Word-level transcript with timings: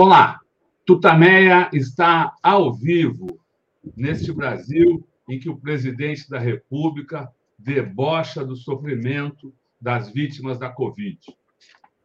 Olá, 0.00 0.38
Tutameia 0.86 1.68
está 1.72 2.32
ao 2.40 2.72
vivo 2.72 3.40
neste 3.96 4.30
Brasil 4.30 5.04
em 5.28 5.40
que 5.40 5.50
o 5.50 5.56
presidente 5.56 6.30
da 6.30 6.38
República 6.38 7.28
debocha 7.58 8.44
do 8.44 8.54
sofrimento 8.54 9.52
das 9.80 10.08
vítimas 10.08 10.56
da 10.56 10.70
Covid. 10.70 11.18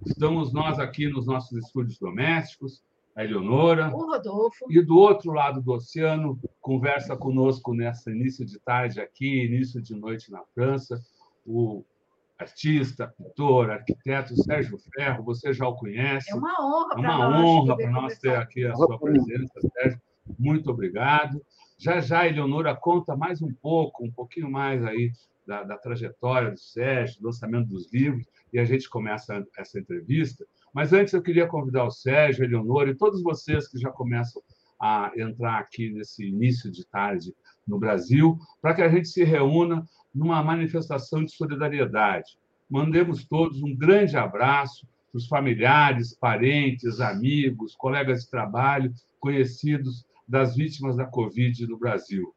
Estamos 0.03 0.51
nós 0.51 0.79
aqui 0.79 1.07
nos 1.07 1.27
nossos 1.27 1.55
estúdios 1.63 1.99
domésticos, 1.99 2.81
a 3.15 3.23
Eleonora. 3.23 3.93
O 3.93 4.07
Rodolfo. 4.07 4.65
E 4.71 4.81
do 4.81 4.97
outro 4.97 5.31
lado 5.31 5.61
do 5.61 5.73
oceano, 5.73 6.39
conversa 6.59 7.15
conosco 7.15 7.75
nessa 7.75 8.09
início 8.09 8.43
de 8.43 8.57
tarde 8.57 8.99
aqui, 8.99 9.45
início 9.45 9.79
de 9.79 9.93
noite 9.93 10.31
na 10.31 10.41
França, 10.55 10.99
o 11.45 11.83
artista, 12.43 13.13
pintor, 13.17 13.71
arquiteto 13.71 14.35
Sérgio 14.43 14.77
Ferro. 14.93 15.23
Você 15.23 15.53
já 15.53 15.67
o 15.67 15.75
conhece. 15.75 16.31
É 16.31 16.35
uma 16.35 16.53
honra 16.61 16.95
para 16.95 17.01
nós. 17.01 17.21
É 17.21 17.25
uma 17.25 17.45
honra 17.45 17.77
para 17.77 17.91
nós 17.91 18.19
ter 18.19 18.35
aqui 18.35 18.65
a 18.65 18.75
sua 18.75 18.99
presença, 18.99 19.53
Sérgio. 19.73 20.01
Muito 20.37 20.69
obrigado. 20.69 21.41
Já 21.77 21.99
já, 21.99 22.27
Eleonora, 22.27 22.75
conta 22.75 23.15
mais 23.15 23.41
um 23.41 23.53
pouco, 23.53 24.05
um 24.05 24.11
pouquinho 24.11 24.49
mais 24.49 24.83
aí 24.85 25.11
da, 25.45 25.63
da 25.63 25.77
trajetória 25.77 26.51
do 26.51 26.59
Sérgio, 26.59 27.19
do 27.19 27.25
lançamento 27.25 27.67
dos 27.67 27.91
livros, 27.91 28.25
e 28.53 28.59
a 28.59 28.65
gente 28.65 28.89
começa 28.89 29.45
essa 29.57 29.79
entrevista. 29.79 30.45
Mas 30.73 30.93
antes 30.93 31.13
eu 31.13 31.21
queria 31.21 31.47
convidar 31.47 31.83
o 31.83 31.91
Sérgio, 31.91 32.43
a 32.43 32.47
Eleonora 32.47 32.89
e 32.89 32.95
todos 32.95 33.21
vocês 33.21 33.67
que 33.67 33.77
já 33.77 33.89
começam 33.89 34.41
a 34.81 35.11
entrar 35.15 35.59
aqui 35.59 35.89
nesse 35.91 36.25
início 36.25 36.71
de 36.71 36.85
tarde 36.85 37.33
no 37.67 37.79
Brasil, 37.79 38.37
para 38.61 38.73
que 38.73 38.81
a 38.81 38.89
gente 38.89 39.07
se 39.07 39.23
reúna 39.23 39.83
numa 40.13 40.43
manifestação 40.43 41.23
de 41.23 41.31
solidariedade. 41.31 42.37
Mandemos 42.69 43.25
todos 43.25 43.61
um 43.61 43.75
grande 43.75 44.17
abraço 44.17 44.87
para 45.11 45.17
os 45.17 45.27
familiares, 45.27 46.13
parentes, 46.13 46.99
amigos, 46.99 47.75
colegas 47.75 48.23
de 48.23 48.29
trabalho, 48.29 48.93
conhecidos 49.19 50.05
das 50.27 50.55
vítimas 50.55 50.95
da 50.95 51.05
Covid 51.05 51.67
no 51.67 51.77
Brasil. 51.77 52.33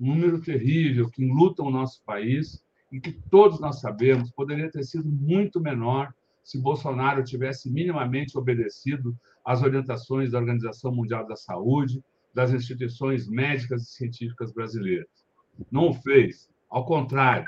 Um 0.00 0.14
número 0.14 0.40
terrível 0.40 1.08
que 1.10 1.24
enluta 1.24 1.62
o 1.62 1.70
nosso 1.70 2.02
país 2.04 2.62
e 2.90 3.00
que 3.00 3.12
todos 3.30 3.60
nós 3.60 3.80
sabemos 3.80 4.30
poderia 4.30 4.70
ter 4.70 4.84
sido 4.84 5.08
muito 5.08 5.60
menor 5.60 6.12
se 6.42 6.58
Bolsonaro 6.60 7.22
tivesse 7.24 7.70
minimamente 7.70 8.36
obedecido 8.36 9.16
às 9.44 9.62
orientações 9.62 10.32
da 10.32 10.38
Organização 10.38 10.92
Mundial 10.92 11.26
da 11.26 11.36
Saúde, 11.36 12.02
das 12.34 12.52
instituições 12.52 13.28
médicas 13.28 13.82
e 13.82 13.92
científicas 13.92 14.52
brasileiras. 14.52 15.08
Não 15.70 15.90
o 15.90 15.94
fez. 15.94 16.50
Ao 16.72 16.86
contrário, 16.86 17.46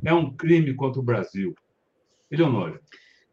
É 0.03 0.13
um 0.13 0.35
crime 0.35 0.73
contra 0.73 0.99
o 0.99 1.03
Brasil. 1.03 1.55
Eleonora. 2.29 2.81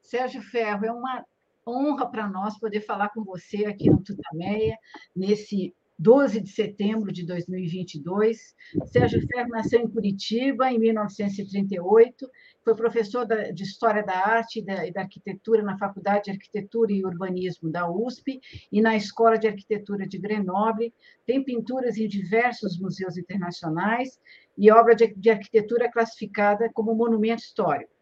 Sérgio 0.02 0.42
Ferro, 0.42 0.84
é 0.84 0.92
uma 0.92 1.24
honra 1.66 2.08
para 2.10 2.28
nós 2.28 2.58
poder 2.58 2.82
falar 2.82 3.08
com 3.10 3.24
você 3.24 3.66
aqui 3.66 3.88
no 3.88 4.02
Tutameia, 4.02 4.76
nesse 5.14 5.72
12 6.00 6.40
de 6.40 6.48
setembro 6.48 7.12
de 7.12 7.26
2022. 7.26 8.54
Sérgio 8.86 9.20
Ferro 9.26 9.50
nasceu 9.50 9.80
em 9.80 9.88
Curitiba 9.88 10.72
em 10.72 10.78
1938, 10.78 12.26
foi 12.64 12.74
professor 12.74 13.26
de 13.26 13.62
História 13.62 14.02
da 14.02 14.14
Arte 14.14 14.60
e 14.60 14.92
da 14.92 15.02
Arquitetura 15.02 15.62
na 15.62 15.76
Faculdade 15.76 16.24
de 16.24 16.30
Arquitetura 16.30 16.90
e 16.90 17.04
Urbanismo 17.04 17.70
da 17.70 17.90
USP 17.90 18.40
e 18.72 18.80
na 18.80 18.96
Escola 18.96 19.38
de 19.38 19.46
Arquitetura 19.46 20.08
de 20.08 20.16
Grenoble. 20.16 20.94
Tem 21.26 21.44
pinturas 21.44 21.98
em 21.98 22.08
diversos 22.08 22.78
museus 22.78 23.18
internacionais 23.18 24.18
e 24.56 24.70
obra 24.72 24.94
de 24.96 25.30
arquitetura 25.30 25.90
classificada 25.90 26.70
como 26.72 26.94
monumento 26.94 27.42
histórico. 27.42 27.92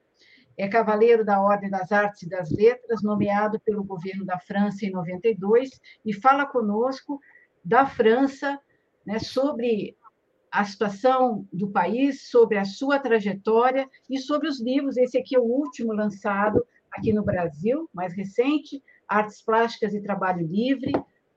É 0.56 0.69
cavaleiro 0.69 1.25
da 1.25 1.41
Ordem 1.41 1.70
das 1.70 1.91
Artes 1.91 2.22
e 2.22 2.28
das 2.28 2.50
Letras, 2.50 3.03
nomeado 3.03 3.60
pelo 3.60 3.82
governo 3.82 4.25
da 4.25 4.38
França 4.38 4.86
em 4.86 4.91
92, 4.91 5.70
e 6.04 6.12
fala 6.12 6.47
conosco 6.47 7.20
da 7.65 7.87
França, 7.87 8.61
né, 9.07 9.19
sobre 9.19 9.97
a 10.51 10.65
situação 10.65 11.47
do 11.53 11.69
país, 11.69 12.29
sobre 12.29 12.59
a 12.59 12.65
sua 12.65 12.99
trajetória 12.99 13.89
e 14.09 14.19
sobre 14.19 14.49
os 14.49 14.61
livros. 14.61 14.97
Esse 14.97 15.19
aqui 15.19 15.37
é 15.37 15.39
o 15.39 15.45
último 15.45 15.93
lançado 15.93 16.65
aqui 16.91 17.13
no 17.13 17.23
Brasil, 17.23 17.89
mais 17.93 18.15
recente, 18.15 18.83
Artes 19.07 19.43
Plásticas 19.43 19.95
e 19.95 20.03
Trabalho 20.03 20.47
Livre, 20.47 20.93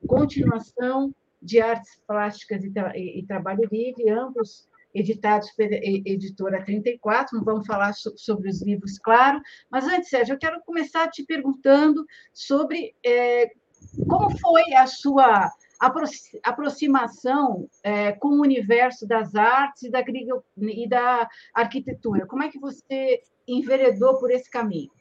continuação 0.07 1.13
de 1.41 1.59
Artes 1.59 1.99
Plásticas 2.07 2.63
e, 2.63 2.71
Tra 2.71 2.97
e, 2.97 3.23
Trabalho 3.25 3.67
Livre, 3.71 4.09
ambos 4.09 4.69
editados 4.93 5.51
pela 5.51 5.75
editora 5.75 6.63
34, 6.63 7.37
não 7.37 7.45
vamos 7.45 7.65
falar 7.65 7.93
so 7.93 8.13
sobre 8.17 8.49
os 8.49 8.61
livros, 8.61 8.99
claro, 8.99 9.41
mas 9.69 9.85
antes, 9.85 10.09
Sérgio, 10.09 10.33
eu 10.33 10.39
quero 10.39 10.61
começar 10.65 11.09
te 11.09 11.23
perguntando 11.23 12.05
sobre 12.33 12.93
é, 13.05 13.49
como 14.07 14.37
foi 14.37 14.73
a 14.73 14.85
sua 14.85 15.49
aproximação 16.43 17.67
é, 17.83 18.11
com 18.11 18.29
o 18.29 18.41
universo 18.41 19.07
das 19.07 19.33
artes 19.33 19.83
e 19.83 19.89
da, 19.89 20.03
e 20.57 20.87
da 20.87 21.29
arquitetura. 21.53 22.27
Como 22.27 22.43
é 22.43 22.49
que 22.49 22.59
você 22.59 23.21
enveredou 23.47 24.19
por 24.19 24.29
esse 24.29 24.49
caminho? 24.49 24.91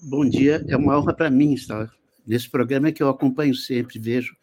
Bom 0.00 0.28
dia, 0.28 0.64
é 0.68 0.76
uma 0.76 0.98
honra 0.98 1.14
para 1.14 1.30
mim 1.30 1.52
estar 1.52 1.92
nesse 2.26 2.50
programa 2.50 2.92
que 2.92 3.02
eu 3.02 3.08
acompanho 3.08 3.54
sempre, 3.54 3.98
vejo 3.98 4.36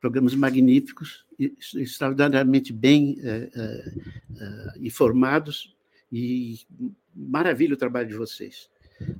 programas 0.00 0.34
magníficos, 0.34 1.26
extraordinariamente 1.74 2.72
bem 2.72 3.18
é, 3.22 3.50
é, 3.54 3.94
é, 4.40 4.78
informados 4.80 5.76
e 6.10 6.60
maravilha 7.14 7.74
o 7.74 7.78
trabalho 7.78 8.08
de 8.08 8.14
vocês. 8.14 8.70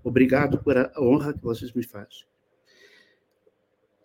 Obrigado 0.03 0.59
por 0.59 0.77
a 0.77 0.91
honra 0.99 1.35
que 1.35 1.43
vocês 1.43 1.73
me 1.73 1.83
fazem. 1.83 2.30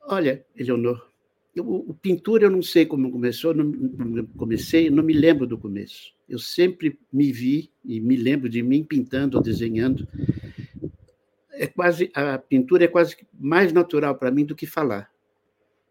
Olha, 0.07 0.45
Eleonor, 0.55 1.09
eu, 1.55 1.67
o 1.67 1.93
pintura 1.93 2.45
eu 2.45 2.51
não 2.51 2.61
sei 2.61 2.85
como 2.85 3.11
começou, 3.11 3.53
não, 3.53 4.25
comecei, 4.37 4.89
não 4.89 5.03
me 5.03 5.13
lembro 5.13 5.47
do 5.47 5.57
começo. 5.57 6.13
Eu 6.29 6.37
sempre 6.37 6.99
me 7.11 7.31
vi 7.31 7.71
e 7.83 7.99
me 7.99 8.15
lembro 8.15 8.47
de 8.47 8.61
mim 8.61 8.83
pintando 8.83 9.37
ou 9.37 9.43
desenhando. 9.43 10.07
É 11.53 11.65
quase 11.67 12.11
a 12.13 12.37
pintura 12.37 12.83
é 12.83 12.87
quase 12.87 13.15
mais 13.33 13.71
natural 13.71 14.15
para 14.15 14.29
mim 14.29 14.45
do 14.45 14.55
que 14.55 14.67
falar. 14.67 15.09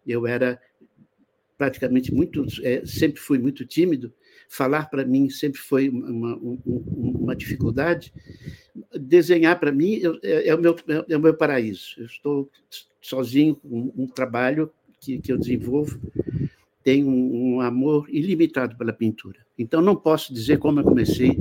Eu 0.07 0.27
era 0.27 0.61
praticamente 1.57 2.13
muito, 2.13 2.45
é, 2.63 2.85
sempre 2.85 3.21
fui 3.21 3.39
muito 3.39 3.65
tímido. 3.65 4.13
Falar 4.49 4.89
para 4.91 5.05
mim 5.05 5.29
sempre 5.31 5.61
foi 5.61 5.89
uma, 5.89 6.37
uma, 6.37 6.61
uma 6.65 7.37
dificuldade. 7.37 8.13
Desenhar 8.99 9.59
para 9.59 9.73
mim 9.73 10.01
é, 10.23 10.49
é, 10.49 10.55
o 10.55 10.59
meu, 10.59 10.77
é 11.09 11.17
o 11.17 11.21
meu 11.21 11.35
paraíso. 11.35 11.95
Eu 11.99 12.07
estou 12.07 12.51
sozinho 13.01 13.57
com 13.57 13.93
um 13.97 14.07
trabalho 14.07 14.71
que, 15.01 15.19
que 15.19 15.33
eu 15.33 15.39
desenvolvo, 15.39 16.01
tenho 16.83 17.09
um, 17.09 17.57
um 17.57 17.61
amor 17.61 18.07
ilimitado 18.09 18.77
pela 18.77 18.93
pintura. 18.93 19.45
Então, 19.59 19.81
não 19.81 19.95
posso 19.95 20.33
dizer 20.33 20.59
como 20.59 20.81
eu 20.81 20.85
comecei 20.85 21.39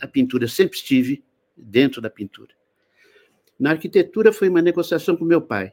a 0.00 0.06
pintura, 0.06 0.48
sempre 0.48 0.76
estive 0.76 1.22
dentro 1.56 2.00
da 2.00 2.10
pintura. 2.10 2.52
Na 3.58 3.70
arquitetura 3.70 4.32
foi 4.32 4.48
uma 4.48 4.60
negociação 4.60 5.16
com 5.16 5.24
meu 5.24 5.40
pai. 5.40 5.72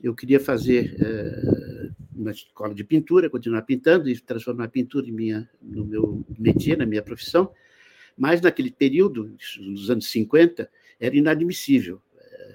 Eu 0.00 0.14
queria 0.14 0.38
fazer 0.38 0.94
uh, 0.94 2.07
uma 2.18 2.32
escola 2.32 2.74
de 2.74 2.84
pintura, 2.84 3.30
continuar 3.30 3.62
pintando 3.62 4.08
e 4.08 4.18
transformar 4.18 4.64
a 4.64 4.68
pintura 4.68 5.06
em 5.06 5.12
minha, 5.12 5.48
no 5.62 5.84
meu 5.84 6.24
métier, 6.38 6.76
na 6.76 6.84
minha 6.84 7.02
profissão, 7.02 7.50
mas 8.16 8.40
naquele 8.40 8.70
período, 8.70 9.32
nos 9.60 9.90
anos 9.90 10.10
50, 10.10 10.68
era 10.98 11.16
inadmissível 11.16 12.00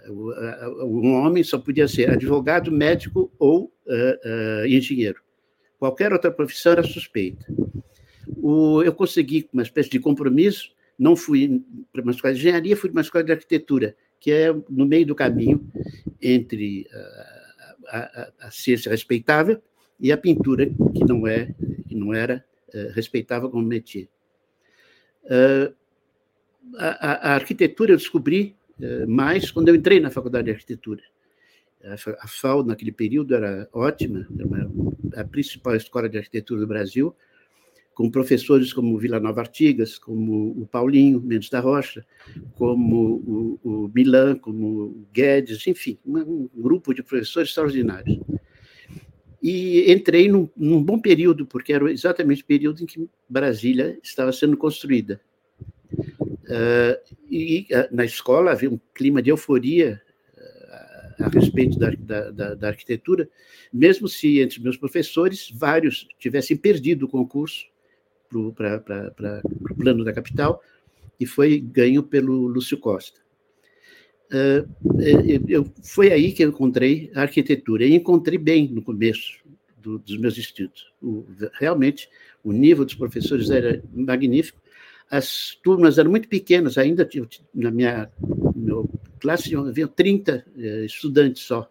Um 0.09 1.13
homem 1.13 1.43
só 1.43 1.57
podia 1.57 1.87
ser 1.87 2.09
advogado, 2.09 2.71
médico 2.71 3.31
ou 3.39 3.71
uh, 3.87 4.63
uh, 4.63 4.65
engenheiro. 4.67 5.21
Qualquer 5.79 6.11
outra 6.11 6.31
profissão 6.31 6.73
era 6.73 6.83
suspeita. 6.83 7.45
O, 8.37 8.83
eu 8.83 8.93
consegui 8.93 9.47
uma 9.53 9.63
espécie 9.63 9.89
de 9.89 9.99
compromisso, 9.99 10.71
não 10.99 11.15
fui 11.15 11.61
para 11.91 12.01
uma 12.01 12.11
escola 12.11 12.33
de 12.33 12.39
engenharia, 12.41 12.75
fui 12.75 12.89
para 12.89 12.97
uma 12.97 13.01
escola 13.01 13.23
de 13.23 13.31
arquitetura, 13.31 13.95
que 14.19 14.31
é 14.31 14.53
no 14.69 14.85
meio 14.85 15.05
do 15.05 15.15
caminho 15.15 15.65
entre 16.21 16.87
a, 16.91 17.32
a, 17.87 18.31
a 18.41 18.51
ciência 18.51 18.89
respeitável 18.89 19.61
e 19.99 20.11
a 20.11 20.17
pintura, 20.17 20.65
que 20.65 21.03
não, 21.05 21.27
é, 21.27 21.53
que 21.87 21.95
não 21.95 22.13
era 22.13 22.43
uh, 22.73 22.91
respeitável 22.93 23.49
como 23.49 23.65
métier. 23.65 24.07
Uh, 25.25 25.73
a, 26.77 27.31
a, 27.31 27.35
arquitetura 27.35 27.93
eu 27.93 27.97
descobri 27.97 28.55
uh, 28.79 29.07
mais 29.07 29.51
quando 29.51 29.69
eu 29.69 29.75
entrei 29.75 29.99
na 29.99 30.11
faculdade 30.11 30.45
de 30.45 30.51
arquitetura. 30.51 31.01
A, 31.83 31.95
a 32.23 32.27
FAO, 32.27 32.63
naquele 32.63 32.91
período, 32.91 33.35
era 33.35 33.67
ótima, 33.71 34.27
era 34.39 35.21
a 35.21 35.25
principal 35.25 35.75
escola 35.75 36.09
de 36.09 36.17
arquitetura 36.17 36.61
do 36.61 36.67
Brasil, 36.67 37.15
com 37.93 38.09
professores 38.09 38.73
como 38.73 38.97
Vila 38.97 39.19
Nova 39.19 39.41
Artigas, 39.41 39.97
como 39.97 40.51
o 40.51 40.65
Paulinho 40.65 41.21
Mendes 41.21 41.49
da 41.49 41.59
Rocha, 41.59 42.05
como 42.55 43.15
o, 43.25 43.59
o 43.63 43.91
Milan, 43.93 44.35
como 44.35 44.67
o 44.67 45.07
Guedes, 45.13 45.65
enfim, 45.67 45.97
um, 46.05 46.49
grupo 46.55 46.93
de 46.93 47.03
professores 47.03 47.49
extraordinários. 47.49 48.19
E 49.41 49.91
entrei 49.91 50.29
num, 50.29 50.49
num, 50.55 50.81
bom 50.81 50.99
período, 50.99 51.45
porque 51.45 51.73
era 51.73 51.91
exatamente 51.91 52.43
o 52.43 52.45
período 52.45 52.81
em 52.81 52.85
que 52.85 53.07
Brasília 53.29 53.99
estava 54.01 54.31
sendo 54.31 54.57
construída. 54.57 55.19
Uh, 55.93 57.13
e 57.29 57.67
uh, 57.71 57.95
na 57.95 58.05
escola 58.05 58.51
havia 58.51 58.69
um 58.69 58.79
clima 58.93 59.21
de 59.21 59.29
euforia 59.29 60.01
uh, 60.37 61.23
a 61.23 61.29
respeito 61.29 61.77
da, 61.77 61.91
da, 62.31 62.55
da, 62.55 62.67
arquitetura, 62.67 63.29
mesmo 63.71 64.07
se 64.07 64.39
entre 64.39 64.61
meus 64.61 64.77
professores 64.77 65.51
vários 65.53 66.07
tivessem 66.17 66.57
perdido 66.57 67.05
o 67.05 67.09
concurso 67.09 67.72
para 68.53 69.41
o 69.43 69.75
plano 69.75 70.03
da 70.03 70.13
capital, 70.13 70.61
e 71.19 71.25
foi 71.25 71.59
ganho 71.59 72.03
pelo 72.03 72.47
Lúcio 72.47 72.77
Costa. 72.77 73.21
Uh, 74.31 74.67
eu, 75.47 75.65
foi 75.83 76.11
aí 76.11 76.31
que 76.31 76.43
eu 76.43 76.49
encontrei 76.49 77.11
a 77.13 77.21
arquitetura, 77.21 77.85
e 77.85 77.93
encontrei 77.93 78.37
bem 78.37 78.67
no 78.67 78.81
começo 78.81 79.39
do, 79.77 79.99
dos 79.99 80.17
meus 80.17 80.37
estudos. 80.37 80.91
O, 81.01 81.25
realmente, 81.59 82.09
o 82.43 82.51
nível 82.51 82.83
dos 82.83 82.95
professores 82.95 83.49
era 83.51 83.83
magnífico, 83.93 84.59
as 85.09 85.55
turmas 85.63 85.97
eram 85.99 86.09
muito 86.09 86.27
pequenas, 86.27 86.77
ainda 86.77 87.07
na 87.53 87.69
minha 87.69 88.09
meu, 88.55 88.89
classe 89.19 89.55
havia 89.55 89.87
30 89.87 90.45
eh, 90.57 90.85
estudantes 90.85 91.43
só, 91.43 91.69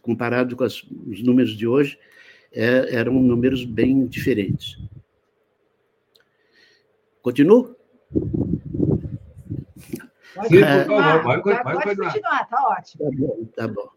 comparado 0.00 0.54
com 0.54 0.64
as, 0.64 0.82
os 1.06 1.22
números 1.22 1.56
de 1.56 1.66
hoje, 1.66 1.98
é, 2.52 2.94
eram 2.94 3.14
números 3.14 3.64
bem 3.64 4.06
diferentes. 4.06 4.78
Continuo? 7.22 7.76
Pode, 10.34 10.58
é, 10.58 10.84
pode, 10.84 11.42
pode, 11.42 11.62
pode 11.62 11.96
continuar, 11.96 12.42
está 12.42 12.68
ótimo. 12.68 13.04
Tá 13.04 13.16
bom, 13.16 13.44
tá 13.56 13.68
bom. 13.68 13.88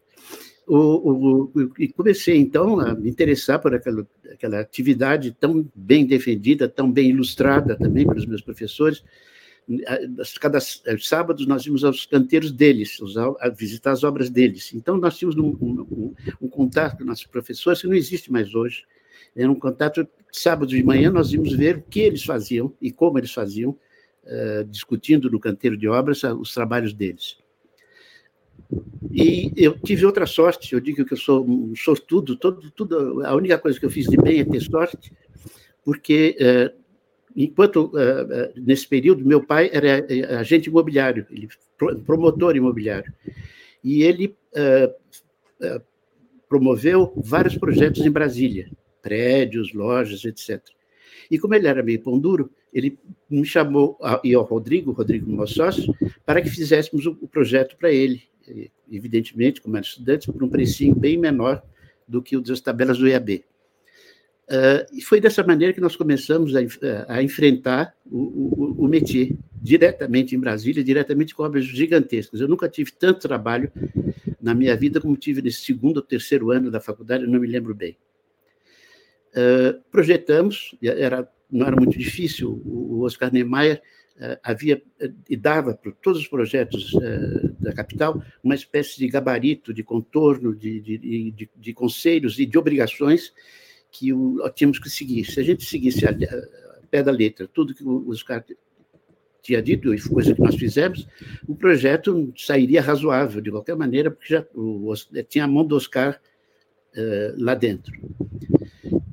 O, 0.66 1.50
o, 1.54 1.72
e 1.78 1.88
comecei, 1.88 2.36
então, 2.38 2.80
a 2.80 2.94
me 2.94 3.08
interessar 3.08 3.60
por 3.60 3.74
aquela, 3.74 4.06
aquela 4.32 4.60
atividade 4.60 5.36
tão 5.38 5.68
bem 5.74 6.04
defendida, 6.04 6.68
tão 6.68 6.90
bem 6.90 7.10
ilustrada 7.10 7.76
também 7.76 8.06
pelos 8.06 8.26
meus 8.26 8.42
professores. 8.42 9.04
Cada 10.40 10.58
sábado 10.60 11.44
nós 11.46 11.66
íamos 11.66 11.84
aos 11.84 12.06
canteiros 12.06 12.52
deles, 12.52 12.98
a 13.40 13.48
visitar 13.48 13.92
as 13.92 14.04
obras 14.04 14.28
deles. 14.30 14.72
Então, 14.74 14.96
nós 14.96 15.16
tínhamos 15.16 15.36
um, 15.36 15.56
um, 15.60 16.14
um 16.42 16.48
contato 16.48 16.98
com 16.98 17.04
nossos 17.04 17.26
professores 17.26 17.80
que 17.80 17.88
não 17.88 17.94
existe 17.94 18.30
mais 18.30 18.54
hoje. 18.54 18.84
Era 19.36 19.52
um 19.52 19.54
contato, 19.54 20.08
sábado 20.32 20.68
de 20.68 20.82
manhã, 20.82 21.10
nós 21.10 21.30
íamos 21.30 21.52
ver 21.52 21.76
o 21.76 21.82
que 21.82 22.00
eles 22.00 22.24
faziam 22.24 22.72
e 22.80 22.90
como 22.90 23.18
eles 23.18 23.32
faziam, 23.32 23.78
uh, 24.24 24.64
discutindo 24.64 25.30
no 25.30 25.38
canteiro 25.38 25.76
de 25.76 25.86
obras 25.86 26.22
uh, 26.22 26.34
os 26.34 26.54
trabalhos 26.54 26.94
deles. 26.94 27.36
E 29.12 29.52
eu 29.54 29.78
tive 29.78 30.06
outra 30.06 30.24
sorte, 30.24 30.72
eu 30.72 30.80
digo 30.80 31.04
que 31.04 31.12
eu 31.12 31.18
sou 31.18 31.46
um 31.46 31.76
sortudo, 31.76 32.34
todo, 32.36 32.70
tudo, 32.70 33.24
a 33.24 33.34
única 33.34 33.58
coisa 33.58 33.78
que 33.78 33.84
eu 33.84 33.90
fiz 33.90 34.06
de 34.06 34.16
bem 34.16 34.40
é 34.40 34.44
ter 34.44 34.60
sorte, 34.60 35.12
porque 35.84 36.36
uh, 36.40 36.74
enquanto 37.36 37.92
nesse 38.56 38.88
período 38.88 39.26
meu 39.26 39.44
pai 39.44 39.68
era 39.70 40.06
agente 40.40 40.70
imobiliário, 40.70 41.26
ele 41.30 41.48
promotor 42.06 42.56
imobiliário, 42.56 43.12
e 43.84 44.02
ele 44.02 44.34
promoveu 46.48 47.12
vários 47.14 47.58
projetos 47.58 48.06
em 48.06 48.10
Brasília 48.10 48.70
prédios, 49.06 49.72
lojas, 49.72 50.24
etc. 50.24 50.60
E 51.30 51.38
como 51.38 51.54
ele 51.54 51.68
era 51.68 51.80
meio 51.80 52.00
pão 52.00 52.18
duro, 52.18 52.50
ele 52.72 52.98
me 53.30 53.44
chamou, 53.44 53.96
e 54.24 54.34
ao 54.34 54.42
Rodrigo, 54.42 54.90
Rodrigo, 54.90 55.30
meu 55.30 55.46
sócio, 55.46 55.94
para 56.24 56.42
que 56.42 56.50
fizéssemos 56.50 57.06
o, 57.06 57.14
projeto 57.28 57.76
para 57.76 57.92
ele. 57.92 58.22
Evidentemente, 58.90 59.60
como 59.60 59.76
era 59.76 59.86
estudante, 59.86 60.30
por 60.30 60.42
um 60.42 60.48
precinho 60.48 60.94
bem 60.94 61.16
menor 61.16 61.62
do 62.06 62.20
que 62.20 62.36
o 62.36 62.40
das 62.40 62.60
tabelas 62.60 62.98
do 62.98 63.06
IAB. 63.06 63.44
Uh, 64.48 64.86
e 64.92 65.02
foi 65.02 65.20
dessa 65.20 65.44
maneira 65.44 65.72
que 65.72 65.80
nós 65.80 65.94
começamos 65.94 66.52
a, 66.54 66.60
a 67.08 67.22
enfrentar 67.22 67.94
o, 68.04 68.18
o, 68.18 68.84
o 68.84 68.88
métier 68.88 69.36
diretamente 69.60 70.34
em 70.34 70.38
Brasília, 70.38 70.82
diretamente 70.82 71.34
com 71.34 71.44
obras 71.44 71.64
gigantescas. 71.64 72.40
Eu 72.40 72.48
nunca 72.48 72.68
tive 72.68 72.92
tanto 72.92 73.20
trabalho 73.20 73.70
na 74.40 74.54
minha 74.54 74.76
vida 74.76 75.00
como 75.00 75.16
tive 75.16 75.42
nesse 75.42 75.62
segundo 75.62 75.96
ou 75.96 76.02
terceiro 76.02 76.50
ano 76.50 76.70
da 76.70 76.80
faculdade, 76.80 77.24
eu 77.24 77.30
não 77.30 77.40
me 77.40 77.48
lembro 77.48 77.74
bem. 77.74 77.96
Uh, 79.36 79.78
projetamos, 79.90 80.74
era, 80.82 81.30
não 81.50 81.66
era 81.66 81.76
muito 81.76 81.98
difícil, 81.98 82.62
o 82.64 83.02
Oscar 83.02 83.30
Niemeyer 83.30 83.82
uh, 84.16 84.38
havia 84.42 84.82
e 85.28 85.36
dava 85.36 85.74
para 85.74 85.92
todos 85.92 86.22
os 86.22 86.26
projetos 86.26 86.94
uh, 86.94 87.54
da 87.60 87.74
capital 87.74 88.22
uma 88.42 88.54
espécie 88.54 88.96
de 88.96 89.06
gabarito, 89.08 89.74
de 89.74 89.82
contorno, 89.82 90.56
de, 90.56 90.80
de, 90.80 90.98
de, 91.32 91.50
de 91.54 91.74
conselhos 91.74 92.38
e 92.38 92.46
de 92.46 92.56
obrigações 92.56 93.34
que 93.90 94.10
o, 94.10 94.38
tínhamos 94.54 94.78
que 94.78 94.88
seguir. 94.88 95.26
Se 95.26 95.38
a 95.38 95.42
gente 95.42 95.66
seguisse 95.66 96.06
a, 96.06 96.12
a 96.12 96.86
pé 96.90 97.02
da 97.02 97.12
letra 97.12 97.46
tudo 97.46 97.74
que 97.74 97.84
o 97.84 98.08
Oscar 98.08 98.42
tinha 99.42 99.60
dito, 99.60 99.92
e 99.92 100.00
coisa 100.00 100.34
que 100.34 100.40
nós 100.40 100.54
fizemos, 100.54 101.06
o 101.46 101.54
projeto 101.54 102.32
sairia 102.38 102.80
razoável, 102.80 103.42
de 103.42 103.50
qualquer 103.50 103.76
maneira, 103.76 104.10
porque 104.10 104.32
já 104.32 104.46
o, 104.54 104.94
tinha 105.28 105.44
a 105.44 105.48
mão 105.48 105.64
do 105.64 105.76
Oscar 105.76 106.18
lá 107.36 107.54
dentro. 107.54 107.92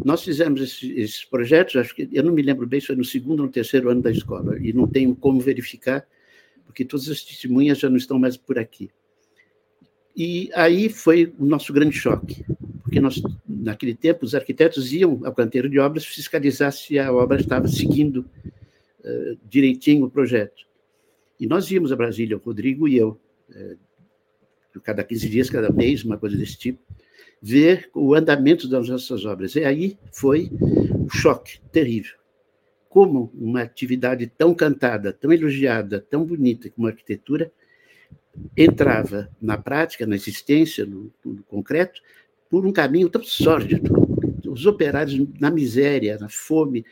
Nós 0.04 0.24
fizemos 0.24 0.62
esses, 0.62 0.84
esses, 0.98 1.26
projetos, 1.26 1.76
acho 1.76 1.96
que 1.96 2.10
eu 2.12 2.24
não 2.24 2.34
me 2.34 2.42
lembro 2.42 2.68
bem 2.68 2.80
se 2.80 2.88
foi 2.88 2.96
no 2.96 3.06
segundo 3.06 3.42
ou 3.42 3.46
no 3.46 3.52
terceiro 3.52 3.90
ano 3.90 4.02
da 4.02 4.12
escola, 4.12 4.58
e 4.60 4.74
não 4.74 4.88
tenho 4.88 5.16
como 5.16 5.40
verificar, 5.40 6.06
porque 6.66 6.84
todas 6.84 7.08
as 7.10 7.24
testemunhas 7.24 7.80
já 7.80 7.90
não 7.90 7.98
estão 7.98 8.20
mais 8.20 8.36
por 8.36 8.60
aqui. 8.60 8.92
E 10.16 10.50
aí 10.54 10.90
foi 10.90 11.34
o 11.40 11.46
nosso 11.46 11.72
grande 11.72 11.96
choque, 11.96 12.46
porque 12.82 13.00
nós, 13.00 13.22
naquele 13.48 13.96
tempo, 13.96 14.26
os 14.26 14.36
arquitetos 14.36 14.92
iam 14.94 15.22
ao 15.26 15.34
canteiro 15.34 15.70
de 15.70 15.80
obras 15.80 16.06
fiscalizar 16.06 16.72
se 16.72 17.00
a 17.00 17.12
obra 17.12 17.40
estava 17.40 17.68
seguindo 17.68 18.26
uh, 19.00 19.38
direitinho 19.50 20.06
o 20.06 20.10
projeto. 20.10 20.68
E 21.40 21.48
nós 21.48 21.72
íamos 21.72 21.92
a 21.92 21.96
Brasília, 21.96 22.38
o 22.38 22.40
Rodrigo 22.40 22.88
e 22.88 22.98
eu, 22.98 23.20
uh, 23.50 24.80
cada 24.82 25.04
15 25.04 25.30
dias, 25.30 25.50
cada 25.50 25.72
mês, 25.72 26.04
uma 26.04 26.18
coisa 26.18 26.38
desse 26.38 26.58
tipo, 26.58 26.80
ver 27.46 27.90
o 27.94 28.16
andamento 28.16 28.70
das 28.70 28.88
nossas 28.88 29.26
obras. 29.26 29.56
E 29.56 29.66
aí 29.66 29.98
foi 30.14 30.50
um 30.98 31.10
choque 31.10 31.60
terrível. 31.74 32.16
Como 32.88 33.30
uma 33.36 33.64
atividade 33.64 34.28
tão 34.28 34.54
cantada, 34.54 35.12
tão 35.12 35.30
elogiada, 35.30 36.00
tão 36.00 36.24
bonita 36.24 36.70
como 36.70 36.88
a 36.88 36.92
arquitetura, 36.92 37.52
entrava 38.56 39.30
na 39.42 39.58
prática, 39.58 40.08
na 40.08 40.16
existência, 40.16 40.86
no, 40.86 41.12
no 41.26 41.44
concreto, 41.44 42.02
por 42.50 42.66
um 42.66 42.72
caminho 42.72 43.10
tão 43.10 43.22
sórdido. 43.22 43.92
Os 44.48 44.66
operários 44.66 45.28
na 45.38 45.52
miséria, 45.52 46.18
na 46.18 46.30
fome, 46.30 46.86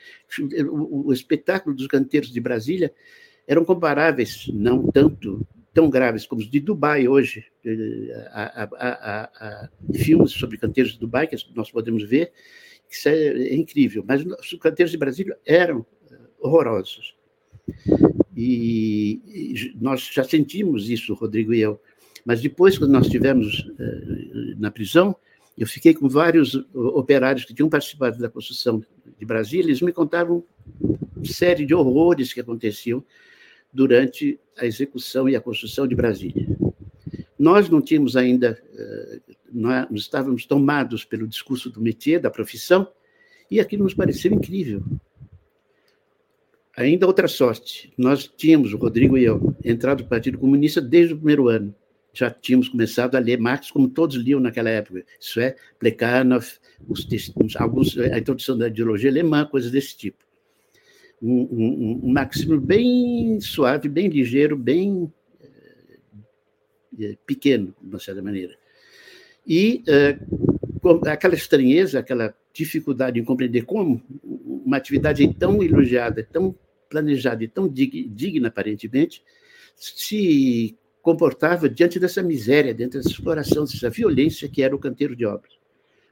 o, 0.70 1.08
o 1.08 1.13
espetáculo 1.13 1.74
dos 1.74 1.88
canteiros 1.88 2.29
de 2.29 2.41
Brasília 2.41 2.93
eram 3.48 3.63
comparáveis, 3.63 4.50
não 4.53 4.86
tanto 4.91 5.48
tão 5.74 5.90
graves 5.90 6.25
como 6.25 6.42
os 6.42 6.50
de 6.50 6.60
Dubai 6.60 7.08
hoje, 7.08 7.46
a, 8.32 8.63
a, 8.63 9.24
a, 9.24 9.70
filmes 9.94 10.32
sobre 10.32 10.58
canteiros 10.58 10.94
de 10.94 11.00
Dubai 11.00 11.28
que 11.28 11.36
nós 11.56 11.72
podemos 11.72 12.04
ver, 12.04 12.32
isso 12.90 13.08
é, 13.08 13.28
é 13.28 13.56
incrível, 13.56 14.04
mas 14.06 14.25
os 14.25 14.60
canteiros 14.60 14.92
de 14.92 14.98
Brasília 14.98 15.38
eram 15.46 15.86
eh, 16.12 16.16
horrorosos. 16.40 17.16
E, 18.36 19.74
nós 19.80 20.10
já 20.12 20.25
sentimos 20.25 20.90
isso, 20.90 21.13
Rodrigo 21.13 21.54
e 21.54 21.62
eu, 21.62 21.80
mas 22.25 22.42
depois, 22.42 22.78
quando 22.78 22.92
nós 22.92 23.06
estivemos 23.06 23.60
uh, 23.60 24.60
na 24.60 24.70
prisão, 24.70 25.16
eu 25.58 25.66
fiquei 25.66 25.94
com 25.94 26.08
vários 26.08 26.54
operários 26.74 27.46
que 27.46 27.54
tinham 27.54 27.70
participado 27.70 28.18
da 28.20 28.30
construção 28.30 28.84
de 29.18 29.25
Brasília, 29.25 29.66
eles 29.66 29.82
me 29.82 29.92
contavam 29.92 30.44
série 31.24 31.66
de 31.66 31.74
horrores 31.74 32.34
que 32.34 32.40
aconteciam 32.40 33.04
durante 33.74 34.40
a 34.58 34.66
execução 34.66 35.28
e 35.30 35.36
a 35.36 35.42
construção 35.42 35.88
de 35.88 35.96
Brasília. 35.96 36.48
Nós 37.38 37.70
não 37.70 37.82
tínhamos 37.82 38.16
ainda, 38.16 38.62
nós 39.51 39.88
estávamos 39.94 40.46
tomados 40.46 41.04
pelo 41.04 41.28
discurso 41.28 41.70
do 41.70 41.82
métier, 41.82 42.20
da 42.20 42.30
profissão, 42.30 42.88
e 43.50 43.60
aquilo 43.60 43.84
nos 43.84 43.94
pareceu 43.94 44.32
incrível. 44.32 44.84
Ainda 46.78 47.06
outra 47.06 47.28
sorte, 47.28 47.92
nós 47.98 48.28
tínhamos, 48.28 48.74
o 48.74 48.78
Rodrigo 48.78 49.18
e 49.18 49.25
eu, 49.25 49.56
entrado 49.63 50.04
no 50.04 50.10
Partido 50.10 50.38
Comunista 50.38 50.80
desde 50.80 51.13
o 51.13 51.18
primeiro 51.18 51.50
ano. 51.50 51.75
Já 52.13 52.30
tínhamos 52.30 52.70
começado 52.70 53.16
a 53.16 53.20
ler 53.20 53.40
Marx 53.40 53.72
como 53.72 53.90
todos 53.90 54.18
liam 54.18 54.40
naquela 54.40 54.70
época. 54.70 55.04
Isso 55.20 55.40
é, 55.40 55.56
Plekhanov, 55.80 56.46
alguns, 57.58 57.98
a 57.98 58.18
introdução 58.18 58.58
da 58.58 58.68
ideologia 58.68 59.10
alemã, 59.10 59.46
coisas 59.46 59.72
desse 59.72 59.98
tipo. 59.98 60.31
Um, 61.22 62.01
um, 62.04 62.18
um 62.18 62.60
bem 62.60 63.40
suave, 63.40 63.88
bem 63.88 64.08
ligeiro, 64.08 64.58
bem 64.58 65.12
é, 67.00 67.16
pequeno, 67.25 67.75
de 67.82 67.90
uma 67.90 68.00
certa 68.00 68.22
maneira. 68.22 68.56
E 69.46 69.84
é, 69.88 70.18
aquela 71.12 71.36
estranheza, 71.36 72.00
aquela 72.00 72.36
dificuldade 72.54 73.20
em 73.20 73.24
compreender 73.24 73.66
como 73.66 74.01
uma 74.24 74.78
atividade 74.78 75.32
tão 75.36 75.62
elogiada, 75.63 76.28
tão 76.32 76.56
planejada 76.90 77.44
e 77.44 77.48
tão 77.48 77.68
digna, 77.70 78.50
aparentemente, 78.50 79.24
se 79.75 80.78
comportava 81.01 81.70
diante 81.70 82.00
dessa 82.00 82.22
miséria, 82.22 82.74
dentro 82.74 83.00
dessa 83.00 83.10
exploração, 83.10 83.63
dessa 83.63 83.90
violência 83.90 84.50
que 84.50 84.62
era 84.62 84.75
o 84.75 84.80
canteiro 84.80 85.16
de 85.16 85.25
obras. 85.25 85.61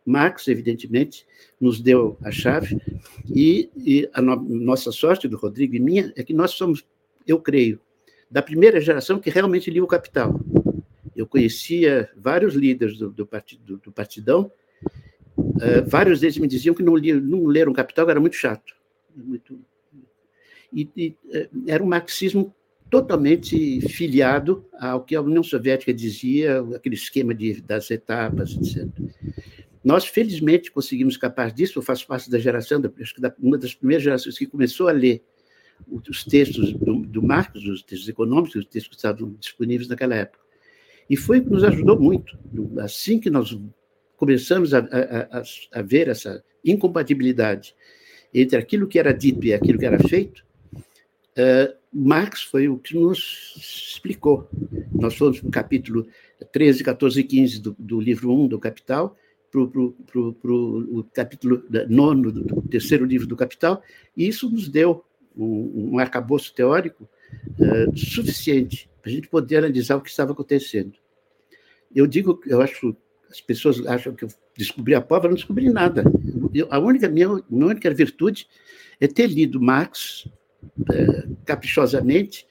Marx, 0.05 0.47
evidentemente, 0.47 1.25
nos 1.59 1.79
deu 1.79 2.17
a 2.23 2.31
chave, 2.31 2.79
e, 3.27 3.69
e 3.77 4.09
a 4.13 4.21
no, 4.21 4.35
nossa 4.37 4.91
sorte, 4.91 5.27
do 5.27 5.37
Rodrigo 5.37 5.75
e 5.75 5.79
minha, 5.79 6.13
é 6.15 6.23
que 6.23 6.33
nós 6.33 6.51
somos, 6.51 6.85
eu 7.27 7.39
creio, 7.39 7.79
da 8.29 8.41
primeira 8.41 8.79
geração 8.79 9.19
que 9.19 9.29
realmente 9.29 9.69
lia 9.69 9.83
o 9.83 9.87
Capital. 9.87 10.39
Eu 11.15 11.25
conhecia 11.25 12.09
vários 12.15 12.53
líderes 12.53 12.97
do, 12.97 13.09
do, 13.09 13.25
partido, 13.25 13.77
do 13.77 13.91
Partidão, 13.91 14.51
uh, 15.37 15.87
vários 15.87 16.19
deles 16.19 16.37
me 16.37 16.47
diziam 16.47 16.75
que 16.75 16.83
não, 16.83 16.95
liam, 16.95 17.19
não 17.19 17.45
leram 17.45 17.73
Capital, 17.73 18.09
era 18.09 18.19
muito 18.19 18.35
chato. 18.35 18.75
Muito... 19.15 19.59
E, 20.71 20.87
e 20.95 21.15
uh, 21.25 21.63
era 21.67 21.83
um 21.83 21.87
marxismo 21.87 22.53
totalmente 22.89 23.81
filiado 23.81 24.65
ao 24.79 25.03
que 25.03 25.15
a 25.15 25.21
União 25.21 25.43
Soviética 25.43 25.93
dizia, 25.93 26.61
aquele 26.75 26.95
esquema 26.95 27.33
de, 27.33 27.61
das 27.61 27.91
etapas, 27.91 28.51
etc. 28.55 28.87
Nós, 29.83 30.05
felizmente, 30.05 30.71
conseguimos 30.71 31.13
escapar 31.13 31.51
disso. 31.51 31.79
Eu 31.79 31.83
faço 31.83 32.05
parte 32.05 32.29
da 32.29 32.37
geração, 32.37 32.81
acho 32.99 33.15
que 33.15 33.21
da, 33.21 33.33
uma 33.39 33.57
das 33.57 33.73
primeiras 33.73 34.03
gerações 34.03 34.37
que 34.37 34.45
começou 34.45 34.87
a 34.87 34.91
ler 34.91 35.23
os 36.09 36.23
textos 36.25 36.73
do, 36.73 36.99
do 37.05 37.21
Marx, 37.21 37.63
os 37.63 37.83
textos 37.83 38.09
econômicos, 38.09 38.55
os 38.55 38.65
textos 38.65 38.89
que 38.89 38.95
estavam 38.95 39.33
disponíveis 39.39 39.87
naquela 39.87 40.15
época. 40.15 40.43
E 41.09 41.15
foi 41.15 41.41
que 41.41 41.49
nos 41.49 41.63
ajudou 41.63 41.99
muito. 41.99 42.37
Assim 42.79 43.19
que 43.19 43.29
nós 43.29 43.57
começamos 44.15 44.73
a, 44.73 44.79
a, 44.79 45.79
a 45.79 45.81
ver 45.81 46.09
essa 46.09 46.43
incompatibilidade 46.63 47.73
entre 48.33 48.57
aquilo 48.57 48.87
que 48.87 48.99
era 48.99 49.13
dito 49.13 49.45
e 49.45 49.53
aquilo 49.53 49.79
que 49.79 49.85
era 49.85 49.97
feito, 49.97 50.45
uh, 50.75 51.73
Marx 51.91 52.43
foi 52.43 52.67
o 52.67 52.77
que 52.77 52.95
nos 52.95 53.55
explicou. 53.57 54.47
Nós 54.93 55.15
fomos 55.15 55.39
para 55.39 55.47
o 55.47 55.51
capítulo 55.51 56.05
13, 56.51 56.83
14 56.83 57.19
e 57.19 57.23
15 57.23 57.61
do, 57.61 57.75
do 57.79 57.99
livro 57.99 58.31
1 58.31 58.47
do 58.47 58.59
Capital, 58.59 59.17
para 59.51 59.61
o 59.61 61.05
capítulo 61.13 61.63
9 61.87 62.31
do 62.31 62.61
terceiro 62.63 63.05
livro 63.05 63.27
do 63.27 63.35
Capital, 63.35 63.81
e 64.15 64.27
isso 64.27 64.49
nos 64.49 64.67
deu 64.67 65.03
um, 65.35 65.93
um 65.93 65.99
arcabouço 65.99 66.53
teórico 66.53 67.07
uh, 67.59 67.97
suficiente 67.97 68.89
para 69.01 69.11
a 69.11 69.13
gente 69.13 69.27
poder 69.27 69.57
analisar 69.57 69.95
o 69.95 70.01
que 70.01 70.09
estava 70.09 70.31
acontecendo. 70.31 70.93
Eu 71.93 72.05
digo, 72.05 72.39
eu 72.45 72.61
acho, 72.61 72.95
as 73.29 73.41
pessoas 73.41 73.85
acham 73.87 74.13
que 74.13 74.25
eu 74.25 74.29
descobri 74.55 74.93
a 74.93 75.01
pólvora, 75.01 75.29
não 75.29 75.35
descobri 75.35 75.71
nada. 75.71 76.03
Eu, 76.53 76.67
a 76.69 76.79
única 76.79 77.07
minha, 77.07 77.27
minha 77.49 77.67
única 77.67 77.91
virtude 77.93 78.47
é 78.99 79.07
ter 79.07 79.27
lido 79.27 79.61
Marx 79.61 80.27
é, 80.91 81.27
caprichosamente, 81.45 82.45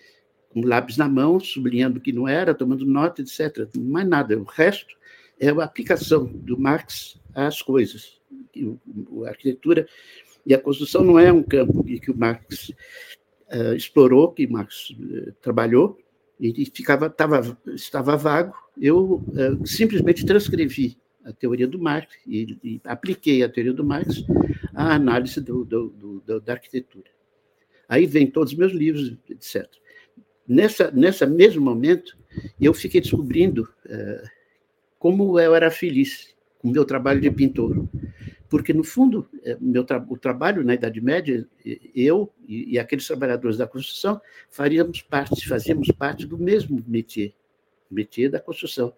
com 0.51 0.63
lápis 0.65 0.97
na 0.97 1.09
mão, 1.09 1.39
sublinhando 1.39 1.99
o 1.99 2.01
que 2.01 2.13
não 2.13 2.27
era, 2.27 2.55
tomando 2.55 2.87
nota, 2.87 3.21
etc. 3.21 3.69
Mais 3.77 4.09
nada. 4.09 4.39
O 4.39 4.45
resto 4.45 4.97
é 5.41 5.51
a 5.51 5.65
aplicação 5.65 6.27
do 6.27 6.59
Marx 6.59 7.19
às 7.35 7.63
coisas. 7.63 8.19
A 9.25 9.29
arquitetura 9.29 9.87
e 10.45 10.55
a 10.55 10.59
construção 10.59 11.05
não 11.05 11.19
é 11.19 11.33
um 11.33 11.43
campo 11.43 11.85
que 11.85 12.11
o 12.11 12.17
Marx 12.17 12.71
uh, 13.53 13.75
explorou, 13.75 14.33
que 14.33 14.47
Marx 14.47 14.91
uh, 14.91 15.33
trabalhou, 15.41 15.99
e 16.41 16.65
ficava, 16.67 17.11
tava, 17.11 17.59
estava 17.67 18.17
vago. 18.17 18.55
Eu 18.81 19.15
uh, 19.15 19.67
simplesmente 19.67 20.25
transcrevi 20.25 20.97
a 21.25 21.33
teoria 21.33 21.67
do 21.67 21.79
Marx 21.79 22.15
e, 22.27 22.57
e, 22.63 22.81
apliquei 22.85 23.43
a 23.43 23.49
teoria 23.49 23.73
do 23.73 23.85
Marx 23.85 24.25
à 24.73 24.95
análise 24.95 25.41
do, 25.41 25.65
do, 25.65 25.89
do, 26.25 26.41
da 26.41 26.53
arquitetura. 26.53 27.11
Aí 27.89 28.07
vem 28.07 28.31
todos 28.31 28.53
os 28.53 28.59
meus 28.59 28.73
livros, 28.73 29.17
etc. 29.29 29.67
Nessa, 30.47 30.91
nessa 30.91 31.27
mesmo 31.27 31.61
momento, 31.61 32.17
eu 32.61 32.73
fiquei 32.73 33.01
descobrindo 33.01 33.69
como 34.99 35.39
eu 35.39 35.55
era 35.55 35.71
feliz 35.71 36.35
com 36.59 36.69
meu 36.69 36.85
trabalho 36.85 37.21
de 37.21 37.31
pintor. 37.31 37.89
Porque 38.49 38.73
no 38.73 38.83
fundo 38.83 39.29
é, 39.45 39.57
meu 39.61 39.85
tra 39.85 40.05
o 40.09 40.17
trabalho 40.17 40.65
na 40.65 40.75
Idade 40.75 41.01
Média 41.01 41.47
eu 41.95 42.33
e, 42.47 42.75
e, 42.75 42.79
aqueles 42.79 43.07
trabalhadores 43.07 43.59
da 43.59 43.67
construção 43.67 44.21
faríamos 44.51 45.03
parte 45.03 45.47
fazíamos 45.47 45.89
parte 45.89 46.27
do 46.27 46.39
mesmo 46.39 46.83
métier 46.87 47.35
métier 47.91 48.31
da 48.31 48.41
construção 48.41 48.93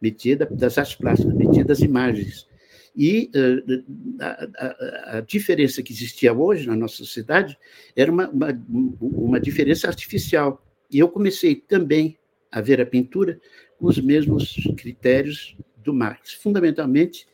métier 0.00 0.36
da, 0.36 0.46
das 0.46 0.78
artes 0.78 0.94
plásticas 0.94 1.34
métier 1.34 1.64
das 1.64 1.80
imagens. 1.80 2.48
E 2.96 3.30
uh, 3.34 3.84
a, 4.20 4.48
a, 4.56 5.18
a, 5.18 5.20
diferença 5.20 5.82
que 5.82 5.92
existia 5.92 6.32
hoje 6.32 6.66
na 6.66 6.76
nossa 6.76 6.96
sociedade 6.96 7.58
era 7.96 8.10
uma, 8.10 8.28
uma, 8.30 8.62
uma 9.00 9.40
diferença 9.40 9.88
artificial. 9.88 10.64
E 10.90 11.00
eu 11.00 11.08
comecei 11.08 11.56
também 11.56 12.16
a 12.52 12.60
ver 12.60 12.80
a 12.80 12.86
pintura 12.86 13.40
os 13.80 13.98
mesmos 13.98 14.54
critérios 14.76 15.56
do 15.76 15.92
Marx 15.92 16.32
fundamentalmente 16.32 17.26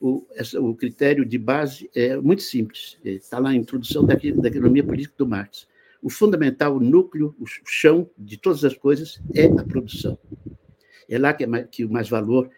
o, 0.00 0.26
essa, 0.34 0.60
o 0.60 0.74
critério 0.74 1.24
de 1.24 1.38
base 1.38 1.90
é 1.94 2.16
muito 2.16 2.42
simples, 2.42 2.98
está 3.04 3.38
lá 3.38 3.50
na 3.50 3.56
introdução 3.56 4.04
da, 4.04 4.14
da 4.14 4.48
economia 4.48 4.84
política 4.84 5.14
do 5.18 5.26
Marx. 5.26 5.66
O 6.00 6.08
fundamental, 6.08 6.76
o 6.76 6.80
núcleo, 6.80 7.34
o 7.40 7.46
chão 7.66 8.08
de 8.16 8.36
todas 8.36 8.64
as 8.64 8.74
coisas 8.74 9.20
é 9.34 9.46
a 9.46 9.64
produção. 9.64 10.16
É 11.08 11.18
lá 11.18 11.32
que, 11.32 11.42
é 11.42 11.46
mais, 11.46 11.66
que 11.70 11.84
o 11.84 11.90
mais 11.90 12.08
valor 12.08 12.48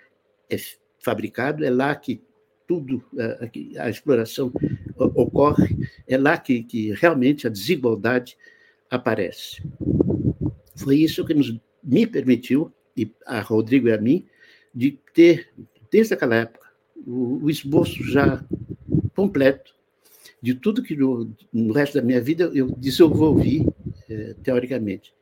é 0.50 0.56
fabricado, 0.98 1.64
é 1.64 1.70
lá 1.70 1.94
que 1.94 2.22
tudo, 2.68 3.02
a, 3.18 3.84
a 3.84 3.90
exploração 3.90 4.52
ocorre, 4.96 5.88
é 6.06 6.18
lá 6.18 6.36
que, 6.36 6.62
que 6.62 6.92
realmente 6.92 7.46
a 7.46 7.50
desigualdade 7.50 8.36
aparece. 8.90 9.62
Foi 10.76 10.96
isso 10.96 11.24
que 11.24 11.32
nos, 11.32 11.58
me 11.82 12.06
permitiu, 12.06 12.70
e 12.96 13.10
a 13.26 13.40
Rodrigo 13.40 13.88
e 13.88 13.92
a 13.92 13.98
mim, 13.98 14.26
de 14.74 14.98
ter, 15.14 15.48
desde 15.90 16.14
aquela 16.14 16.36
época, 16.36 16.68
o, 17.06 17.44
o 17.44 17.50
esboço 17.50 18.02
já 18.04 18.44
completo 19.14 19.74
de 20.42 20.54
tudo 20.54 20.82
que 20.82 20.96
no, 20.96 21.34
no, 21.52 21.72
resto 21.72 21.94
da 21.94 22.02
minha 22.02 22.20
vida 22.20 22.50
eu 22.54 22.70
desenvolvi 22.76 23.66
é, 24.08 24.34
teoricamente. 24.42 25.14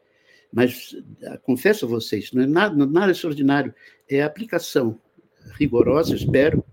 Mas 0.52 0.96
confesso 1.42 1.84
a 1.84 1.88
vocês, 1.88 2.32
não 2.32 2.42
é 2.42 2.46
nada, 2.46 2.86
nada 2.86 3.12
extraordinário, 3.12 3.74
é 4.08 4.22
a 4.22 4.26
aplicação 4.26 4.98
rigorosa, 5.58 6.14
espero, 6.14 6.64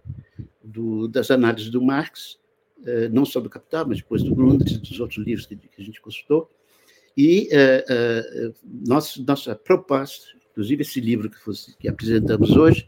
do, 0.64 1.08
das 1.08 1.32
análises 1.32 1.70
do 1.70 1.82
Marx, 1.82 2.40
é, 2.86 3.10
não 3.10 3.26
só 3.26 3.40
do 3.40 3.50
Capital, 3.50 3.88
mas 3.88 3.98
depois 3.98 4.24
do 4.24 4.34
Grundrisse 4.34 4.76
e 4.76 4.80
dos 4.80 5.00
outros 5.00 5.26
livros 5.26 5.46
que, 5.46 5.56
que 5.56 5.82
a 5.82 5.84
gente 5.84 6.02
consultou. 6.02 6.50
E 7.18 7.48
é, 7.52 7.86
é, 7.90 8.52
nossa, 8.64 9.22
nossa 9.24 9.56
proposta, 9.56 10.28
inclusive 10.56 10.84
esse 10.84 11.02
livro 11.02 11.30
que, 11.30 11.38
fosse, 11.38 11.76
que 11.78 11.88
apresentamos 11.88 12.56
hoje, 12.56 12.88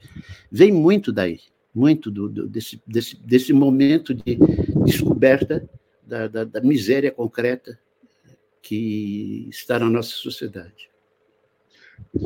vem 0.49 0.71
muito 0.71 1.11
daí 1.11 1.39
muito 1.77 2.09
do, 2.09 2.27
do, 2.27 2.47
desse, 2.47 2.81
desse, 2.87 3.15
desse 3.23 3.53
momento 3.53 4.11
de 4.11 4.35
descoberta 4.83 5.69
da, 6.01 6.27
da, 6.27 6.43
da, 6.43 6.61
miséria 6.61 7.11
concreta 7.11 7.79
que 8.63 9.47
está 9.47 9.77
na 9.77 9.87
nossa 9.87 10.09
sociedade. 10.09 10.89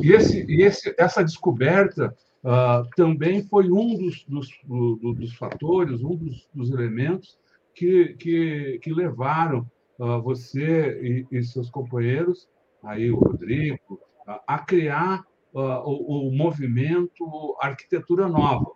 E, 0.02 0.12
esse, 0.12 0.42
e 0.50 0.62
esse, 0.62 0.94
essa 0.98 1.22
descoberta 1.22 2.16
uh, 2.42 2.88
também 2.96 3.42
foi 3.42 3.70
um 3.70 3.94
dos, 3.98 4.24
dos, 4.24 4.48
do, 4.64 5.12
dos 5.12 5.34
fatores, 5.34 6.02
um 6.02 6.16
dos, 6.16 6.48
dos, 6.54 6.70
elementos 6.70 7.38
que, 7.74 8.14
que, 8.14 8.78
que 8.82 8.92
levaram 8.92 9.70
uh, 9.98 10.22
você 10.22 11.26
e, 11.30 11.38
e, 11.38 11.42
seus 11.42 11.68
companheiros, 11.68 12.48
aí 12.82 13.10
o 13.10 13.16
Rodrigo, 13.16 14.00
uh, 14.26 14.40
a 14.46 14.58
criar 14.60 15.26
o, 15.52 16.28
o 16.28 16.32
movimento 16.32 17.56
Arquitetura 17.60 18.28
Nova 18.28 18.72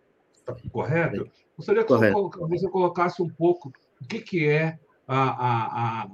correto? 0.70 1.28
Gostaria 1.56 1.82
que 1.82 1.88
correto. 1.88 2.30
você 2.48 2.68
colocasse 2.68 3.22
um 3.22 3.28
pouco 3.28 3.72
o 4.00 4.06
que, 4.06 4.20
que 4.20 4.46
é 4.46 4.78
a, 5.06 5.18
a, 5.18 6.02
a, 6.02 6.10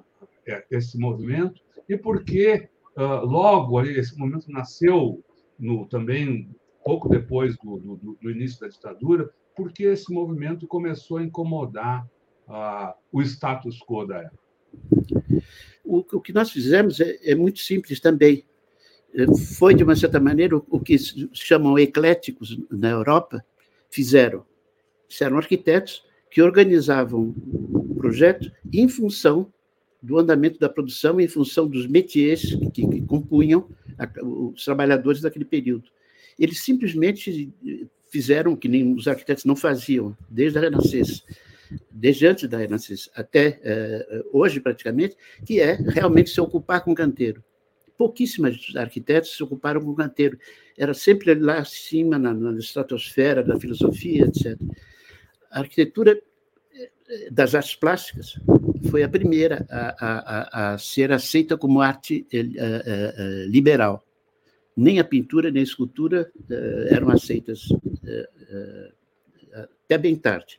é, 0.46 0.64
esse 0.70 0.98
movimento 0.98 1.60
e 1.88 1.96
por 1.96 2.24
que 2.24 2.68
uh, 2.96 3.26
logo 3.26 3.78
ali 3.78 3.98
esse 3.98 4.16
movimento 4.16 4.50
nasceu 4.50 5.22
no, 5.58 5.86
também 5.86 6.48
pouco 6.84 7.08
depois 7.08 7.56
do, 7.58 7.78
do, 7.78 8.18
do, 8.20 8.30
início 8.30 8.60
da 8.60 8.68
ditadura, 8.68 9.30
porque 9.56 9.84
esse 9.84 10.12
movimento 10.12 10.66
começou 10.66 11.18
a 11.18 11.22
incomodar 11.22 12.06
uh, 12.48 12.92
o 13.12 13.22
status 13.22 13.78
quo 13.80 14.04
da 14.06 14.18
época. 14.18 14.42
O, 15.84 15.98
o 15.98 16.20
que 16.20 16.32
nós 16.32 16.50
fizemos 16.50 17.00
é, 17.00 17.18
é, 17.22 17.34
muito 17.34 17.60
simples 17.60 18.00
também. 18.00 18.44
Foi, 19.58 19.74
de 19.74 19.84
uma 19.84 19.94
certa 19.94 20.18
maneira, 20.18 20.56
o, 20.56 20.64
o 20.70 20.80
que 20.80 20.96
chamam 21.32 21.78
ecléticos 21.78 22.58
na 22.70 22.90
Europa 22.90 23.44
fizeram. 23.90 24.44
Eram 25.20 25.36
arquitetos 25.36 26.04
que 26.30 26.40
organizavam 26.40 27.34
o 27.44 27.94
projeto 27.94 28.50
em 28.72 28.88
função 28.88 29.52
do 30.02 30.18
andamento 30.18 30.58
da 30.58 30.68
produção, 30.68 31.20
em 31.20 31.28
função 31.28 31.68
dos 31.68 31.86
métiers 31.86 32.56
que, 32.72 32.86
que 32.88 33.02
compunham 33.02 33.68
a, 33.98 34.08
os 34.24 34.64
trabalhadores 34.64 35.20
daquele 35.20 35.44
período. 35.44 35.88
Eles 36.38 36.60
simplesmente 36.60 37.52
fizeram 38.08 38.52
o 38.52 38.56
que 38.56 38.68
nem 38.68 38.94
os 38.94 39.06
arquitetos 39.06 39.44
não 39.44 39.54
faziam 39.54 40.16
desde 40.28 40.58
a 40.58 40.62
Renascença, 40.62 41.22
desde 41.90 42.26
antes 42.26 42.48
da 42.48 42.58
Renascença 42.58 43.10
até 43.14 43.60
uh, 43.60 44.38
hoje 44.38 44.58
praticamente, 44.58 45.16
que 45.44 45.60
é 45.60 45.74
realmente 45.74 46.30
se 46.30 46.40
ocupar 46.40 46.82
com 46.82 46.94
canteiro. 46.94 47.44
Pouquíssimos 48.02 48.74
arquitetos 48.74 49.36
se 49.36 49.42
ocuparam 49.44 49.80
com 49.80 49.94
canteiro. 49.94 50.36
Era 50.76 50.92
sempre 50.92 51.36
lá 51.36 51.58
acima, 51.58 52.18
na, 52.18 52.34
na 52.34 52.58
estratosfera 52.58 53.44
da 53.44 53.56
filosofia, 53.60 54.24
etc. 54.24 54.58
A 55.52 55.60
arquitetura 55.60 56.20
eh, 56.74 57.30
das 57.30 57.54
artes 57.54 57.76
plásticas 57.76 58.40
foi 58.90 59.04
a 59.04 59.08
primeira 59.08 59.64
a, 59.70 59.94
a, 60.00 60.72
a 60.74 60.78
ser 60.78 61.12
aceita 61.12 61.56
como 61.56 61.80
arte 61.80 62.26
uh, 62.34 62.38
uh, 62.38 63.48
liberal. 63.48 64.04
Nem 64.76 64.98
a 64.98 65.04
pintura 65.04 65.48
nem 65.48 65.60
a 65.60 65.64
escultura 65.64 66.28
eram 66.90 67.08
aceitas 67.10 67.68
até 69.84 69.96
bem 69.96 70.16
tarde 70.16 70.58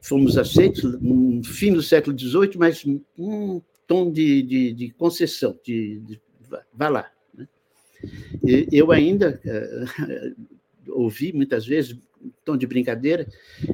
fomos 0.00 0.36
aceitos 0.36 0.82
no 1.00 1.44
fim 1.44 1.72
do 1.72 1.82
século 1.82 2.18
XVIII, 2.18 2.56
mas 2.56 2.84
um 3.18 3.60
tom 3.86 4.10
de, 4.10 4.42
de, 4.42 4.72
de 4.72 4.90
concessão, 4.90 5.58
de, 5.64 6.00
de, 6.00 6.20
vá 6.72 6.88
lá. 6.88 7.10
Né? 7.34 7.46
Eu 8.70 8.92
ainda 8.92 9.40
uh, 9.44 10.92
ouvi 10.92 11.32
muitas 11.32 11.66
vezes 11.66 11.98
tom 12.44 12.56
de 12.56 12.66
brincadeira, 12.66 13.26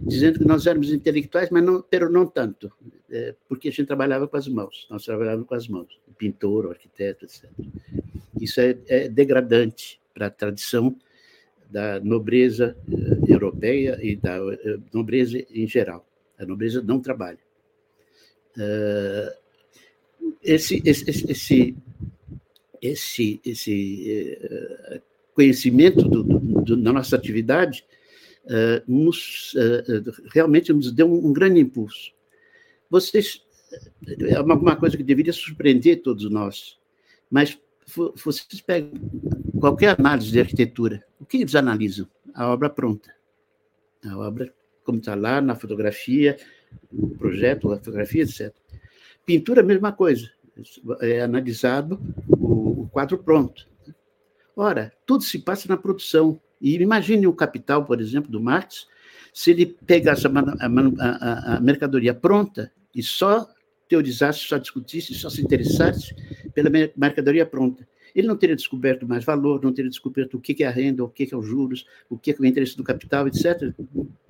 dizendo 0.03 0.39
que 0.39 0.45
nós 0.45 0.67
éramos 0.67 0.93
intelectuais, 0.93 1.50
mas 1.50 1.62
não, 1.62 1.83
pero 1.83 2.11
não 2.11 2.27
tanto, 2.27 2.73
é, 3.11 3.35
porque 3.49 3.69
a 3.69 3.71
gente 3.71 3.87
trabalhava 3.87 4.27
com 4.27 4.37
as 4.37 4.49
mãos, 4.49 4.87
nós 4.91 5.05
trabalhávamos 5.05 5.47
com 5.47 5.55
as 5.55 5.69
mãos, 5.69 6.00
pintor, 6.19 6.71
arquiteto, 6.71 7.25
etc. 7.25 7.49
Isso 8.41 8.61
é, 8.61 8.77
é 8.89 9.09
degradante 9.09 10.00
para 10.15 10.27
a 10.27 10.31
tradição 10.31 10.97
da 11.71 12.00
nobreza 12.00 12.77
uh, 12.89 13.31
europeia 13.31 13.99
e 14.03 14.17
da 14.17 14.45
uh, 14.45 14.57
nobreza 14.93 15.39
em 15.50 15.67
geral. 15.69 16.05
A 16.39 16.45
nobreza 16.45 16.83
não 16.83 17.00
trabalha. 17.00 17.39
Uh, 18.57 19.41
esse, 20.43 20.83
esse, 20.85 21.31
esse, 21.31 21.77
esse, 22.83 23.41
esse 23.45 24.39
uh, 24.43 25.01
conhecimento 25.35 26.03
do, 26.09 26.23
do, 26.23 26.77
da 26.77 26.93
nossa 26.93 27.17
atividade 27.17 27.85
uh, 28.45 28.83
nos, 28.87 29.55
realmente 30.33 30.73
nos 30.73 30.93
deu 30.93 31.13
um, 31.13 31.33
grande 31.33 31.61
impulso. 31.61 32.13
Vocês, 32.89 33.45
é 34.29 34.41
uma, 34.41 34.77
coisa 34.77 34.97
que 34.97 35.03
deveria 35.03 35.33
surpreender 35.33 36.03
todos 36.03 36.29
nós, 36.31 36.79
mas 37.31 37.59
vocês 38.16 38.61
pegam 38.61 38.93
qualquer 39.59 39.99
análise 39.99 40.31
de 40.31 40.40
arquitetura, 40.40 41.05
o 41.19 41.25
que 41.25 41.38
eles 41.38 41.55
analisam? 41.55 42.09
A 42.35 42.51
obra 42.53 42.71
pronta. 42.71 43.12
A 44.05 44.16
obra 44.16 44.53
como 44.85 44.99
está 44.99 45.14
lá 45.14 45.40
na 45.40 45.55
fotografia, 45.55 46.37
no 46.90 47.11
projeto, 47.11 47.73
a 47.73 47.77
fotografia, 47.77 48.25
etc. 48.25 48.53
Pintura, 49.25 49.61
a 49.61 49.64
mesma 49.64 49.93
coisa. 49.93 50.29
É 51.01 51.23
analisado 51.23 52.01
o, 52.29 52.69
o 52.69 52.69
quadro 52.90 53.18
pronto. 53.18 53.68
Ora, 54.57 54.92
tudo 55.07 55.24
se 55.24 55.38
passa 55.38 55.68
na 55.68 55.76
produção. 55.76 56.40
E 56.61 56.76
imagine 56.76 57.26
o 57.26 57.33
capital, 57.33 57.85
por 57.85 58.00
exemplo, 58.00 58.31
do 58.31 58.40
Marx, 58.40 58.87
se 59.33 59.53
ele 59.53 59.66
pegasse 59.87 60.26
a, 60.26 60.31
a, 60.31 61.57
a, 61.57 61.61
mercadoria 61.61 62.12
pronta 62.12 62.70
e 62.94 63.03
só 63.03 63.48
teorizasse, 63.88 64.40
só 64.40 64.59
discutisse, 64.59 65.14
só 65.14 65.31
se 65.31 65.40
interessasse 65.42 66.14
pela 66.53 66.70
mercadoria 66.96 67.46
pronta 67.46 67.87
ele 68.14 68.26
não 68.26 68.37
teria 68.37 68.57
descoberto 68.57 69.07
mais 69.07 69.24
valor, 69.24 69.62
não 69.62 69.72
teria 69.72 69.90
descoberto 69.90 70.37
o 70.37 70.40
que 70.40 70.62
é 70.62 70.66
a 70.66 70.70
renda, 70.70 71.05
o 71.05 71.09
que 71.09 71.29
é 71.33 71.37
os 71.37 71.46
juros, 71.46 71.87
o 72.09 72.18
que 72.18 72.31
é 72.31 72.37
o 72.38 72.44
interesse 72.44 72.76
do 72.76 72.85
capital, 72.85 73.26
etc. 73.29 73.72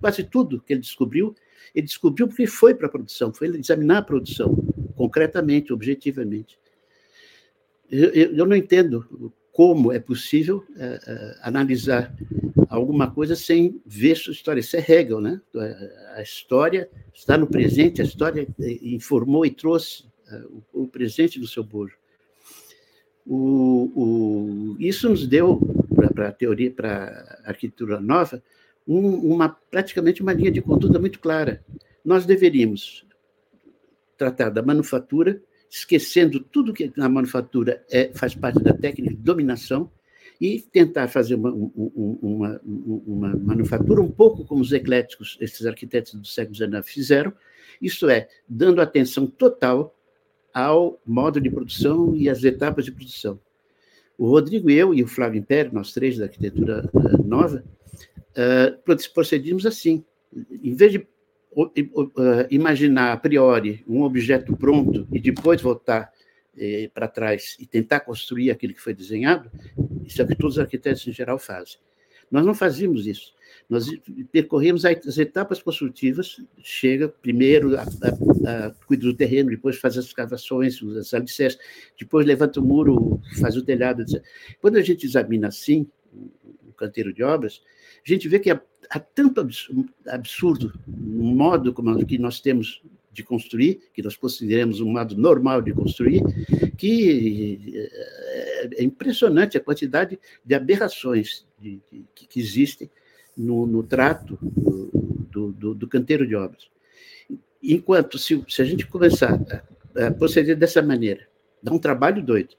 Quase 0.00 0.24
tudo 0.24 0.60
que 0.60 0.72
ele 0.72 0.80
descobriu, 0.80 1.34
ele 1.74 1.86
descobriu 1.86 2.28
porque 2.28 2.46
foi 2.46 2.74
para 2.74 2.86
a 2.86 2.90
produção, 2.90 3.32
foi 3.32 3.48
examinar 3.48 3.98
a 3.98 4.02
produção, 4.02 4.56
concretamente, 4.96 5.72
objetivamente. 5.72 6.58
Eu, 7.90 8.10
eu, 8.10 8.46
não 8.46 8.54
entendo 8.54 9.32
como 9.52 9.92
é 9.92 9.98
possível 9.98 10.64
é, 10.76 11.00
é, 11.06 11.36
analisar 11.42 12.14
alguma 12.68 13.10
coisa 13.10 13.34
sem 13.34 13.80
ver 13.84 14.16
sua 14.16 14.32
história. 14.32 14.60
Isso 14.60 14.76
é 14.76 14.78
Hegel, 14.78 15.20
né? 15.20 15.40
A 16.14 16.22
história 16.22 16.88
está 17.12 17.36
no 17.36 17.46
presente, 17.46 18.00
a 18.00 18.04
história 18.04 18.46
é, 18.60 18.78
informou 18.82 19.44
e 19.44 19.50
trouxe 19.50 20.04
é, 20.30 20.42
o 20.72 20.86
presente 20.86 21.40
do 21.40 21.48
seu 21.48 21.64
bojo. 21.64 21.96
O, 23.26 23.90
o, 23.94 24.76
isso 24.78 25.08
nos 25.08 25.26
deu, 25.26 25.60
para 26.14 26.28
a 26.28 26.32
teoria, 26.32 26.70
para 26.70 27.40
a 27.44 27.50
arquitetura 27.50 28.00
nova, 28.00 28.42
um, 28.86 29.32
uma, 29.32 29.48
praticamente 29.48 30.22
uma 30.22 30.32
linha 30.32 30.50
de 30.50 30.60
conduta 30.60 30.98
muito 30.98 31.18
clara. 31.18 31.64
Nós 32.04 32.24
deveríamos 32.24 33.04
tratar 34.16 34.50
da 34.50 34.62
manufatura, 34.62 35.42
esquecendo 35.70 36.40
tudo 36.40 36.74
que 36.74 36.92
na 36.96 37.08
manufatura 37.08 37.84
é, 37.90 38.10
faz 38.12 38.34
parte 38.34 38.60
da 38.60 38.74
técnica 38.74 39.14
de 39.14 39.16
dominação, 39.16 39.90
e 40.40 40.58
tentar 40.58 41.08
fazer 41.08 41.34
uma, 41.34 41.52
uma, 41.52 42.60
uma, 42.64 43.36
manufatura 43.36 44.00
um 44.00 44.10
pouco 44.10 44.42
como 44.44 44.62
os 44.62 44.72
ecléticos, 44.72 45.36
esses 45.38 45.66
arquitetos 45.66 46.14
do 46.14 46.26
século 46.26 46.56
XIX 46.56 46.70
fizeram, 46.82 47.32
isto 47.80 48.08
é, 48.08 48.26
dando 48.48 48.80
atenção 48.80 49.26
total 49.26 49.94
ao 50.52 50.98
modo 51.06 51.40
de 51.40 51.50
produção 51.50 52.16
e 52.16 52.28
às 52.28 52.42
etapas 52.42 52.86
de 52.86 52.92
produção. 52.92 53.38
O 54.16 54.28
Rodrigo, 54.28 54.70
eu 54.70 54.94
e 54.94 55.02
o 55.02 55.06
Flávio 55.06 55.38
Império, 55.38 55.72
nós 55.74 55.92
três 55.92 56.16
da 56.16 56.24
arquitetura 56.24 56.88
uh, 56.92 57.22
nova, 57.22 57.62
uh, 58.32 59.10
procedimos 59.14 59.66
assim. 59.66 60.04
Em 60.62 60.74
vez 60.74 60.92
de 60.92 61.06
imaginar 62.50 63.12
a 63.12 63.16
priori 63.16 63.84
um 63.88 64.02
objeto 64.02 64.56
pronto 64.56 65.06
e 65.12 65.20
depois 65.20 65.60
voltar 65.60 66.12
eh, 66.56 66.90
para 66.92 67.08
trás 67.08 67.56
e 67.58 67.66
tentar 67.66 68.00
construir 68.00 68.50
aquilo 68.50 68.74
que 68.74 68.80
foi 68.80 68.94
desenhado, 68.94 69.50
isso 70.04 70.20
é 70.20 70.24
o 70.24 70.28
que 70.28 70.36
todos 70.36 70.56
os 70.56 70.60
arquitetos 70.60 71.06
em 71.06 71.12
geral 71.12 71.38
fazem. 71.38 71.78
Nós 72.30 72.46
não 72.46 72.54
fazíamos 72.54 73.06
isso. 73.06 73.34
Nós 73.68 73.86
percorremos 74.30 74.84
as 74.84 75.18
etapas 75.18 75.60
construtivas, 75.62 76.40
chega 76.62 77.08
primeiro 77.08 77.76
a, 77.76 77.82
a, 77.82 78.66
a 78.66 78.70
cuida 78.86 79.04
do 79.04 79.14
terreno, 79.14 79.50
depois 79.50 79.78
faz 79.78 79.98
as 79.98 80.06
escavações, 80.06 80.80
as 80.96 81.12
alicerces, 81.12 81.58
depois 81.98 82.26
levanta 82.26 82.60
o 82.60 82.64
muro, 82.64 83.20
faz 83.40 83.56
o 83.56 83.62
telhado. 83.62 84.02
Etc. 84.02 84.22
Quando 84.60 84.76
a 84.76 84.82
gente 84.82 85.06
examina 85.06 85.48
assim 85.48 85.88
o 86.68 86.72
canteiro 86.72 87.12
de 87.12 87.22
obras, 87.22 87.62
a 88.06 88.08
gente 88.08 88.28
vê 88.28 88.38
que 88.38 88.50
há, 88.50 88.60
há 88.88 88.98
tanto 88.98 89.46
absurdo 90.06 90.72
no 90.86 91.24
modo 91.34 91.72
como 91.72 92.04
que 92.06 92.18
nós 92.18 92.40
temos 92.40 92.82
de 93.12 93.22
construir, 93.22 93.80
que 93.92 94.02
nós 94.02 94.16
consideramos 94.16 94.80
um 94.80 94.92
modo 94.92 95.16
normal 95.16 95.60
de 95.60 95.72
construir, 95.72 96.22
que 96.76 97.70
é, 97.74 98.70
é 98.76 98.84
impressionante 98.84 99.56
a 99.56 99.60
quantidade 99.60 100.18
de 100.44 100.54
aberrações 100.54 101.46
de, 101.58 101.80
de, 101.90 102.04
que 102.14 102.40
existem 102.40 102.90
no, 103.36 103.66
no 103.66 103.82
trato 103.82 104.38
do, 104.40 105.52
do, 105.52 105.74
do, 105.74 105.88
canteiro 105.88 106.26
de 106.26 106.34
obras. 106.34 106.70
Enquanto, 107.62 108.18
se, 108.18 108.42
se 108.48 108.62
a 108.62 108.64
gente 108.64 108.86
começar 108.86 109.38
a, 109.96 110.06
a, 110.06 110.10
proceder 110.10 110.56
dessa 110.56 110.80
maneira, 110.80 111.26
dá 111.62 111.72
um 111.72 111.78
trabalho 111.78 112.22
doido, 112.22 112.54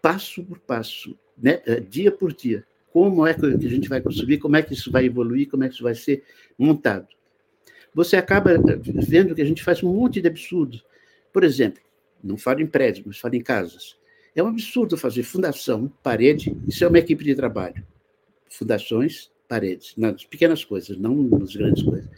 passo 0.00 0.42
por 0.44 0.58
passo, 0.58 1.16
né, 1.36 1.60
é, 1.66 1.80
dia 1.80 2.10
por 2.10 2.32
dia, 2.32 2.64
como 2.92 3.26
é 3.26 3.34
que 3.34 3.46
a 3.46 3.70
gente 3.70 3.88
vai 3.88 4.00
construir, 4.00 4.38
como 4.38 4.56
é 4.56 4.62
que 4.62 4.74
isso 4.74 4.90
vai 4.90 5.06
evoluir, 5.06 5.48
como 5.48 5.64
é 5.64 5.68
que 5.68 5.74
isso 5.74 5.82
vai 5.82 5.94
ser 5.94 6.24
montado. 6.58 7.06
Você 7.94 8.16
acaba 8.16 8.50
vendo 8.82 9.34
que 9.34 9.42
a 9.42 9.44
gente 9.44 9.62
faz 9.62 9.82
um 9.82 9.92
monte 9.92 10.20
de 10.20 10.28
absurdo. 10.28 10.80
Por 11.32 11.44
exemplo, 11.44 11.80
não 12.22 12.36
falo 12.36 12.60
em 12.60 12.66
prédios, 12.66 13.06
mas 13.06 13.18
falo 13.18 13.34
em 13.34 13.42
casas. 13.42 13.96
É 14.34 14.42
um 14.42 14.46
absurdo 14.46 14.96
fazer 14.96 15.22
fundação, 15.22 15.92
parede, 16.02 16.56
isso 16.66 16.84
é 16.84 16.88
uma 16.88 16.98
equipe 16.98 17.24
de 17.24 17.34
trabalho. 17.34 17.84
Fundações, 18.48 19.30
paredes, 19.48 19.94
nas 19.96 20.24
pequenas 20.24 20.64
coisas, 20.64 20.96
não 20.96 21.14
nas 21.14 21.54
grandes 21.54 21.82
coisas. 21.82 22.08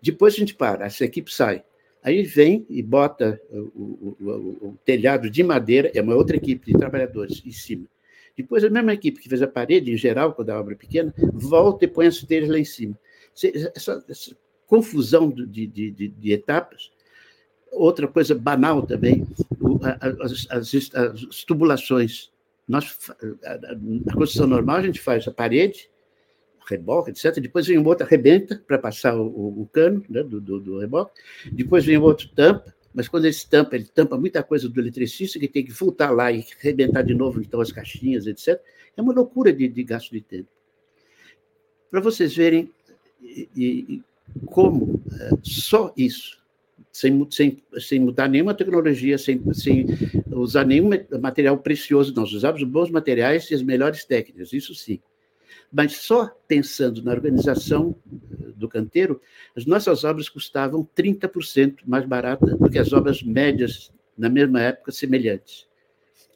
Depois 0.00 0.34
a 0.34 0.38
gente 0.38 0.54
para, 0.54 0.86
essa 0.86 1.04
equipe 1.04 1.32
sai. 1.32 1.64
Aí 2.02 2.24
vem 2.24 2.66
e 2.68 2.82
bota 2.82 3.40
o, 3.50 3.58
o, 3.58 4.16
o, 4.20 4.68
o 4.68 4.78
telhado 4.84 5.30
de 5.30 5.44
madeira, 5.44 5.92
é 5.94 6.02
uma 6.02 6.16
outra 6.16 6.36
equipe 6.36 6.72
de 6.72 6.78
trabalhadores 6.78 7.40
em 7.46 7.52
cima. 7.52 7.86
Depois, 8.36 8.64
a 8.64 8.70
mesma 8.70 8.94
equipe 8.94 9.20
que 9.20 9.28
fez 9.28 9.42
a 9.42 9.46
parede, 9.46 9.92
em 9.92 9.96
geral, 9.96 10.32
quando 10.32 10.50
a 10.50 10.58
obra 10.58 10.74
é 10.74 10.76
pequena, 10.76 11.14
volta 11.32 11.84
e 11.84 11.88
põe 11.88 12.06
as 12.06 12.20
telhas 12.22 12.48
lá 12.48 12.58
em 12.58 12.64
cima. 12.64 12.98
Essa, 13.74 14.04
essa 14.08 14.36
confusão 14.66 15.30
de, 15.30 15.66
de, 15.66 15.90
de, 15.90 16.08
de, 16.08 16.32
etapas. 16.32 16.90
Outra 17.70 18.08
coisa 18.08 18.34
banal 18.34 18.82
também, 18.86 19.26
as, 20.20 20.46
as, 20.50 20.74
as 20.94 21.44
tubulações. 21.44 22.30
Nós, 22.66 22.96
na 24.04 24.14
construção 24.14 24.46
normal, 24.46 24.76
a 24.76 24.82
gente 24.82 25.00
faz 25.00 25.26
a 25.28 25.30
parede, 25.30 25.90
reboque, 26.68 27.10
etc. 27.10 27.38
Depois 27.40 27.66
vem 27.66 27.78
o 27.78 27.86
outro, 27.86 28.06
arrebenta 28.06 28.62
para 28.66 28.78
passar 28.78 29.16
o, 29.16 29.62
o, 29.62 29.68
cano 29.72 30.04
né, 30.08 30.22
do, 30.22 30.40
do, 30.40 30.60
do 30.60 30.78
reboque. 30.78 31.20
Depois 31.50 31.84
vem 31.84 31.98
outro, 31.98 32.28
tampa 32.34 32.74
mas 32.94 33.08
quando 33.08 33.24
ele 33.24 33.36
tampa, 33.48 33.76
ele 33.76 33.84
tampa 33.84 34.18
muita 34.18 34.42
coisa 34.42 34.68
do 34.68 34.80
eletricista 34.80 35.38
que 35.38 35.48
tem 35.48 35.64
que 35.64 35.72
voltar 35.72 36.10
lá 36.10 36.30
e 36.30 36.44
arrebentar 36.60 37.02
de 37.02 37.14
novo 37.14 37.40
então 37.40 37.60
as 37.60 37.72
caixinhas, 37.72 38.26
etc. 38.26 38.60
É 38.96 39.02
uma 39.02 39.12
loucura 39.12 39.52
de, 39.52 39.68
de 39.68 39.82
gasto 39.82 40.10
de 40.10 40.20
tempo. 40.20 40.48
Para 41.90 42.00
vocês 42.00 42.34
verem 42.34 42.70
e, 43.20 43.48
e, 43.56 44.02
como 44.46 45.02
é, 45.18 45.30
só 45.42 45.92
isso, 45.96 46.38
sem, 46.90 47.26
sem, 47.30 47.62
sem 47.78 48.00
mudar 48.00 48.28
nenhuma 48.28 48.54
tecnologia, 48.54 49.16
sem, 49.16 49.42
sem 49.54 49.86
usar 50.30 50.64
nenhum 50.64 50.90
material 51.20 51.58
precioso, 51.58 52.14
nós 52.14 52.32
usamos 52.32 52.62
bons 52.64 52.90
materiais 52.90 53.50
e 53.50 53.54
as 53.54 53.62
melhores 53.62 54.04
técnicas, 54.04 54.52
isso 54.52 54.74
sim 54.74 55.00
mas 55.72 55.96
só 55.96 56.28
pensando 56.46 57.02
na 57.02 57.12
organização 57.12 57.96
eh, 58.06 58.52
do 58.54 58.68
canteiro, 58.68 59.20
as 59.56 59.64
nossas 59.64 60.04
obras 60.04 60.28
custavam 60.28 60.86
30% 60.94 61.78
mais 61.86 62.04
barata 62.04 62.54
do 62.54 62.68
que 62.68 62.78
as 62.78 62.92
obras 62.92 63.22
médias 63.22 63.90
na 64.16 64.28
mesma 64.28 64.60
época 64.60 64.92
semelhantes. 64.92 65.66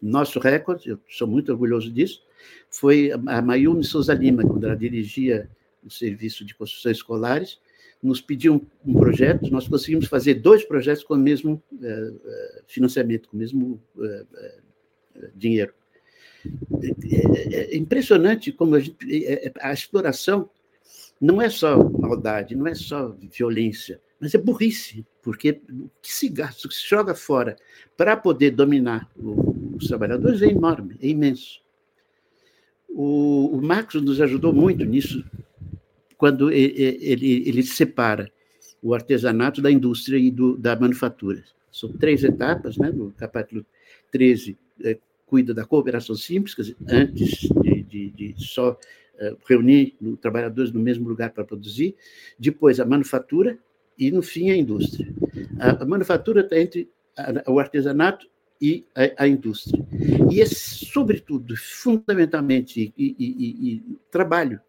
Nosso 0.01 0.39
recorde, 0.41 0.89
eu 0.89 0.99
sou 1.09 1.29
muito 1.29 1.53
orgulhoso 1.53 1.91
disso, 1.91 2.23
foi 2.71 3.13
a 3.13 3.43
Mayumi 3.43 3.85
Souza 3.85 4.15
Lima, 4.15 4.43
quando 4.43 4.65
ela 4.65 4.77
dirigia 4.77 5.51
o 5.85 5.91
serviço 5.91 6.45
de 6.45 6.55
construções 6.55 6.97
escolares, 6.97 7.61
nos 8.03 8.21
pediu 8.21 8.67
um, 8.85 8.95
projeto, 8.95 9.51
nós 9.51 9.67
conseguimos 9.67 10.07
fazer 10.07 10.35
dois 10.35 10.65
projetos 10.65 11.03
com 11.03 11.15
o 11.15 11.19
mesmo 11.19 11.63
eh, 11.83 12.13
eh, 12.25 12.63
financiamento, 12.67 13.29
com 13.29 13.37
o 13.37 13.41
mesmo 13.41 13.81
dinheiro. 15.35 15.73
É, 17.51 17.75
é 17.75 17.77
impressionante 17.77 18.53
como 18.53 18.75
a, 18.75 18.81
gente, 18.81 18.97
é, 19.27 19.47
é, 19.47 19.53
a 19.61 19.73
exploração 19.73 20.49
não 21.21 21.41
é 21.41 21.49
só 21.49 21.77
maldade, 21.91 22.55
não 22.55 22.67
é 22.67 22.75
só 22.75 23.17
violência, 23.33 24.01
mas 24.21 24.35
é 24.35 24.39
burrice, 24.39 25.05
porque 25.23 25.61
o 25.71 25.91
que 26.01 26.13
se 26.13 26.29
gasta, 26.29 26.67
o 26.67 26.71
que 26.71 26.77
se 26.77 26.89
joga 26.89 27.15
fora 27.15 27.57
para 27.97 28.17
poder 28.17 28.51
dominar 28.51 29.11
os 29.17 29.87
trabalhadores 29.87 30.43
é 30.43 30.47
enorme, 30.47 30.97
é 31.01 31.09
imenso. 31.09 31.61
O, 32.89 33.57
o 33.57 33.63
Marx 33.63 33.95
nos 33.95 34.21
ajudou 34.21 34.53
muito 34.53 34.85
nisso, 34.85 35.25
quando 36.17 36.51
ele, 36.51 36.99
ele, 37.01 37.49
ele 37.49 37.63
separa 37.63 38.31
o 38.83 38.95
artesanato 38.95 39.61
da 39.61 39.71
indústria 39.71 40.17
e 40.17 40.31
do, 40.31 40.57
da 40.57 40.79
manufatura. 40.79 41.43
São 41.71 41.93
três 41.93 42.25
etapas, 42.25 42.77
né? 42.79 42.91
no 42.91 43.11
capítulo 43.13 43.67
13, 44.11 44.57
é, 44.83 44.99
cuida 45.27 45.53
da 45.53 45.65
cooperação 45.65 46.15
simples, 46.15 46.75
antes 46.89 47.49
de, 47.63 47.83
de, 47.83 48.11
de 48.11 48.35
só 48.39 48.71
uh, 48.73 49.37
reunir 49.47 49.97
trabalhadores 50.21 50.73
no 50.73 50.81
mesmo 50.81 51.09
lugar 51.09 51.33
para 51.33 51.45
produzir, 51.45 51.97
depois 52.39 52.79
a 52.79 52.87
manufatura 52.87 53.59
e, 53.99 54.11
no 54.11 54.23
fim, 54.23 54.51
a 54.51 54.57
indústria. 54.57 55.13
A, 55.59 55.83
a 55.83 55.87
manufatura 55.87 56.43
está 56.43 56.59
entre 56.59 56.89
a, 57.17 57.51
o 57.51 57.59
artesanato 57.59 58.27
e 58.61 58.87
a, 58.95 59.25
a, 59.25 59.29
indústria. 59.29 59.85
E 60.31 60.41
é, 60.41 60.47
sobretudo, 60.47 61.57
fundamentalmente, 61.57 62.95
e, 62.97 63.17
e, 63.19 63.75
e 63.75 63.99
trabalho. 64.11 64.61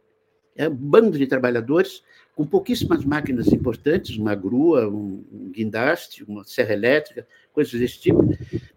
É 0.55 0.67
um 0.67 0.75
bando 0.75 1.17
de 1.17 1.27
trabalhadores 1.27 2.03
com 2.37 2.45
pouquíssimas 2.45 3.03
máquinas 3.03 3.47
importantes, 3.47 4.15
uma 4.15 4.35
grua, 4.35 4.87
um, 4.87 5.49
guindaste, 5.51 6.23
uma 6.23 6.43
serra 6.43 6.73
elétrica, 6.73 7.27
coisas 7.51 7.79
desse 7.79 7.99
tipo, 7.99 8.19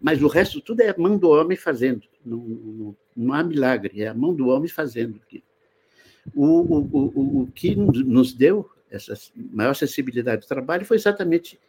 mas 0.01 0.19
o 0.23 0.27
resto 0.27 0.59
tudo 0.59 0.81
é 0.81 0.89
a 0.89 0.95
mão 0.97 1.15
do 1.15 1.29
homem 1.29 1.55
fazendo, 1.55 2.01
não, 2.25 2.39
não, 2.39 2.97
não 3.15 3.33
há 3.35 3.43
milagre, 3.43 4.01
é 4.01 4.07
a 4.07 4.15
mão 4.15 4.33
do 4.33 4.47
homem 4.47 4.67
fazendo 4.67 5.21
O, 6.33 6.45
o, 6.45 6.89
o, 6.91 7.41
o 7.43 7.47
que 7.53 7.75
nos 7.75 8.33
deu 8.33 8.67
essa 8.89 9.13
maior 9.35 9.75
sensibilidade 9.75 10.41
do 10.41 10.47
trabalho 10.47 10.83
foi 10.83 10.97
exatamente 10.97 11.59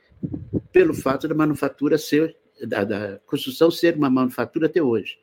pelo 0.73 0.95
fato 0.95 1.29
da 1.29 1.35
manufatura 1.35 1.99
ser, 1.99 2.35
da, 2.67 2.85
da 2.85 3.19
construção 3.27 3.71
ser 3.71 3.97
uma 3.97 4.09
manufatura 4.09 4.65
até 4.65 4.83
hoje 4.83 5.19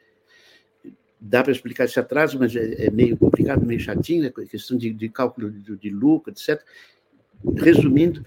dá 1.20 1.44
para 1.44 1.52
explicar 1.52 1.86
esse 1.86 2.00
atraso, 2.00 2.40
mas 2.40 2.56
é, 2.56 2.86
é, 2.86 2.92
meio 2.92 3.18
complicado, 3.18 3.66
meio 3.66 3.80
chatinho, 3.80 4.24
né? 4.24 4.32
questão 4.50 4.78
de, 4.78 4.94
de 4.94 5.10
cálculo 5.10 5.52
de, 5.52 5.76
de, 5.76 5.90
lucro, 5.90 6.32
etc. 6.32 6.62
Resumindo, 7.58 8.24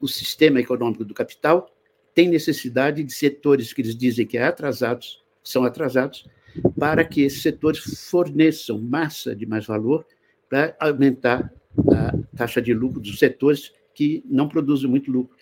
o 0.00 0.06
sistema 0.06 0.60
econômico 0.60 1.04
do 1.04 1.14
capital 1.14 1.70
tem 2.14 2.28
necessidade 2.28 3.02
de 3.02 3.12
setores 3.12 3.72
que 3.72 3.82
eles 3.82 3.96
dizem 3.96 4.26
que 4.26 4.38
é 4.38 4.44
atrasados, 4.44 5.22
são 5.42 5.64
atrasados, 5.64 6.26
para 6.78 7.04
que 7.04 7.22
esses 7.22 7.42
setores 7.42 8.08
forneçam 8.10 8.80
massa 8.80 9.34
de 9.34 9.44
mais 9.44 9.66
valor 9.66 10.06
para 10.48 10.74
aumentar 10.80 11.52
a 11.92 12.16
taxa 12.36 12.62
de 12.62 12.72
lucro 12.72 13.00
dos 13.00 13.18
setores 13.18 13.72
que 13.92 14.22
não 14.26 14.48
produzem 14.48 14.88
muito 14.88 15.10
lucro. 15.10 15.36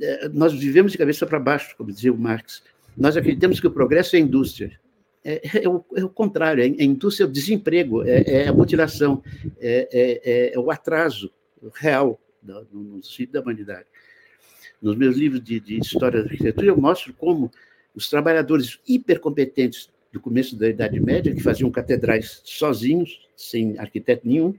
É, 0.00 0.28
nós 0.28 0.52
vivemos 0.52 0.92
de 0.92 0.98
cabeça 0.98 1.26
para 1.26 1.40
baixo, 1.40 1.74
como 1.76 1.90
dizia 1.90 2.12
o 2.12 2.18
Marx. 2.18 2.62
Nós 2.96 3.16
acreditamos 3.16 3.58
que 3.58 3.66
o 3.66 3.70
progresso 3.70 4.14
é 4.14 4.18
indústria, 4.18 4.78
é, 5.24 5.62
é, 5.62 5.68
o, 5.68 5.84
é, 5.94 6.04
o, 6.04 6.08
contrário, 6.08 6.62
é 6.62 6.66
a 6.66 6.84
indústria 6.84 7.24
é 7.24 7.28
o 7.28 7.32
desemprego, 7.32 8.02
é, 8.02 8.22
é 8.26 8.48
a 8.48 8.52
mutilação, 8.52 9.22
é, 9.60 10.52
é, 10.54 10.58
o 10.58 10.70
atraso 10.70 11.30
real 11.74 12.18
no 12.42 13.02
sentido 13.02 13.32
da 13.32 13.40
humanidade. 13.40 13.86
Nos 14.80 14.96
meus 14.96 15.16
livros 15.16 15.42
de, 15.42 15.60
de, 15.60 15.78
história 15.78 16.22
da 16.22 16.30
arquitetura, 16.30 16.68
eu 16.68 16.76
mostro 16.76 17.12
como 17.12 17.50
os 17.94 18.08
trabalhadores 18.08 18.80
hipercompetentes 18.88 19.90
do 20.10 20.18
começo 20.18 20.56
da 20.56 20.68
Idade 20.68 20.98
Média, 20.98 21.34
que 21.34 21.42
faziam 21.42 21.70
catedrais 21.70 22.40
sozinhos, 22.44 23.28
sem 23.36 23.78
arquiteto 23.78 24.26
nenhum, 24.26 24.54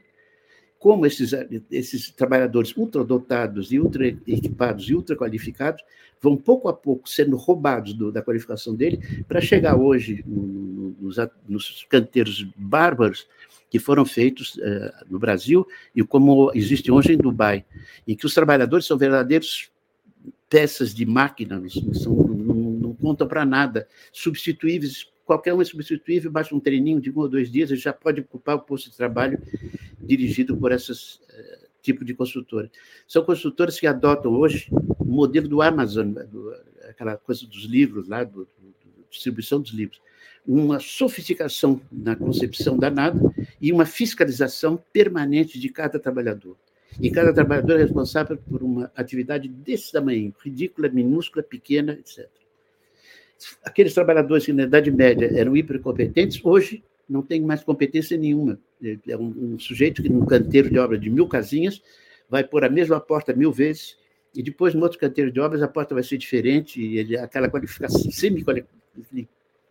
como 0.82 1.06
esses, 1.06 1.32
esses 1.70 2.10
trabalhadores 2.10 2.76
ultradotados 2.76 3.72
e 3.72 3.80
ultra 3.80 4.08
equipados 4.08 4.90
e 4.90 4.96
ultra 4.96 5.16
qualificados 5.16 5.84
vão 6.20 6.36
pouco 6.36 6.68
a 6.68 6.74
pouco 6.74 7.08
sendo 7.08 7.38
roubados 7.38 7.94
do, 7.94 8.12
da 8.12 8.24
qualificação 8.24 8.74
dele 8.74 9.00
para 9.28 9.40
chegar 9.40 9.76
hoje 9.76 10.24
no, 10.26 10.96
nos, 11.00 11.18
nos, 11.48 11.86
canteiros 11.88 12.44
bárbaros 12.58 13.28
que 13.70 13.78
foram 13.78 14.04
feitos 14.04 14.56
uh, 14.56 15.06
no 15.08 15.20
Brasil 15.20 15.68
e 15.96 16.04
como 16.04 16.52
existem 16.56 16.92
hoje 16.92 17.14
em 17.14 17.18
Dubai, 17.18 17.64
em 18.08 18.16
que 18.16 18.26
os 18.26 18.34
trabalhadores 18.34 18.88
são 18.88 18.98
verdadeiros 18.98 19.70
peças 20.50 20.96
de 20.96 21.06
máquina, 21.06 21.62
são, 21.94 22.16
não, 22.16 22.56
não 22.56 22.94
contam 22.96 23.28
para 23.28 23.46
nada, 23.46 23.88
substituíveis 24.12 25.12
qualquer 25.32 25.54
um 25.54 25.62
é 25.62 25.66
substituível, 25.66 26.30
basta 26.30 26.54
um 26.54 26.60
treininho 26.60 27.00
de 27.00 27.10
um 27.10 27.20
ou 27.20 27.30
dois 27.30 27.50
dias, 27.50 27.72
ele 27.72 27.80
já 27.80 27.94
pode 27.94 28.20
ocupar 28.20 28.58
o 28.58 28.60
posto 28.60 28.90
de 28.90 28.98
trabalho 28.98 29.42
dirigido 29.98 30.58
por 30.58 30.74
esses 30.74 31.16
uh, 31.16 31.68
tipo 31.82 32.04
de 32.04 32.14
construtora. 32.14 32.70
São 33.08 33.24
construtoras 33.24 33.80
que 33.80 33.88
adotam 33.88 34.34
hoje 34.34 34.68
o 35.00 35.06
modelo 35.06 35.48
do 35.48 35.62
Amazon, 35.62 36.12
do, 36.12 36.54
aquela 36.90 37.16
coisa 37.16 37.48
dos 37.48 37.64
livros 37.64 38.10
lá, 38.10 38.26
do, 38.26 38.42
do, 38.42 38.76
distribuição 39.10 39.62
dos 39.62 39.72
livros, 39.72 40.02
uma 40.46 40.82
sofisticação 40.82 41.82
na 41.90 42.14
concepção 42.14 42.78
danada 42.78 43.20
e 43.62 43.72
uma 43.72 43.86
fiscalização 43.86 44.82
permanente 44.92 45.58
de 45.58 45.70
cada 45.70 45.98
trabalhador. 45.98 46.58
E 47.00 47.10
cada 47.10 47.34
trabalhador 47.34 47.80
é 47.80 47.84
responsável 47.84 48.38
por 48.38 48.64
uma 48.64 48.92
atividade 48.98 49.48
desse 49.48 49.94
tamanho, 49.94 50.34
ridícula, 50.44 50.90
minúscula, 50.90 51.42
pequena, 51.42 51.94
etc 51.94 52.41
aqueles 53.64 53.94
trabalhadores 53.94 54.46
que 54.46 54.54
na 54.54 54.64
Idade 54.64 54.92
Média 54.92 55.32
eram 55.36 55.56
hipercompetentes, 55.56 56.40
hoje 56.44 56.84
não 57.10 57.22
têm 57.22 57.42
mais 57.42 57.64
competência 57.64 58.18
nenhuma. 58.18 58.60
É 59.08 59.18
um, 59.18 59.54
um 59.54 59.60
sujeito 59.60 60.02
que, 60.02 60.10
num 60.10 60.26
canteiro 60.26 60.70
de 60.70 60.80
obra 60.80 60.98
de 60.98 61.10
mil 61.10 61.28
casinhas, 61.28 61.82
vai 62.30 62.44
pôr 62.44 62.64
a 62.64 62.70
mesma 62.70 63.00
porta 63.00 63.34
mil 63.34 63.52
vezes, 63.52 63.98
e 64.34 64.42
depois, 64.42 64.74
no 64.74 64.82
outro 64.82 64.98
canteiro 64.98 65.30
de 65.30 65.40
obras, 65.40 65.62
a 65.62 65.68
porta 65.68 65.94
vai 65.94 66.04
ser 66.04 66.18
diferente, 66.18 66.82
e 66.82 66.98
ele, 66.98 67.18
aquela 67.18 67.50
qualificação, 67.50 68.10
semi 68.12 68.46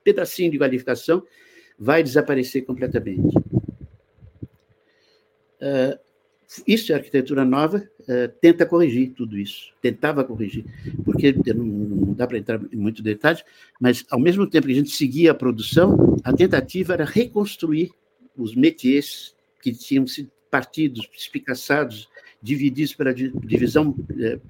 pedacinho 0.04 0.50
de 0.50 0.58
qualificação, 0.58 1.22
vai 1.78 2.02
desaparecer 2.02 2.66
completamente. 2.66 3.34
Uh, 5.62 5.98
isso 6.66 6.92
é 6.92 6.94
arquitetura 6.96 7.44
nova, 7.44 7.88
uh, 8.00 8.28
tenta 8.40 8.66
corrigir 8.66 9.12
tudo 9.16 9.38
isso, 9.38 9.72
tentava 9.80 10.24
corrigir, 10.24 10.64
porque 11.04 11.32
não 11.54 11.99
dá 12.20 12.26
para 12.26 12.36
entrar 12.36 12.60
em 12.70 12.76
muito 12.76 13.02
detalhe, 13.02 13.42
mas 13.80 14.04
ao 14.10 14.20
mesmo 14.20 14.46
tempo 14.46 14.66
que 14.66 14.72
a 14.74 14.76
gente 14.76 14.90
seguia 14.90 15.30
a 15.30 15.34
produção, 15.34 16.16
a 16.22 16.34
tentativa 16.34 16.92
era 16.92 17.04
reconstruir 17.04 17.90
os 18.36 18.54
métiers 18.54 19.34
que 19.62 19.72
tinham 19.72 20.06
sido 20.06 20.30
partidos, 20.50 21.08
espicaçados, 21.16 22.10
divididos 22.42 22.94
pela 22.94 23.14
divisão 23.14 23.90
uh, 23.90 24.40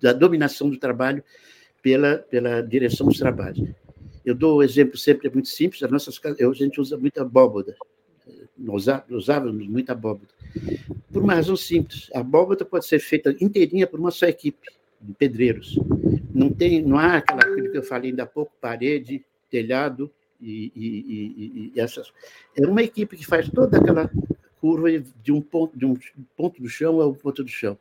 da 0.00 0.14
dominação 0.14 0.70
do 0.70 0.78
trabalho 0.78 1.22
pela, 1.82 2.18
pela 2.18 2.62
direção 2.62 3.06
dos 3.06 3.18
trabalhos. 3.18 3.68
Eu 4.24 4.34
dou 4.34 4.56
o 4.56 4.62
exemplo 4.62 4.96
sempre, 4.96 5.28
é 5.28 5.30
muito 5.30 5.48
simples, 5.48 5.82
as 5.82 5.90
nossas 5.90 6.18
casas, 6.18 6.40
a 6.40 6.52
gente 6.54 6.80
usa 6.80 6.96
muita 6.96 7.20
abóboda, 7.20 7.76
nós 8.56 8.86
usávamos 9.10 9.66
muita 9.68 9.92
abóboda, 9.92 10.32
por 11.12 11.22
uma 11.22 11.34
razão 11.34 11.54
simples, 11.54 12.08
a 12.14 12.20
abóboda 12.20 12.64
pode 12.64 12.86
ser 12.86 12.98
feita 12.98 13.36
inteirinha 13.40 13.86
por 13.86 14.00
uma 14.00 14.10
só 14.10 14.26
equipe, 14.26 14.68
de 15.00 15.12
pedreiros. 15.14 15.78
Não, 16.34 16.50
tem, 16.50 16.82
não 16.82 16.98
há 16.98 17.16
aquela 17.16 17.42
coisa 17.42 17.68
que 17.68 17.78
eu 17.78 17.82
falei 17.82 18.10
ainda 18.10 18.24
há 18.24 18.26
pouco, 18.26 18.52
parede, 18.60 19.24
telhado 19.50 20.10
e, 20.40 20.72
e, 20.74 20.86
e, 20.86 21.72
e 21.74 21.80
essas. 21.80 22.12
É 22.56 22.66
uma 22.66 22.82
equipe 22.82 23.16
que 23.16 23.26
faz 23.26 23.48
toda 23.48 23.78
aquela 23.78 24.10
curva 24.60 24.88
de 25.22 25.32
um 25.32 25.40
ponto, 25.40 25.78
de 25.78 25.86
um 25.86 25.96
ponto 26.36 26.60
do 26.60 26.68
chão 26.68 27.00
ao 27.00 27.14
ponto 27.14 27.42
do 27.42 27.50
chão. 27.50 27.78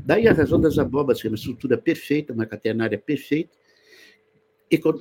Daí 0.00 0.26
a 0.26 0.32
razão 0.32 0.60
das 0.60 0.78
abóbadas, 0.78 1.20
que 1.20 1.28
é 1.28 1.30
uma 1.30 1.36
estrutura 1.36 1.76
perfeita, 1.76 2.32
uma 2.32 2.46
catenária 2.46 2.98
perfeita, 2.98 3.50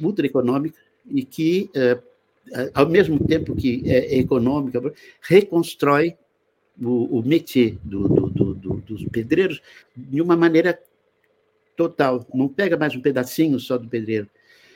ultra 0.02 0.26
econômica, 0.26 0.78
e 1.06 1.23
que, 1.23 1.69
eh, 1.73 1.99
ao 2.73 2.89
mesmo 2.89 3.26
tempo 3.26 3.56
que 3.56 3.82
é 3.86 4.17
econômica, 4.17 4.93
reconstrói 5.21 6.15
o, 6.82 7.19
o 7.19 7.23
métier 7.23 7.78
do, 7.84 8.08
do, 8.08 8.54
do, 8.54 8.73
dos 8.82 9.06
pedreiros 9.06 9.62
de 9.95 10.21
uma 10.21 10.36
maneira 10.36 10.80
total. 11.76 12.26
Não 12.34 12.48
pega 12.48 12.78
mais 12.78 12.96
um 12.96 13.02
pedacinho 13.02 13.60
só 13.60 13.78
do 13.78 13.88
pedreiro. 13.88 14.30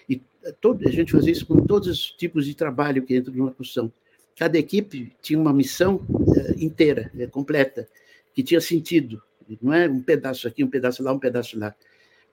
E 0.08 0.22
todo, 0.62 0.88
a 0.88 0.92
gente 0.92 1.12
fazia 1.12 1.32
isso 1.32 1.46
com 1.46 1.66
todos 1.66 1.88
os 1.88 2.12
tipos 2.12 2.46
de 2.46 2.56
trabalho 2.56 3.04
que 3.04 3.16
entra 3.16 3.34
numa 3.34 3.52
construção. 3.52 3.92
Cada 4.36 4.58
equipe 4.58 5.14
tinha 5.22 5.40
uma 5.40 5.54
missão 5.54 5.96
uh, 6.10 6.64
inteira, 6.64 7.12
uh, 7.14 7.28
completa, 7.30 7.88
que 8.34 8.44
tinha 8.44 8.62
sentido. 8.62 9.22
Não 9.62 9.74
é 9.74 9.90
um 9.90 10.02
pedaço 10.02 10.48
aqui, 10.48 10.64
um 10.64 10.70
pedaço 10.70 11.02
lá, 11.02 11.12
um 11.12 11.20
pedaço 11.20 11.58
lá. 11.58 11.74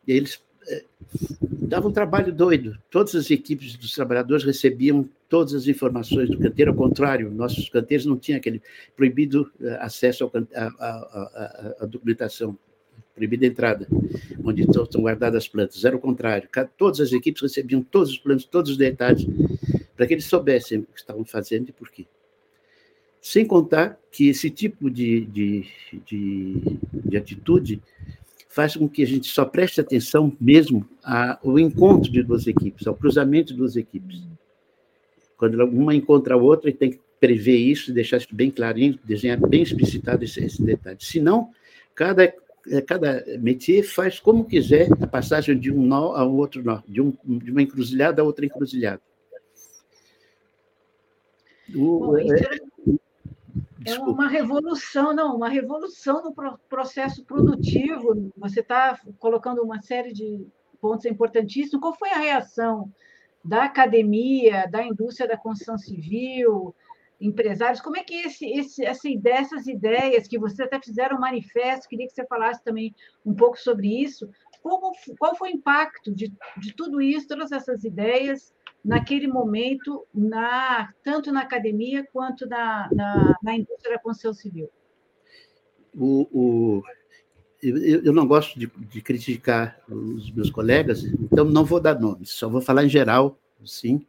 E 0.07 0.13
eles 0.13 0.41
davam 1.41 1.91
um 1.91 1.93
trabalho 1.93 2.33
doido. 2.33 2.79
Todas 2.91 3.15
as 3.15 3.31
equipes 3.31 3.77
dos 3.77 3.93
trabalhadores 3.93 4.45
recebiam 4.45 5.09
todas 5.29 5.55
as 5.55 5.67
informações 5.67 6.31
do 6.31 6.39
canteiro, 6.39 6.71
ao 6.71 6.77
contrário, 6.77 7.31
nossos 7.31 7.69
canteiros 7.69 8.07
não 8.07 8.17
tinham 8.17 8.39
aquele 8.39 8.63
proibido 8.97 9.51
acesso 9.81 10.31
à 10.55 11.87
documentação 11.87 12.57
proibida 13.15 13.47
a 13.47 13.49
entrada, 13.49 13.87
onde 14.43 14.63
estão 14.63 15.03
guardadas 15.03 15.45
as 15.45 15.49
plantas. 15.49 15.85
Era 15.85 15.97
o 15.97 16.01
contrário. 16.01 16.49
Todas 16.77 17.01
as 17.01 17.13
equipes 17.13 17.43
recebiam 17.43 17.83
todos 17.83 18.11
os 18.11 18.19
planos, 18.19 18.45
todos 18.45 18.73
os 18.73 18.77
detalhes, 18.77 19.27
para 19.97 20.07
que 20.07 20.15
eles 20.15 20.25
soubessem 20.25 20.79
o 20.81 20.83
que 20.83 20.99
estavam 20.99 21.25
fazendo 21.25 21.69
e 21.69 21.73
por 21.73 21.91
quê. 21.91 22.07
Sem 23.21 23.47
contar 23.47 23.99
que 24.11 24.29
esse 24.29 24.51
tipo 24.51 24.91
de, 24.91 25.25
de, 25.27 25.65
de, 26.05 26.79
de 26.93 27.17
atitude 27.17 27.81
faz 28.49 28.77
com 28.77 28.89
que 28.89 29.03
a 29.03 29.07
gente 29.07 29.29
só 29.29 29.45
preste 29.45 29.81
atenção 29.81 30.37
mesmo 30.41 30.87
ao 31.03 31.59
encontro 31.59 32.11
de 32.11 32.23
duas 32.23 32.47
equipes, 32.47 32.87
ao 32.87 32.95
cruzamento 32.95 33.53
de 33.53 33.59
duas 33.59 33.77
equipes. 33.77 34.23
Quando 35.37 35.63
uma 35.65 35.95
encontra 35.95 36.35
a 36.35 36.37
outra, 36.37 36.71
tem 36.73 36.91
que 36.91 37.01
prever 37.19 37.57
isso, 37.57 37.93
deixar 37.93 38.19
isso 38.19 38.29
bem 38.31 38.51
clarinho, 38.51 38.99
desenhar 39.03 39.39
bem 39.41 39.63
explicitado 39.63 40.25
esse, 40.25 40.45
esse 40.45 40.63
detalhe. 40.63 40.99
Senão, 41.01 41.51
cada 41.95 42.33
cada 42.87 43.25
métier 43.39 43.83
faz 43.83 44.19
como 44.19 44.45
quiser 44.45 44.89
a 45.01 45.07
passagem 45.07 45.59
de 45.59 45.71
um 45.71 45.83
nó 45.87 46.15
a 46.15 46.27
um 46.27 46.37
outro 46.37 46.63
nó, 46.63 46.83
de, 46.89 47.01
um, 47.01 47.13
de 47.25 47.51
uma 47.51 47.63
encruzilhada 47.63 48.23
a 48.23 48.25
outra 48.25 48.47
encruzilhada. 48.47 49.03
O, 51.75 52.17
é, 52.17 52.59
é 53.87 53.99
uma 53.99 54.29
revolução, 54.29 55.15
não, 55.15 55.37
uma 55.37 55.49
revolução 55.49 56.23
no 56.23 56.59
processo 56.69 57.25
produtivo. 57.25 58.33
Você 58.37 58.61
está 58.61 58.99
colocando 59.19 59.63
uma 59.63 59.81
série 59.81 60.13
de 60.13 60.47
pontos 60.81 61.07
importantíssimos. 61.07 61.81
Qual 61.81 61.97
foi 61.97 62.11
a 62.11 62.19
reação 62.19 62.91
da 63.45 63.65
academia, 63.65 64.67
da 64.71 64.83
indústria 64.83 65.29
da 65.29 65.37
construção 65.37 65.77
civil, 65.77 66.75
empresários. 67.25 67.81
Como 67.81 67.97
é 67.97 68.05
que 68.05 68.15
esse, 68.15 68.47
esse, 68.47 68.85
essa 68.85 69.09
ideia, 69.09 69.39
essas 69.39 69.67
ideias 69.67 70.29
que 70.29 70.39
vocês 70.39 70.61
até 70.61 70.81
fizeram 70.81 71.17
um 71.17 71.21
manifesto, 71.21 71.89
queria 71.89 72.07
que 72.07 72.13
você 72.13 72.27
falasse 72.27 72.63
também 72.63 72.95
um 73.25 73.35
pouco 73.35 73.59
sobre 73.59 73.89
isso. 74.03 74.29
Como, 74.63 74.93
qual 75.19 75.37
foi 75.37 75.51
o 75.51 75.55
impacto 75.55 76.13
de, 76.13 76.33
de 76.59 76.75
tudo 76.75 77.01
isso, 77.01 77.29
todas 77.29 77.53
essas 77.53 77.85
ideias, 77.85 78.55
naquele 78.85 79.27
momento, 79.27 80.07
na, 80.15 80.93
tanto 81.03 81.33
na 81.33 81.41
academia 81.41 82.07
quanto 82.13 82.47
na, 82.47 82.89
na, 82.93 83.39
na 83.43 83.57
indústria 83.57 83.97
da 83.97 84.03
construção 84.03 84.35
civil? 84.35 84.71
O, 85.95 86.29
o, 86.33 86.83
eu, 87.63 88.05
eu 88.05 88.13
não 88.13 88.27
gosto 88.27 88.59
de, 88.59 88.67
de 88.67 89.01
criticar 89.01 89.81
os 89.89 90.31
meus 90.31 90.51
colegas, 90.51 91.05
então 91.05 91.45
não 91.45 91.65
vou 91.65 91.81
dar 91.81 91.99
nomes, 91.99 92.31
só 92.31 92.49
vou 92.49 92.61
falar 92.61 92.85
em 92.85 92.89
geral, 92.89 93.39
sim 93.65 94.07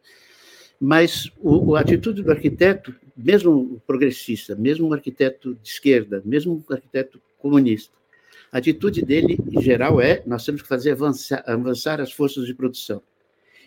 mas 0.80 1.32
o, 1.40 1.76
a 1.76 1.80
atitude 1.80 2.22
do 2.22 2.32
arquiteto, 2.32 2.94
mesmo 3.16 3.82
progressista, 3.88 4.56
mesmo 4.56 4.88
um 4.88 4.94
arquiteto 4.94 5.56
de 5.56 5.70
esquerda, 5.70 6.22
mesmo 6.26 6.64
um 6.70 6.74
arquiteto 6.74 7.22
comunista, 7.38 7.96
a 8.52 8.58
atitude 8.58 9.02
dele, 9.02 9.38
em 9.52 9.62
geral, 9.62 10.00
é: 10.00 10.24
nós 10.26 10.46
temos 10.46 10.62
que 10.62 10.68
fazer 10.68 10.92
avançar, 10.92 11.44
avançar 11.46 12.00
as 12.00 12.12
forças 12.12 12.46
de 12.46 12.54
produção. 12.54 13.02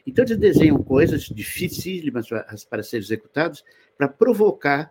Então, 0.06 0.24
eles 0.24 0.38
desenham 0.38 0.82
coisas 0.82 1.24
dificílimas 1.24 2.26
para 2.70 2.82
serem 2.82 3.04
executadas 3.04 3.62
para 3.98 4.08
provocar 4.08 4.90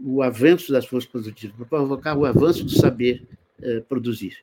o 0.00 0.22
avanço 0.22 0.72
das 0.72 0.86
forças 0.86 1.08
produtivas, 1.08 1.56
para 1.56 1.66
provocar 1.66 2.16
o 2.16 2.24
avanço 2.24 2.64
do 2.64 2.70
saber 2.70 3.24
eh, 3.62 3.80
produzir. 3.88 4.38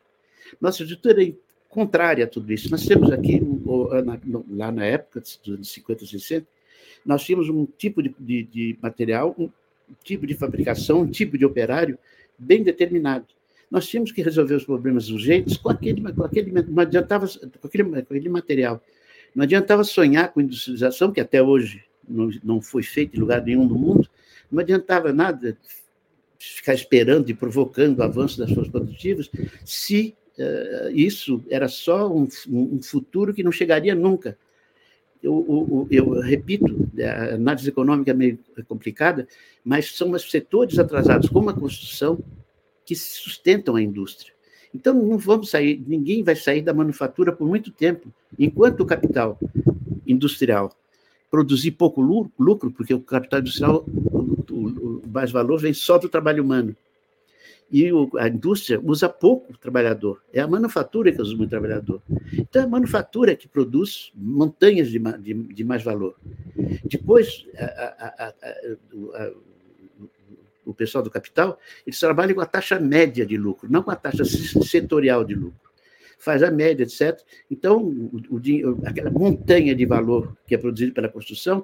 Nossa 0.62 0.84
atitude 0.84 1.30
é 1.30 1.34
contrária 1.68 2.24
a 2.24 2.28
tudo 2.28 2.54
isso. 2.54 2.70
Nós 2.72 2.86
temos 2.86 3.12
aqui, 3.12 3.42
lá 4.50 4.72
na 4.72 4.86
época, 4.86 5.20
dos 5.20 5.54
anos 5.54 5.70
50 5.72 6.04
e 6.04 6.08
60, 6.08 6.48
nós 7.06 7.24
tínhamos 7.24 7.50
um 7.50 7.66
tipo 7.66 8.02
de, 8.02 8.14
de, 8.20 8.44
de 8.44 8.78
material, 8.82 9.36
um 9.38 9.50
tipo 10.04 10.28
de 10.28 10.34
fabricação, 10.34 11.02
um 11.02 11.08
tipo 11.10 11.38
de 11.38 11.46
operário 11.46 11.98
bem 12.38 12.64
determinado. 12.64 13.26
Nós 13.70 13.88
tínhamos 13.88 14.12
que 14.12 14.22
resolver 14.22 14.56
os 14.56 14.66
problemas 14.66 15.10
urgentes 15.10 15.58
com 15.58 15.70
aquele, 15.70 16.02
com 16.14 16.24
aquele, 16.24 16.52
não 16.52 16.82
adiantava, 16.82 17.28
com 17.28 17.68
aquele, 17.68 17.84
com 17.84 18.14
aquele 18.14 18.30
material. 18.30 18.82
Não 19.36 19.44
adiantava 19.44 19.84
sonhar 19.84 20.32
com 20.32 20.42
industrialização, 20.42 21.12
que 21.12 21.20
até 21.20 21.42
hoje 21.42 21.84
não, 22.08 22.30
não 22.44 22.62
foi 22.62 22.84
feito 22.84 23.18
em 23.18 23.20
lugar 23.20 23.44
nenhum 23.44 23.68
no 23.68 23.76
mundo, 23.76 24.10
não 24.50 24.60
adiantava 24.60 25.12
nada 25.12 25.58
ficar 26.40 26.74
esperando 26.74 27.30
e 27.30 27.34
provocando 27.34 28.00
o 28.00 28.04
avanço 28.04 28.38
das 28.38 28.52
forças 28.52 28.72
produtivas, 28.72 29.30
se 29.66 30.16
uh, 30.38 30.90
isso 30.92 31.44
era 31.50 31.68
só 31.68 32.12
um, 32.14 32.28
um 32.48 32.82
futuro 32.82 33.34
que 33.34 33.44
não 33.44 33.52
chegaria 33.52 33.96
nunca 33.96 34.38
eu, 35.22 35.88
eu, 35.90 36.06
eu, 36.16 36.22
repito, 36.22 36.90
a 37.02 37.36
análise 37.36 37.70
econômica 37.70 38.12
é 38.12 38.14
meio 38.14 38.40
complicada, 38.68 39.28
mas 39.64 39.96
são 39.96 40.12
os 40.12 40.30
setores 40.30 40.78
atrasados, 40.80 41.30
como 41.30 41.50
a 41.50 41.54
construção, 41.54 42.20
que 42.86 42.96
sustentam 42.96 43.76
a 43.76 43.82
indústria. 43.82 44.34
Então, 44.74 44.94
não 44.94 45.18
vamos 45.18 45.50
sair, 45.50 45.84
ninguém 45.88 46.24
vai 46.24 46.36
sair 46.36 46.62
da 46.62 46.74
manufatura 46.74 47.32
por 47.32 47.48
muito 47.48 47.72
tempo, 47.72 48.14
enquanto 48.38 48.82
o 48.82 48.86
capital 48.86 49.40
industrial 50.06 50.72
produzir 51.30 51.72
pouco 51.72 52.02
lucro, 52.02 52.72
porque 52.72 52.94
o 52.94 53.02
capital 53.02 53.40
industrial, 53.42 53.86
o, 53.88 54.44
o, 54.50 55.02
o 55.06 55.10
mais 55.10 55.32
valor 55.32 55.60
vem 55.60 55.74
só 55.74 55.98
do 55.98 56.08
trabalho 56.08 56.44
humano 56.44 56.76
e 57.72 57.90
a 58.18 58.28
indústria 58.28 58.80
usa 58.82 59.10
pouco 59.10 59.58
trabalhador, 59.58 60.22
é 60.32 60.40
a 60.40 60.48
manufatura 60.48 61.12
que 61.12 61.22
usa 61.22 61.36
muito 61.36 61.50
trabalhador. 61.50 62.02
Então, 62.32 62.62
é 62.62 62.66
a 62.66 62.68
manufatura 62.68 63.36
que 63.36 63.48
produz 63.48 64.12
montanhas 64.16 64.90
de, 64.90 65.00
de, 65.00 65.34
de 65.34 65.64
mais 65.64 65.84
valor. 65.84 66.16
Depois, 66.86 67.46
a, 67.58 67.66
a, 67.66 68.28
a, 68.30 69.32
o 70.66 70.74
pessoal 70.74 71.04
do 71.04 71.10
capital, 71.10 71.60
eles 71.86 72.00
trabalham 72.00 72.36
com 72.36 72.42
a 72.42 72.46
taxa 72.46 72.80
média 72.80 73.26
de 73.26 73.38
lucro, 73.38 73.72
não 73.72 73.84
com 73.84 73.92
a 73.92 73.96
taxa 73.96 74.24
setorial 74.26 75.24
de 75.24 75.34
lucro. 75.34 75.68
Faz 76.20 76.42
a 76.42 76.50
média, 76.50 76.84
etc. 76.84 77.22
Então, 77.50 77.84
o, 77.84 78.22
o, 78.32 78.42
aquela 78.86 79.12
montanha 79.12 79.76
de 79.76 79.86
valor 79.86 80.36
que 80.48 80.56
é 80.56 80.58
produzida 80.58 80.94
pela 80.94 81.10
construção 81.10 81.64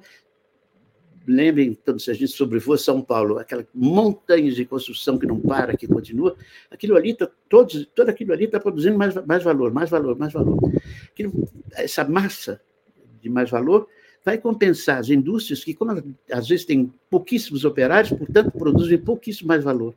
lembrem, 1.28 1.78
quando 1.86 1.98
a 2.08 2.14
gente 2.14 2.30
sobrevoa 2.30 2.78
São 2.78 3.02
Paulo, 3.02 3.38
aquela 3.38 3.66
montanha 3.74 4.52
de 4.52 4.66
construção 4.66 5.18
que 5.18 5.26
não 5.26 5.40
para, 5.40 5.76
que 5.76 5.88
continua, 5.88 6.36
aquilo 6.70 6.96
ali, 6.96 7.14
tá, 7.14 7.30
todos, 7.50 7.86
todo 7.96 8.10
aquilo 8.10 8.34
ali 8.34 8.46
está 8.46 8.60
produzindo 8.60 8.98
mais, 8.98 9.16
mais 9.26 9.44
valor, 9.44 9.72
mais 9.72 9.90
valor, 9.90 10.18
mais 10.18 10.34
valor. 10.34 10.58
Aquilo, 11.06 11.48
essa 11.74 12.04
massa 12.04 12.62
de 13.22 13.30
mais 13.30 13.50
valor 13.50 13.88
vai 14.24 14.38
compensar 14.38 15.00
as 15.00 15.10
indústrias 15.10 15.64
que, 15.64 15.74
como 15.74 15.92
às 16.32 16.48
vezes 16.48 16.66
têm 16.66 16.92
pouquíssimos 17.10 17.66
operários, 17.66 18.12
portanto, 18.18 18.52
produzem 18.52 18.98
pouquíssimo 18.98 19.48
mais 19.48 19.64
valor. 19.64 19.96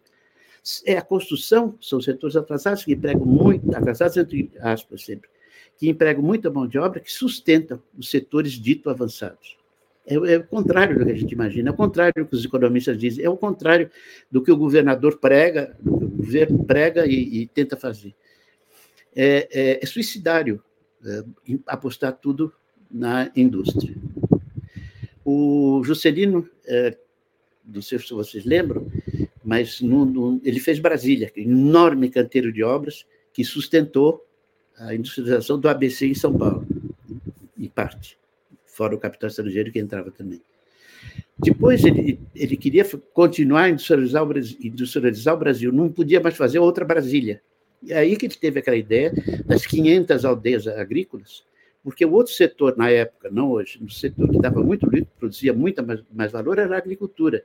É 0.85 0.97
a 0.97 1.03
construção, 1.03 1.77
são 1.81 2.01
setores 2.01 2.35
atrasados 2.35 2.85
que 2.85 2.93
empregam 2.93 3.25
muito, 3.25 3.75
atrasados 3.75 4.17
entre 4.17 4.51
aspas 4.61 5.05
sempre, 5.05 5.29
que 5.77 5.89
empregam 5.89 6.23
muita 6.23 6.51
mão 6.51 6.67
de 6.67 6.77
obra 6.79 6.99
que 6.99 7.13
sustentam 7.13 7.81
os 7.97 8.11
setores 8.11 8.53
dito 8.53 8.91
avançados. 8.91 9.57
É, 10.07 10.15
é, 10.15 10.39
o 10.39 10.47
contrário 10.47 10.97
do 10.97 11.05
que 11.05 11.11
a 11.11 11.17
gente 11.17 11.33
imagina, 11.33 11.71
é 11.71 11.73
o 11.73 11.77
contrário 11.77 12.15
do 12.17 12.27
que 12.27 12.37
os 12.37 12.45
economistas 12.45 12.97
dizem, 12.97 13.25
é 13.25 13.29
o 13.29 13.37
contrário 13.37 13.91
do 14.31 14.41
que 14.41 14.53
o 14.53 14.57
governador 14.57 15.19
prega, 15.19 15.77
do 15.81 15.99
que 15.99 16.05
o 16.05 16.09
governo 16.09 16.65
prega 16.65 17.07
e, 17.07 17.43
e 17.43 17.47
tenta 17.49 17.77
fazer. 17.77 18.15
É, 19.15 19.49
é, 19.51 19.81
é 19.83 19.87
suicidário 19.87 20.63
é, 21.05 21.25
apostar 21.67 22.13
tudo 22.13 22.53
na 22.91 23.31
indústria. 23.35 23.97
O 25.25 25.83
Juscelino, 25.85 26.49
é, 26.65 26.97
não 27.67 27.83
sei 27.83 27.99
se 27.99 28.15
vocês 28.15 28.45
lembram, 28.45 28.87
mas 29.43 29.81
no, 29.81 30.05
no, 30.05 30.41
ele 30.45 30.61
fez 30.61 30.79
Brasília, 30.79 31.33
enorme 31.37 32.09
canteiro 32.11 32.53
de 32.53 32.63
obras 32.63 33.05
que 33.33 33.45
sustentou 33.45 34.25
a 34.77 34.95
industrialização 34.95 35.59
do 35.59 35.69
ABC 35.69 36.07
em 36.07 36.15
São 36.15 36.37
Paulo, 36.37 36.67
em 37.59 37.69
parte, 37.69 38.19
fora 38.77 38.95
o 38.95 38.99
capital 38.99 39.29
estrangeiro 39.29 39.73
que 39.73 39.79
entrava 39.79 40.11
também. 40.11 40.41
Depois 41.39 41.85
ele, 41.85 42.19
ele 42.35 42.57
queria 42.57 42.85
continuar 43.13 43.65
a 43.65 43.69
industrializar 43.71 44.23
o, 44.23 44.27
Brasil, 44.27 44.59
industrializar 44.63 45.35
o 45.35 45.39
Brasil, 45.39 45.73
não 45.73 45.91
podia 45.91 46.21
mais 46.21 46.37
fazer 46.37 46.59
outra 46.59 46.85
Brasília. 46.85 47.41
E 47.83 47.93
aí 47.93 48.17
que 48.17 48.27
ele 48.27 48.35
teve 48.35 48.61
aquela 48.61 48.77
ideia 48.77 49.13
das 49.45 49.67
500 49.67 50.25
aldeias 50.25 50.67
agrícolas, 50.67 51.45
porque 51.83 52.05
o 52.05 52.13
outro 52.13 52.33
setor, 52.33 52.77
na 52.77 52.91
época, 52.91 53.31
não 53.31 53.51
hoje, 53.51 53.79
o 53.83 53.91
setor 53.91 54.29
que 54.31 54.39
dava 54.39 54.63
muito 54.63 54.87
lucro, 54.87 55.07
produzia 55.19 55.53
muito 55.53 55.87
mais, 55.87 56.03
mais 56.13 56.33
valor, 56.33 56.59
era 56.59 56.75
a 56.75 56.79
agricultura, 56.79 57.45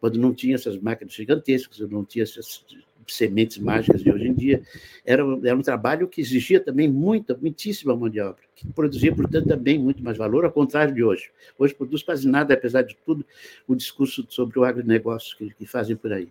quando 0.00 0.18
não 0.18 0.32
tinha 0.32 0.54
essas 0.54 0.78
máquinas 0.78 1.12
gigantescas, 1.12 1.78
não 1.90 2.04
tinha 2.04 2.22
essas 2.22 2.64
sementes 3.06 3.58
mágicas 3.58 4.02
de 4.02 4.10
hoje 4.10 4.28
em 4.28 4.34
dia. 4.34 4.62
Era, 5.04 5.22
era 5.44 5.56
um 5.56 5.62
trabalho 5.62 6.08
que 6.08 6.20
exigia 6.20 6.60
também 6.60 6.88
muita, 6.88 7.36
muitíssima 7.36 7.96
mão 7.96 8.08
de 8.08 8.20
obra, 8.20 8.42
que 8.54 8.66
produzia, 8.72 9.14
portanto, 9.14 9.48
também 9.48 9.78
muito 9.78 10.02
mais 10.02 10.16
valor, 10.16 10.44
ao 10.44 10.52
contrário 10.52 10.94
de 10.94 11.02
hoje. 11.02 11.30
Hoje 11.58 11.74
produz 11.74 12.02
quase 12.02 12.28
nada, 12.28 12.54
apesar 12.54 12.82
de 12.82 12.96
tudo, 13.04 13.24
o 13.66 13.74
discurso 13.74 14.26
sobre 14.28 14.58
o 14.58 14.64
agronegócio 14.64 15.36
que, 15.36 15.50
que 15.54 15.66
fazem 15.66 15.96
por 15.96 16.12
aí. 16.12 16.28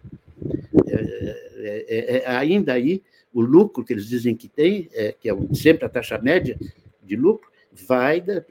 É, 0.87 0.95
é, 1.57 1.85
é, 1.87 2.17
é 2.23 2.27
ainda 2.27 2.73
aí, 2.73 3.01
o 3.33 3.41
lucro 3.41 3.83
que 3.83 3.93
eles 3.93 4.07
dizem 4.07 4.35
que 4.35 4.47
tem, 4.47 4.89
é, 4.93 5.13
que 5.13 5.29
é 5.29 5.33
sempre 5.53 5.85
a 5.85 5.89
taxa 5.89 6.17
média 6.17 6.57
de 7.03 7.15
lucro, 7.15 7.49
vai 7.87 8.19
da, 8.19 8.43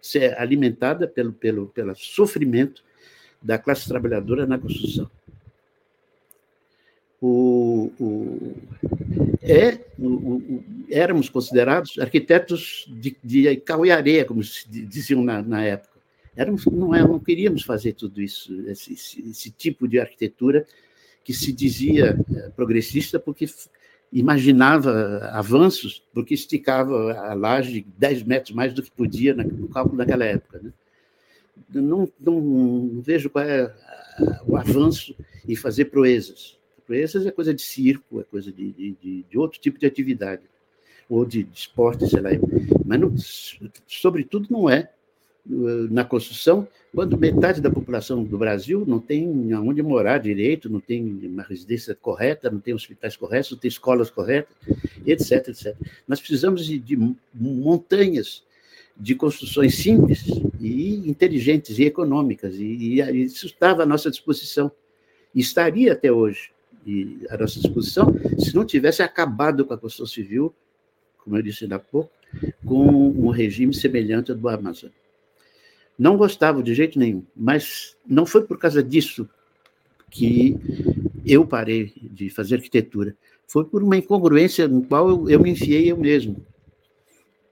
ser 0.00 0.38
alimentada 0.38 1.06
pelo, 1.06 1.32
pelo, 1.32 1.68
pelo 1.68 1.94
sofrimento 1.94 2.84
da 3.40 3.58
classe 3.58 3.88
trabalhadora 3.88 4.46
na 4.46 4.58
construção 4.58 5.10
o, 7.22 7.92
o, 8.00 8.52
é, 9.40 9.78
o, 9.96 10.62
éramos 10.90 11.28
considerados 11.28 11.96
arquitetos 12.00 12.84
de, 12.88 13.16
de 13.22 13.56
carro 13.58 13.86
e 13.86 13.92
areia, 13.92 14.24
como 14.24 14.42
diziam 14.68 15.22
na, 15.22 15.40
na 15.40 15.64
época. 15.64 15.92
Éramos, 16.34 16.66
não, 16.66 16.92
é, 16.92 17.00
não 17.00 17.20
queríamos 17.20 17.62
fazer 17.62 17.92
tudo 17.92 18.20
isso, 18.20 18.52
esse, 18.68 18.94
esse, 18.94 19.30
esse 19.30 19.50
tipo 19.50 19.86
de 19.86 20.00
arquitetura 20.00 20.66
que 21.22 21.32
se 21.32 21.52
dizia 21.52 22.18
é, 22.34 22.48
progressista 22.50 23.20
porque 23.20 23.46
imaginava 24.12 25.30
avanços, 25.32 26.02
porque 26.12 26.34
esticava 26.34 27.12
a 27.12 27.34
laje 27.34 27.86
10 27.98 28.24
metros 28.24 28.54
mais 28.54 28.74
do 28.74 28.82
que 28.82 28.90
podia 28.90 29.32
no 29.32 29.68
cálculo 29.68 29.96
daquela 29.96 30.24
época. 30.24 30.58
Né? 30.60 30.72
Não, 31.72 32.08
não, 32.20 32.40
não, 32.40 33.00
vejo 33.00 33.30
qual 33.30 33.44
é 33.44 33.72
o 34.44 34.56
avanço 34.56 35.14
em 35.48 35.54
fazer 35.54 35.84
proezas. 35.86 36.60
Essas 37.00 37.26
é 37.26 37.30
coisa 37.30 37.54
de 37.54 37.62
circo, 37.62 38.20
é 38.20 38.24
coisa 38.24 38.52
de, 38.52 38.72
de, 38.72 39.24
de 39.28 39.38
outro 39.38 39.60
tipo 39.60 39.78
de 39.78 39.86
atividade, 39.86 40.42
ou 41.08 41.24
de, 41.24 41.46
esporte, 41.52 42.08
sei 42.08 42.20
lá. 42.20 42.30
Mas, 42.84 43.00
não, 43.00 43.14
sobretudo, 43.86 44.48
não 44.50 44.68
é 44.68 44.90
uh, 45.46 45.92
na 45.92 46.04
construção, 46.04 46.66
quando 46.94 47.16
metade 47.16 47.60
da 47.60 47.70
população 47.70 48.22
do 48.22 48.36
Brasil 48.36 48.84
não 48.86 48.98
tem 48.98 49.52
aonde 49.52 49.82
morar 49.82 50.18
direito, 50.18 50.68
não 50.68 50.80
tem 50.80 51.02
uma 51.24 51.42
residência 51.42 51.94
correta, 51.94 52.50
não 52.50 52.60
tem 52.60 52.74
hospitais 52.74 53.16
corretos, 53.16 53.52
não 53.52 53.58
tem 53.58 53.68
escolas 53.68 54.10
corretas, 54.10 54.54
etc, 55.06 55.48
etc. 55.48 55.76
Nós 56.06 56.20
precisamos 56.20 56.66
de, 56.66 56.78
de 56.78 56.96
montanhas 57.34 58.44
de 58.96 59.14
construções 59.14 59.74
simples 59.76 60.24
e 60.60 61.08
inteligentes 61.08 61.78
e 61.78 61.84
econômicas, 61.84 62.56
e, 62.56 63.00
e 63.00 63.22
isso 63.22 63.46
estava 63.46 63.84
à 63.84 63.86
nossa 63.86 64.10
disposição, 64.10 64.70
estaria 65.34 65.92
até 65.92 66.12
hoje 66.12 66.51
e 66.86 67.18
à 67.30 67.36
nossa 67.36 67.60
disposição, 67.60 68.06
se 68.38 68.54
não 68.54 68.64
tivesse 68.64 69.02
acabado 69.02 69.64
com 69.64 69.74
a 69.74 69.78
construção 69.78 70.06
civil, 70.06 70.54
como 71.18 71.36
eu 71.36 71.42
disse 71.42 71.64
ainda 71.64 71.76
há 71.76 71.78
pouco, 71.78 72.10
com 72.64 72.86
um 72.86 73.30
regime 73.30 73.74
semelhante 73.74 74.30
ao 74.30 74.36
do 74.36 74.48
Amazonas. 74.48 74.96
Não 75.98 76.16
gostava 76.16 76.62
de 76.62 76.74
jeito 76.74 76.98
nenhum, 76.98 77.22
mas 77.36 77.96
não 78.06 78.26
foi 78.26 78.42
por 78.42 78.58
causa 78.58 78.82
disso 78.82 79.28
que 80.10 80.56
eu 81.24 81.46
parei 81.46 81.92
de 81.96 82.28
fazer 82.30 82.56
arquitetura. 82.56 83.16
Foi 83.46 83.64
por 83.64 83.82
uma 83.82 83.96
incongruência 83.96 84.66
no 84.66 84.82
qual 84.82 85.28
eu, 85.28 85.40
me 85.40 85.50
enfiei 85.50 85.90
eu 85.90 85.96
mesmo. 85.96 86.44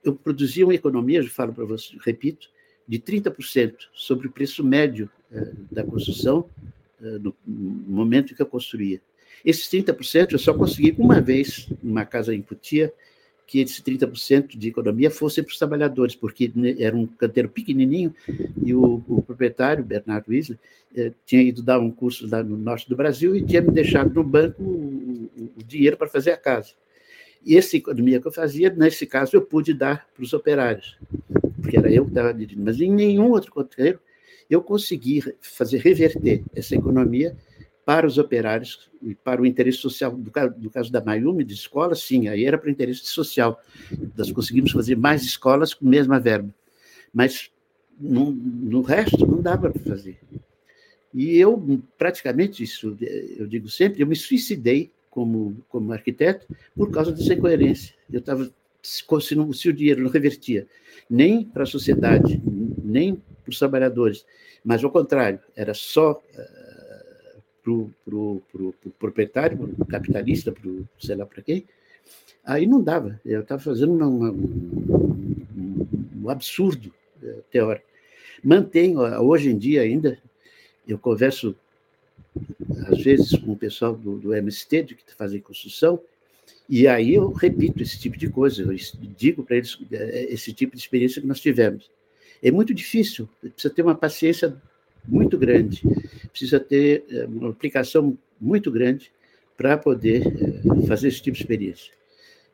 Eu 0.03 0.15
produzia 0.15 0.65
uma 0.65 0.73
economia, 0.73 1.19
eu 1.19 1.29
falo 1.29 1.53
para 1.53 1.63
você, 1.63 1.95
repito, 2.03 2.49
de 2.87 2.99
30% 2.99 3.75
sobre 3.93 4.27
o 4.27 4.31
preço 4.31 4.63
médio 4.63 5.09
eh, 5.31 5.53
da 5.71 5.83
construção 5.83 6.49
eh, 7.01 7.19
no 7.19 7.35
momento 7.45 8.35
que 8.35 8.41
eu 8.41 8.47
construía. 8.47 8.99
Esses 9.45 9.67
30% 9.69 10.33
eu 10.33 10.39
só 10.39 10.53
consegui 10.53 10.95
uma 10.97 11.19
vez, 11.19 11.69
numa 11.81 12.05
casa 12.05 12.33
em 12.33 12.41
Putia, 12.41 12.93
que 13.51 13.59
esse 13.59 13.81
30% 13.81 14.57
de 14.57 14.69
economia 14.69 15.11
fosse 15.11 15.43
para 15.43 15.51
os 15.51 15.57
trabalhadores, 15.57 16.15
porque 16.15 16.49
era 16.79 16.95
um 16.95 17.05
canteiro 17.05 17.49
pequenininho 17.49 18.15
e 18.63 18.73
o, 18.73 19.03
o 19.07 19.21
proprietário, 19.21 19.83
Bernardo 19.83 20.33
Isla, 20.33 20.57
eh, 20.95 21.11
tinha 21.25 21.41
ido 21.41 21.61
dar 21.61 21.77
um 21.79 21.91
curso 21.91 22.29
lá 22.31 22.41
no 22.41 22.55
norte 22.55 22.87
do 22.87 22.95
Brasil 22.95 23.35
e 23.35 23.43
tinha 23.45 23.61
me 23.61 23.71
deixado 23.71 24.13
no 24.13 24.23
banco 24.23 24.63
o, 24.63 25.29
o, 25.37 25.51
o 25.57 25.63
dinheiro 25.65 25.97
para 25.97 26.07
fazer 26.07 26.31
a 26.31 26.37
casa. 26.37 26.71
E 27.45 27.57
essa 27.57 27.75
economia 27.75 28.21
que 28.21 28.27
eu 28.27 28.31
fazia, 28.31 28.69
nesse 28.69 29.05
caso, 29.05 29.35
eu 29.35 29.41
pude 29.41 29.73
dar 29.73 30.07
para 30.13 30.23
os 30.23 30.31
operários, 30.31 30.97
porque 31.61 31.75
era 31.75 31.91
eu 31.91 32.05
que 32.05 32.11
estava 32.11 32.33
dirigindo. 32.33 32.63
Mas 32.63 32.79
em 32.79 32.89
nenhum 32.89 33.31
outro 33.31 33.51
canteiro 33.51 33.99
eu 34.49 34.61
consegui 34.61 35.23
fazer 35.41 35.79
reverter 35.79 36.43
essa 36.55 36.75
economia 36.75 37.35
para 37.85 38.05
os 38.05 38.17
operários 38.17 38.89
e 39.01 39.15
para 39.15 39.41
o 39.41 39.45
interesse 39.45 39.79
social. 39.79 40.15
Do 40.15 40.31
caso, 40.31 40.53
caso 40.71 40.91
da 40.91 41.03
Mayumi, 41.03 41.43
de 41.43 41.53
escola, 41.53 41.95
sim, 41.95 42.27
aí 42.27 42.45
era 42.45 42.57
para 42.57 42.67
o 42.67 42.71
interesse 42.71 43.05
social. 43.05 43.61
Nós 44.15 44.31
conseguimos 44.31 44.71
fazer 44.71 44.95
mais 44.95 45.23
escolas 45.23 45.73
com 45.73 45.85
a 45.85 45.89
mesma 45.89 46.19
verba. 46.19 46.53
Mas 47.13 47.51
no, 47.99 48.31
no 48.31 48.81
resto 48.81 49.25
não 49.25 49.41
dava 49.41 49.69
para 49.69 49.81
fazer. 49.81 50.19
E 51.13 51.37
eu, 51.37 51.81
praticamente, 51.97 52.63
isso 52.63 52.97
eu 53.37 53.45
digo 53.47 53.67
sempre, 53.67 54.01
eu 54.01 54.07
me 54.07 54.15
suicidei 54.15 54.91
como, 55.09 55.57
como 55.67 55.91
arquiteto 55.91 56.47
por 56.75 56.89
causa 56.89 57.11
dessa 57.11 57.33
incoerência. 57.33 57.93
Eu 58.11 58.19
estava, 58.19 58.49
se, 58.81 59.03
se 59.53 59.69
o 59.69 59.73
dinheiro 59.73 60.03
não 60.03 60.09
revertia 60.09 60.67
nem 61.09 61.43
para 61.43 61.63
a 61.63 61.67
sociedade, 61.67 62.41
nem 62.81 63.15
para 63.15 63.49
os 63.49 63.59
trabalhadores, 63.59 64.25
mas 64.63 64.83
ao 64.83 64.91
contrário, 64.91 65.39
era 65.55 65.73
só 65.73 66.13
uh, 66.13 66.60
para 67.63 67.71
o 67.71 67.91
pro, 68.03 68.41
pro, 68.51 68.73
pro 68.73 68.91
proprietário, 68.91 69.57
para 69.57 69.83
o 69.83 69.85
capitalista, 69.85 70.51
para 70.51 70.69
sei 70.99 71.15
lá 71.15 71.25
para 71.25 71.41
quem, 71.41 71.65
aí 72.43 72.65
não 72.65 72.81
dava. 72.81 73.19
Eu 73.25 73.41
estava 73.41 73.61
fazendo 73.61 73.93
uma, 73.93 74.07
uma, 74.07 74.31
um, 74.31 75.87
um, 76.23 76.29
absurdo 76.29 76.93
é, 77.23 77.35
teórico. 77.51 77.85
Mantenho, 78.43 78.99
hoje 79.21 79.49
em 79.49 79.57
dia 79.57 79.81
ainda, 79.81 80.17
eu 80.87 80.97
converso 80.97 81.55
às 82.87 83.01
vezes 83.03 83.37
com 83.37 83.51
o 83.51 83.57
pessoal 83.57 83.95
do, 83.95 84.17
do 84.17 84.33
MST, 84.33 84.83
de 84.83 84.95
que 84.95 85.13
fazem 85.15 85.41
construção, 85.41 85.99
e 86.69 86.87
aí 86.87 87.15
eu 87.15 87.31
repito 87.31 87.83
esse 87.83 87.99
tipo 87.99 88.17
de 88.17 88.29
coisa, 88.29 88.63
eu 88.63 88.75
digo 89.17 89.43
para 89.43 89.57
eles 89.57 89.77
é, 89.91 90.33
esse 90.33 90.53
tipo 90.53 90.75
de 90.75 90.81
experiência 90.81 91.21
que 91.21 91.27
nós 91.27 91.39
tivemos. 91.39 91.89
É 92.41 92.49
muito 92.49 92.73
difícil, 92.73 93.29
precisa 93.39 93.73
ter 93.73 93.81
uma 93.81 93.93
paciência 93.93 94.59
muito 95.07 95.37
grande, 95.37 95.81
precisa 96.31 96.59
ter 96.59 97.03
eh, 97.09 97.25
uma 97.25 97.49
aplicação 97.49 98.17
muito 98.39 98.71
grande 98.71 99.11
para 99.57 99.77
poder 99.77 100.25
eh, 100.25 100.87
fazer 100.87 101.07
esse 101.07 101.21
tipo 101.21 101.35
de 101.35 101.43
experiência. 101.43 101.91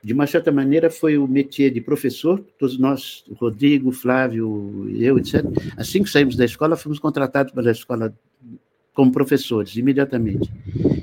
De 0.03 0.13
uma 0.13 0.27
certa 0.27 0.51
maneira, 0.51 0.89
foi 0.89 1.17
o 1.17 1.27
métier 1.27 1.71
de 1.71 1.81
professor, 1.81 2.39
todos 2.57 2.77
nós, 2.77 3.25
Rodrigo, 3.35 3.91
Flávio, 3.91 4.87
eu, 4.97 5.17
etc. 5.17 5.43
Assim 5.75 6.03
que 6.03 6.09
saímos 6.09 6.35
da 6.35 6.45
escola, 6.45 6.77
fomos 6.77 6.99
contratados 6.99 7.51
pela 7.51 7.71
escola 7.71 8.13
como 8.93 9.11
professores, 9.11 9.75
imediatamente. 9.75 10.49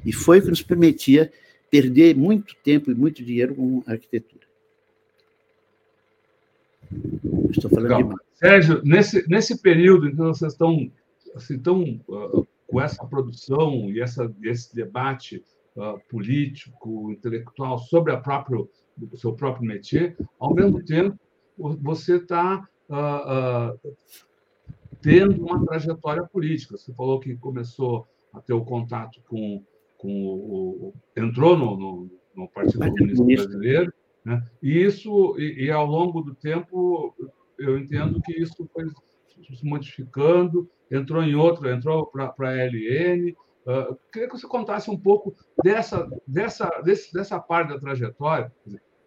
E 0.04 0.12
foi 0.12 0.38
o 0.38 0.42
que 0.42 0.48
nos 0.48 0.62
permitia 0.62 1.30
perder 1.70 2.16
muito 2.16 2.54
tempo 2.62 2.90
e 2.90 2.94
muito 2.94 3.22
dinheiro 3.22 3.54
com 3.54 3.82
arquitetura. 3.86 4.44
Estou 7.50 7.70
falando 7.70 7.84
Legal. 7.84 8.02
demais. 8.02 8.20
Sérgio, 8.34 8.80
nesse, 8.84 9.28
nesse 9.28 9.58
período 9.58 10.10
que 10.10 10.16
vocês 10.16 10.52
estão 10.52 10.90
assim, 11.34 11.58
tão, 11.58 11.82
uh, 12.08 12.46
com 12.66 12.80
essa 12.80 13.04
produção 13.06 13.90
e 13.90 14.00
essa, 14.00 14.32
esse 14.42 14.74
debate 14.74 15.44
uh, 15.76 16.00
político, 16.08 17.10
intelectual 17.10 17.78
sobre 17.78 18.12
a 18.12 18.16
próprio, 18.16 18.68
o 19.12 19.16
seu 19.16 19.32
próprio 19.32 19.66
métier, 19.66 20.16
ao 20.38 20.54
mesmo 20.54 20.82
tempo, 20.84 21.18
você 21.56 22.16
está 22.16 22.66
uh, 22.88 23.94
tendo 25.00 25.44
uma 25.44 25.64
trajetória 25.64 26.24
política. 26.24 26.76
Você 26.76 26.92
falou 26.94 27.20
que 27.20 27.36
começou 27.36 28.06
a 28.32 28.40
ter 28.40 28.52
o 28.52 28.64
contato 28.64 29.20
com, 29.28 29.62
com 29.98 30.26
o, 30.26 30.94
entrou 31.16 31.56
no, 31.56 31.76
no, 31.76 32.10
no 32.34 32.48
Partido 32.48 32.80
Comunista 32.90 33.24
Brasileiro, 33.24 33.92
né? 34.24 34.42
e 34.62 34.82
isso 34.82 35.36
e, 35.38 35.66
e, 35.66 35.70
ao 35.70 35.86
longo 35.86 36.22
do 36.22 36.34
tempo 36.34 37.14
eu 37.58 37.78
entendo 37.78 38.20
que 38.22 38.32
isso 38.32 38.68
foi 38.72 38.84
se 39.42 39.64
modificando, 39.64 40.70
entrou 40.90 41.22
em 41.22 41.34
outro, 41.34 41.68
entrou 41.68 42.06
para 42.06 42.32
a 42.38 42.52
LN. 42.52 43.34
Uh, 43.66 43.98
queria 44.12 44.28
que 44.28 44.38
você 44.38 44.46
contasse 44.46 44.90
um 44.90 44.96
pouco 44.96 45.34
dessa, 45.62 46.08
dessa, 46.26 46.68
desse, 46.84 47.12
dessa 47.12 47.40
parte 47.40 47.68
da 47.70 47.78
trajetória, 47.78 48.52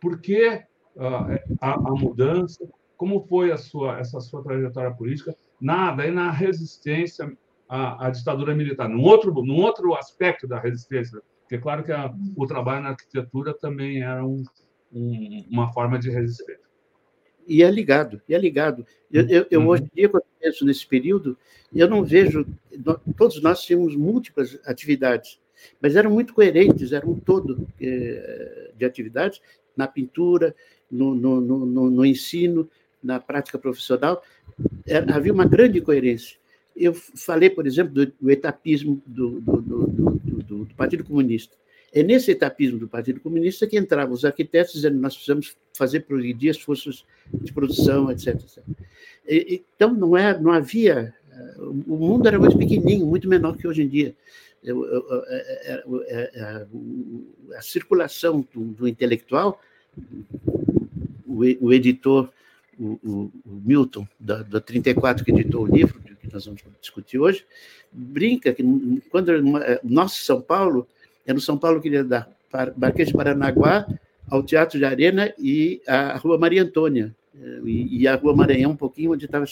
por 0.02 0.20
que 0.20 0.64
uh, 0.96 1.58
a, 1.62 1.74
a, 1.74 1.92
mudança, 1.92 2.68
como 2.96 3.26
foi 3.28 3.52
a 3.52 3.58
sua, 3.58 4.00
essa 4.00 4.20
sua 4.20 4.42
trajetória 4.44 4.92
política, 4.92 5.36
na, 5.62 5.92
daí 5.92 6.12
na 6.12 6.32
resistência 6.32 7.32
à, 7.70 8.08
à 8.08 8.10
ditadura 8.10 8.56
militar, 8.56 8.90
num 8.90 9.04
outro, 9.04 9.32
num 9.44 9.62
outro 9.62 9.94
aspecto 9.96 10.48
da 10.48 10.60
resistência, 10.60 11.22
porque 11.42 11.56
é 11.56 11.60
claro 11.60 11.84
que 11.84 11.92
a, 11.92 12.14
o 12.36 12.48
trabalho 12.48 12.84
na 12.84 12.90
arquitetura 12.90 13.54
também 13.54 14.02
era 14.02 14.26
um, 14.26 14.44
um, 14.92 15.46
uma 15.50 15.72
forma 15.72 16.00
de 16.00 16.10
resistência. 16.10 16.67
E 17.48 17.64
é 17.64 17.72
ligado, 17.72 18.22
e 18.28 18.36
é 18.36 18.38
ligado. 18.38 18.86
Eu, 19.12 19.28
eu, 19.30 19.48
eu 19.50 19.60
uhum. 19.62 19.68
hoje 19.68 19.84
em 19.84 19.96
dia, 19.96 20.10
quando 20.10 20.26
penso 20.40 20.66
nesse 20.66 20.86
período, 20.86 21.38
eu 21.74 21.90
não 21.90 22.04
vejo. 22.04 22.46
Todos 23.18 23.42
nós 23.42 23.64
tínhamos 23.64 23.96
múltiplas 23.96 24.60
atividades, 24.66 25.40
mas 25.82 25.96
eram 25.96 26.12
muito 26.12 26.34
coerentes, 26.34 26.92
eram 26.92 27.12
um 27.12 27.20
todo 27.20 27.66
eh, 27.82 28.72
de 28.78 28.86
atividades 28.86 29.42
na 29.76 29.88
pintura, 29.88 30.54
no, 30.92 31.16
no, 31.16 31.40
no, 31.42 31.90
no 31.90 32.06
ensino, 32.06 32.70
na 33.02 33.20
prática 33.20 33.58
profissional. 33.58 34.22
Era, 34.86 35.16
havia 35.16 35.34
uma 35.34 35.46
grande 35.46 35.80
coerência. 35.80 36.38
Eu 36.76 36.94
falei, 36.94 37.50
por 37.50 37.66
exemplo, 37.66 37.94
do, 37.94 38.14
do 38.20 38.30
etapismo 38.30 39.02
do, 39.06 39.40
do, 39.42 39.88
do 40.44 40.68
Partido 40.76 41.04
Comunista. 41.04 41.56
É 41.94 42.04
nesse 42.04 42.32
etapismo 42.32 42.78
do 42.78 42.88
Partido 42.88 43.20
Comunista 43.20 43.66
que 43.66 43.78
entravam 43.78 44.14
os 44.14 44.26
arquitetos 44.26 44.74
dizendo 44.74 45.00
nós 45.00 45.16
precisamos 45.16 45.56
fazer 45.74 46.02
progredir 46.02 46.52
as 46.52 46.60
forças 46.60 47.06
de 47.34 47.52
produção, 47.54 48.12
etc. 48.12 48.36
etc. 48.36 48.64
E, 49.28 49.64
então, 49.76 49.94
não, 49.94 50.16
é, 50.16 50.38
não 50.40 50.52
havia... 50.52 51.14
Eh, 51.32 51.56
o 51.60 51.96
mundo 51.96 52.28
era 52.28 52.40
muito 52.40 52.58
pequenininho, 52.58 53.06
muito 53.06 53.28
menor 53.28 53.56
que 53.58 53.68
hoje 53.68 53.84
em 53.84 53.88
dia. 53.88 54.16
É, 54.64 54.72
é, 56.08 56.32
é, 56.34 56.68
a 57.56 57.62
circulação 57.62 58.46
do, 58.54 58.64
do 58.66 58.88
intelectual, 58.88 59.62
o, 61.26 61.40
o 61.68 61.74
editor, 61.74 62.30
o, 62.78 63.00
o, 63.04 63.32
Milton, 63.46 64.08
da, 64.20 64.44
da 64.44 64.60
34, 64.60 65.24
que 65.24 65.32
editou 65.32 65.64
o 65.64 65.68
livro, 65.68 66.00
que 66.02 66.34
nós 66.34 66.46
vamos 66.46 66.62
discutir 66.82 67.20
hoje, 67.20 67.46
brinca 67.92 68.54
que 68.54 68.64
quando 69.10 69.32
nosso 69.84 70.24
São 70.24 70.42
Paulo 70.42 70.88
era 71.28 71.38
o 71.38 71.42
São 71.42 71.58
Paulo 71.58 71.82
que 71.82 71.90
ia 71.90 72.04
dar 72.04 72.30
Marquês 72.78 73.10
de 73.10 73.14
Paranaguá 73.14 73.86
ao 74.30 74.42
Teatro 74.42 74.80
de 74.80 74.86
Arena 74.86 75.34
e 75.38 75.82
a 75.86 76.18
Rua 76.18 76.38
Maria 76.38 76.64
Antônia, 76.64 77.14
e, 77.64 78.02
e 78.02 78.08
a 78.08 78.16
Rua 78.16 78.36
Maranhão, 78.36 78.72
um 78.72 78.76
pouquinho 78.76 79.12
onde 79.12 79.26
estava. 79.26 79.46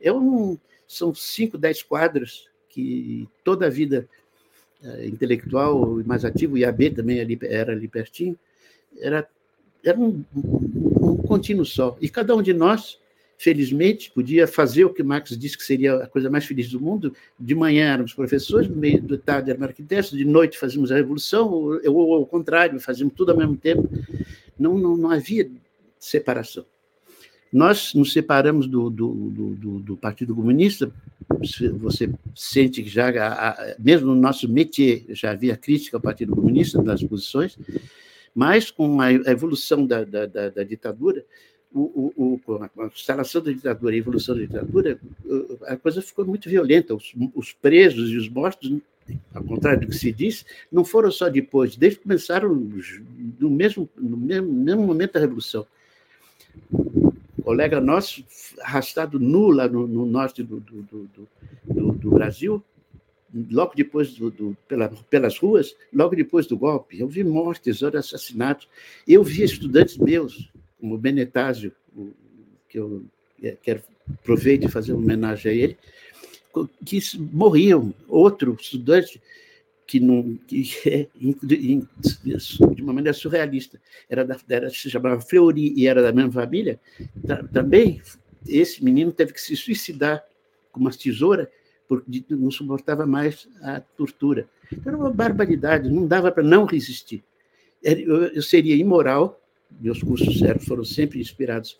É 0.00 0.12
um, 0.12 0.58
são 0.86 1.14
cinco, 1.14 1.56
dez 1.56 1.82
quadros 1.82 2.48
que 2.68 3.28
toda 3.44 3.66
a 3.66 3.70
vida 3.70 4.08
uh, 4.82 5.04
intelectual 5.04 6.00
e 6.00 6.04
mais 6.04 6.24
ativo, 6.24 6.58
e 6.58 6.64
a 6.64 6.72
B 6.72 6.90
também 6.90 7.20
ali, 7.20 7.38
era 7.42 7.72
ali 7.72 7.86
pertinho, 7.86 8.36
era, 8.98 9.26
era 9.84 9.98
um, 9.98 10.24
um, 10.36 11.10
um 11.10 11.16
contínuo 11.18 11.64
só. 11.64 11.96
E 12.00 12.08
cada 12.08 12.34
um 12.34 12.42
de 12.42 12.52
nós 12.52 12.98
felizmente, 13.36 14.10
podia 14.10 14.46
fazer 14.46 14.84
o 14.84 14.92
que 14.92 15.02
Marx 15.02 15.36
disse 15.36 15.56
que 15.56 15.64
seria 15.64 15.96
a 15.96 16.06
coisa 16.06 16.30
mais 16.30 16.44
feliz 16.44 16.70
do 16.70 16.80
mundo. 16.80 17.14
De 17.38 17.54
manhã 17.54 17.92
éramos 17.92 18.14
professores, 18.14 18.68
no 18.68 18.76
meio 18.76 19.02
da 19.02 19.18
tarde 19.18 19.50
éramos 19.50 19.68
arquitetos, 19.68 20.10
de 20.10 20.24
noite 20.24 20.58
fazíamos 20.58 20.90
a 20.90 20.96
revolução, 20.96 21.50
ou, 21.50 21.80
ou 21.84 22.14
ao 22.14 22.26
contrário, 22.26 22.78
fazíamos 22.80 23.14
tudo 23.14 23.32
ao 23.32 23.38
mesmo 23.38 23.56
tempo. 23.56 23.88
Não, 24.58 24.78
não, 24.78 24.96
não 24.96 25.10
havia 25.10 25.50
separação. 25.98 26.64
Nós 27.52 27.94
nos 27.94 28.12
separamos 28.12 28.66
do, 28.66 28.90
do, 28.90 29.14
do, 29.30 29.78
do 29.78 29.96
Partido 29.96 30.34
Comunista, 30.34 30.90
você 31.78 32.10
sente 32.34 32.82
que 32.82 32.88
já, 32.88 33.76
mesmo 33.78 34.08
no 34.08 34.20
nosso 34.20 34.48
métier, 34.48 35.04
já 35.10 35.30
havia 35.30 35.56
crítica 35.56 35.96
ao 35.96 36.00
Partido 36.00 36.34
Comunista 36.34 36.82
nas 36.82 37.02
posições, 37.02 37.56
mas 38.34 38.70
com 38.70 39.00
a 39.00 39.12
evolução 39.12 39.86
da, 39.86 40.02
da, 40.02 40.26
da, 40.26 40.48
da 40.50 40.64
ditadura, 40.64 41.24
o, 41.74 42.40
o, 42.46 42.60
a 42.78 42.86
instalação 42.86 43.42
da 43.42 43.50
ditadura 43.50 43.94
a 43.94 43.98
evolução 43.98 44.36
da 44.36 44.42
ditadura, 44.42 45.00
a 45.66 45.76
coisa 45.76 46.00
ficou 46.00 46.24
muito 46.24 46.48
violenta. 46.48 46.94
Os, 46.94 47.12
os, 47.34 47.52
presos 47.52 48.10
e 48.10 48.16
os 48.16 48.28
mortos, 48.28 48.72
ao 49.34 49.42
contrário 49.42 49.80
do 49.80 49.88
que 49.88 49.96
se 49.96 50.12
diz, 50.12 50.46
não 50.70 50.84
foram 50.84 51.10
só 51.10 51.28
depois, 51.28 51.76
desde 51.76 51.98
que 51.98 52.04
começaram 52.04 52.54
no 52.54 53.50
mesmo, 53.50 53.88
no 53.96 54.16
mesmo, 54.16 54.52
mesmo 54.52 54.86
momento 54.86 55.14
da 55.14 55.20
Revolução. 55.20 55.66
Um 56.72 57.42
colega 57.42 57.80
nosso, 57.80 58.24
arrastado 58.60 59.18
nu 59.18 59.50
lá 59.50 59.66
no, 59.66 59.86
no 59.86 60.06
norte 60.06 60.44
do, 60.44 60.60
do, 60.60 60.82
do, 61.66 61.92
do, 61.92 62.10
Brasil, 62.10 62.62
logo 63.50 63.74
depois 63.74 64.14
do, 64.14 64.56
pela, 64.68 64.88
pelas 65.10 65.36
ruas, 65.36 65.74
logo 65.92 66.14
depois 66.14 66.46
do 66.46 66.56
golpe, 66.56 67.00
eu 67.00 67.08
vi 67.08 67.24
mortes, 67.24 67.82
assassinatos. 67.82 68.68
Eu 69.06 69.24
vi 69.24 69.42
estudantes 69.42 69.98
meus 69.98 70.48
como 70.84 70.98
Benetásio, 70.98 71.72
que 72.68 72.78
eu 72.78 73.06
quero 73.62 73.82
aproveitar 74.20 74.66
e 74.66 74.70
fazer 74.70 74.92
uma 74.92 75.02
homenagem 75.02 75.50
a 75.50 75.54
ele, 75.54 75.78
que 76.84 77.00
morriam. 77.32 77.94
Outro 78.06 78.54
estudante 78.60 79.18
que, 79.86 79.98
não, 79.98 80.38
que 80.46 80.68
é 80.86 81.08
de 81.16 82.82
uma 82.82 82.92
maneira 82.92 83.16
surrealista, 83.16 83.80
era, 84.10 84.26
da, 84.26 84.36
era 84.46 84.68
se 84.68 84.90
chamava 84.90 85.22
Fleury 85.22 85.72
e 85.74 85.86
era 85.86 86.02
da 86.02 86.12
mesma 86.12 86.32
família, 86.32 86.78
também 87.50 88.02
esse 88.46 88.84
menino 88.84 89.10
teve 89.10 89.32
que 89.32 89.40
se 89.40 89.56
suicidar 89.56 90.22
com 90.70 90.80
uma 90.80 90.90
tesoura 90.90 91.50
porque 91.88 92.22
não 92.28 92.50
suportava 92.50 93.06
mais 93.06 93.48
a 93.62 93.80
tortura. 93.80 94.46
Era 94.84 94.98
uma 94.98 95.10
barbaridade, 95.10 95.88
não 95.88 96.06
dava 96.06 96.30
para 96.30 96.42
não 96.42 96.66
resistir. 96.66 97.24
Eu 97.82 98.42
seria 98.42 98.76
imoral 98.76 99.40
meus 99.80 100.02
cursos 100.02 100.40
foram 100.66 100.84
sempre 100.84 101.20
inspirados 101.20 101.78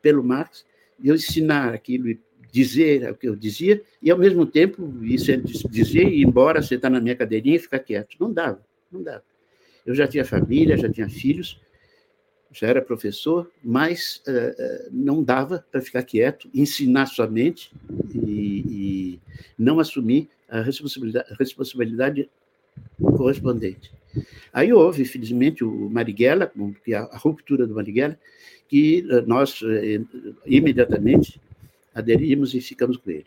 pelo 0.00 0.22
Marx, 0.22 0.64
eu 1.02 1.14
ensinar 1.14 1.74
aquilo 1.74 2.08
e 2.08 2.20
dizer 2.52 3.10
o 3.10 3.16
que 3.16 3.28
eu 3.28 3.34
dizia, 3.34 3.82
e 4.00 4.10
ao 4.10 4.18
mesmo 4.18 4.46
tempo, 4.46 5.02
isso 5.02 5.30
é 5.32 5.36
dizer 5.36 6.06
e 6.06 6.20
ir 6.20 6.26
embora, 6.26 6.62
sentar 6.62 6.90
na 6.90 7.00
minha 7.00 7.16
cadeirinha 7.16 7.56
e 7.56 7.58
ficar 7.58 7.80
quieto. 7.80 8.16
Não 8.20 8.32
dava, 8.32 8.62
não 8.92 9.02
dava. 9.02 9.24
Eu 9.84 9.94
já 9.94 10.06
tinha 10.06 10.24
família, 10.24 10.76
já 10.76 10.88
tinha 10.88 11.08
filhos, 11.08 11.60
já 12.52 12.68
era 12.68 12.80
professor, 12.80 13.50
mas 13.62 14.22
uh, 14.28 14.88
não 14.92 15.22
dava 15.22 15.66
para 15.70 15.80
ficar 15.80 16.04
quieto, 16.04 16.48
ensinar 16.54 17.06
somente 17.06 17.72
e, 18.14 18.64
e 18.68 19.20
não 19.58 19.80
assumir 19.80 20.28
a 20.48 20.60
responsabilidade, 20.60 21.32
a 21.32 21.34
responsabilidade 21.34 22.30
correspondente. 23.00 23.92
Aí 24.52 24.72
houve, 24.72 25.04
felizmente, 25.04 25.64
o 25.64 25.90
Marighella, 25.90 26.52
é 26.86 26.94
a 26.94 27.16
ruptura 27.16 27.66
do 27.66 27.74
Marighella, 27.74 28.18
que 28.68 29.06
eh, 29.08 29.20
nós 29.22 29.60
eh, 29.62 30.00
imediatamente 30.46 31.40
aderimos 31.94 32.54
e 32.54 32.60
ficamos 32.60 32.96
com 32.96 33.10
ele. 33.10 33.26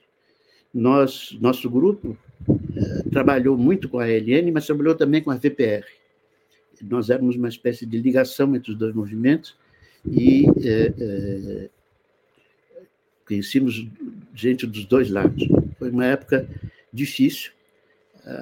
Nós, 0.73 1.37
nosso 1.39 1.69
grupo 1.69 2.17
eh, 2.49 3.03
trabalhou 3.11 3.57
muito 3.57 3.87
com 3.87 3.99
a 3.99 4.03
ALN, 4.03 4.51
mas 4.51 4.65
trabalhou 4.65 4.95
também 4.95 5.21
com 5.21 5.31
a 5.31 5.35
VPR. 5.35 5.85
Nós 6.83 7.09
éramos 7.09 7.35
uma 7.35 7.47
espécie 7.47 7.85
de 7.85 7.97
ligação 7.97 8.55
entre 8.55 8.71
os 8.71 8.77
dois 8.77 8.93
movimentos 8.93 9.57
e 10.05 10.45
conhecíamos 13.27 13.87
gente 14.35 14.67
dos 14.67 14.85
dois 14.85 15.09
lados. 15.09 15.47
Foi 15.79 15.89
uma 15.89 16.05
época 16.05 16.47
difícil, 16.93 17.51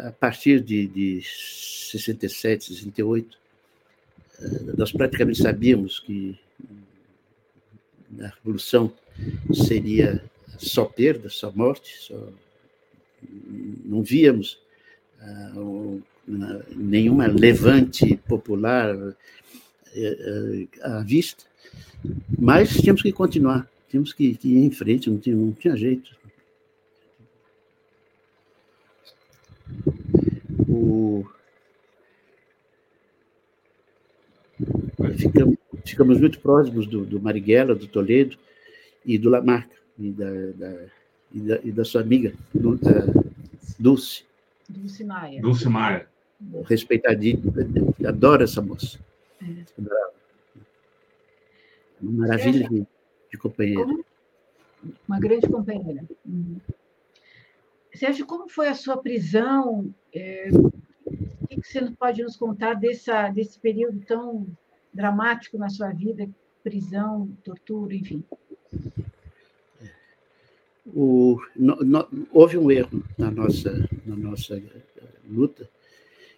a 0.07 0.11
partir 0.11 0.61
de, 0.61 0.87
de 0.87 1.21
67, 1.23 2.65
68, 2.73 3.37
nós 4.77 4.91
praticamente 4.91 5.41
sabíamos 5.41 5.99
que 5.99 6.37
a 8.19 8.27
revolução 8.27 8.91
seria 9.53 10.23
só 10.57 10.85
perda, 10.85 11.29
só 11.29 11.51
morte, 11.51 11.95
só... 11.99 12.29
não 13.85 14.01
víamos 14.01 14.59
uh, 15.21 16.01
nenhuma 16.75 17.27
levante 17.27 18.17
popular 18.27 18.95
uh, 18.95 19.15
à 20.81 21.01
vista, 21.01 21.43
mas 22.37 22.69
tínhamos 22.69 23.01
que 23.01 23.11
continuar, 23.11 23.69
tínhamos 23.89 24.13
que, 24.13 24.35
que 24.35 24.49
ir 24.49 24.65
em 24.65 24.71
frente, 24.71 25.09
não 25.09 25.17
tinha, 25.17 25.35
não 25.35 25.51
tinha 25.51 25.75
jeito. 25.75 26.15
O... 30.67 31.25
Ficamos, 35.17 35.57
ficamos 35.85 36.19
muito 36.19 36.39
próximos 36.39 36.87
do, 36.87 37.05
do 37.05 37.21
Marighella, 37.21 37.75
do 37.75 37.87
Toledo 37.87 38.37
e 39.05 39.17
do 39.17 39.29
Lamarca, 39.29 39.75
e 39.99 40.11
da, 40.11 40.29
da, 40.55 40.85
e 41.33 41.39
da, 41.39 41.59
e 41.63 41.71
da 41.71 41.85
sua 41.85 42.01
amiga, 42.01 42.33
do, 42.53 42.75
da 42.77 43.05
Dulce. 43.79 44.23
Dulce 44.67 45.03
Maia. 45.03 45.41
Dulce 45.41 45.69
Maia. 45.69 46.07
Respeitadinha, 46.65 47.39
adoro 48.05 48.43
essa 48.43 48.61
moça. 48.61 48.99
É. 49.41 49.63
Uma 52.01 52.27
maravilha 52.27 52.67
de, 52.67 52.85
de 53.31 53.37
companheira. 53.37 53.85
Uma 55.07 55.19
grande 55.19 55.47
companheira. 55.47 56.03
Uhum. 56.25 56.59
Sérgio, 57.95 58.25
como 58.25 58.49
foi 58.49 58.67
a 58.67 58.75
sua 58.75 58.97
prisão? 58.97 59.93
É, 60.13 60.49
o 60.51 61.47
que 61.47 61.61
você 61.63 61.89
pode 61.97 62.23
nos 62.23 62.35
contar 62.35 62.73
dessa, 62.73 63.29
desse 63.29 63.59
período 63.59 63.99
tão 64.05 64.45
dramático 64.93 65.57
na 65.57 65.69
sua 65.69 65.91
vida? 65.91 66.29
Prisão, 66.63 67.29
tortura, 67.43 67.95
enfim. 67.95 68.23
O, 70.93 71.39
no, 71.55 71.75
no, 71.77 72.07
houve 72.31 72.57
um 72.57 72.69
erro 72.69 73.03
na 73.17 73.31
nossa, 73.31 73.87
na 74.05 74.15
nossa 74.15 74.61
luta, 75.27 75.69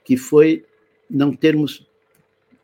que 0.04 0.16
foi 0.16 0.66
não 1.10 1.34
termos 1.34 1.86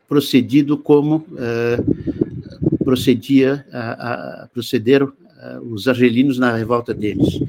procedido 0.08 0.78
como 0.78 1.16
uh, 1.16 2.84
procedia 2.84 3.66
a, 3.72 4.42
a, 4.42 4.48
procederam 4.48 5.08
uh, 5.08 5.60
os 5.72 5.88
argelinos 5.88 6.38
na 6.38 6.54
revolta 6.54 6.92
deles. 6.94 7.40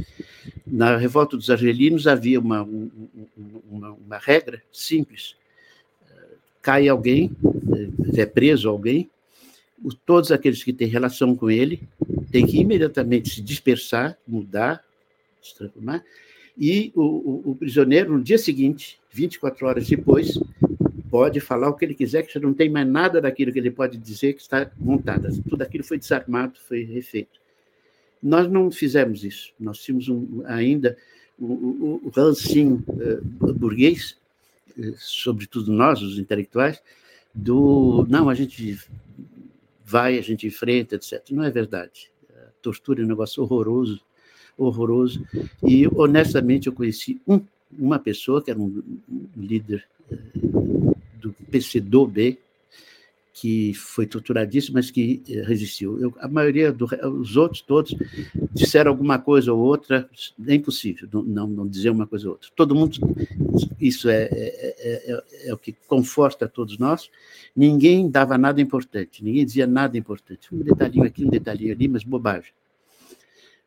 Na 0.65 0.97
revolta 0.97 1.37
dos 1.37 1.49
argelinos 1.49 2.07
havia 2.07 2.39
uma, 2.39 2.67
uma, 3.69 3.91
uma 3.91 4.17
regra 4.17 4.63
simples: 4.71 5.35
cai 6.61 6.87
alguém, 6.87 7.31
é 8.15 8.25
preso 8.25 8.67
alguém, 8.67 9.09
todos 10.05 10.31
aqueles 10.31 10.63
que 10.63 10.73
têm 10.73 10.87
relação 10.87 11.35
com 11.35 11.51
ele 11.51 11.81
têm 12.31 12.45
que 12.45 12.59
imediatamente 12.59 13.29
se 13.29 13.41
dispersar, 13.41 14.17
mudar, 14.27 14.83
se 15.41 15.55
transformar, 15.55 16.03
e 16.57 16.91
o, 16.95 17.01
o, 17.01 17.51
o, 17.51 17.55
prisioneiro, 17.55 18.13
no 18.13 18.23
dia 18.23 18.37
seguinte, 18.37 18.99
24 19.11 19.67
horas 19.67 19.87
depois, 19.87 20.39
pode 21.09 21.39
falar 21.39 21.69
o 21.69 21.73
que 21.73 21.85
ele 21.85 21.93
quiser, 21.93 22.23
que 22.23 22.33
já 22.33 22.39
não 22.39 22.53
tem 22.53 22.69
mais 22.69 22.87
nada 22.87 23.21
daquilo 23.21 23.51
que 23.51 23.59
ele 23.59 23.71
pode 23.71 23.97
dizer 23.97 24.33
que 24.33 24.41
está 24.41 24.69
montado. 24.77 25.27
Tudo 25.43 25.61
aquilo 25.61 25.83
foi 25.83 25.97
desarmado, 25.97 26.57
foi 26.67 26.83
refeito. 26.83 27.39
Nós 28.25 28.49
não 28.49 28.71
fizemos 28.71 29.23
isso. 29.23 29.53
Nós 29.59 29.77
tínhamos 29.77 30.09
um, 30.09 30.41
ainda 30.45 30.97
o, 31.37 31.45
o, 31.45 32.01
o 32.05 32.09
rancinho 32.09 32.83
uh, 32.89 33.53
burguês, 33.53 34.17
uh, 34.75 34.95
sobretudo 34.97 35.71
nós, 35.71 36.01
os 36.01 36.17
intelectuais, 36.17 36.81
do 37.31 38.03
não, 38.09 38.27
a 38.27 38.33
gente 38.33 38.79
vai, 39.85 40.17
a 40.17 40.21
gente 40.23 40.47
enfrenta, 40.47 40.95
etc. 40.95 41.21
Não 41.29 41.43
é 41.43 41.51
verdade. 41.51 42.09
A 42.35 42.49
tortura 42.63 43.03
é 43.03 43.05
um 43.05 43.07
negócio 43.07 43.43
horroroso, 43.43 44.01
horroroso. 44.57 45.23
E, 45.63 45.87
honestamente, 45.95 46.65
eu 46.65 46.73
conheci 46.73 47.21
um, 47.27 47.39
uma 47.77 47.99
pessoa 47.99 48.41
que 48.41 48.49
era 48.49 48.59
um 48.59 48.81
líder 49.37 49.85
eh, 50.11 50.17
do 51.21 51.31
PCdoB, 51.51 52.39
que 53.37 53.73
foi 53.73 54.07
torturadíssimo, 54.07 54.75
mas 54.75 54.89
que 54.89 55.21
eh, 55.27 55.41
resistiu. 55.41 55.99
Eu, 55.99 56.15
a 56.19 56.27
maioria 56.27 56.71
dos 56.71 57.35
outros 57.35 57.59
todos 57.59 57.93
disseram 58.53 58.91
alguma 58.91 59.19
coisa 59.19 59.51
ou 59.51 59.59
outra, 59.59 60.09
é 60.47 60.55
impossível 60.55 61.05
não, 61.11 61.45
não, 61.45 61.67
dizer 61.67 61.89
uma 61.89 62.07
coisa 62.07 62.27
ou 62.27 62.31
outra. 62.35 62.49
Todo 62.55 62.73
mundo, 62.73 62.97
isso 63.77 64.07
é, 64.07 64.29
é, 64.31 64.75
é, 64.79 65.23
é, 65.49 65.53
o 65.53 65.57
que 65.57 65.75
conforta 65.85 66.47
todos 66.47 66.77
nós. 66.77 67.11
Ninguém 67.53 68.09
dava 68.09 68.37
nada 68.37 68.61
importante, 68.61 69.21
ninguém 69.21 69.45
dizia 69.45 69.67
nada 69.67 69.97
importante. 69.97 70.47
Um 70.55 70.59
detalhinho 70.59 71.03
aqui, 71.03 71.25
um 71.25 71.29
detalhinho 71.29 71.73
ali, 71.73 71.89
mas 71.89 72.05
bobagem. 72.05 72.53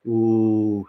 O, 0.02 0.86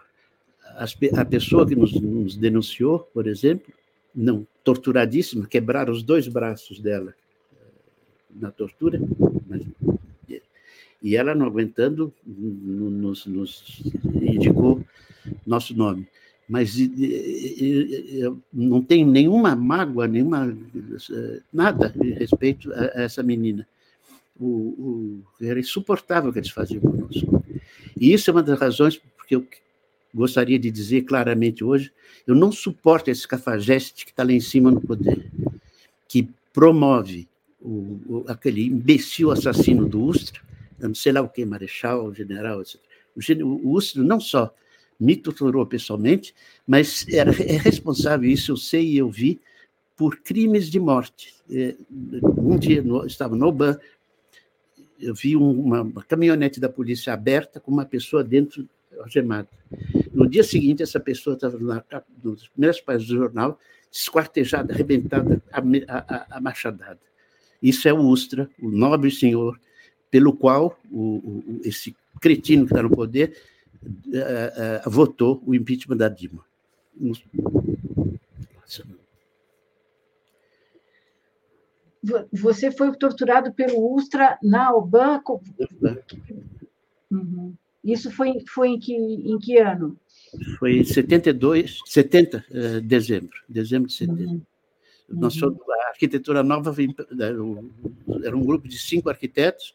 a, 0.64 0.86
a 1.20 1.24
pessoa 1.26 1.68
que 1.68 1.76
nos, 1.76 1.92
nos 1.92 2.34
denunciou, 2.34 3.00
por 3.12 3.26
exemplo, 3.26 3.74
não 4.14 4.46
torturadíssima, 4.64 5.46
quebraram 5.46 5.92
os 5.92 6.02
dois 6.02 6.26
braços 6.26 6.80
dela 6.80 7.14
na 8.34 8.50
tortura, 8.50 9.00
mas, 9.48 9.62
e 11.02 11.16
ela 11.16 11.34
não 11.34 11.46
aguentando, 11.46 12.12
nos, 12.26 13.26
nos 13.26 13.82
indicou 14.22 14.84
nosso 15.46 15.74
nome. 15.74 16.06
Mas 16.48 16.76
não 18.52 18.82
tem 18.82 19.04
nenhuma 19.04 19.54
mágoa, 19.54 20.08
nenhuma 20.08 20.56
nada 21.52 21.94
a 21.98 22.18
respeito 22.18 22.72
a, 22.72 23.02
essa 23.02 23.22
menina. 23.22 23.66
O, 24.38 24.46
o, 24.46 25.22
era 25.40 25.60
insuportável 25.60 26.30
o 26.30 26.32
que 26.32 26.40
eles 26.40 26.50
faziam 26.50 26.80
conosco. 26.80 27.44
E 27.96 28.12
isso 28.12 28.30
é 28.30 28.32
uma 28.32 28.42
das 28.42 28.58
razões 28.58 29.00
porque 29.16 29.36
eu 29.36 29.46
gostaria 30.12 30.58
de 30.58 30.70
dizer 30.70 31.02
claramente 31.02 31.62
hoje, 31.62 31.92
eu 32.26 32.34
não 32.34 32.50
suporto 32.50 33.10
esse 33.10 33.26
cafajeste 33.26 34.04
que 34.04 34.10
está 34.10 34.24
lá 34.24 34.32
em 34.32 34.40
cima 34.40 34.70
no 34.70 34.80
poder, 34.80 35.30
que 36.08 36.28
promove 36.52 37.28
o, 37.60 38.00
o, 38.06 38.24
aquele 38.28 38.66
imbecil 38.66 39.30
assassino 39.30 39.88
do 39.88 40.02
Ustra, 40.02 40.40
não 40.78 40.94
sei 40.94 41.12
lá 41.12 41.20
o 41.20 41.28
que, 41.28 41.44
marechal, 41.44 42.14
general, 42.14 42.62
etc. 42.62 42.80
O, 43.14 43.44
o 43.44 43.72
Ustra 43.76 44.02
não 44.02 44.20
só 44.20 44.54
me 44.98 45.16
torturou 45.16 45.64
pessoalmente, 45.66 46.34
mas 46.66 47.06
era, 47.08 47.30
é 47.42 47.56
responsável, 47.56 48.28
isso 48.28 48.52
eu 48.52 48.56
sei 48.56 48.86
e 48.92 48.98
eu 48.98 49.10
vi, 49.10 49.40
por 49.96 50.16
crimes 50.16 50.70
de 50.70 50.80
morte. 50.80 51.34
É, 51.50 51.74
um 52.38 52.58
dia 52.58 52.82
estava 53.06 53.36
no 53.36 53.46
Oban, 53.46 53.78
eu 54.98 55.14
vi 55.14 55.36
uma, 55.36 55.82
uma, 55.82 56.02
caminhonete 56.04 56.60
da 56.60 56.68
polícia 56.68 57.12
aberta 57.12 57.58
com 57.58 57.70
uma 57.70 57.84
pessoa 57.84 58.22
dentro 58.22 58.68
algemada. 58.98 59.48
No 60.12 60.28
dia 60.28 60.44
seguinte, 60.44 60.82
essa 60.82 61.00
pessoa 61.00 61.34
estava 61.34 61.58
na, 61.58 61.82
nas 62.22 62.48
primeiras 62.48 62.80
páginas 62.80 63.08
do 63.08 63.16
jornal, 63.16 63.58
esquartejada, 63.90 64.72
arrebentada, 64.72 65.42
a, 65.50 65.60
a, 65.96 66.26
a 66.36 66.40
machadada. 66.40 67.09
Isso 67.62 67.88
é 67.88 67.92
o 67.92 68.00
Ustra, 68.00 68.48
o 68.60 68.70
nobre 68.70 69.10
senhor, 69.10 69.58
pelo 70.10 70.32
qual 70.32 70.78
o, 70.90 71.16
o, 71.16 71.60
esse 71.64 71.94
cretino 72.20 72.66
que 72.66 72.72
está 72.72 72.82
no 72.82 72.90
poder 72.90 73.36
uh, 73.84 74.86
uh, 74.86 74.90
votou 74.90 75.42
o 75.46 75.54
impeachment 75.54 75.96
da 75.96 76.08
Dilma. 76.08 76.44
Você 82.32 82.70
foi 82.70 82.94
torturado 82.96 83.52
pelo 83.52 83.94
Ustra 83.94 84.38
na 84.42 84.74
Oban? 84.74 85.22
Uhum. 87.10 87.54
Isso 87.84 88.10
foi, 88.10 88.42
foi 88.46 88.68
em, 88.68 88.78
que, 88.78 88.94
em 88.94 89.38
que 89.38 89.58
ano? 89.58 89.96
Foi 90.58 90.78
em 90.78 90.84
72, 90.84 91.80
70, 91.86 92.44
uh, 92.50 92.80
dezembro, 92.80 93.36
dezembro 93.48 93.88
de 93.88 93.94
70. 93.94 94.22
Uhum. 94.22 94.42
Nós 95.10 95.40
uhum. 95.42 95.56
a 95.68 95.88
arquitetura 95.88 96.42
nova 96.42 96.74
era 98.22 98.36
um 98.36 98.44
grupo 98.44 98.68
de 98.68 98.78
cinco 98.78 99.10
arquitetos, 99.10 99.74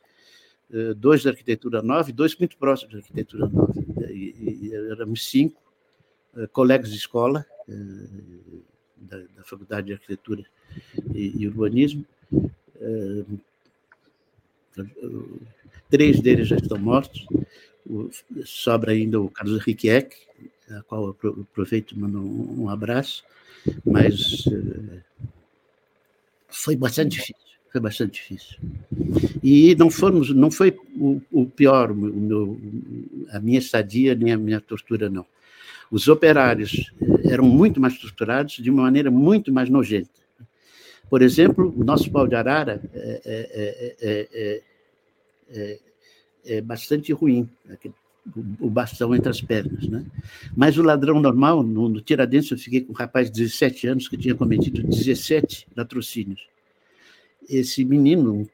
eh, 0.71 0.93
dois 0.93 1.23
da 1.23 1.31
arquitetura 1.31 1.81
nova 1.81 2.09
e 2.09 2.13
dois 2.13 2.35
muito 2.37 2.57
próximos 2.57 2.93
da 2.93 2.99
arquitetura 2.99 3.47
nova. 3.47 3.73
E, 4.09 4.67
e 4.69 4.75
éramos 4.91 5.29
cinco 5.29 5.61
eh, 6.37 6.47
colegas 6.47 6.89
de 6.89 6.97
escola 6.97 7.45
eh, 7.67 7.73
da, 8.95 9.17
da 9.35 9.43
Faculdade 9.43 9.87
de 9.87 9.93
Arquitetura 9.93 10.45
e, 11.13 11.43
e 11.43 11.47
Urbanismo. 11.47 12.05
Três 15.89 16.19
deles 16.21 16.47
já 16.47 16.55
estão 16.55 16.77
mortos. 16.77 17.25
Sobra 18.45 18.93
ainda 18.93 19.19
o 19.19 19.29
Carlos 19.29 19.59
Henrique 19.59 19.89
Eck, 19.89 20.15
a 20.71 20.81
qual 20.83 21.15
eu 21.21 21.41
aproveito 21.41 21.91
e 21.91 21.99
mando 21.99 22.19
um 22.19 22.69
abraço 22.69 23.23
mas 23.85 24.45
uh, 24.47 25.01
foi 26.47 26.75
bastante 26.75 27.11
difícil, 27.11 27.35
foi 27.71 27.81
bastante 27.81 28.13
difícil. 28.13 28.57
E 29.43 29.75
não 29.75 29.89
fomos, 29.89 30.33
não 30.33 30.49
foi 30.49 30.77
o, 30.95 31.21
o 31.31 31.45
pior, 31.45 31.91
o 31.91 31.95
meu, 31.95 32.59
a 33.31 33.39
minha 33.39 33.59
estadia 33.59 34.15
nem 34.15 34.33
a 34.33 34.37
minha 34.37 34.61
tortura 34.61 35.09
não. 35.09 35.25
Os 35.91 36.07
operários 36.07 36.91
eh, 37.01 37.31
eram 37.31 37.45
muito 37.45 37.79
mais 37.79 37.97
torturados 37.97 38.55
de 38.55 38.69
uma 38.71 38.83
maneira 38.83 39.11
muito 39.11 39.53
mais 39.53 39.69
nojenta. 39.69 40.09
Por 41.09 41.21
exemplo, 41.21 41.73
o 41.77 41.83
nosso 41.83 42.09
pau 42.09 42.27
de 42.27 42.35
arara 42.35 42.81
é, 42.93 43.91
é, 44.01 44.61
é, 45.49 45.79
é, 46.45 46.61
bastante 46.61 47.13
ruim 47.13 47.47
o 48.59 48.69
bastão 48.69 49.13
entre 49.13 49.29
as 49.29 49.41
pernas. 49.41 49.87
Né? 49.87 50.05
Mas 50.55 50.77
o 50.77 50.83
ladrão 50.83 51.19
normal, 51.19 51.61
no, 51.63 51.87
no 51.87 52.01
Tiradentes, 52.01 52.51
eu 52.51 52.57
fiquei 52.57 52.81
com 52.81 52.91
um 52.91 52.95
rapaz 52.95 53.29
de 53.29 53.43
17 53.43 53.87
anos 53.87 54.07
que 54.07 54.17
tinha 54.17 54.35
cometido 54.35 54.83
17 54.83 55.67
latrocínios. 55.75 56.47
Esse 57.47 57.85
menino, 57.85 58.47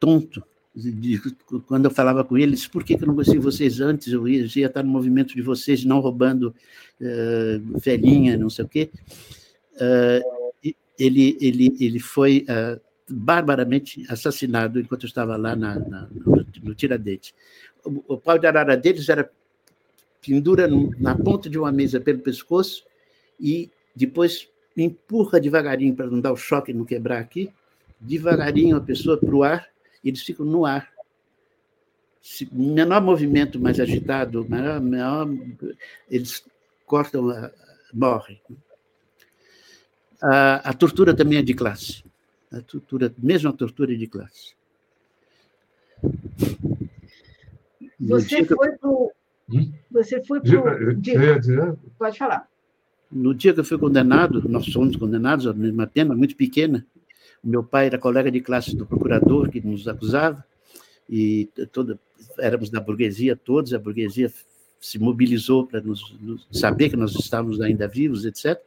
tonto, 0.00 0.42
de, 0.74 1.20
quando 1.66 1.84
eu 1.84 1.90
falava 1.90 2.24
com 2.24 2.36
ele, 2.38 2.52
disse, 2.52 2.68
por 2.68 2.82
que, 2.82 2.96
que 2.96 3.04
eu 3.04 3.08
não 3.08 3.14
conheci 3.14 3.38
vocês 3.38 3.80
antes? 3.80 4.12
Eu 4.12 4.26
ia, 4.26 4.46
ia 4.56 4.66
estar 4.66 4.82
no 4.82 4.90
movimento 4.90 5.34
de 5.34 5.42
vocês, 5.42 5.84
não 5.84 6.00
roubando 6.00 6.54
uh, 7.00 7.78
velhinha, 7.78 8.36
não 8.36 8.48
sei 8.48 8.64
o 8.64 8.68
quê. 8.68 8.90
Uh, 9.74 10.72
ele, 10.98 11.36
ele, 11.40 11.76
ele 11.78 11.98
foi 11.98 12.46
uh, 12.48 12.80
barbaramente 13.08 14.04
assassinado 14.08 14.80
enquanto 14.80 15.02
eu 15.02 15.08
estava 15.08 15.36
lá 15.36 15.54
na, 15.54 15.78
na, 15.78 16.08
no, 16.10 16.46
no 16.62 16.74
Tiradentes 16.74 17.34
o 17.84 18.16
pau 18.16 18.38
de 18.38 18.46
arara 18.46 18.76
deles 18.76 19.08
era 19.08 19.30
pendura 20.20 20.68
na 20.98 21.14
ponta 21.16 21.50
de 21.50 21.58
uma 21.58 21.70
mesa 21.70 22.00
pelo 22.00 22.18
pescoço 22.18 22.84
e 23.38 23.70
depois 23.94 24.48
empurra 24.76 25.40
devagarinho 25.40 25.94
para 25.94 26.06
não 26.06 26.20
dar 26.20 26.32
o 26.32 26.36
choque 26.36 26.72
e 26.72 26.74
não 26.74 26.84
quebrar 26.84 27.18
aqui, 27.18 27.52
devagarinho 28.00 28.76
a 28.76 28.80
pessoa 28.80 29.16
para 29.16 29.34
o 29.34 29.42
ar, 29.42 29.68
e 30.02 30.08
eles 30.08 30.22
ficam 30.22 30.44
no 30.44 30.64
ar, 30.66 30.92
se, 32.20 32.48
menor 32.52 33.02
movimento 33.02 33.60
mais 33.60 33.78
agitado, 33.78 34.46
maior, 34.48 35.28
eles 36.10 36.44
cortam, 36.86 37.50
morrem. 37.92 38.40
A, 40.20 40.70
a, 40.70 40.72
tortura 40.72 41.14
também 41.14 41.38
é 41.38 41.42
de 41.42 41.54
classe. 41.54 42.02
A 42.50 42.60
tortura, 42.62 43.12
mesmo 43.18 43.50
a 43.50 43.52
tortura 43.52 43.92
é 43.92 43.96
de 43.96 44.06
classe. 44.06 44.54
Você 48.00 48.44
foi 48.44 48.72
para 48.72 48.90
hum? 48.90 49.72
Você 49.90 50.24
foi 50.24 50.40
para 50.40 51.76
Pode 51.98 52.18
falar. 52.18 52.48
No 53.10 53.34
dia 53.34 53.54
que 53.54 53.60
eu 53.60 53.64
fui 53.64 53.78
condenado, 53.78 54.42
nós 54.48 54.66
fomos 54.72 54.96
condenados 54.96 55.46
a 55.46 55.52
uma 55.52 55.86
pena 55.86 56.14
muito 56.14 56.34
pequena. 56.34 56.84
O 57.42 57.48
meu 57.48 57.62
pai 57.62 57.86
era 57.86 57.98
colega 57.98 58.30
de 58.30 58.40
classe 58.40 58.74
do 58.74 58.86
procurador 58.86 59.50
que 59.50 59.60
nos 59.60 59.86
acusava 59.86 60.44
e 61.08 61.48
toda 61.70 61.98
éramos 62.38 62.70
da 62.70 62.80
burguesia 62.80 63.36
todos, 63.36 63.74
a 63.74 63.78
burguesia 63.78 64.32
se 64.80 64.98
mobilizou 64.98 65.66
para 65.66 65.80
nos, 65.80 66.14
nos, 66.20 66.46
saber 66.50 66.90
que 66.90 66.96
nós 66.96 67.14
estávamos 67.14 67.60
ainda 67.60 67.86
vivos, 67.86 68.24
etc. 68.24 68.60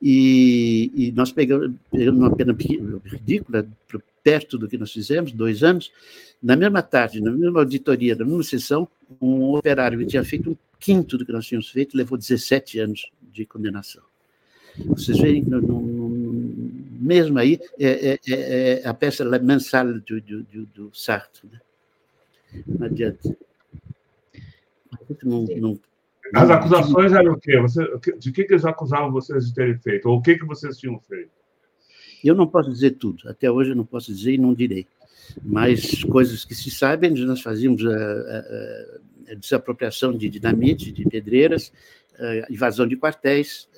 E, 0.00 0.90
e 0.94 1.12
nós 1.12 1.32
pegamos, 1.32 1.74
pegamos 1.90 2.20
uma 2.20 2.34
pena 2.34 2.56
ridícula, 3.04 3.66
perto 4.26 4.58
do 4.58 4.66
que 4.66 4.76
nós 4.76 4.92
fizemos, 4.92 5.30
dois 5.30 5.62
anos. 5.62 5.92
Na 6.42 6.56
mesma 6.56 6.82
tarde, 6.82 7.20
na 7.20 7.30
mesma 7.30 7.60
auditoria, 7.60 8.16
na 8.16 8.24
mesma 8.24 8.42
sessão, 8.42 8.88
um 9.22 9.54
operário 9.54 9.96
que 10.00 10.06
tinha 10.06 10.24
feito 10.24 10.50
um 10.50 10.56
quinto 10.80 11.16
do 11.16 11.24
que 11.24 11.30
nós 11.30 11.46
tínhamos 11.46 11.70
feito 11.70 11.96
levou 11.96 12.18
17 12.18 12.80
anos 12.80 13.08
de 13.32 13.46
condenação. 13.46 14.02
Vocês 14.88 15.16
veem 15.20 15.44
que, 15.44 15.50
mesmo 17.00 17.38
aí, 17.38 17.60
é, 17.78 18.14
é, 18.14 18.18
é, 18.28 18.80
é 18.82 18.88
a 18.88 18.92
peça 18.92 19.24
mensal 19.38 19.86
do, 19.86 20.00
do, 20.00 20.42
do, 20.42 20.66
do 20.74 20.90
Sartre. 20.92 21.48
Né? 21.48 21.60
Não 22.66 22.86
adianta. 22.86 23.36
Não, 25.22 25.44
não, 25.56 25.80
As 26.34 26.50
acusações 26.50 27.12
eram 27.12 27.34
o 27.34 27.40
quê? 27.40 27.60
Você, 27.60 27.80
de 28.18 28.32
que, 28.32 28.42
que 28.42 28.54
eles 28.54 28.64
acusavam 28.64 29.12
vocês 29.12 29.46
de 29.46 29.54
terem 29.54 29.78
feito? 29.78 30.08
Ou 30.08 30.18
o 30.18 30.22
que, 30.22 30.36
que 30.36 30.44
vocês 30.44 30.76
tinham 30.76 30.98
feito? 30.98 31.35
Eu 32.24 32.34
não 32.34 32.46
posso 32.46 32.70
dizer 32.70 32.92
tudo. 32.92 33.28
Até 33.28 33.50
hoje 33.50 33.70
eu 33.70 33.76
não 33.76 33.84
posso 33.84 34.12
dizer 34.12 34.32
e 34.32 34.38
não 34.38 34.54
direi. 34.54 34.86
Mas 35.42 36.04
coisas 36.04 36.44
que 36.44 36.54
se 36.54 36.70
sabem, 36.70 37.10
nós 37.10 37.40
fazíamos 37.40 37.84
a, 37.84 37.90
a, 37.90 39.32
a 39.32 39.34
desapropriação 39.34 40.16
de 40.16 40.28
dinamite, 40.28 40.92
de 40.92 41.04
pedreiras, 41.04 41.72
a 42.18 42.52
invasão 42.52 42.86
de 42.86 42.96
quartéis, 42.96 43.68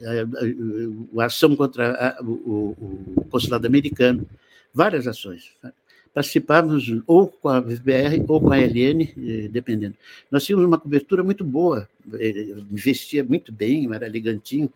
a, 0.00 1.20
a 1.20 1.24
ação 1.24 1.56
contra 1.56 2.16
o, 2.22 2.76
o, 3.16 3.24
consulado 3.28 3.66
americano, 3.66 4.26
várias 4.72 5.06
ações 5.06 5.50
participávamos 6.14 6.84
ou 7.08 7.26
com 7.26 7.48
a 7.48 7.60
FBR 7.60 8.24
ou 8.28 8.40
com 8.40 8.52
a 8.52 8.56
LN, 8.56 9.02
eh, 9.02 9.48
dependendo. 9.48 9.96
Nós 10.30 10.44
tínhamos 10.44 10.64
uma 10.64 10.78
cobertura 10.78 11.24
muito 11.24 11.44
boa, 11.44 11.88
eh, 12.14 12.54
investia 12.70 13.24
muito 13.24 13.52
bem, 13.52 13.92
era 13.92 14.06
elegantinho, 14.06 14.72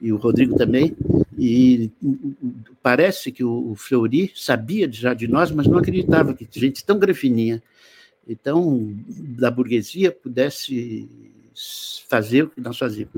e 0.00 0.12
o 0.12 0.16
Rodrigo 0.16 0.56
também, 0.56 0.96
e 1.36 1.90
parece 2.82 3.30
que 3.32 3.44
o 3.44 3.74
Fleury 3.76 4.32
sabia 4.34 4.90
já 4.90 5.14
de 5.14 5.28
nós, 5.28 5.50
mas 5.50 5.66
não 5.66 5.78
acreditava 5.78 6.34
que 6.34 6.48
gente 6.50 6.84
tão 6.84 6.98
grafininha, 6.98 7.62
então, 8.28 8.94
da 9.08 9.50
burguesia, 9.50 10.12
pudesse 10.12 11.08
fazer 12.08 12.42
o 12.42 12.50
que 12.50 12.60
nós 12.60 12.76
fazíamos. 12.76 13.14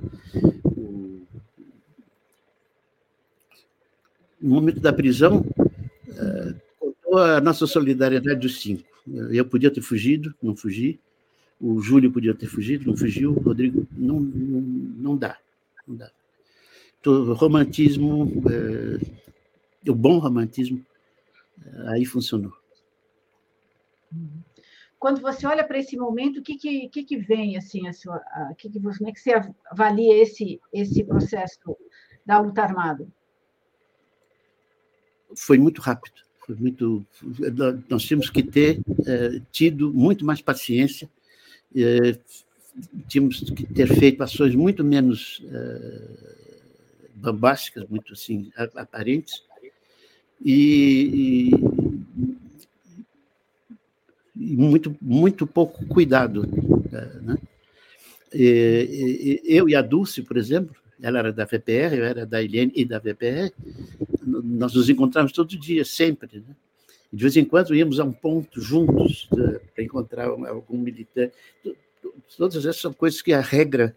No 4.41 4.55
momento 4.55 4.81
da 4.81 4.93
prisão, 4.93 5.45
eh, 6.09 6.55
a 7.19 7.41
nossa 7.41 7.67
solidariedade 7.67 8.41
dos 8.41 8.61
cinco. 8.61 8.85
Eu 9.31 9.45
podia 9.45 9.71
ter 9.71 9.83
fugido, 9.83 10.35
não 10.43 10.55
fugi. 10.55 10.99
O 11.61 11.81
Júlio 11.83 12.11
podia 12.11 12.35
ter 12.35 12.47
fugido, 12.47 12.87
não 12.87 12.97
fugiu. 12.97 13.33
O 13.33 13.41
Rodrigo, 13.41 13.87
não, 13.93 14.21
não, 14.21 14.61
não 14.61 15.17
dá. 15.17 15.37
Não 15.87 15.97
dá. 15.97 16.11
O 17.07 17.33
romantismo, 17.33 18.31
é, 18.51 19.91
o 19.91 19.95
bom 19.95 20.19
romantismo, 20.19 20.85
é, 21.65 21.89
aí 21.89 22.05
funcionou. 22.05 22.53
Quando 24.99 25.21
você 25.21 25.47
olha 25.47 25.65
para 25.65 25.79
esse 25.79 25.97
momento, 25.97 26.41
o 26.41 26.43
que, 26.43 26.57
que, 26.89 27.05
que, 27.05 27.17
vem 27.17 27.57
assim, 27.57 27.89
a 27.89 27.93
sua, 27.93 28.17
a, 28.17 28.55
que 28.57 28.69
que 28.69 28.79
você, 28.79 28.99
como 28.99 29.11
é 29.11 29.13
que 29.13 29.21
você 29.21 29.33
avalia 29.71 30.23
esse, 30.23 30.61
esse 30.73 31.03
processo 31.05 31.59
da 32.27 32.39
luta 32.39 32.63
armada? 32.63 33.09
Foi 35.35 35.57
muito 35.57 35.81
rápido 35.81 36.21
muito, 36.59 37.05
nós 37.89 38.03
tínhamos 38.03 38.31
que 38.31 38.43
ter 38.43 38.81
é, 39.07 39.41
tido 39.51 39.93
muito 39.93 40.25
mais 40.25 40.41
paciência, 40.41 41.09
é, 41.75 42.19
tínhamos 43.09 43.41
que 43.51 43.67
ter 43.67 43.87
feito 43.89 44.23
ações 44.23 44.55
muito 44.55 44.83
menos 44.83 45.43
é, 45.51 46.50
bombásticas, 47.21 47.89
muito 47.89 48.13
assim 48.13 48.51
aparentes, 48.75 49.43
e, 50.43 51.51
e, 54.35 54.57
muito 54.57 54.97
muito 55.01 55.47
pouco 55.47 55.85
cuidado, 55.87 56.47
né? 57.23 57.37
eu 58.33 59.69
e 59.69 59.75
a 59.75 59.83
Dulce, 59.83 60.23
por 60.23 60.37
exemplo, 60.37 60.75
ela 61.03 61.19
era 61.19 61.33
da 61.33 61.45
VPR, 61.45 61.97
eu 61.97 62.05
era 62.05 62.27
da 62.27 62.43
Eliane 62.43 62.73
e 62.75 62.85
da 62.85 62.99
VPR, 62.99 63.53
nós 64.23 64.75
nos 64.75 64.89
encontrávamos 64.89 65.33
todo 65.33 65.59
dia, 65.59 65.85
sempre. 65.85 66.39
Né? 66.39 66.55
De 67.13 67.23
vez 67.23 67.37
em 67.37 67.45
quando 67.45 67.75
íamos 67.75 67.99
a 67.99 68.05
um 68.05 68.13
ponto 68.13 68.61
juntos 68.61 69.29
né, 69.33 69.59
para 69.75 69.85
encontrar 69.85 70.27
algum 70.27 70.79
militante. 70.79 71.35
Todas 72.37 72.65
essas 72.65 72.81
são 72.81 72.93
coisas 72.93 73.21
que 73.21 73.33
a 73.33 73.41
regra 73.41 73.95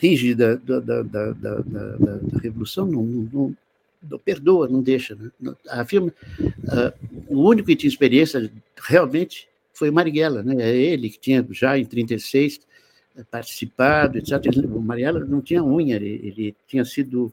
rígida 0.00 0.56
da, 0.58 0.80
da, 0.80 1.02
da, 1.02 1.32
da, 1.32 2.38
Revolução 2.40 2.86
não, 2.86 3.02
não, 3.02 3.56
não, 4.08 4.18
perdoa, 4.18 4.68
não 4.68 4.80
deixa. 4.80 5.16
Né? 5.40 5.54
A 5.68 5.84
firma, 5.84 6.12
uh, 6.38 6.92
o 7.28 7.48
único 7.48 7.66
que 7.66 7.76
tinha 7.76 7.88
experiência 7.88 8.50
realmente 8.76 9.48
foi 9.72 9.90
Marighella, 9.90 10.42
né? 10.42 10.62
É 10.62 10.76
ele 10.76 11.08
que 11.10 11.18
tinha 11.18 11.46
já 11.50 11.78
em 11.78 11.84
36 11.84 12.60
participado, 13.30 14.18
etc. 14.18 14.34
O 14.64 14.80
Marighella 14.80 15.24
não 15.24 15.40
tinha 15.40 15.64
unha, 15.64 15.96
ele, 15.96 16.20
ele 16.22 16.56
tinha 16.66 16.84
sido 16.84 17.32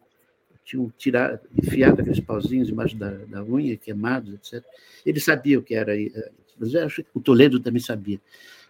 tinham 0.68 0.92
tirado, 0.98 1.40
enfiado 1.58 2.02
aqueles 2.02 2.20
pauzinhos 2.20 2.70
embaixo 2.70 2.98
da, 2.98 3.12
da 3.12 3.42
unha, 3.42 3.78
queimados, 3.78 4.34
etc. 4.34 4.66
Ele 5.06 5.20
sabia 5.20 5.58
o 5.58 5.64
que 5.64 5.74
era. 5.74 5.98
Eh, 5.98 6.32
mas 6.60 6.74
eu 6.74 6.86
acho 6.86 7.04
que 7.04 7.10
o 7.14 7.22
Toledo 7.22 7.60
também 7.60 7.82
sabia. 7.82 8.20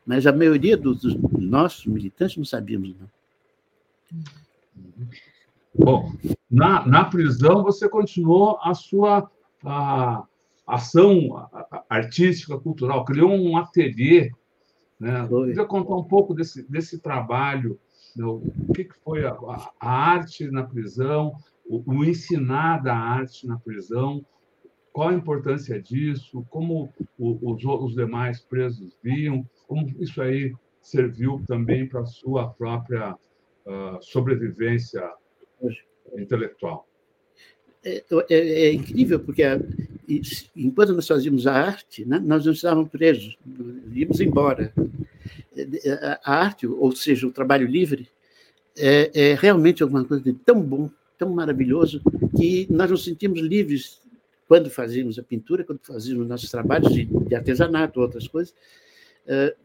Mas 0.06 0.28
a 0.28 0.32
maioria 0.32 0.78
dos, 0.78 1.02
dos 1.02 1.16
nossos 1.34 1.88
militantes 1.88 2.38
não 2.38 2.46
sabíamos, 2.46 2.90
não. 3.00 3.10
Bom, 5.78 6.12
na, 6.50 6.86
na 6.86 7.06
prisão 7.06 7.64
você 7.64 7.88
continuou 7.88 8.58
a 8.62 8.74
sua 8.74 9.30
a, 9.64 10.26
ação 10.66 11.50
artística, 11.90 12.60
cultural, 12.60 13.06
criou 13.06 13.32
um 13.32 13.58
ateliê. 13.58 14.32
Né? 15.00 15.26
Podia 15.28 15.66
contar 15.66 15.96
um 15.96 16.04
pouco 16.04 16.34
desse, 16.34 16.70
desse 16.70 17.00
trabalho, 17.00 17.80
né? 18.16 18.26
o 18.26 18.42
que, 18.74 18.86
que 18.86 19.00
foi 19.04 19.26
a, 19.26 19.38
a 19.80 19.90
arte 19.90 20.50
na 20.50 20.64
prisão, 20.64 21.36
o, 21.66 21.84
o 21.86 22.04
ensinar 22.04 22.84
da 22.84 22.96
arte 22.96 23.48
na 23.48 23.58
prisão, 23.58 24.26
qual 24.92 25.10
a 25.10 25.14
importância 25.14 25.80
disso, 25.82 26.44
como 26.50 26.92
os, 27.20 27.64
os 27.64 27.94
demais 27.94 28.42
presos 28.42 28.98
viam, 29.04 29.48
como 29.68 29.88
isso 30.00 30.20
aí 30.22 30.56
serviu 30.82 31.44
também 31.48 31.88
para 31.88 32.02
a 32.02 32.06
sua 32.06 32.50
própria 32.50 33.16
sobrevivência 34.02 35.04
intelectual. 36.18 36.88
É, 37.84 38.04
é, 38.30 38.36
é, 38.38 38.74
incrível, 38.74 39.20
porque 39.20 39.44
a, 39.44 39.60
enquanto 40.56 40.94
nós 40.94 41.08
fazíamos 41.08 41.48
a 41.48 41.54
arte, 41.54 42.06
né, 42.06 42.20
nós 42.20 42.46
não 42.46 42.54
estávamos 42.54 42.90
presos, 42.90 43.38
íamos 43.94 44.20
embora. 44.20 44.74
A, 46.14 46.20
a 46.24 46.36
arte, 46.44 46.68
ou 46.68 46.92
seja, 46.96 47.28
o 47.28 47.32
trabalho 47.32 47.68
livre, 47.68 48.10
é, 48.78 49.32
é 49.32 49.34
realmente 49.36 49.82
alguma 49.84 50.04
coisa 50.06 50.24
de 50.24 50.34
tão 50.34 50.62
bom 50.62 50.90
tão 51.18 51.30
maravilhoso 51.30 52.02
que 52.38 52.68
nós 52.70 52.92
nos 52.92 53.04
sentimos 53.04 53.40
livres 53.40 54.00
quando 54.48 54.70
fazíamos 54.70 55.20
a 55.20 55.24
pintura, 55.24 55.64
quando 55.64 55.80
fazíamos 55.82 56.28
nossos 56.28 56.50
trabalhos 56.50 56.94
de, 56.94 57.06
de 57.06 57.36
artesanato, 57.36 58.00
outras 58.00 58.28
coisas, 58.28 58.54
uh, 59.26 59.56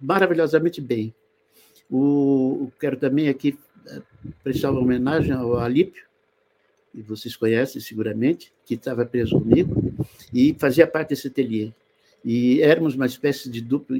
maravilhosamente 0.00 0.80
bem. 0.80 1.14
O, 1.92 2.72
quero 2.80 2.96
também 2.96 3.28
aqui 3.28 3.58
uh, 3.86 4.02
prestar 4.42 4.70
uma 4.70 4.80
homenagem 4.80 5.32
ao 5.32 5.58
Alípio, 5.58 6.04
que 6.90 7.02
vocês 7.02 7.36
conhecem 7.36 7.80
seguramente, 7.80 8.52
que 8.64 8.74
estava 8.74 9.04
preso 9.04 9.38
comigo, 9.38 9.92
e 10.32 10.56
fazia 10.58 10.86
parte 10.86 11.10
desse 11.10 11.28
ateliê. 11.28 11.70
E 12.24 12.62
éramos 12.62 12.94
uma 12.94 13.06
espécie 13.06 13.50
de 13.50 13.60
duplo, 13.60 13.96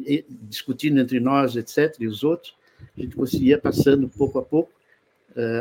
discutindo 0.49 1.01
entre 1.01 1.21
nós, 1.21 1.55
etc., 1.57 1.97
e 2.01 2.07
os 2.07 2.25
outros, 2.25 2.55
a 2.97 3.01
gente 3.01 3.15
conseguia 3.15 3.59
passando 3.59 4.09
pouco 4.09 4.39
a 4.39 4.43
pouco, 4.43 4.73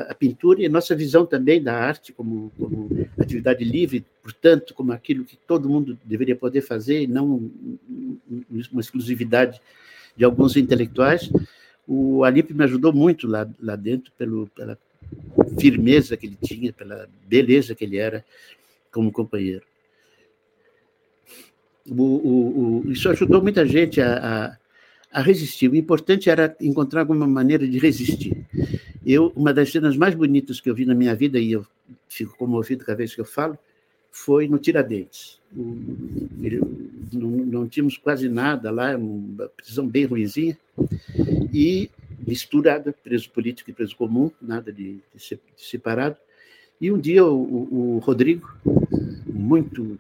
a 0.08 0.14
pintura 0.14 0.62
e 0.62 0.66
a 0.66 0.70
nossa 0.70 0.96
visão 0.96 1.26
também 1.26 1.62
da 1.62 1.74
arte 1.74 2.12
como, 2.12 2.52
como 2.58 3.08
atividade 3.18 3.64
livre, 3.64 4.06
portanto, 4.22 4.74
como 4.74 4.92
aquilo 4.92 5.24
que 5.24 5.38
todo 5.48 5.70
mundo 5.70 5.98
deveria 6.04 6.36
poder 6.36 6.62
fazer 6.62 7.04
e 7.04 7.08
não 7.08 7.50
uma 8.72 8.82
exclusividade 8.82 9.62
de 10.16 10.26
alguns 10.26 10.58
intelectuais. 10.58 11.32
O 11.88 12.24
Alip 12.24 12.54
me 12.54 12.64
ajudou 12.64 12.94
muito 12.94 13.28
lá, 13.28 13.48
lá 13.60 13.76
dentro 13.76 14.12
pelo, 14.18 14.48
pela 14.48 14.78
firmeza 15.60 16.16
que 16.16 16.28
ele 16.28 16.38
tinha, 16.42 16.72
pela 16.72 17.10
beleza 17.28 17.76
que 17.76 17.84
ele 17.84 17.98
era 17.98 18.24
como 18.92 19.12
companheiro. 19.12 19.64
O, 21.90 22.04
o, 22.04 22.82
o, 22.86 22.92
isso 22.92 23.10
ajudou 23.10 23.42
muita 23.42 23.66
gente 23.66 24.00
a, 24.00 24.18
a, 25.12 25.20
a, 25.20 25.22
resistir. 25.22 25.70
O 25.70 25.76
importante 25.76 26.30
era 26.30 26.56
encontrar 26.62 27.02
alguma 27.02 27.26
maneira 27.28 27.68
de 27.68 27.80
resistir. 27.80 28.46
Eu, 29.06 29.34
uma 29.36 29.54
das 29.54 29.72
cenas 29.72 29.98
mais 29.98 30.14
bonitas 30.14 30.62
que 30.62 30.70
eu 30.70 30.76
vi 30.76 30.86
na 30.86 30.94
minha 30.94 31.16
vida, 31.16 31.40
e 31.40 31.52
eu 31.52 31.66
fico 32.08 32.38
comovido 32.38 32.86
cada 32.86 32.98
vez 32.98 33.16
que 33.16 33.22
eu 33.22 33.26
falo, 33.26 33.58
foi 34.12 34.48
no 34.48 34.60
Tiradentes. 34.60 35.40
Não, 35.54 37.30
não 37.30 37.68
tínhamos 37.68 37.98
quase 37.98 38.30
nada 38.30 38.70
lá, 38.70 38.96
uma 38.96 39.48
prisão 39.50 39.88
bem 39.88 40.06
ruimzinha, 40.06 40.58
e 41.54 41.90
misturada, 42.26 42.94
preso 42.94 43.30
político 43.30 43.70
e 43.70 43.74
preso 43.74 43.96
comum, 43.96 44.32
nada 44.42 44.72
de, 44.72 45.00
de 45.16 45.40
separado. 45.58 46.18
E 46.80 46.92
um 46.92 47.00
dia 47.00 47.26
o, 47.26 47.96
o, 47.96 48.00
Rodrigo, 48.00 48.50
muito. 49.26 50.00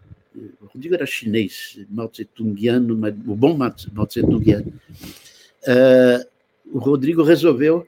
O 0.61 0.65
Rodrigo 0.65 0.95
era 0.95 1.05
chinês, 1.05 1.79
Mao 1.89 2.07
Tse-tungiano, 2.07 2.93
o 3.27 3.35
bom 3.35 3.55
Mao 3.55 3.71
Tse-tungiano. 4.07 4.73
Uh, 5.63 6.31
o 6.73 6.79
Rodrigo 6.79 7.21
resolveu 7.21 7.87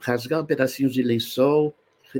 rasgar 0.00 0.42
um 0.42 0.46
pedacinho 0.46 0.90
de 0.90 1.02
lençol, 1.02 1.74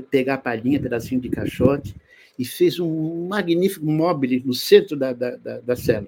pegar 0.09 0.35
a 0.35 0.37
palhinha, 0.37 0.79
pedacinho 0.79 1.19
de 1.19 1.29
caixote, 1.29 1.93
e 2.37 2.45
fez 2.45 2.79
um 2.79 3.27
magnífico 3.27 3.85
móvel 3.85 4.41
no 4.45 4.53
centro 4.53 4.95
da, 4.97 5.13
da, 5.13 5.35
da, 5.35 5.59
da 5.59 5.75
cela. 5.75 6.07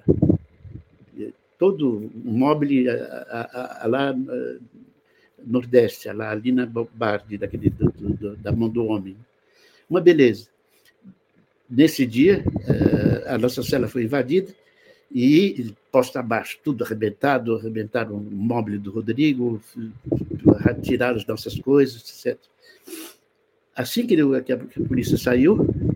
Todo 1.57 2.11
móvel 2.13 2.85
lá 3.85 4.13
nordeste, 5.45 6.11
lá, 6.11 6.31
ali 6.31 6.51
na 6.51 6.65
Bardi, 6.65 7.37
daquele, 7.37 7.69
do, 7.69 7.91
do, 7.91 8.35
da 8.37 8.51
mão 8.51 8.69
do 8.69 8.85
homem. 8.85 9.15
Uma 9.89 10.01
beleza. 10.01 10.47
Nesse 11.69 12.05
dia, 12.05 12.43
eh, 12.67 13.23
a 13.27 13.37
nossa 13.37 13.63
cela 13.63 13.87
foi 13.87 14.03
invadida 14.03 14.53
e 15.11 15.73
posta 15.91 16.19
abaixo, 16.19 16.59
tudo 16.63 16.83
arrebentado, 16.83 17.55
arrebentaram 17.55 18.15
o 18.15 18.21
móvel 18.21 18.79
do 18.79 18.91
Rodrigo, 18.91 19.61
retiraram 20.59 21.17
as 21.17 21.25
nossas 21.25 21.59
coisas, 21.59 22.01
etc. 22.01 22.39
Assim 23.75 24.05
que 24.05 24.15
a 24.19 24.87
polícia 24.87 25.17
saiu 25.17 25.65
eh, 25.65 25.92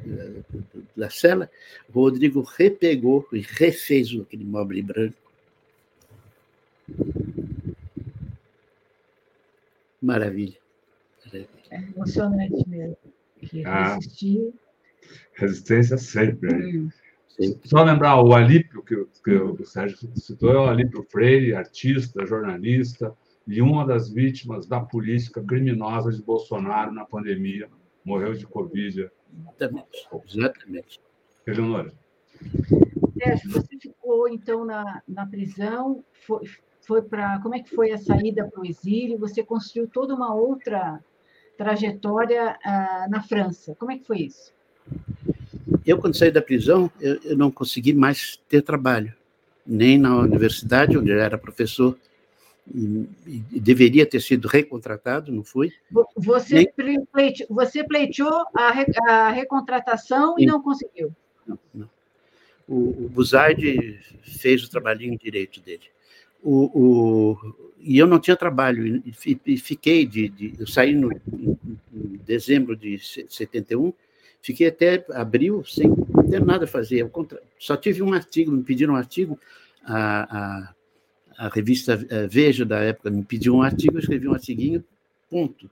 da 0.95 1.09
cela, 1.09 1.49
o 1.89 1.93
Rodrigo 1.93 2.41
repegou 2.41 3.27
e 3.31 3.39
refez 3.39 4.09
aquele 4.19 4.45
móvel 4.45 4.83
branco. 4.83 5.17
Maravilha. 10.01 10.57
É 11.69 11.75
emocionante 11.75 12.67
mesmo. 12.67 12.97
Ah, 13.65 13.97
resistência 15.33 15.97
sempre. 15.97 16.77
Hum. 16.77 16.89
Só 17.63 17.83
lembrar 17.83 18.21
o 18.23 18.33
Alípio, 18.33 18.81
que, 18.81 19.05
que 19.23 19.31
o 19.35 19.63
Sérgio 19.65 19.97
citou, 20.15 20.51
é 20.51 20.57
o 20.57 20.65
Alípio 20.67 21.03
Freire, 21.03 21.53
artista, 21.53 22.25
jornalista, 22.25 23.15
e 23.47 23.61
uma 23.61 23.85
das 23.85 24.09
vítimas 24.09 24.67
da 24.67 24.79
política 24.79 25.41
criminosa 25.43 26.11
de 26.11 26.21
Bolsonaro 26.21 26.91
na 26.91 27.05
pandemia. 27.05 27.69
Morreu 28.07 28.33
de 28.33 28.47
Covid. 28.47 29.11
Exatamente. 29.59 30.07
Exatamente. 30.25 31.01
Eleonora. 31.45 31.91
Sérgio, 33.21 33.51
você 33.51 33.77
ficou, 33.77 34.29
então, 34.29 34.63
na, 34.63 35.01
na 35.05 35.25
prisão, 35.25 36.01
foi, 36.25 36.45
foi 36.79 37.01
para. 37.01 37.41
Como 37.41 37.53
é 37.53 37.59
que 37.59 37.75
foi 37.75 37.91
a 37.91 37.97
saída 37.97 38.47
para 38.47 38.61
o 38.61 38.65
exílio? 38.65 39.17
Você 39.17 39.43
construiu 39.43 39.89
toda 39.89 40.15
uma 40.15 40.33
outra 40.33 41.03
trajetória 41.57 42.57
uh, 42.65 43.11
na 43.11 43.21
França. 43.21 43.75
Como 43.75 43.91
é 43.91 43.97
que 43.97 44.07
foi 44.07 44.19
isso? 44.19 44.53
Eu, 45.85 45.97
quando 45.97 46.15
saí 46.15 46.31
da 46.31 46.41
prisão, 46.41 46.89
eu, 47.01 47.19
eu 47.23 47.37
não 47.37 47.51
consegui 47.51 47.93
mais 47.93 48.39
ter 48.47 48.61
trabalho, 48.61 49.13
nem 49.65 49.97
na 49.97 50.15
universidade, 50.15 50.97
onde 50.97 51.11
eu 51.11 51.19
era 51.19 51.37
professor, 51.37 51.97
e, 52.73 53.41
e 53.51 53.59
deveria 53.59 54.05
ter 54.05 54.21
sido 54.21 54.47
recontratado, 54.47 55.31
não 55.31 55.43
fui. 55.43 55.71
Você, 56.15 56.71
nem... 56.77 57.05
pleite, 57.05 57.45
você 57.49 57.83
pleiteou 57.83 58.45
a, 58.55 58.71
re, 58.71 58.85
a 59.07 59.29
recontratação 59.29 60.35
Sim. 60.35 60.43
e 60.43 60.45
não 60.45 60.61
conseguiu? 60.61 61.11
Não, 61.45 61.57
não. 61.73 61.89
O, 62.67 63.09
o 63.15 63.25
fez 64.23 64.63
o 64.63 64.69
trabalhinho 64.69 65.17
direito 65.17 65.61
dele. 65.61 65.85
O, 66.43 66.65
o, 66.73 67.55
e 67.79 67.97
eu 67.97 68.05
não 68.05 68.19
tinha 68.19 68.35
trabalho, 68.35 68.85
e, 68.85 69.39
e 69.45 69.57
fiquei 69.57 70.05
de, 70.05 70.27
de, 70.29 70.53
Eu 70.59 70.67
saí 70.67 70.93
no, 70.93 71.11
em, 71.11 71.57
em 71.93 72.19
dezembro 72.25 72.75
de 72.75 72.99
71, 72.99 73.93
fiquei 74.41 74.67
até 74.67 75.05
abril 75.13 75.63
sem 75.63 75.93
ter 76.29 76.43
nada 76.43 76.65
a 76.65 76.67
fazer. 76.67 77.09
Contra, 77.09 77.41
só 77.57 77.77
tive 77.77 78.03
um 78.03 78.13
artigo, 78.13 78.51
me 78.51 78.63
pediram 78.63 78.93
um 78.93 78.97
artigo, 78.97 79.39
a, 79.83 80.37
a, 80.37 80.73
a 81.37 81.47
revista 81.49 82.03
eh, 82.09 82.27
Veja 82.27 82.65
da 82.65 82.79
época 82.79 83.11
me 83.11 83.23
pediu 83.23 83.55
um 83.55 83.61
artigo, 83.61 83.95
eu 83.95 83.99
escrevi 83.99 84.27
um 84.27 84.33
artiguinho, 84.33 84.83
ponto. 85.29 85.69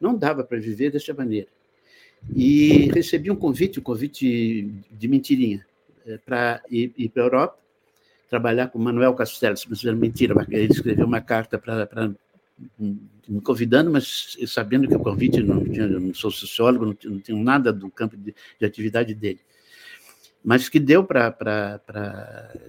Não 0.00 0.16
dava 0.16 0.44
para 0.44 0.58
viver 0.58 0.92
dessa 0.92 1.12
maneira. 1.12 1.48
E 2.34 2.90
recebi 2.92 3.30
um 3.30 3.36
convite, 3.36 3.80
um 3.80 3.82
convite 3.82 4.72
de 4.90 5.08
mentirinha, 5.08 5.66
eh, 6.06 6.18
para 6.24 6.62
ir, 6.70 6.92
ir 6.96 7.08
para 7.08 7.22
a 7.22 7.26
Europa, 7.26 7.58
trabalhar 8.28 8.68
com 8.68 8.78
Manuel 8.78 9.14
Castells, 9.14 9.66
mas 9.68 9.84
era 9.84 9.96
mentira, 9.96 10.34
ele 10.48 10.72
escreveu 10.72 11.06
uma 11.06 11.20
carta 11.20 11.58
para 11.58 12.12
me 12.78 13.40
convidando, 13.42 13.90
mas 13.90 14.36
sabendo 14.46 14.86
que 14.86 14.94
o 14.94 15.00
convite 15.00 15.42
não 15.42 15.64
tinha, 15.64 15.88
não 15.88 16.14
sou 16.14 16.30
sociólogo, 16.30 16.86
não, 16.86 16.96
não 17.04 17.20
tenho 17.20 17.42
nada 17.42 17.72
do 17.72 17.90
campo 17.90 18.16
de, 18.16 18.34
de 18.60 18.66
atividade 18.66 19.14
dele. 19.14 19.40
Mas 20.44 20.68
que 20.68 20.78
deu 20.78 21.02
para 21.02 21.70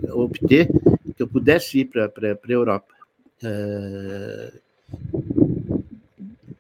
obter 0.10 0.70
que 1.22 1.24
eu 1.24 1.28
pudesse 1.28 1.80
ir 1.80 1.86
para 1.86 2.06
a 2.08 2.52
Europa. 2.52 2.94
Uh, 3.44 4.60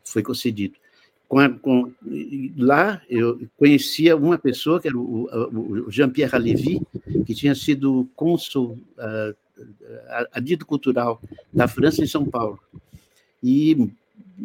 foi 0.03 0.21
concedido. 0.21 0.75
Com 1.27 1.39
a, 1.39 1.49
com, 1.49 1.91
lá 2.57 3.01
eu 3.09 3.39
conhecia 3.57 4.15
uma 4.15 4.37
pessoa, 4.37 4.79
que 4.79 4.87
era 4.87 4.97
o, 4.97 5.87
o 5.87 5.91
Jean-Pierre 5.91 6.37
Lévy, 6.37 6.81
que 7.25 7.33
tinha 7.33 7.55
sido 7.55 8.07
cônsul 8.15 8.77
uh, 8.97 9.35
adido 10.31 10.65
cultural 10.65 11.21
da 11.51 11.67
França 11.67 12.03
em 12.03 12.07
São 12.07 12.25
Paulo. 12.25 12.59
E 13.41 13.89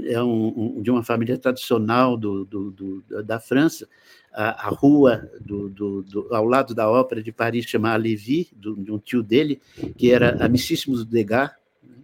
é 0.05 0.23
um, 0.23 0.79
um, 0.79 0.83
de 0.83 0.91
uma 0.91 1.03
família 1.03 1.39
tradicional 1.39 2.17
do, 2.17 2.45
do, 2.45 2.71
do 2.71 3.23
da 3.25 3.39
França. 3.39 3.89
A, 4.33 4.67
a 4.67 4.69
rua 4.69 5.31
do, 5.41 6.05
ao 6.31 6.45
lado 6.45 6.75
da 6.75 6.91
ópera 6.91 7.23
de 7.23 7.33
Paris 7.33 7.65
chama 7.67 7.97
Lévy, 7.97 8.49
de 8.55 8.91
um 8.91 8.99
tio 8.99 9.23
dele, 9.23 9.61
que 9.97 10.11
era 10.11 10.45
Amicíssimos 10.45 11.05
Degas. 11.05 11.51
Né? 11.83 11.97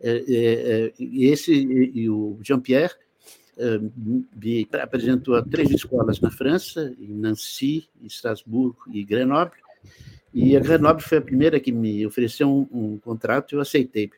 É, 0.00 0.10
é, 0.10 0.22
é, 0.28 0.92
e 0.98 1.26
esse 1.26 1.52
e 1.52 2.08
o 2.10 2.38
Jean-Pierre 2.42 2.94
me 4.36 4.68
apresentou 4.72 5.42
três 5.42 5.70
escolas 5.70 6.20
na 6.20 6.30
França, 6.30 6.94
em 7.00 7.14
Nancy, 7.14 7.88
Estrasburgo 8.04 8.78
e 8.92 9.02
Grenoble, 9.02 9.58
e 10.34 10.54
a 10.54 10.60
Grenoble 10.60 11.02
foi 11.02 11.18
a 11.18 11.22
primeira 11.22 11.58
que 11.58 11.72
me 11.72 12.06
ofereceu 12.06 12.50
um, 12.50 12.68
um 12.70 12.98
contrato 12.98 13.54
eu 13.54 13.60
aceitei. 13.60 14.10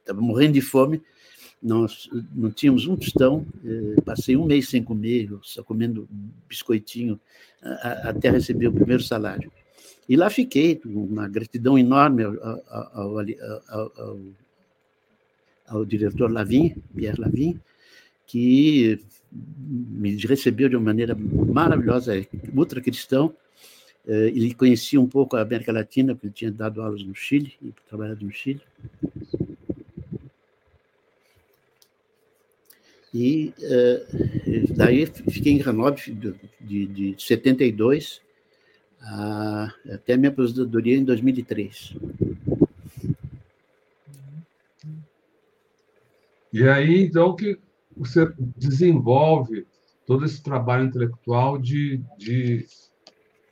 Estava 0.00 0.18
morrendo 0.18 0.54
de 0.54 0.62
fome, 0.62 1.02
nós 1.62 2.10
não 2.34 2.50
tínhamos 2.50 2.86
um 2.86 2.96
tostão, 2.96 3.46
eh, 3.64 4.00
passei 4.02 4.36
um 4.36 4.44
mês 4.44 4.68
sem 4.68 4.82
comer, 4.82 5.30
só 5.42 5.62
comendo 5.62 6.08
biscoitinho, 6.48 7.20
até 7.62 8.30
receber 8.30 8.66
o 8.66 8.72
primeiro 8.72 9.02
salário. 9.02 9.50
E 10.08 10.16
lá 10.16 10.28
fiquei, 10.28 10.80
uma 10.84 11.28
gratidão 11.28 11.78
enorme 11.78 12.24
ao, 12.24 12.34
ao, 12.68 13.18
ao, 13.68 14.20
ao, 15.68 15.84
diretor 15.84 16.30
Lavin, 16.30 16.74
Pierre 16.94 17.20
Lavin, 17.20 17.60
que 18.26 18.98
me 19.30 20.16
recebeu 20.16 20.68
de 20.68 20.76
uma 20.76 20.86
maneira 20.86 21.14
maravilhosa, 21.14 22.14
ultra 22.54 22.80
cristão. 22.80 23.34
Eh, 24.06 24.32
ele 24.34 24.52
conhecia 24.54 25.00
um 25.00 25.06
pouco 25.06 25.36
a 25.36 25.42
América 25.42 25.72
Latina, 25.72 26.14
porque 26.14 26.26
ele 26.26 26.34
tinha 26.34 26.50
dado 26.50 26.82
aulas 26.82 27.04
no 27.04 27.14
Chile, 27.14 27.54
trabalhado 27.88 28.24
no 28.24 28.32
Chile. 28.32 28.60
E 33.12 33.52
uh, 33.58 34.74
daí 34.74 35.06
fiquei 35.06 35.52
em 35.52 35.58
Grenoble 35.58 36.00
de, 36.00 36.34
de, 36.60 36.86
de 36.86 37.22
72 37.22 38.22
a, 39.02 39.72
até 39.92 40.16
minha 40.16 40.30
aposentadoria 40.30 40.96
em 40.96 41.04
2003. 41.04 41.94
E 46.52 46.68
aí, 46.68 47.02
então, 47.02 47.34
que 47.34 47.58
você 47.96 48.30
desenvolve 48.56 49.66
todo 50.06 50.24
esse 50.24 50.42
trabalho 50.42 50.84
intelectual 50.84 51.58
de, 51.58 52.00
de 52.18 52.66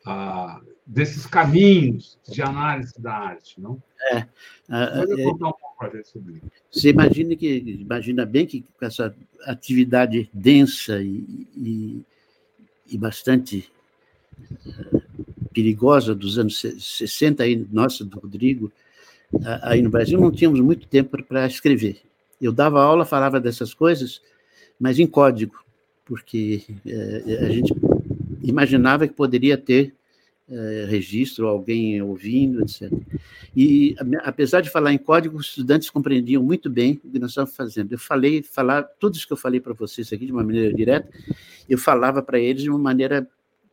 uh, 0.06 0.64
desses 0.86 1.26
caminhos 1.26 2.18
de 2.28 2.42
análise 2.42 2.94
da 2.98 3.12
arte, 3.12 3.60
não? 3.60 3.82
É. 4.12 4.26
Pode 4.68 5.20
é, 5.20 5.24
contar 5.24 5.48
um 5.48 5.52
pouco 5.52 5.76
para 5.78 5.96
gente 5.96 6.08
sobre 6.08 6.32
isso. 6.34 6.46
Você 6.70 6.90
imagina 6.90 7.36
que 7.36 7.48
imagina 7.80 8.26
bem 8.26 8.46
que 8.46 8.62
com 8.62 8.84
essa 8.84 9.14
atividade 9.44 10.30
densa 10.32 11.00
e, 11.02 11.46
e, 11.56 12.02
e 12.90 12.98
bastante 12.98 13.70
uh, 14.66 15.02
perigosa 15.52 16.14
dos 16.14 16.38
anos 16.38 16.60
60 16.60 17.42
aí, 17.42 17.66
nossa, 17.70 18.04
do 18.04 18.18
Rodrigo, 18.18 18.72
aí 19.62 19.80
no 19.82 19.90
Brasil 19.90 20.18
não 20.20 20.30
tínhamos 20.30 20.60
muito 20.60 20.86
tempo 20.86 21.22
para 21.24 21.46
escrever. 21.46 22.00
Eu 22.40 22.52
dava 22.52 22.82
aula, 22.82 23.04
falava 23.04 23.38
dessas 23.38 23.74
coisas, 23.74 24.20
mas 24.78 24.98
em 24.98 25.06
código, 25.06 25.62
porque 26.04 26.64
é, 26.86 27.46
a 27.46 27.50
gente 27.50 27.72
imaginava 28.42 29.06
que 29.06 29.14
poderia 29.14 29.56
ter 29.56 29.94
é, 30.50 30.86
registro, 30.88 31.46
alguém 31.46 32.02
ouvindo, 32.02 32.62
etc. 32.62 32.92
E, 33.56 33.94
apesar 34.24 34.60
de 34.60 34.68
falar 34.68 34.92
em 34.92 34.98
código, 34.98 35.36
os 35.36 35.46
estudantes 35.46 35.88
compreendiam 35.88 36.42
muito 36.42 36.68
bem 36.68 37.00
o 37.04 37.10
que 37.10 37.18
nós 37.18 37.30
estávamos 37.30 37.56
fazendo. 37.56 37.92
Eu 37.92 37.98
falei, 37.98 38.42
falar, 38.42 38.82
tudo 38.82 39.14
isso 39.14 39.26
que 39.26 39.32
eu 39.32 39.36
falei 39.36 39.60
para 39.60 39.72
vocês 39.72 40.12
aqui 40.12 40.26
de 40.26 40.32
uma 40.32 40.42
maneira 40.42 40.74
direta, 40.74 41.08
eu 41.68 41.78
falava 41.78 42.22
para 42.22 42.38
eles 42.40 42.62
de 42.62 42.70
uma 42.70 42.78
maneira 42.78 43.28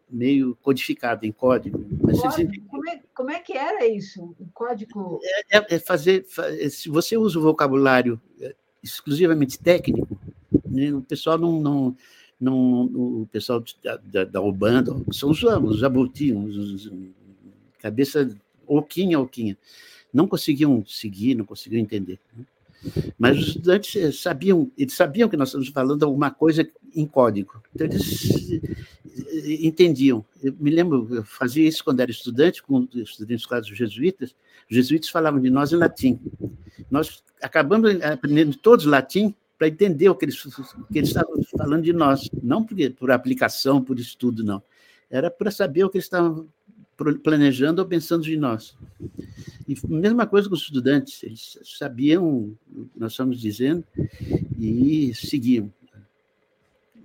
meio 0.09 0.55
codificada 0.61 1.25
em 1.25 1.31
código. 1.31 1.85
Mas 2.01 2.19
código? 2.19 2.51
Como, 2.67 2.89
é, 2.89 3.01
como 3.13 3.31
é 3.31 3.39
que 3.39 3.53
era 3.53 3.85
isso? 3.87 4.35
O 4.39 4.47
código. 4.53 5.19
É, 5.51 5.57
é, 5.57 5.65
é 5.75 5.79
fazer. 5.79 6.25
Se 6.69 6.89
você 6.89 7.17
usa 7.17 7.39
o 7.39 7.41
vocabulário 7.41 8.21
é, 8.39 8.55
exclusivamente 8.83 9.59
técnico, 9.59 10.07
né, 10.65 10.93
o 10.93 11.01
pessoal 11.01 11.37
não, 11.37 11.59
não, 11.59 11.95
não. 12.39 12.85
o 12.85 13.27
pessoal 13.31 13.63
da, 13.83 13.97
da, 13.97 14.23
da 14.23 14.41
Ubanda, 14.41 14.95
são 15.11 15.31
os, 15.31 15.43
os 15.43 15.79
jabutis, 15.79 16.35
os, 16.35 16.91
cabeça 17.79 18.29
oquinha, 18.65 19.19
oquinha. 19.19 19.57
Não 20.13 20.27
conseguiam 20.27 20.83
seguir, 20.85 21.35
não 21.35 21.45
conseguiam 21.45 21.81
entender. 21.81 22.19
Né? 22.35 22.45
Mas 23.17 23.37
os 23.39 23.47
estudantes 23.47 23.95
eh, 23.95 24.11
sabiam, 24.11 24.71
eles 24.77 24.93
sabiam 24.93 25.27
que 25.27 25.37
nós 25.37 25.49
estamos 25.49 25.67
falando 25.69 26.03
alguma 26.03 26.31
coisa 26.31 26.67
em 26.95 27.05
código. 27.05 27.61
Então, 27.73 27.87
eles 27.87 28.51
eh, 28.51 29.65
entendiam. 29.65 30.23
Eu 30.41 30.55
me 30.59 30.69
lembro, 30.69 31.07
eu 31.11 31.23
fazia 31.23 31.67
isso 31.67 31.83
quando 31.83 31.99
era 31.99 32.11
estudante, 32.11 32.61
com 32.61 32.87
estudantes 32.93 33.45
quase 33.45 33.73
jesuítas. 33.73 34.35
Os 34.69 34.75
jesuítas 34.75 35.09
falavam 35.09 35.41
de 35.41 35.49
nós 35.49 35.71
em 35.73 35.77
latim. 35.77 36.19
Nós 36.89 37.23
acabamos 37.41 38.01
aprendendo 38.01 38.55
todos 38.57 38.85
latim 38.85 39.33
para 39.57 39.67
entender 39.67 40.07
o 40.09 40.15
que 40.15 40.25
eles, 40.25 40.45
o 40.45 40.85
que 40.85 40.99
eles 40.99 41.09
estavam 41.09 41.41
falando 41.57 41.83
de 41.83 41.93
nós. 41.93 42.29
Não 42.43 42.63
por, 42.63 43.11
aplicação, 43.11 43.83
por 43.83 43.99
estudo, 43.99 44.43
não. 44.43 44.61
Era 45.09 45.31
para 45.31 45.49
saber 45.49 45.83
o 45.83 45.89
que 45.89 45.97
eles 45.97 46.05
estavam 46.05 46.47
planejando 47.23 47.81
ou 47.81 47.87
pensando 47.87 48.23
de 48.23 48.37
nós. 48.37 48.77
E 49.67 49.75
mesma 49.87 50.25
coisa 50.25 50.47
com 50.47 50.55
os 50.55 50.61
estudantes, 50.61 51.23
eles 51.23 51.59
sabiam 51.63 52.55
o 52.69 52.85
que 52.93 52.99
nós 52.99 53.11
estamos 53.11 53.39
dizendo 53.39 53.83
e 54.59 55.13
seguiam. 55.13 55.71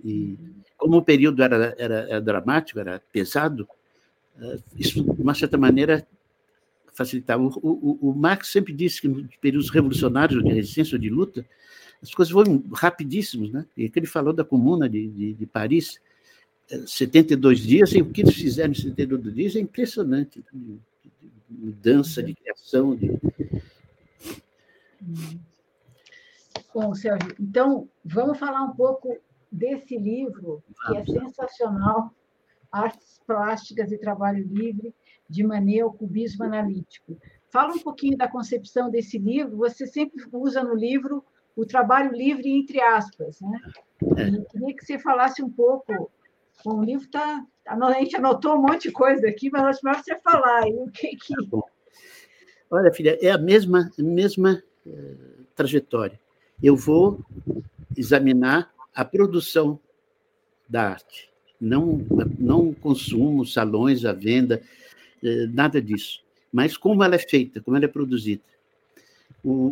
E 0.03 0.37
como 0.77 0.97
o 0.97 1.03
período 1.03 1.41
era, 1.43 1.75
era, 1.77 1.95
era 2.09 2.21
dramático, 2.21 2.79
era 2.79 3.01
pesado, 3.11 3.67
eh, 4.39 4.59
isso, 4.77 5.01
de 5.01 5.21
uma 5.21 5.33
certa 5.33 5.57
maneira, 5.57 6.05
facilitava. 6.93 7.43
O, 7.43 7.49
o, 7.61 8.09
o 8.09 8.15
Marx 8.15 8.49
sempre 8.49 8.73
disse 8.73 9.01
que 9.01 9.07
nos 9.07 9.35
períodos 9.37 9.69
revolucionários, 9.69 10.43
de 10.43 10.51
resistência 10.51 10.95
ou 10.95 11.01
de 11.01 11.09
luta, 11.09 11.45
as 12.03 12.13
coisas 12.13 12.31
foram 12.31 12.61
rapidíssimas, 12.73 13.49
né? 13.49 13.65
E 13.77 13.89
que 13.89 13.97
ele 13.97 14.05
falou 14.05 14.33
da 14.33 14.43
Comuna 14.43 14.89
de, 14.89 15.07
de, 15.07 15.33
de 15.33 15.45
Paris, 15.45 16.01
72 16.85 17.59
eh, 17.59 17.61
dias, 17.63 17.93
e 17.93 18.01
o 18.01 18.11
que 18.11 18.21
eles 18.21 18.35
fizeram 18.35 18.71
em 18.71 18.75
72 18.75 19.33
dias 19.33 19.55
é 19.55 19.59
impressionante 19.59 20.43
mudança, 21.49 22.21
de 22.21 22.33
criação. 22.33 22.95
De... 22.95 23.19
Bom, 26.73 26.93
Sérgio, 26.93 27.35
então 27.39 27.87
vamos 28.03 28.37
falar 28.37 28.63
um 28.63 28.75
pouco 28.75 29.17
desse 29.51 29.97
livro, 29.97 30.63
que 30.87 30.97
é 30.97 31.05
sensacional, 31.05 32.13
Artes 32.71 33.21
Plásticas 33.25 33.91
e 33.91 33.97
Trabalho 33.97 34.45
Livre, 34.47 34.93
de 35.29 35.43
Mané 35.43 35.81
ao 35.81 35.93
Cubismo 35.93 36.43
Analítico. 36.43 37.17
Fala 37.49 37.73
um 37.73 37.79
pouquinho 37.79 38.17
da 38.17 38.27
concepção 38.27 38.89
desse 38.89 39.17
livro, 39.17 39.55
você 39.55 39.85
sempre 39.85 40.25
usa 40.31 40.63
no 40.63 40.75
livro 40.75 41.23
o 41.55 41.65
trabalho 41.65 42.11
livre 42.11 42.49
entre 42.49 42.81
aspas, 42.81 43.39
né? 43.41 43.59
É. 44.17 44.27
E 44.27 44.45
queria 44.45 44.75
que 44.75 44.85
você 44.85 44.99
falasse 44.99 45.41
um 45.41 45.49
pouco 45.49 46.11
o 46.65 46.83
livro 46.83 47.05
está. 47.05 47.45
A 47.65 47.93
gente 47.93 48.15
anotou 48.15 48.55
um 48.55 48.61
monte 48.61 48.83
de 48.83 48.91
coisa 48.91 49.27
aqui, 49.27 49.49
mas 49.49 49.63
acho 49.63 49.79
melhor 49.83 50.03
você 50.03 50.15
falar 50.19 50.63
aí 50.63 50.73
o 50.73 50.89
que 50.91 51.15
que. 51.15 51.33
Tá 51.49 51.61
Olha, 52.69 52.91
filha, 52.91 53.17
é 53.21 53.31
a 53.31 53.37
mesma, 53.37 53.91
mesma 53.97 54.63
eh, 54.85 55.15
trajetória. 55.55 56.19
Eu 56.61 56.75
vou 56.75 57.23
examinar 57.95 58.73
a 58.95 59.05
produção 59.05 59.79
da 60.67 60.89
arte, 60.89 61.29
não, 61.59 62.01
não 62.39 62.73
consumo, 62.73 63.45
salões, 63.45 64.05
a 64.05 64.13
venda, 64.13 64.61
eh, 65.23 65.47
nada 65.51 65.81
disso. 65.81 66.23
Mas 66.51 66.75
como 66.75 67.03
ela 67.03 67.15
é 67.15 67.19
feita, 67.19 67.61
como 67.61 67.77
ela 67.77 67.85
é 67.85 67.89
produzida. 67.89 68.41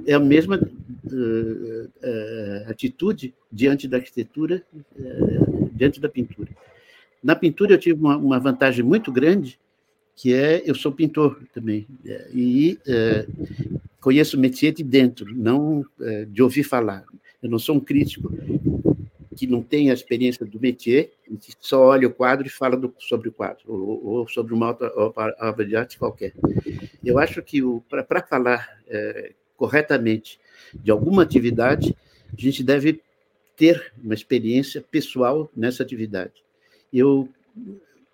É 0.05 0.13
a 0.13 0.19
mesma 0.19 0.57
uh, 0.57 1.85
uh, 1.85 2.69
atitude 2.69 3.33
diante 3.49 3.87
da 3.87 3.97
arquitetura, 3.97 4.61
uh, 4.73 5.69
diante 5.73 5.99
da 6.01 6.09
pintura. 6.09 6.49
Na 7.23 7.35
pintura 7.35 7.73
eu 7.73 7.77
tive 7.77 7.97
uma, 7.97 8.17
uma, 8.17 8.39
vantagem 8.39 8.83
muito 8.83 9.11
grande, 9.13 9.57
que 10.13 10.33
é 10.33 10.61
eu 10.65 10.75
sou 10.75 10.91
pintor 10.91 11.41
também 11.53 11.87
e 12.33 12.77
conheço 14.01 14.35
o 14.35 14.39
métier 14.39 14.73
de 14.73 14.83
dentro, 14.83 15.33
não 15.33 15.85
de 16.27 16.43
ouvir 16.43 16.63
falar. 16.63 17.05
Eu 17.41 17.49
não 17.49 17.59
sou 17.59 17.75
um 17.75 17.79
crítico 17.79 18.31
que 19.35 19.47
não 19.47 19.63
tem 19.63 19.89
a 19.89 19.93
experiência 19.93 20.45
do 20.45 20.59
métier, 20.59 21.11
que 21.39 21.53
só 21.59 21.85
olha 21.85 22.07
o 22.07 22.13
quadro 22.13 22.45
e 22.45 22.49
fala 22.49 22.75
do, 22.75 22.93
sobre 22.99 23.29
o 23.29 23.31
quadro, 23.31 23.63
ou, 23.67 24.05
ou 24.05 24.27
sobre 24.27 24.53
uma 24.53 24.77
obra 25.39 25.65
de 25.65 25.75
arte 25.75 25.97
qualquer. 25.97 26.33
Eu 27.03 27.17
acho 27.17 27.41
que 27.41 27.61
para 27.87 28.21
falar 28.23 28.67
corretamente 29.61 30.39
de 30.73 30.89
alguma 30.89 31.21
atividade, 31.21 31.95
a 32.35 32.41
gente 32.41 32.63
deve 32.63 33.01
ter 33.55 33.93
uma 34.03 34.13
experiência 34.15 34.81
pessoal 34.81 35.51
nessa 35.55 35.83
atividade 35.83 36.41
eu 36.91 37.29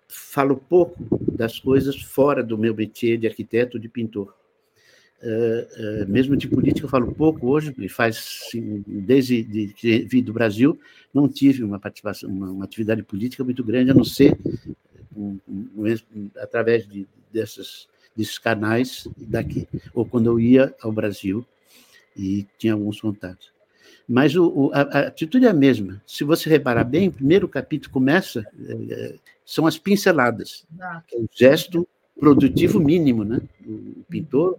falo 0.08 0.56
pouco 0.56 0.96
das 1.32 1.58
coisas 1.58 2.00
fora 2.00 2.42
do 2.42 2.56
meu 2.56 2.74
métier 2.74 3.18
de 3.18 3.26
arquiteto, 3.26 3.78
de 3.78 3.88
pintor. 3.88 4.34
Uh, 5.20 6.04
uh, 6.04 6.08
mesmo 6.08 6.36
de 6.36 6.46
política 6.46 6.86
eu 6.86 6.90
falo 6.90 7.12
pouco 7.12 7.48
hoje, 7.48 7.74
e 7.76 7.88
faz 7.88 8.46
assim, 8.46 8.84
desde 8.86 9.42
de, 9.42 9.74
que 9.74 9.98
vim 10.02 10.22
do 10.22 10.32
Brasil 10.32 10.78
não 11.12 11.28
tive 11.28 11.64
uma 11.64 11.80
participação, 11.80 12.30
uma, 12.30 12.48
uma, 12.48 12.64
atividade 12.64 13.02
política 13.02 13.42
muito 13.42 13.64
grande, 13.64 13.90
a 13.90 13.94
não 13.94 14.04
ser 14.04 14.38
um, 15.16 15.36
um, 15.48 15.68
um, 16.14 16.30
através 16.36 16.86
de, 16.86 17.04
dessas, 17.32 17.88
desses 18.18 18.36
canais 18.36 19.06
daqui, 19.16 19.68
ou 19.94 20.04
quando 20.04 20.26
eu 20.26 20.40
ia 20.40 20.74
ao 20.82 20.90
Brasil 20.90 21.46
e 22.16 22.44
tinha 22.58 22.72
alguns 22.72 23.00
contatos. 23.00 23.52
Mas 24.08 24.34
o, 24.34 24.48
o, 24.48 24.70
a, 24.74 24.80
a, 24.80 25.00
atitude 25.06 25.46
é 25.46 25.48
a 25.48 25.54
mesma. 25.54 26.02
Se 26.04 26.24
você 26.24 26.50
reparar 26.50 26.82
bem, 26.82 27.08
o 27.08 27.12
primeiro 27.12 27.46
capítulo 27.46 27.92
começa, 27.92 28.44
é, 28.90 29.14
são 29.44 29.66
as 29.66 29.78
pinceladas, 29.78 30.66
é 31.12 31.16
o 31.16 31.28
gesto 31.32 31.86
produtivo 32.18 32.80
mínimo, 32.80 33.22
né? 33.22 33.40
O 33.64 34.02
pintor, 34.10 34.58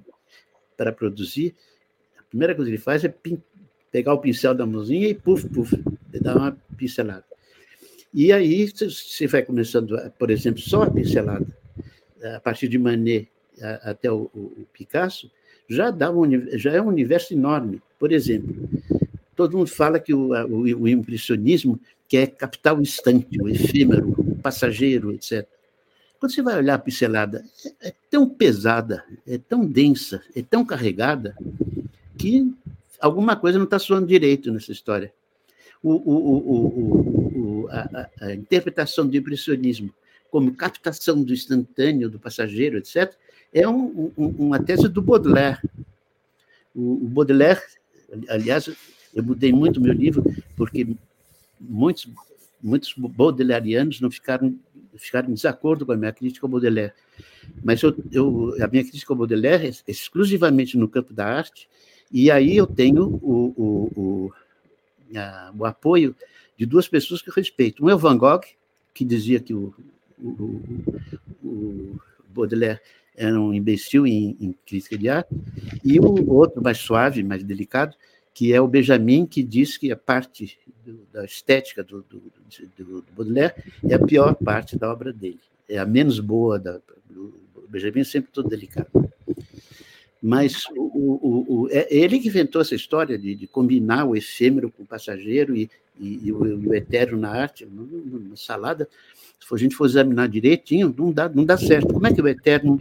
para 0.77 0.93
produzir, 0.93 1.53
a 2.17 2.23
primeira 2.23 2.55
coisa 2.55 2.71
que 2.71 2.77
ele 2.77 2.81
faz 2.81 3.03
é 3.03 3.13
pegar 3.91 4.13
o 4.13 4.19
pincel 4.19 4.55
da 4.55 4.65
mãozinha 4.65 5.09
e 5.09 5.13
puf, 5.13 5.49
puf, 5.49 5.75
dar 6.21 6.37
uma 6.37 6.57
pincelada. 6.77 7.25
E 8.13 8.31
aí 8.31 8.71
você 8.71 9.27
vai 9.27 9.43
começando, 9.43 9.97
por 10.17 10.31
exemplo, 10.31 10.61
só 10.61 10.83
a 10.83 10.89
pincelada, 10.89 11.45
a 12.35 12.39
partir 12.39 12.69
de 12.69 12.77
Manet 12.77 13.29
até 13.61 14.11
o, 14.11 14.29
o 14.33 14.67
Picasso, 14.73 15.31
já, 15.67 15.91
dá 15.91 16.11
um, 16.11 16.57
já 16.57 16.71
é 16.71 16.81
um 16.81 16.87
universo 16.87 17.33
enorme. 17.33 17.81
Por 17.97 18.11
exemplo, 18.11 18.69
Todo 19.39 19.57
mundo 19.57 19.69
fala 19.69 20.01
que 20.01 20.13
o, 20.13 20.33
o, 20.33 20.81
o 20.81 20.87
impressionismo 20.89 21.79
quer 22.09 22.27
captar 22.27 22.77
o 22.77 22.81
instante, 22.81 23.41
o 23.41 23.47
efêmero, 23.47 24.13
o 24.17 24.35
passageiro, 24.35 25.13
etc. 25.13 25.47
Quando 26.19 26.33
você 26.33 26.41
vai 26.41 26.57
olhar 26.57 26.73
a 26.73 26.77
pincelada, 26.77 27.45
é, 27.81 27.87
é 27.87 27.93
tão 28.11 28.27
pesada, 28.27 29.01
é 29.25 29.37
tão 29.37 29.65
densa, 29.65 30.21
é 30.35 30.41
tão 30.41 30.65
carregada, 30.65 31.37
que 32.17 32.53
alguma 32.99 33.37
coisa 33.37 33.57
não 33.57 33.63
está 33.63 33.79
soando 33.79 34.07
direito 34.07 34.51
nessa 34.51 34.73
história. 34.73 35.13
O, 35.81 35.93
o, 35.93 37.61
o, 37.63 37.67
a, 37.69 38.09
a, 38.19 38.33
interpretação 38.33 39.07
do 39.07 39.15
impressionismo 39.15 39.95
como 40.29 40.53
captação 40.53 41.23
do 41.23 41.31
instantâneo, 41.31 42.09
do 42.09 42.19
passageiro, 42.19 42.77
etc., 42.77 43.15
é 43.53 43.67
um, 43.67 44.11
um, 44.17 44.27
uma 44.37 44.59
tese 44.61 44.87
do 44.87 45.01
Baudelaire. 45.01 45.59
O, 46.75 47.07
Baudelaire, 47.07 47.61
aliás, 48.27 48.69
eu 49.13 49.23
mudei 49.23 49.51
muito 49.51 49.81
meu 49.81 49.93
livro, 49.93 50.23
porque 50.55 50.87
muitos, 51.59 52.07
muitos 52.61 52.93
não 53.99 54.11
ficaram, 54.11 54.55
ficaram 54.95 55.29
em 55.29 55.33
desacordo 55.33 55.85
com 55.85 55.91
a 55.91 55.97
minha 55.97 56.13
crítica 56.13 56.45
ao 56.45 56.49
Baudelaire. 56.49 56.93
Mas 57.63 57.81
eu, 57.81 57.95
eu, 58.11 58.55
a 58.63 58.67
minha 58.67 58.83
crítica 58.83 59.11
ao 59.11 59.17
Baudelaire 59.17 59.67
é 59.67 59.91
exclusivamente 59.91 60.77
no 60.77 60.87
campo 60.87 61.13
da 61.13 61.25
arte, 61.25 61.67
e 62.11 62.31
aí 62.31 62.55
eu 62.55 62.65
tenho 62.65 63.19
o, 63.21 63.53
o, 63.57 63.99
o, 63.99 64.33
a, 65.15 65.51
o 65.57 65.65
apoio 65.65 66.15
de 66.57 66.65
duas 66.65 66.87
pessoas 66.87 67.21
que 67.21 67.29
eu 67.29 67.33
respeito. 67.33 67.83
Um 67.83 67.89
é 67.89 67.95
o 67.95 67.99
Van 67.99 68.17
Gogh, 68.17 68.41
que 68.93 69.05
dizia 69.05 69.39
que 69.39 69.53
o, 69.53 69.73
o, 70.21 70.61
o 71.43 71.99
Baudelaire 72.29 72.79
era 73.19 73.39
um 73.39 73.53
imbecil 73.53 74.07
em, 74.07 74.37
em, 74.39 74.55
crítica 74.65 74.97
de 74.97 75.09
arte, 75.09 75.29
e 75.83 75.99
o 75.99 76.31
outro 76.31 76.63
mais 76.63 76.77
suave, 76.77 77.21
mais 77.21 77.43
delicado, 77.43 77.93
que 78.33 78.53
é 78.53 78.61
o 78.61 78.67
Benjamin, 78.67 79.25
que 79.25 79.43
diz 79.43 79.77
que 79.77 79.91
a 79.91 79.97
parte 79.97 80.57
do, 80.85 81.05
da 81.11 81.25
estética 81.25 81.83
do, 81.83 82.01
do, 82.09 82.23
do, 82.77 83.05
Baudelaire 83.13 83.53
é 83.83 83.93
a 83.93 83.99
pior 83.99 84.33
parte 84.35 84.77
da 84.77 84.89
obra 84.89 85.11
dele, 85.11 85.39
é 85.67 85.77
a 85.77 85.85
menos 85.85 86.21
boa 86.21 86.57
da, 86.57 86.79
do 87.09 87.33
Benjamin, 87.67 88.05
sempre 88.05 88.31
todo 88.31 88.47
delicado. 88.47 88.87
Mas 90.21 90.65
o, 90.69 90.81
o, 90.81 91.45
o, 91.47 91.69
é 91.71 91.87
ele 91.89 92.19
que 92.19 92.29
inventou 92.29 92.61
essa 92.61 92.75
história 92.75 93.17
de, 93.17 93.35
de 93.35 93.47
combinar 93.47 94.05
o 94.05 94.15
efêmero 94.15 94.71
com 94.71 94.83
o 94.83 94.85
passageiro 94.85 95.55
e, 95.55 95.69
e, 95.99 96.27
e, 96.27 96.31
o, 96.31 96.47
e 96.47 96.67
o 96.69 96.73
eterno 96.73 97.17
na 97.17 97.29
arte, 97.29 97.65
na 97.65 98.35
salada. 98.35 98.87
Se 99.39 99.53
a 99.53 99.57
gente 99.57 99.75
for 99.75 99.85
examinar 99.85 100.27
direitinho, 100.27 100.93
não 100.97 101.11
dá, 101.11 101.27
não 101.27 101.45
dá 101.45 101.57
certo. 101.57 101.93
Como 101.93 102.05
é 102.07 102.13
que 102.13 102.21
o 102.21 102.27
eterno 102.27 102.79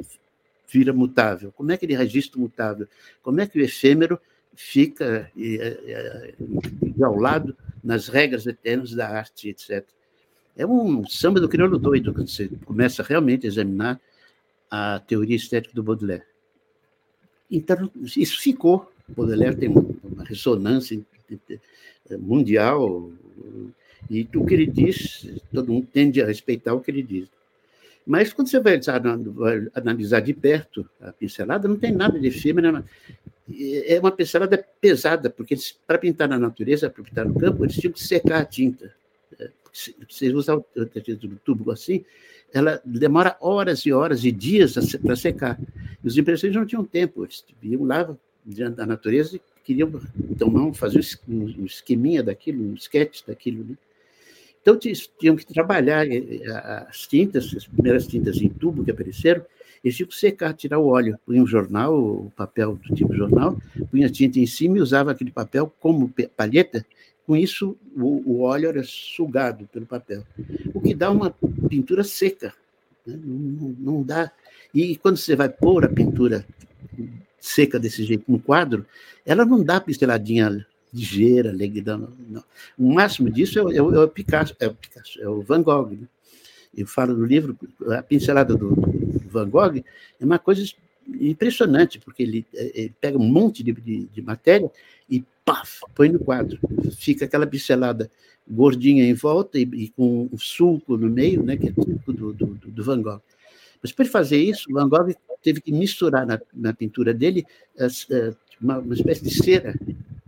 vira 0.68 0.92
mutável? 0.92 1.52
Como 1.52 1.72
é 1.72 1.76
que 1.76 1.86
ele 1.86 1.96
registra 1.96 2.40
mutável? 2.40 2.86
Como 3.22 3.40
é 3.40 3.46
que 3.46 3.58
o 3.58 3.62
efêmero 3.62 4.20
fica 4.54 5.30
é, 5.38 6.34
é, 6.98 7.04
ao 7.04 7.16
lado 7.16 7.56
nas 7.82 8.08
regras 8.08 8.44
eternas 8.44 8.92
da 8.92 9.08
arte, 9.08 9.50
etc. 9.50 9.86
É 10.56 10.66
um 10.66 11.06
samba 11.06 11.40
do 11.40 11.48
crioulo 11.48 11.78
doido, 11.78 12.12
quando 12.12 12.28
você 12.28 12.50
começa 12.64 13.04
realmente 13.04 13.46
a 13.46 13.48
examinar 13.48 14.00
a 14.68 14.98
teoria 15.06 15.36
estética 15.36 15.72
do 15.72 15.82
Baudelaire. 15.82 16.24
Então, 17.48 17.88
isso 18.16 18.40
ficou. 18.40 18.90
Baudelaire 19.08 19.56
tem 19.56 19.68
uma 19.68 20.24
ressonância 20.24 21.00
mundial, 22.18 23.12
e 24.10 24.28
o 24.34 24.44
que 24.44 24.54
ele 24.54 24.66
diz, 24.66 25.40
todo 25.52 25.72
mundo 25.72 25.86
tende 25.92 26.20
a 26.20 26.26
respeitar 26.26 26.74
o 26.74 26.80
que 26.80 26.90
ele 26.90 27.02
diz. 27.02 27.28
Mas 28.08 28.32
quando 28.32 28.48
você 28.48 28.58
vai 28.58 28.80
analisar 29.74 30.20
de 30.20 30.32
perto 30.32 30.88
a 30.98 31.12
pincelada, 31.12 31.68
não 31.68 31.76
tem 31.76 31.92
nada 31.92 32.18
de 32.18 32.26
efêmera. 32.28 32.82
É 33.86 34.00
uma 34.00 34.10
pincelada 34.10 34.64
pesada, 34.80 35.28
porque 35.28 35.54
para 35.86 35.98
pintar 35.98 36.26
na 36.26 36.38
natureza, 36.38 36.88
para 36.88 37.04
pintar 37.04 37.26
no 37.26 37.38
campo, 37.38 37.66
eles 37.66 37.76
tinham 37.76 37.92
que 37.92 38.02
secar 38.02 38.40
a 38.40 38.44
tinta. 38.46 38.94
É, 39.38 39.50
se 39.70 39.94
você 40.08 40.32
usar 40.32 40.56
o 40.56 40.64
tubo 41.44 41.70
assim, 41.70 42.02
ela 42.50 42.80
demora 42.82 43.36
horas 43.42 43.80
e 43.84 43.92
horas 43.92 44.24
e 44.24 44.32
dias 44.32 44.74
para 44.96 45.14
secar. 45.14 45.60
E 46.02 46.08
os 46.08 46.16
impressionistas 46.16 46.62
não 46.62 46.66
tinham 46.66 46.84
tempo, 46.86 47.24
eles 47.24 47.44
iam 47.62 47.84
lá 47.84 48.16
diante 48.42 48.76
da 48.76 48.86
natureza 48.86 49.36
e 49.36 49.40
queriam 49.62 49.92
tomar, 50.38 50.72
fazer 50.72 51.04
um 51.28 51.66
esqueminha 51.66 52.22
daquilo, 52.22 52.70
um 52.70 52.74
sketch 52.74 53.20
daquilo. 53.26 53.64
Né? 53.64 53.76
Então, 54.68 54.78
tinham 55.18 55.34
que 55.34 55.46
trabalhar 55.46 56.06
eh, 56.06 56.42
eh, 56.42 56.86
as 56.86 57.06
tintas, 57.06 57.54
as 57.56 57.66
primeiras 57.66 58.06
tintas 58.06 58.36
em 58.36 58.50
tubo 58.50 58.84
que 58.84 58.90
apareceram, 58.90 59.42
eles 59.82 59.96
tinham 59.96 60.08
que 60.08 60.14
secar, 60.14 60.52
tirar 60.52 60.78
o 60.78 60.88
óleo, 60.88 61.18
punha 61.24 61.42
um 61.42 61.46
jornal, 61.46 61.98
o 61.98 62.32
papel 62.36 62.76
do 62.76 62.94
tipo 62.94 63.14
jornal, 63.14 63.56
punha 63.90 64.08
a 64.08 64.10
tinta 64.10 64.38
em 64.38 64.46
cima 64.46 64.76
e 64.76 64.82
usava 64.82 65.12
aquele 65.12 65.30
papel 65.30 65.72
como 65.80 66.12
palheta, 66.36 66.84
com 67.26 67.34
isso, 67.34 67.78
o, 67.96 68.22
o, 68.30 68.40
óleo 68.42 68.68
era 68.68 68.82
sugado 68.84 69.66
pelo 69.72 69.86
papel, 69.86 70.22
o 70.74 70.82
que 70.82 70.94
dá 70.94 71.10
uma 71.10 71.34
pintura 71.70 72.04
seca. 72.04 72.52
Né? 73.06 73.18
Não, 73.22 73.74
não, 73.78 74.02
dá. 74.02 74.30
E 74.74 74.96
quando 74.96 75.16
você 75.16 75.34
vai 75.34 75.48
pôr 75.48 75.86
a 75.86 75.88
pintura 75.88 76.44
seca 77.40 77.78
desse 77.78 78.04
jeito 78.04 78.24
no 78.28 78.38
quadro, 78.38 78.84
ela 79.24 79.46
não 79.46 79.62
dá 79.64 79.80
pinceladinha 79.80 80.66
ligeira, 80.92 81.52
legal. 81.52 82.10
Não. 82.28 82.42
O 82.78 82.92
máximo 82.92 83.30
disso 83.30 83.58
é, 83.58 83.62
o, 83.62 83.72
é 83.72 83.82
o 83.82 84.02
é 84.02 84.06
Picasso, 84.06 84.54
é 84.58 84.66
o 84.66 84.74
Picasso, 84.74 85.20
é 85.20 85.28
o 85.28 85.42
Van 85.42 85.62
Gogh. 85.62 85.90
Né? 85.90 86.06
Eu 86.76 86.86
falo 86.86 87.14
no 87.14 87.24
livro, 87.24 87.56
a 87.96 88.02
pincelada 88.02 88.54
do, 88.54 88.74
do 88.74 89.28
Van 89.28 89.48
Gogh 89.48 89.76
é 90.20 90.24
uma 90.24 90.38
coisa 90.38 90.62
impressionante, 91.20 91.98
porque 91.98 92.22
ele, 92.22 92.46
ele 92.52 92.94
pega 93.00 93.18
um 93.18 93.28
monte 93.28 93.62
de, 93.62 93.72
de, 93.72 94.04
de 94.06 94.22
matéria 94.22 94.70
e 95.08 95.24
paf, 95.44 95.80
põe 95.94 96.08
no 96.08 96.18
quadro. 96.18 96.58
Fica 96.96 97.24
aquela 97.24 97.46
pincelada 97.46 98.10
gordinha 98.48 99.04
em 99.04 99.14
volta 99.14 99.58
e, 99.58 99.62
e 99.62 99.88
com 99.88 100.28
um 100.32 100.38
sulco 100.38 100.96
no 100.96 101.08
meio, 101.08 101.42
né, 101.42 101.56
que 101.56 101.68
é 101.68 101.72
típico 101.72 102.12
do, 102.12 102.32
do, 102.32 102.46
do, 102.46 102.84
Van 102.84 103.00
Gogh. 103.00 103.20
Mas 103.82 103.92
para 103.92 104.06
fazer 104.06 104.38
isso, 104.38 104.70
o 104.70 104.74
Van 104.74 104.88
Gogh 104.88 105.14
teve 105.42 105.60
que 105.60 105.72
misturar 105.72 106.26
na, 106.26 106.40
na 106.52 106.72
pintura 106.72 107.14
dele 107.14 107.46
uh, 107.78 108.36
uma, 108.60 108.78
uma, 108.78 108.94
espécie 108.94 109.22
de 109.22 109.30
cera, 109.30 109.74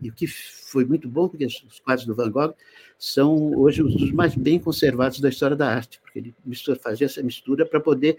e 0.01 0.09
o 0.09 0.13
que 0.13 0.27
foi 0.27 0.85
muito 0.85 1.09
bom, 1.09 1.29
porque 1.29 1.45
os 1.47 1.81
quadros 1.85 2.07
do 2.07 2.15
Van 2.15 2.31
Gogh 2.31 2.55
são 2.99 3.55
hoje 3.59 3.83
os 3.83 4.13
mais 4.13 4.35
bem 4.35 4.59
conservados 4.59 5.21
da 5.21 5.29
história 5.29 5.57
da 5.57 5.69
arte, 5.69 6.01
porque 6.01 6.19
ele 6.19 6.35
fazia 6.81 7.07
essa 7.07 7.23
mistura 7.23 7.67
para 7.67 7.81
poder, 7.81 8.19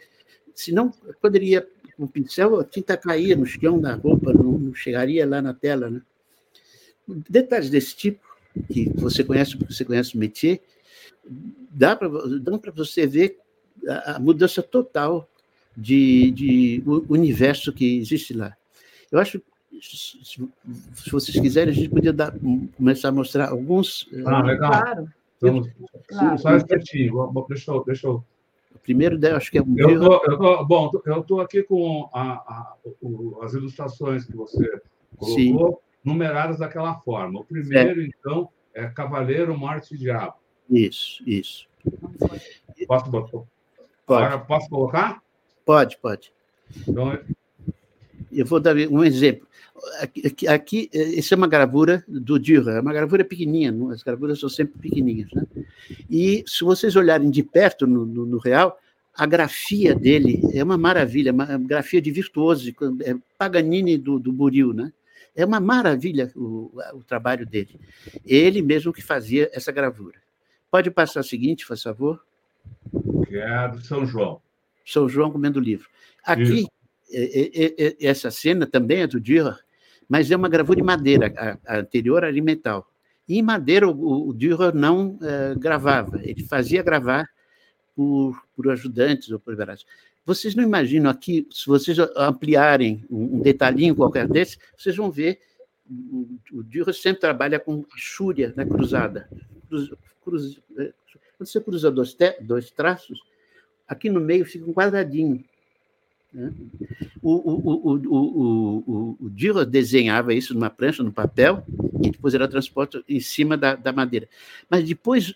senão 0.53 0.91
poderia, 1.21 1.67
com 1.95 2.03
um 2.03 2.07
pincel, 2.07 2.59
a 2.59 2.63
tinta 2.63 2.97
caía 2.97 3.35
no 3.35 3.45
chão 3.45 3.79
da 3.79 3.95
roupa, 3.95 4.33
não, 4.33 4.57
não 4.57 4.73
chegaria 4.73 5.25
lá 5.25 5.41
na 5.41 5.53
tela, 5.53 5.89
né? 5.89 6.01
detalhes 7.07 7.69
desse 7.69 7.95
tipo, 7.95 8.21
que 8.71 8.89
você 8.95 9.23
conhece, 9.23 9.57
porque 9.57 9.73
você 9.73 9.85
conhece 9.85 10.15
o 10.15 10.17
métier, 10.17 10.61
dá 11.69 11.95
para 11.95 12.09
você 12.73 13.07
ver 13.07 13.37
a, 13.87 14.15
a 14.15 14.19
mudança 14.19 14.61
total 14.61 15.29
de, 15.75 16.31
de 16.31 16.83
universo 17.09 17.71
que 17.71 17.97
existe 17.97 18.33
lá. 18.33 18.55
Eu 19.11 19.19
acho 19.19 19.41
se 19.79 21.11
vocês 21.11 21.39
quiserem, 21.39 21.71
a 21.71 21.75
gente 21.75 21.89
podia 21.89 22.11
dar, 22.11 22.33
começar 22.75 23.09
a 23.09 23.11
mostrar 23.11 23.49
alguns. 23.49 24.09
Ah, 24.25 24.41
legal. 24.41 24.71
Claro. 24.71 25.07
Então, 25.37 25.69
claro. 26.07 26.37
Só 26.37 26.49
um 26.49 26.55
instantinho, 26.57 27.45
deixa 27.47 27.71
eu, 27.71 27.83
deixa 27.85 28.07
eu. 28.07 28.23
O 28.75 28.79
primeiro, 28.79 29.17
acho 29.35 29.51
que 29.51 29.57
é 29.57 29.61
um. 29.61 29.75
Eu 29.77 29.99
tô, 29.99 30.31
eu 30.31 30.37
tô, 30.37 30.65
bom, 30.65 30.91
eu 31.05 31.21
estou 31.21 31.41
aqui 31.41 31.63
com 31.63 32.09
a, 32.13 32.31
a, 32.31 32.75
as 33.41 33.53
ilustrações 33.53 34.25
que 34.25 34.35
você 34.35 34.81
colocou. 35.17 35.35
Sim 35.35 35.55
numeradas 36.03 36.59
daquela 36.59 36.95
forma. 36.99 37.39
O 37.39 37.43
primeiro, 37.43 38.01
é. 38.01 38.05
então, 38.05 38.49
é 38.73 38.87
Cavaleiro, 38.87 39.57
Morte 39.57 39.95
e 39.95 39.97
Diabo. 39.97 40.35
Isso, 40.69 41.21
isso. 41.25 41.67
Posso, 42.87 43.09
botar? 43.09 43.31
Pode. 44.05 44.25
Agora, 44.25 44.39
posso 44.39 44.69
colocar? 44.69 45.21
Pode, 45.65 45.97
pode. 45.97 46.33
Então, 46.87 47.17
eu 48.33 48.45
vou 48.45 48.59
dar 48.59 48.75
um 48.75 49.03
exemplo. 49.03 49.47
Aqui, 49.99 50.47
aqui, 50.47 50.89
isso 50.93 51.33
é 51.33 51.37
uma 51.37 51.47
gravura 51.47 52.03
do 52.07 52.37
Dürer, 52.37 52.75
é 52.75 52.81
uma 52.81 52.93
gravura 52.93 53.25
pequenininha, 53.25 53.73
as 53.91 54.03
gravuras 54.03 54.39
são 54.39 54.49
sempre 54.49 54.79
pequenininhas. 54.79 55.31
Né? 55.33 55.45
E 56.09 56.43
se 56.45 56.63
vocês 56.63 56.95
olharem 56.95 57.31
de 57.31 57.41
perto 57.41 57.87
no, 57.87 58.05
no, 58.05 58.25
no 58.25 58.37
real, 58.37 58.77
a 59.15 59.25
grafia 59.25 59.93
dele 59.93 60.41
é 60.53 60.63
uma 60.63 60.77
maravilha, 60.77 61.33
uma 61.33 61.57
grafia 61.57 62.01
de 62.01 62.11
virtuoso, 62.11 62.69
é 63.03 63.15
Paganini 63.37 63.97
do, 63.97 64.19
do 64.19 64.31
Buril, 64.31 64.73
né? 64.73 64.91
É 65.35 65.45
uma 65.45 65.59
maravilha 65.59 66.31
o, 66.35 66.71
o 66.93 67.03
trabalho 67.03 67.45
dele. 67.45 67.79
Ele 68.25 68.61
mesmo 68.61 68.91
que 68.91 69.01
fazia 69.01 69.49
essa 69.53 69.71
gravura. 69.71 70.19
Pode 70.69 70.91
passar 70.91 71.21
o 71.21 71.23
seguinte, 71.23 71.65
por 71.65 71.77
favor? 71.77 72.23
Que 73.27 73.37
é 73.37 73.67
do 73.69 73.81
São 73.81 74.05
João. 74.05 74.41
São 74.85 75.07
João 75.07 75.31
comendo 75.31 75.59
livro. 75.59 75.87
Aqui, 76.23 76.41
é, 76.41 76.61
é, 76.61 76.63
é, 76.63 76.67
essa 77.99 78.31
cena 78.31 78.65
também 78.65 79.01
é 79.01 79.07
do 79.07 79.19
Dürer, 79.19 79.57
mas 80.07 80.29
é 80.29 80.35
uma 80.35 80.49
gravura 80.49 80.77
de 80.77 80.83
madeira, 80.83 81.33
a, 81.37 81.75
a 81.75 81.79
anterior 81.79 82.23
era 82.23 82.33
de 82.33 82.41
metal. 82.41 82.87
E 83.27 83.37
em 83.37 83.41
madeira 83.41 83.87
o, 83.87 84.29
o 84.29 84.33
Dürer 84.33 84.73
não 84.73 85.15
uh, 85.15 85.57
gravava, 85.57 86.19
ele 86.23 86.43
fazia 86.43 86.83
gravar 86.83 87.29
por, 87.95 88.41
por 88.55 88.69
ajudantes 88.69 89.29
ou 89.31 89.39
por 89.39 89.55
verdade. 89.55 89.85
Vocês 90.25 90.53
não 90.55 90.63
imaginam 90.63 91.09
aqui, 91.09 91.47
se 91.51 91.65
vocês 91.65 91.97
ampliarem 92.15 93.03
um 93.09 93.39
detalhinho 93.39 93.95
qualquer 93.95 94.27
desse, 94.27 94.57
vocês 94.77 94.95
vão 94.95 95.09
ver 95.09 95.39
o 96.51 96.63
Dürer 96.63 96.93
sempre 96.93 97.19
trabalha 97.19 97.59
com 97.59 97.85
chúria 97.95 98.53
na 98.55 98.65
cruzada. 98.65 99.29
Cruz, 99.67 99.89
cruz, 100.23 100.61
é, 100.77 100.93
quando 101.37 101.47
você 101.47 101.59
cruza 101.59 101.91
dois, 101.91 102.15
dois 102.41 102.71
traços, 102.71 103.19
aqui 103.87 104.09
no 104.09 104.19
meio 104.19 104.45
fica 104.45 104.69
um 104.69 104.73
quadradinho. 104.73 105.43
Né? 106.33 106.51
O, 107.21 107.31
o, 107.31 107.95
o, 108.07 109.17
o, 109.19 109.29
Dürer 109.29 109.65
desenhava 109.65 110.33
isso 110.33 110.53
numa 110.53 110.69
prancha, 110.69 111.03
no 111.03 111.11
papel, 111.11 111.63
e 112.03 112.11
depois 112.11 112.33
era 112.33 112.47
transportado 112.47 113.03
em 113.07 113.19
cima 113.19 113.57
da, 113.57 113.75
da 113.75 113.91
madeira. 113.91 114.27
Mas 114.69 114.83
depois, 114.83 115.35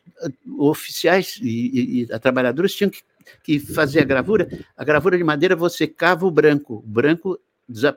oficiais 0.58 1.40
e, 1.42 1.48
e, 1.48 2.02
e 2.02 2.20
trabalhadores 2.20 2.74
tinham 2.74 2.90
que 2.90 3.04
que 3.44 3.60
fazia 3.60 4.02
a 4.02 4.06
gravura, 4.06 4.48
a 4.78 4.84
gravura 4.84 5.18
de 5.18 5.24
madeira 5.24 5.56
você 5.56 5.88
cava 5.88 6.26
o 6.26 6.32
branco. 6.32 6.76
O 6.76 6.88
branco 6.88 7.40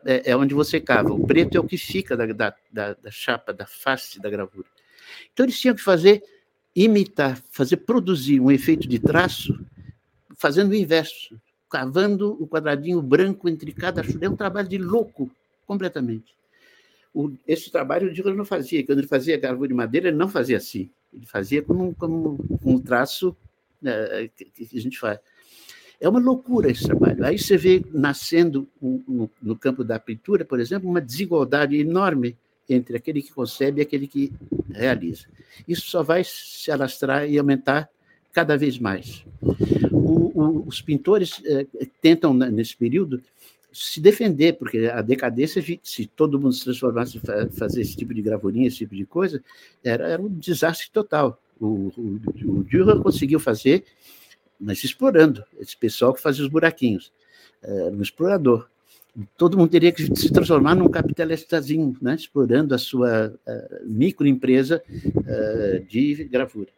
é, 0.04 0.30
é 0.30 0.36
onde 0.36 0.54
você 0.54 0.80
cava. 0.80 1.12
O 1.12 1.26
preto 1.26 1.56
é 1.56 1.60
o 1.60 1.64
que 1.64 1.76
fica 1.76 2.16
da, 2.16 2.26
da, 2.26 2.54
da, 2.72 2.94
da 2.94 3.10
chapa, 3.10 3.52
da 3.52 3.66
face 3.66 4.20
da 4.20 4.30
gravura. 4.30 4.66
Então 5.32 5.44
eles 5.44 5.58
tinham 5.58 5.74
que 5.74 5.82
fazer 5.82 6.22
imitar, 6.74 7.40
fazer 7.50 7.78
produzir 7.78 8.40
um 8.40 8.50
efeito 8.50 8.88
de 8.88 8.98
traço 8.98 9.58
fazendo 10.36 10.70
o 10.70 10.74
inverso, 10.74 11.38
cavando 11.70 12.36
o 12.42 12.46
quadradinho 12.46 13.00
branco 13.02 13.48
entre 13.48 13.72
cada 13.72 14.02
chute. 14.02 14.24
É 14.24 14.28
um 14.28 14.36
trabalho 14.36 14.68
de 14.68 14.78
louco, 14.78 15.30
completamente. 15.66 16.34
O, 17.14 17.32
esse 17.46 17.70
trabalho 17.70 18.08
o 18.08 18.12
Dürer 18.12 18.34
não 18.34 18.44
fazia. 18.44 18.84
Quando 18.84 18.98
ele 18.98 19.08
fazia 19.08 19.36
gravura 19.36 19.68
de 19.68 19.74
madeira, 19.74 20.08
ele 20.08 20.16
não 20.16 20.28
fazia 20.28 20.56
assim. 20.56 20.90
Ele 21.12 21.26
fazia 21.26 21.62
como, 21.62 21.94
como 21.94 22.38
um 22.64 22.78
traço 22.78 23.36
né, 23.80 24.28
que, 24.36 24.44
que, 24.44 24.78
a 24.78 24.80
gente 24.80 24.98
faz. 24.98 25.18
É 26.00 26.08
uma 26.08 26.20
loucura 26.20 26.70
esse 26.70 26.84
trabalho. 26.84 27.24
Aí 27.24 27.38
você 27.38 27.56
vê 27.56 27.84
nascendo 27.92 28.68
no, 28.80 29.30
no 29.42 29.56
campo 29.56 29.82
da 29.82 29.98
pintura, 29.98 30.44
por 30.44 30.60
exemplo, 30.60 30.88
uma 30.88 31.00
desigualdade 31.00 31.76
enorme 31.76 32.36
entre 32.68 32.96
aquele 32.96 33.22
que 33.22 33.32
concebe 33.32 33.80
e 33.80 33.82
aquele 33.82 34.06
que 34.06 34.32
realiza. 34.70 35.26
Isso 35.66 35.90
só 35.90 36.02
vai 36.02 36.22
se 36.24 36.70
alastrar 36.70 37.28
e 37.28 37.38
aumentar 37.38 37.88
cada 38.32 38.56
vez 38.56 38.78
mais. 38.78 39.24
O, 40.08 40.32
o, 40.34 40.64
os 40.66 40.80
pintores 40.80 41.42
eh, 41.44 41.66
tentam, 42.00 42.32
nesse 42.32 42.74
período, 42.74 43.22
se 43.70 44.00
defender, 44.00 44.54
porque 44.54 44.90
a 44.92 45.02
decadência, 45.02 45.62
se 45.82 46.06
todo 46.06 46.40
mundo 46.40 46.54
se 46.54 46.64
transformasse 46.64 47.18
em 47.18 47.50
fazer 47.50 47.82
esse 47.82 47.94
tipo 47.94 48.14
de 48.14 48.22
gravurinha, 48.22 48.66
esse 48.66 48.78
tipo 48.78 48.94
de 48.94 49.04
coisa, 49.04 49.42
era, 49.84 50.08
era 50.08 50.22
um 50.22 50.28
desastre 50.28 50.90
total. 50.90 51.38
O, 51.60 51.92
o, 51.96 52.20
o 52.46 52.64
Dürer 52.64 52.98
conseguiu 53.00 53.38
fazer, 53.38 53.84
mas 54.58 54.82
explorando, 54.82 55.44
esse 55.60 55.76
pessoal 55.76 56.14
que 56.14 56.22
fazia 56.22 56.44
os 56.44 56.50
buraquinhos, 56.50 57.12
era 57.62 57.90
um 57.90 58.00
explorador. 58.00 58.66
Todo 59.36 59.58
mundo 59.58 59.70
teria 59.70 59.92
que 59.92 60.04
se 60.16 60.32
transformar 60.32 60.74
num 60.74 60.88
capitalistazinho, 60.88 61.96
né? 62.00 62.14
explorando 62.14 62.74
a 62.74 62.78
sua 62.78 63.34
uh, 63.46 63.84
microempresa 63.84 64.82
uh, 64.88 65.84
de 65.86 66.24
gravura 66.24 66.77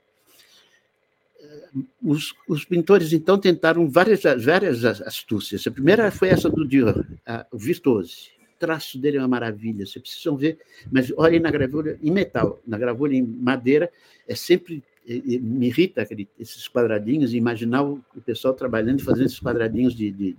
os, 2.02 2.34
os, 2.48 2.64
pintores, 2.64 3.12
então, 3.12 3.38
tentaram 3.38 3.88
várias, 3.88 4.22
várias 4.44 4.84
astúcias. 4.84 5.66
A 5.66 5.70
primeira 5.70 6.10
foi 6.10 6.28
essa 6.28 6.48
do 6.48 6.66
Dürer, 6.66 7.06
o 7.50 7.58
Virtuose. 7.58 8.30
O 8.54 8.58
traço 8.58 8.98
dele 8.98 9.16
é 9.16 9.20
uma 9.20 9.28
maravilha, 9.28 9.86
vocês 9.86 10.02
precisam 10.02 10.36
ver. 10.36 10.58
Mas 10.90 11.12
olhem 11.16 11.40
na 11.40 11.50
gravura 11.50 11.98
em 12.02 12.10
metal. 12.10 12.60
Na 12.66 12.76
gravura 12.76 13.14
em 13.14 13.22
madeira, 13.22 13.90
é 14.28 14.34
sempre. 14.34 14.82
Me 15.06 15.68
irrita 15.68 16.02
aquele, 16.02 16.28
esses 16.38 16.68
quadradinhos, 16.68 17.32
imaginar 17.32 17.82
o, 17.82 18.04
pessoal 18.24 18.54
trabalhando 18.54 19.00
e 19.00 19.02
fazendo 19.02 19.26
esses 19.26 19.40
quadradinhos 19.40 19.94
de, 19.94 20.10
de, 20.10 20.36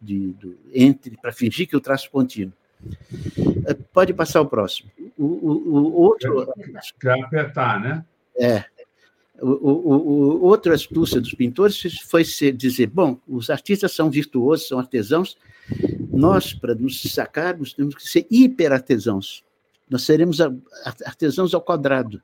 de, 0.00 0.32
de 0.32 0.56
entre 0.72 1.16
para 1.16 1.32
fingir 1.32 1.66
que 1.66 1.76
o 1.76 1.80
traço 1.80 2.10
contínuo. 2.10 2.52
É, 3.66 3.74
pode 3.92 4.12
passar 4.12 4.40
o 4.40 4.46
próximo. 4.46 4.90
O, 5.16 5.24
o, 5.24 5.68
o 5.74 5.92
outro. 5.94 6.52
Quer 7.00 7.24
apertar, 7.24 7.80
né? 7.80 8.04
É. 8.36 8.64
O, 9.42 9.48
o, 9.48 9.96
o, 9.96 10.44
outra 10.44 10.74
astúcia 10.74 11.20
dos 11.20 11.34
pintores 11.34 11.82
foi 12.08 12.22
dizer: 12.52 12.86
bom, 12.86 13.18
os 13.26 13.50
artistas 13.50 13.92
são 13.92 14.08
virtuosos, 14.08 14.68
são 14.68 14.78
artesãos, 14.78 15.36
nós, 16.12 16.54
para 16.54 16.74
nos 16.74 17.02
sacarmos, 17.02 17.72
temos 17.72 17.94
que 17.94 18.08
ser 18.08 18.26
hiperartesãos. 18.30 19.42
Nós 19.90 20.02
seremos 20.02 20.38
artesãos 21.04 21.52
ao 21.54 21.60
quadrado. 21.60 22.22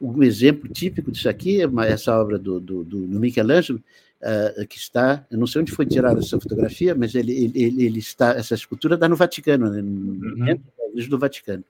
Um 0.00 0.22
exemplo 0.22 0.68
típico 0.68 1.12
disso 1.12 1.28
aqui 1.28 1.62
é 1.62 1.68
essa 1.88 2.18
obra 2.18 2.38
do, 2.38 2.60
do, 2.60 2.84
do 2.84 2.98
Michelangelo, 2.98 3.82
uh, 4.20 4.66
que 4.66 4.76
está, 4.76 5.24
eu 5.30 5.38
não 5.38 5.46
sei 5.46 5.62
onde 5.62 5.72
foi 5.72 5.86
tirada 5.86 6.20
essa 6.20 6.38
fotografia, 6.40 6.94
mas 6.94 7.14
ele, 7.14 7.32
ele, 7.54 7.84
ele 7.84 7.98
está, 7.98 8.30
essa 8.32 8.54
escultura 8.54 8.94
está 8.94 9.08
no 9.08 9.16
Vaticano, 9.16 9.70
né, 9.70 9.80
no 9.80 10.44
uhum. 10.44 11.08
do 11.08 11.18
Vaticano. 11.18 11.64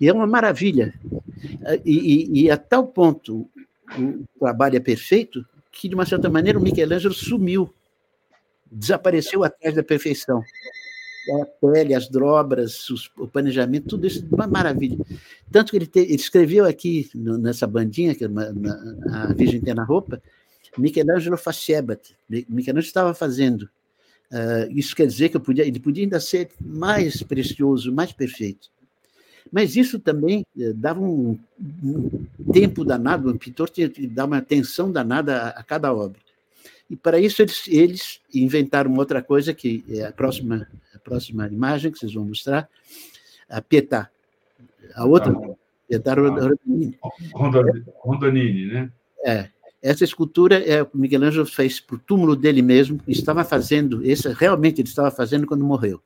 E 0.00 0.08
é 0.08 0.12
uma 0.12 0.26
maravilha. 0.26 0.94
Uh, 1.04 1.80
e, 1.84 1.98
e, 1.98 2.44
e, 2.44 2.50
a 2.50 2.56
tal 2.56 2.86
ponto 2.86 3.48
o 3.98 4.24
trabalho 4.38 4.76
é 4.76 4.80
perfeito 4.80 5.44
que, 5.70 5.88
de 5.88 5.94
uma 5.94 6.06
certa 6.06 6.30
maneira, 6.30 6.58
o 6.58 6.62
Michelangelo 6.62 7.14
sumiu, 7.14 7.72
desapareceu 8.70 9.44
atrás 9.44 9.74
da 9.74 9.82
perfeição. 9.82 10.42
A 11.40 11.46
pele, 11.46 11.94
as 11.94 12.08
dobras, 12.08 12.88
o 13.18 13.26
planejamento, 13.26 13.88
tudo 13.88 14.06
isso, 14.06 14.26
uma 14.30 14.46
maravilha. 14.46 14.98
Tanto 15.50 15.70
que 15.70 15.78
ele, 15.78 15.86
te, 15.86 16.00
ele 16.00 16.14
escreveu 16.14 16.66
aqui, 16.66 17.10
no, 17.14 17.38
nessa 17.38 17.66
bandinha, 17.66 18.14
que 18.14 18.24
é 18.24 18.28
uma, 18.28 18.50
uma, 18.50 19.04
a 19.12 19.32
Virgem 19.32 19.60
tem 19.60 19.74
na 19.74 19.84
roupa, 19.84 20.22
Michelangelo 20.76 21.36
faciebat. 21.36 22.14
Michelangelo 22.28 22.80
estava 22.80 23.14
fazendo. 23.14 23.68
Uh, 24.30 24.70
isso 24.70 24.94
quer 24.96 25.06
dizer 25.06 25.28
que 25.28 25.38
podia, 25.38 25.64
ele 25.64 25.78
podia 25.78 26.04
ainda 26.04 26.18
ser 26.18 26.50
mais 26.60 27.22
precioso, 27.22 27.92
mais 27.92 28.12
perfeito. 28.12 28.68
Mas 29.52 29.76
isso 29.76 29.98
também 29.98 30.44
eh, 30.58 30.72
dava 30.72 31.00
um, 31.00 31.38
um 31.82 32.10
tempo 32.52 32.84
danado, 32.84 33.30
o 33.30 33.38
pintor 33.38 33.70
tinha 33.70 33.88
que 33.88 34.06
dar 34.06 34.24
uma 34.24 34.38
atenção 34.38 34.90
danada 34.90 35.36
a, 35.36 35.48
a 35.50 35.62
cada 35.62 35.92
obra. 35.92 36.18
E 36.90 36.96
para 36.96 37.18
isso 37.18 37.40
eles, 37.40 37.68
eles, 37.68 38.20
inventaram 38.34 38.94
outra 38.94 39.22
coisa, 39.22 39.54
que 39.54 39.84
é 39.88 40.04
a 40.04 40.12
próxima, 40.12 40.68
a 40.94 40.98
próxima 40.98 41.46
imagem 41.46 41.90
que 41.90 41.98
vocês 41.98 42.12
vão 42.12 42.24
mostrar, 42.24 42.68
a 43.48 43.60
Pietà. 43.62 44.10
A 44.94 45.06
outra, 45.06 45.32
ah, 45.32 45.54
Pietà 45.88 46.14
Rondonini. 46.14 46.98
Rondonini, 48.02 48.66
né? 48.66 48.90
É. 49.24 49.48
Essa 49.80 50.04
escultura 50.04 50.56
é 50.64 50.82
o 50.82 50.88
Michelangelo 50.94 51.44
fez 51.44 51.78
para 51.78 51.96
o 51.96 51.98
túmulo 51.98 52.34
dele 52.34 52.62
mesmo, 52.62 53.00
estava 53.06 53.44
fazendo, 53.44 54.02
esse 54.02 54.32
realmente 54.32 54.80
ele 54.80 54.88
estava 54.88 55.10
fazendo 55.10 55.46
quando 55.46 55.62
morreu. 55.62 56.00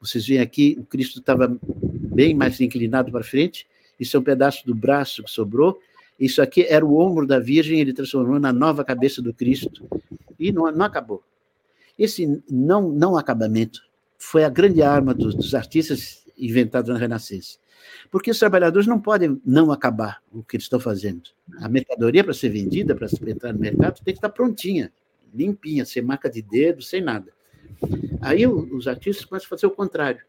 Vocês 0.00 0.26
veem 0.26 0.40
aqui, 0.40 0.76
o 0.78 0.84
Cristo 0.84 1.18
estava 1.20 1.58
bem 1.62 2.34
mais 2.34 2.60
inclinado 2.60 3.10
para 3.10 3.24
frente, 3.24 3.66
isso 3.98 4.16
é 4.16 4.20
um 4.20 4.22
pedaço 4.22 4.64
do 4.66 4.74
braço 4.74 5.22
que 5.22 5.30
sobrou, 5.30 5.80
isso 6.18 6.40
aqui 6.42 6.64
era 6.68 6.84
o 6.84 6.98
ombro 6.98 7.26
da 7.26 7.38
Virgem, 7.38 7.80
ele 7.80 7.92
transformou 7.92 8.38
na 8.38 8.52
nova 8.52 8.84
cabeça 8.84 9.20
do 9.22 9.32
Cristo, 9.32 9.88
e 10.38 10.52
não, 10.52 10.70
não 10.70 10.84
acabou. 10.84 11.22
Esse 11.98 12.42
não, 12.48 12.90
não 12.90 13.16
acabamento 13.16 13.82
foi 14.16 14.44
a 14.44 14.48
grande 14.48 14.82
arma 14.82 15.12
dos, 15.14 15.34
dos 15.34 15.54
artistas 15.54 16.24
inventados 16.36 16.92
na 16.92 16.98
Renascença. 16.98 17.58
Porque 18.10 18.30
os 18.30 18.38
trabalhadores 18.38 18.86
não 18.86 19.00
podem 19.00 19.40
não 19.44 19.72
acabar 19.72 20.22
o 20.32 20.42
que 20.42 20.56
eles 20.56 20.64
estão 20.64 20.80
fazendo. 20.80 21.30
A 21.60 21.68
mercadoria, 21.68 22.24
para 22.24 22.34
ser 22.34 22.48
vendida, 22.50 22.94
para 22.94 23.08
entrar 23.26 23.52
no 23.52 23.60
mercado, 23.60 24.02
tem 24.02 24.14
que 24.14 24.18
estar 24.18 24.28
prontinha, 24.28 24.92
limpinha, 25.32 25.84
sem 25.84 26.02
marca 26.02 26.28
de 26.28 26.42
dedo, 26.42 26.82
sem 26.82 27.00
nada. 27.00 27.32
Aí 28.20 28.46
os 28.46 28.86
artistas 28.88 29.24
começam 29.24 29.46
a 29.46 29.50
fazer 29.50 29.66
o 29.66 29.70
contrário. 29.70 30.22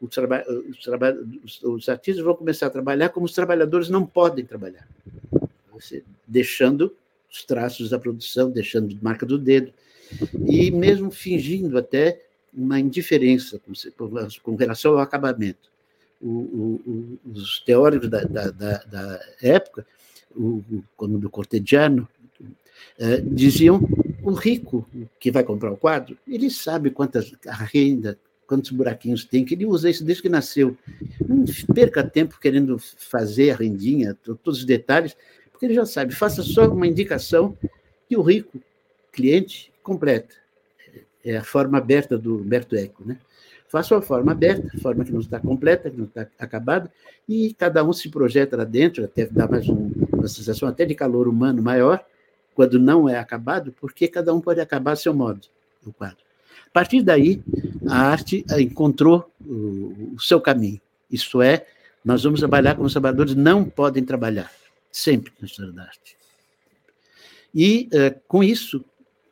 Os, 0.00 0.10
traba 0.10 0.44
os, 0.68 0.78
traba 0.78 1.16
os, 1.44 1.62
os 1.62 1.88
artistas 1.88 2.24
vão 2.24 2.34
começar 2.34 2.66
a 2.66 2.70
trabalhar 2.70 3.08
como 3.10 3.26
os 3.26 3.32
trabalhadores 3.32 3.88
não 3.88 4.04
podem 4.04 4.44
trabalhar. 4.44 4.86
Você, 5.72 6.02
deixando 6.26 6.94
os 7.30 7.44
traços 7.44 7.90
da 7.90 7.98
produção, 7.98 8.50
deixando 8.50 8.96
marca 9.00 9.24
do 9.24 9.38
dedo, 9.38 9.72
e 10.46 10.70
mesmo 10.70 11.10
fingindo 11.10 11.78
até 11.78 12.22
uma 12.52 12.78
indiferença 12.78 13.60
com, 13.60 13.72
com 14.42 14.56
relação 14.56 14.92
ao 14.92 14.98
acabamento. 14.98 15.70
O, 16.20 16.28
o, 16.28 17.18
os 17.32 17.60
teóricos 17.60 18.08
da, 18.08 18.22
da, 18.22 18.50
da, 18.50 18.78
da 18.84 19.20
época, 19.40 19.86
o, 20.36 20.62
como 20.96 21.18
do 21.18 21.30
Cortegiano, 21.30 22.06
eh, 22.98 23.20
diziam 23.20 23.86
o 24.22 24.30
rico 24.30 24.88
que 25.18 25.30
vai 25.30 25.42
comprar 25.42 25.72
o 25.72 25.76
quadro, 25.76 26.16
ele 26.26 26.50
sabe 26.50 26.90
quantas 26.90 27.32
renda, 27.72 28.18
quantos 28.46 28.70
buraquinhos 28.70 29.24
tem, 29.24 29.44
que 29.44 29.54
ele 29.54 29.66
usa 29.66 29.90
isso 29.90 30.04
desde 30.04 30.22
que 30.22 30.28
nasceu. 30.28 30.76
Não 31.26 31.44
perca 31.74 32.04
tempo 32.04 32.38
querendo 32.40 32.78
fazer 32.78 33.50
a 33.50 33.56
rendinha, 33.56 34.16
todos 34.22 34.58
os 34.58 34.64
detalhes, 34.64 35.16
porque 35.50 35.66
ele 35.66 35.74
já 35.74 35.86
sabe. 35.86 36.14
Faça 36.14 36.42
só 36.42 36.68
uma 36.68 36.86
indicação 36.86 37.56
que 38.08 38.16
o 38.16 38.22
rico 38.22 38.60
cliente 39.10 39.72
completa. 39.82 40.34
É 41.24 41.36
a 41.36 41.44
forma 41.44 41.78
aberta 41.78 42.18
do 42.18 42.36
Humberto 42.36 42.76
Eco, 42.76 43.04
né? 43.06 43.18
Faça 43.68 43.96
a 43.96 44.02
forma 44.02 44.32
aberta, 44.32 44.68
forma 44.80 45.02
que 45.02 45.12
não 45.12 45.20
está 45.20 45.40
completa, 45.40 45.90
que 45.90 45.96
não 45.96 46.04
está 46.04 46.26
acabada, 46.38 46.92
e 47.26 47.54
cada 47.54 47.82
um 47.82 47.92
se 47.92 48.10
projeta 48.10 48.54
lá 48.54 48.64
dentro, 48.64 49.02
até 49.02 49.24
dá 49.24 49.48
mais 49.48 49.66
um, 49.66 49.90
uma 50.12 50.28
sensação 50.28 50.68
até 50.68 50.84
de 50.84 50.94
calor 50.94 51.26
humano 51.26 51.62
maior, 51.62 52.04
quando 52.54 52.78
não 52.78 53.08
é 53.08 53.18
acabado, 53.18 53.72
porque 53.80 54.08
cada 54.08 54.32
um 54.34 54.40
pode 54.40 54.60
acabar 54.60 54.92
a 54.92 54.96
seu 54.96 55.14
modo, 55.14 55.48
o 55.84 55.92
quadro. 55.92 56.24
A 56.66 56.70
partir 56.72 57.02
daí, 57.02 57.42
a 57.88 57.98
arte 57.98 58.44
encontrou 58.58 59.30
o, 59.44 60.16
seu 60.18 60.40
caminho. 60.40 60.80
Isto 61.10 61.42
é, 61.42 61.66
nós 62.04 62.22
vamos 62.24 62.40
trabalhar 62.40 62.74
como 62.74 62.86
os 62.86 62.92
trabalhadores 62.92 63.34
não 63.34 63.64
podem 63.64 64.04
trabalhar, 64.04 64.50
sempre 64.90 65.32
na 65.40 65.46
história 65.46 65.72
da 65.72 65.82
arte. 65.82 66.16
E, 67.54 67.88
uh, 67.92 68.18
com 68.26 68.42
isso, 68.42 68.84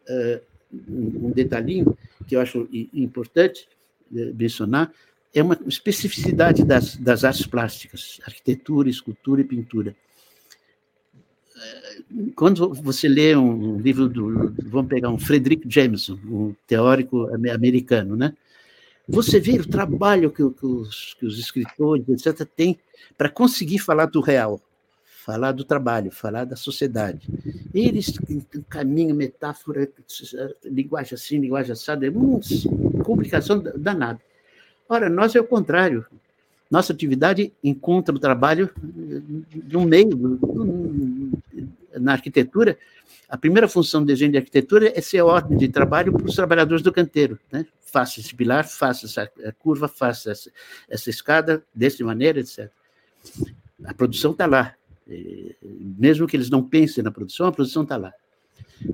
uh, 0.08 0.40
um 0.88 1.30
detalhinho 1.30 1.96
que 2.26 2.36
eu 2.36 2.40
acho 2.40 2.68
importante 2.92 3.66
mencionar 4.10 4.92
é 5.34 5.42
uma 5.42 5.58
especificidade 5.66 6.64
das, 6.64 6.96
das 6.96 7.24
artes 7.24 7.46
plásticas, 7.46 8.20
arquitetura, 8.24 8.88
escultura 8.88 9.40
e 9.40 9.44
pintura 9.44 9.96
quando 12.34 12.72
você 12.74 13.08
lê 13.08 13.36
um 13.36 13.78
livro 13.78 14.08
do, 14.08 14.54
vamos 14.64 14.88
pegar 14.88 15.10
um 15.10 15.18
Frederick 15.18 15.62
Jameson, 15.68 16.18
um 16.24 16.54
teórico 16.66 17.28
americano, 17.34 18.16
né? 18.16 18.34
Você 19.08 19.40
vê 19.40 19.54
o 19.54 19.66
trabalho 19.66 20.30
que, 20.30 20.48
que, 20.50 20.66
os, 20.66 21.14
que 21.18 21.26
os 21.26 21.38
escritores, 21.38 22.06
etc., 22.08 22.46
têm 22.56 22.78
para 23.18 23.28
conseguir 23.28 23.78
falar 23.78 24.06
do 24.06 24.20
real, 24.20 24.60
falar 25.04 25.52
do 25.52 25.64
trabalho, 25.64 26.12
falar 26.12 26.44
da 26.44 26.54
sociedade. 26.54 27.28
Eles 27.74 28.18
caminham 28.68 29.16
metáfora, 29.16 29.88
linguagem 30.64 31.14
assim, 31.14 31.38
linguagem 31.40 31.72
assada, 31.72 32.06
é 32.06 32.10
uma 32.10 32.40
complicação 33.04 33.60
danada. 33.76 34.20
Ora, 34.88 35.08
nós 35.08 35.34
é 35.34 35.40
o 35.40 35.44
contrário. 35.44 36.06
Nossa 36.70 36.92
atividade 36.92 37.52
encontra 37.64 38.14
o 38.14 38.18
trabalho 38.18 38.70
no 39.72 39.84
meio, 39.84 40.38
na 41.98 42.12
arquitetura. 42.12 42.78
A 43.28 43.36
primeira 43.36 43.68
função 43.68 44.02
do 44.02 44.06
desenho 44.06 44.32
de 44.32 44.38
arquitetura 44.38 44.92
é 44.96 45.00
ser 45.00 45.22
ordem 45.22 45.56
de 45.56 45.68
trabalho 45.68 46.12
para 46.12 46.26
os 46.26 46.34
trabalhadores 46.34 46.82
do 46.82 46.92
canteiro. 46.92 47.38
Né? 47.50 47.64
Faça 47.80 48.20
esse 48.20 48.34
pilar, 48.34 48.66
faça 48.68 49.06
essa 49.06 49.30
curva, 49.58 49.88
faça 49.88 50.32
essa, 50.32 50.50
essa 50.88 51.10
escada, 51.10 51.62
dessa 51.74 52.04
maneira, 52.04 52.40
etc. 52.40 52.70
A 53.84 53.94
produção 53.94 54.32
está 54.32 54.46
lá. 54.46 54.74
Mesmo 55.98 56.26
que 56.26 56.36
eles 56.36 56.50
não 56.50 56.62
pensem 56.62 57.02
na 57.02 57.10
produção, 57.10 57.46
a 57.46 57.52
produção 57.52 57.82
está 57.82 57.96
lá. 57.96 58.12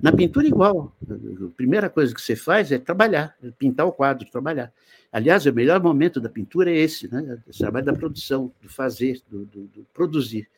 Na 0.02 0.12
pintura, 0.12 0.46
igual. 0.46 0.94
A 1.08 1.56
primeira 1.56 1.88
coisa 1.88 2.14
que 2.14 2.20
você 2.20 2.34
faz 2.34 2.72
é 2.72 2.78
trabalhar, 2.78 3.34
é 3.42 3.50
pintar 3.50 3.86
o 3.86 3.92
quadro, 3.92 4.28
trabalhar. 4.30 4.72
Aliás, 5.12 5.46
o 5.46 5.52
melhor 5.52 5.82
momento 5.82 6.20
da 6.20 6.28
pintura 6.28 6.70
é 6.70 6.76
esse, 6.76 7.10
né? 7.12 7.38
esse 7.48 7.60
trabalho 7.60 7.86
da 7.86 7.92
produção, 7.92 8.52
do 8.60 8.68
fazer, 8.68 9.22
do, 9.30 9.44
do, 9.44 9.62
do 9.68 9.86
produzir. 9.94 10.48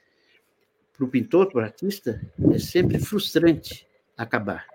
Para 0.98 1.06
o 1.06 1.08
pintor, 1.08 1.46
para 1.46 1.60
o 1.60 1.64
artista, 1.64 2.20
é 2.52 2.58
sempre 2.58 2.98
frustrante 2.98 3.86
acabar. 4.16 4.66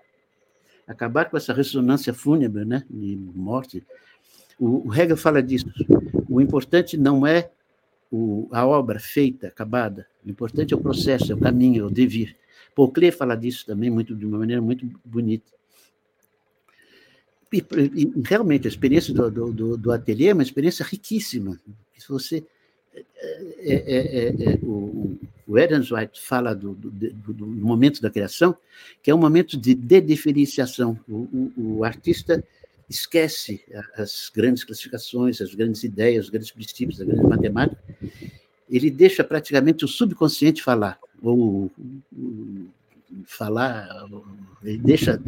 Acabar 0.88 1.28
com 1.28 1.36
essa 1.36 1.52
ressonância 1.52 2.14
fúnebre 2.14 2.64
né? 2.64 2.82
de 2.88 3.14
morte. 3.14 3.84
O, 4.58 4.88
o 4.88 4.94
Hegel 4.94 5.18
fala 5.18 5.42
disso. 5.42 5.66
O 6.26 6.40
importante 6.40 6.96
não 6.96 7.26
é 7.26 7.50
o, 8.10 8.48
a 8.52 8.66
obra 8.66 8.98
feita, 8.98 9.48
acabada. 9.48 10.06
O 10.24 10.30
importante 10.30 10.72
é 10.72 10.76
o 10.76 10.80
processo, 10.80 11.30
é 11.30 11.34
o 11.34 11.38
caminho, 11.38 11.84
é 11.84 11.86
o 11.86 11.90
devir. 11.90 12.34
Paul 12.74 12.90
Klee 12.90 13.12
fala 13.12 13.36
disso 13.36 13.66
também 13.66 13.90
muito, 13.90 14.16
de 14.16 14.24
uma 14.24 14.38
maneira 14.38 14.62
muito 14.62 14.88
bonita. 15.04 15.52
E, 17.52 17.62
e 17.94 18.12
realmente, 18.24 18.66
a 18.66 18.70
experiência 18.70 19.12
do, 19.12 19.52
do, 19.52 19.76
do, 19.76 19.92
ateliê 19.92 20.28
é 20.28 20.32
uma 20.32 20.42
experiência 20.42 20.84
riquíssima. 20.84 21.60
Se 21.96 22.08
você 22.08 22.44
é, 22.94 23.04
é, 23.58 23.74
é, 23.96 24.54
é 24.54 24.58
o, 24.62 25.18
o 25.46 25.54
White 25.54 26.20
fala 26.20 26.54
do, 26.54 26.74
do, 26.74 27.32
do, 27.32 27.46
momento 27.46 28.00
da 28.00 28.10
criação, 28.10 28.56
que 29.02 29.10
é 29.10 29.14
um 29.14 29.18
momento 29.18 29.56
de 29.56 29.74
dediferenciação. 29.74 30.98
O, 31.08 31.14
o, 31.14 31.52
o, 31.56 31.84
artista 31.84 32.42
esquece 32.88 33.62
as 33.96 34.30
grandes 34.34 34.64
classificações, 34.64 35.40
as 35.40 35.54
grandes 35.54 35.84
ideias, 35.84 36.24
os 36.26 36.30
grandes 36.30 36.50
princípios, 36.50 37.00
a 37.00 37.04
grande 37.04 37.26
matemática. 37.26 37.82
Ele 38.70 38.90
deixa 38.90 39.22
praticamente 39.22 39.84
o 39.84 39.88
subconsciente 39.88 40.62
falar 40.62 40.98
ou 41.22 41.70
falar, 43.26 43.88
deixa, 44.80 45.20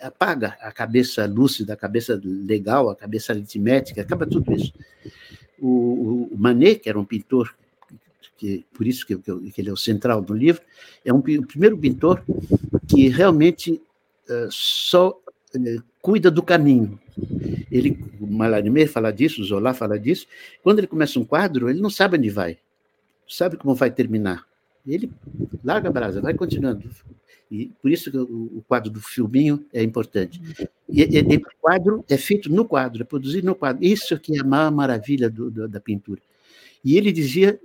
apaga 0.00 0.56
a 0.60 0.70
cabeça 0.70 1.26
lúcida, 1.26 1.72
a 1.72 1.76
cabeça 1.76 2.20
legal, 2.22 2.90
a 2.90 2.96
cabeça 2.96 3.32
aritmética, 3.32 4.02
acaba 4.02 4.26
tudo 4.26 4.52
isso. 4.52 4.72
O, 5.58 6.28
o 6.30 6.36
Manet, 6.36 6.80
que 6.80 6.88
era 6.88 6.98
um 6.98 7.04
pintor, 7.04 7.54
que, 8.36 8.64
por 8.72 8.86
isso 8.86 9.06
que, 9.06 9.16
que, 9.16 9.60
ele 9.60 9.70
é 9.70 9.72
o 9.72 9.76
central 9.76 10.20
do 10.20 10.34
livro, 10.34 10.62
é 11.04 11.12
um, 11.12 11.18
o 11.18 11.46
primeiro 11.46 11.76
pintor 11.78 12.22
que 12.88 13.08
realmente 13.08 13.80
uh, 14.28 14.48
só 14.50 15.10
uh, 15.10 15.82
cuida 16.00 16.30
do 16.30 16.42
caminho. 16.42 16.98
Ele, 17.70 17.98
o 18.20 18.26
Mallarmé 18.26 18.86
fala 18.86 19.12
disso, 19.12 19.40
o 19.40 19.44
Zola 19.44 19.74
fala 19.74 19.98
disso. 19.98 20.26
Quando 20.62 20.78
ele 20.78 20.86
começa 20.86 21.18
um 21.18 21.24
quadro, 21.24 21.68
ele 21.68 21.80
não 21.80 21.90
sabe 21.90 22.16
onde 22.16 22.30
vai, 22.30 22.58
sabe 23.26 23.56
como 23.56 23.74
vai 23.74 23.90
terminar 23.90 24.46
ele 24.86 25.10
larga 25.64 25.88
a 25.88 25.92
brasa, 25.92 26.20
vai 26.20 26.34
continuando. 26.34 26.88
E 27.50 27.70
por 27.80 27.90
isso 27.90 28.10
que 28.10 28.18
o, 28.18 28.62
quadro 28.66 28.90
do 28.90 29.00
filminho 29.00 29.64
é 29.72 29.82
importante. 29.82 30.40
E, 30.88 31.02
e, 31.02 31.18
e, 31.18 31.36
o 31.36 31.42
quadro 31.60 32.04
é 32.08 32.16
feito 32.16 32.50
no 32.50 32.64
quadro, 32.64 33.02
é 33.02 33.04
produzido 33.04 33.46
no 33.46 33.54
quadro. 33.54 33.84
Isso 33.84 34.18
que 34.18 34.36
é 34.36 34.40
a 34.40 34.44
maior 34.44 34.72
maravilha 34.72 35.30
do, 35.30 35.50
do, 35.50 35.68
da 35.68 35.80
pintura. 35.80 36.20
E 36.84 36.96
ele 36.96 37.12
dizia, 37.12 37.58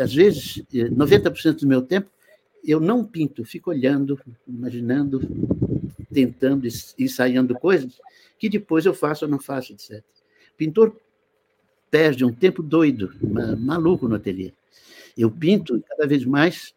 às 0.00 0.14
vezes, 0.14 0.62
90% 0.72 1.60
do 1.60 1.66
meu 1.66 1.82
tempo, 1.82 2.10
eu 2.64 2.80
não 2.80 3.04
pinto, 3.04 3.44
fico 3.44 3.70
olhando, 3.70 4.20
imaginando, 4.46 5.20
tentando, 6.12 6.66
ensaiando 6.98 7.54
coisas 7.54 8.00
que 8.38 8.48
depois 8.48 8.86
eu 8.86 8.94
faço 8.94 9.24
ou 9.24 9.30
não 9.30 9.38
faço, 9.38 9.72
etc. 9.72 10.02
Pintor 10.56 10.96
perde 11.90 12.24
um 12.24 12.32
tempo 12.32 12.62
doido, 12.62 13.12
maluco 13.58 14.06
no 14.06 14.16
ateliê. 14.16 14.52
Eu 15.16 15.30
pinto 15.30 15.82
cada 15.88 16.06
vez 16.06 16.24
mais, 16.24 16.74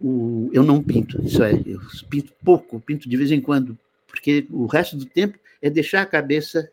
o, 0.00 0.50
eu 0.52 0.62
não 0.62 0.82
pinto, 0.82 1.22
isso 1.24 1.42
é, 1.42 1.52
eu 1.66 1.80
pinto 2.10 2.32
pouco, 2.44 2.80
pinto 2.80 3.08
de 3.08 3.16
vez 3.16 3.30
em 3.30 3.40
quando, 3.40 3.78
porque 4.08 4.46
o 4.50 4.66
resto 4.66 4.96
do 4.96 5.06
tempo 5.06 5.38
é 5.62 5.70
deixar 5.70 6.02
a 6.02 6.06
cabeça 6.06 6.60
eh, 6.60 6.70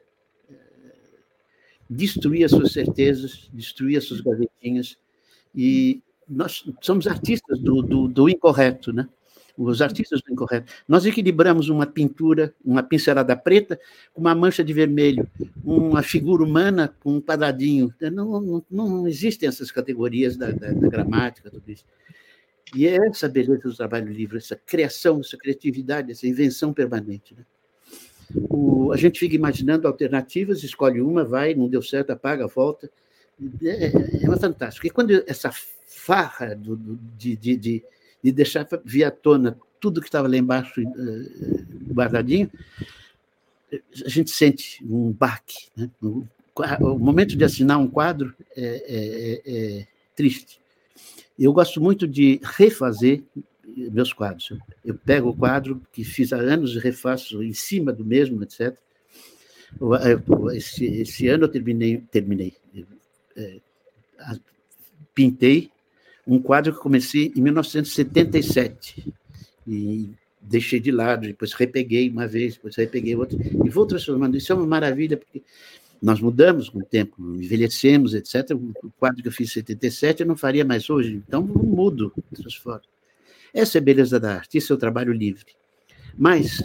destruir 1.91 2.45
as 2.45 2.51
suas 2.51 2.72
certezas, 2.72 3.49
destruir 3.53 3.97
as 3.97 4.05
suas 4.05 4.22
gavetinhas, 4.22 4.97
e 5.53 6.01
nós 6.27 6.63
somos 6.80 7.05
artistas 7.05 7.59
do, 7.59 7.81
do, 7.81 8.07
do 8.07 8.30
incorreto, 8.30 8.93
né? 8.93 9.09
os 9.57 9.81
artistas 9.81 10.22
do 10.22 10.31
incorreto. 10.31 10.72
Nós 10.88 11.05
equilibramos 11.05 11.68
uma 11.68 11.85
pintura, 11.85 12.55
uma 12.63 12.81
pincelada 12.81 13.35
preta, 13.35 13.77
com 14.13 14.22
uma 14.22 14.34
mancha 14.34 14.63
de 14.63 14.72
vermelho, 14.72 15.30
uma 15.63 16.01
figura 16.01 16.43
humana 16.43 16.95
com 17.01 17.15
um 17.15 17.22
quadradinho. 17.22 17.93
Não, 18.13 18.41
não, 18.41 18.65
não 18.72 19.07
existem 19.07 19.49
essas 19.49 19.69
categorias 19.69 20.38
da, 20.38 20.51
da, 20.51 20.72
da, 20.72 20.88
gramática, 20.88 21.51
tudo 21.51 21.69
isso. 21.69 21.85
E 22.73 22.88
é 22.88 22.95
essa 23.07 23.27
beleza 23.27 23.63
do 23.63 23.76
trabalho 23.76 24.11
livre, 24.11 24.38
essa 24.38 24.55
criação, 24.55 25.19
essa 25.19 25.38
criatividade, 25.38 26.11
essa 26.11 26.26
invenção 26.26 26.72
permanente. 26.73 27.35
Né? 27.35 27.43
O, 28.36 28.91
a 28.91 28.98
gente 28.98 29.20
fica 29.20 29.36
imaginando 29.36 29.88
alternativas, 29.88 30.64
escolhe 30.64 31.02
uma, 31.02 31.24
vai, 31.24 31.53
não 31.53 31.68
deu 31.68 31.82
certo, 31.82 32.12
apaga, 32.12 32.48
volta. 32.48 32.90
É, 33.64 33.88
é 34.24 34.28
uma 34.28 34.38
fantástica. 34.38 34.88
E 34.88 34.90
quando 34.90 35.24
essa 35.28 35.52
farra 35.86 36.56
do, 36.56 36.76
do, 36.76 36.99
de, 37.18 37.36
de, 37.36 37.58
de 37.58 37.84
de 38.24 38.32
deixar 38.32 38.68
vir 38.86 39.03
à 39.03 39.12
tona 39.12 39.58
tudo 39.80 39.99
que 39.99 40.08
estava 40.08 40.28
lá 40.28 40.38
embaixo 40.38 40.80
uh, 40.82 41.94
guardadinho, 41.94 42.52
a 44.06 44.10
gente 44.10 44.30
sente 44.30 44.84
um 44.86 45.12
baque. 45.12 45.70
Né? 45.76 45.90
O, 46.02 46.24
o, 46.82 46.99
momento 46.99 47.36
de 47.36 47.44
assinar 47.44 47.80
um 47.80 47.88
quadro 47.88 48.36
é, 48.56 48.62
é, 48.64 49.41
é, 49.45 49.80
é 49.80 49.88
triste. 50.16 50.60
Eu 51.40 51.52
gosto 51.52 51.82
muito 51.82 52.08
de 52.08 52.40
refazer 52.44 53.24
meus 53.91 54.14
quadros. 54.14 54.53
Eu 54.84 54.95
pego 54.95 55.30
o 55.30 55.35
quadro 55.35 55.81
que 55.91 56.03
fiz 56.03 56.34
há 56.34 56.38
anos 56.38 56.76
e 56.76 56.80
refaço 56.80 57.43
em 57.43 57.53
cima 57.53 57.91
do 57.91 58.03
mesmo, 58.03 58.41
etc. 58.43 58.76
Esse, 60.53 60.85
esse 60.85 61.27
ano 61.27 61.45
eu 61.45 61.49
terminei, 61.49 61.98
terminei 62.11 62.53
é, 63.35 63.60
pintei 65.14 65.69
um 66.26 66.39
quadro 66.39 66.73
que 66.73 66.80
comecei 66.80 67.31
em 67.35 67.41
1977 67.41 69.14
e 69.68 70.10
deixei 70.39 70.80
de 70.80 70.91
lado, 70.91 71.27
depois 71.27 71.53
repeguei 71.53 72.10
uma 72.10 72.27
vez, 72.27 72.56
depois 72.56 72.76
repeguei 72.76 73.15
outra, 73.15 73.38
e 73.41 73.69
vou 73.69 73.85
transformando. 73.85 74.38
Isso 74.38 74.52
é 74.52 74.56
uma 74.56 74.65
maravilha, 74.65 75.18
porque 75.18 75.41
nós 76.02 76.19
mudamos 76.19 76.69
com 76.69 76.80
o 76.80 76.84
tempo, 76.84 77.15
envelhecemos, 77.35 78.14
etc. 78.14 78.52
O 78.52 78.91
quadro 78.99 79.22
que 79.22 79.27
eu 79.27 79.31
fiz 79.31 79.49
em 79.49 79.53
77 79.53 80.22
eu 80.22 80.27
não 80.27 80.35
faria 80.35 80.65
mais 80.65 80.89
hoje, 80.89 81.14
então 81.15 81.43
mudo, 81.43 82.14
transformo. 82.34 82.81
Essa 83.53 83.78
é 83.78 83.80
a 83.80 83.84
beleza 83.84 84.20
da 84.20 84.36
arte, 84.36 84.58
esse 84.58 84.72
é 84.72 84.76
o 84.76 84.78
trabalho 84.78 85.14
livre. 85.14 85.53
Mas, 86.18 86.64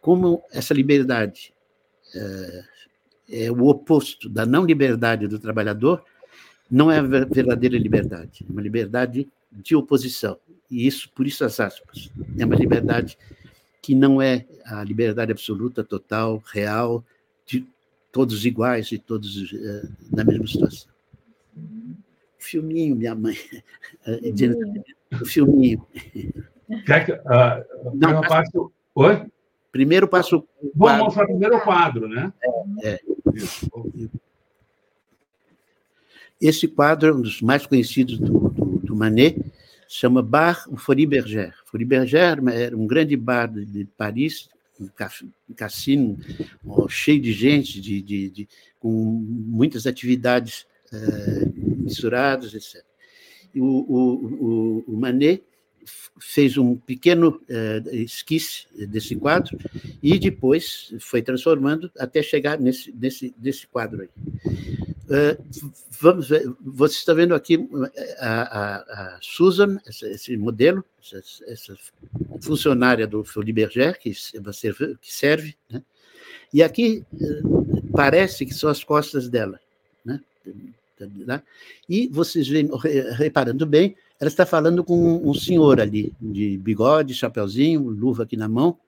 como 0.00 0.42
essa 0.52 0.74
liberdade 0.74 1.52
é, 2.14 2.64
é 3.28 3.50
o 3.50 3.66
oposto 3.66 4.28
da 4.28 4.44
não 4.46 4.64
liberdade 4.64 5.26
do 5.26 5.38
trabalhador, 5.38 6.04
não 6.70 6.90
é 6.90 6.98
a 6.98 7.02
verdadeira 7.02 7.78
liberdade, 7.78 8.44
é 8.48 8.52
uma 8.52 8.62
liberdade 8.62 9.28
de 9.52 9.76
oposição. 9.76 10.38
E 10.70 10.86
isso, 10.86 11.10
por 11.14 11.26
isso 11.26 11.44
as 11.44 11.60
aspas, 11.60 12.10
é 12.38 12.44
uma 12.44 12.56
liberdade 12.56 13.18
que 13.82 13.94
não 13.94 14.20
é 14.20 14.46
a 14.64 14.82
liberdade 14.82 15.30
absoluta, 15.30 15.84
total, 15.84 16.42
real, 16.46 17.04
de 17.46 17.66
todos 18.10 18.46
iguais 18.46 18.90
e 18.92 18.98
todos 18.98 19.52
uh, 19.52 19.92
na 20.10 20.24
mesma 20.24 20.46
situação. 20.46 20.88
Filminho, 22.44 22.94
minha 22.94 23.14
mãe, 23.14 23.36
uh, 24.06 24.32
dizendo, 24.32 24.58
o 25.20 25.24
filminho. 25.24 25.86
Quer 26.86 27.06
que, 27.06 27.12
uh, 27.12 27.94
não, 27.94 28.20
passo... 28.20 28.70
Oi? 28.94 29.26
Primeiro 29.72 30.06
passo. 30.06 30.46
Vamos 30.74 31.06
mostrar 31.06 31.26
primeiro 31.26 31.56
o 31.56 31.60
quadro, 31.60 32.06
né? 32.06 32.32
É. 32.82 32.90
é. 32.90 33.00
Esse 36.40 36.68
quadro 36.68 37.08
é 37.08 37.12
um 37.12 37.20
dos 37.20 37.42
mais 37.42 37.66
conhecidos 37.66 38.18
do, 38.18 38.50
do, 38.50 38.64
do 38.78 38.94
Manet, 38.94 39.36
chama 39.88 40.22
Bar 40.22 40.68
Folie 40.76 41.06
Bergère. 41.06 41.54
Folie 41.64 41.86
Bergère 41.86 42.40
era 42.52 42.76
um 42.76 42.86
grande 42.86 43.16
bar 43.16 43.48
de, 43.48 43.64
de 43.64 43.84
Paris, 43.96 44.48
um 44.80 45.54
cassino 45.56 46.18
cheio 46.88 47.20
de 47.20 47.32
gente, 47.32 47.80
de, 47.80 48.00
de, 48.00 48.30
de 48.30 48.48
com 48.78 48.90
muitas 48.90 49.86
atividades 49.86 50.66
uh, 50.92 51.63
misturadas, 51.84 52.54
etc. 52.54 52.82
o, 53.54 54.84
o, 54.84 54.84
o 54.86 54.96
Manet 54.96 55.44
fez 56.18 56.56
um 56.56 56.76
pequeno 56.76 57.40
uh, 57.48 57.94
esquice 57.94 58.66
desse 58.86 59.14
quadro 59.16 59.58
e 60.02 60.18
depois 60.18 60.94
foi 61.00 61.22
transformando 61.22 61.90
até 61.98 62.22
chegar 62.22 62.58
nesse, 62.58 62.92
nesse, 62.92 63.34
nesse 63.38 63.66
quadro 63.66 64.02
aí. 64.02 64.08
Uh, 65.04 65.44
vamos 66.00 66.28
ver, 66.30 66.50
você 66.60 66.94
está 66.96 67.12
vendo 67.12 67.34
aqui 67.34 67.68
a, 68.18 68.42
a, 68.42 68.76
a 68.76 69.18
Susan, 69.20 69.78
essa, 69.86 70.08
esse 70.08 70.34
modelo, 70.36 70.82
essa, 71.12 71.44
essa, 71.46 71.76
funcionária 72.40 73.06
do 73.06 73.22
Folies 73.22 73.54
Berger, 73.54 73.98
que, 73.98 74.10
que 74.10 75.14
serve, 75.14 75.54
né? 75.70 75.82
e 76.52 76.62
aqui 76.62 77.04
uh, 77.12 77.92
parece 77.92 78.46
que 78.46 78.54
são 78.54 78.70
as 78.70 78.82
costas 78.82 79.28
dela. 79.28 79.60
Né? 80.02 80.20
Tá 81.26 81.42
e 81.88 82.08
vocês 82.08 82.48
vêm 82.48 82.68
reparando 83.16 83.66
bem, 83.66 83.96
ela 84.20 84.28
está 84.28 84.46
falando 84.46 84.84
com 84.84 85.28
um 85.28 85.34
senhor 85.34 85.80
ali, 85.80 86.12
de 86.20 86.56
bigode, 86.58 87.14
chapeuzinho, 87.14 87.82
luva 87.82 88.22
aqui 88.22 88.36
na 88.36 88.48
mão. 88.48 88.78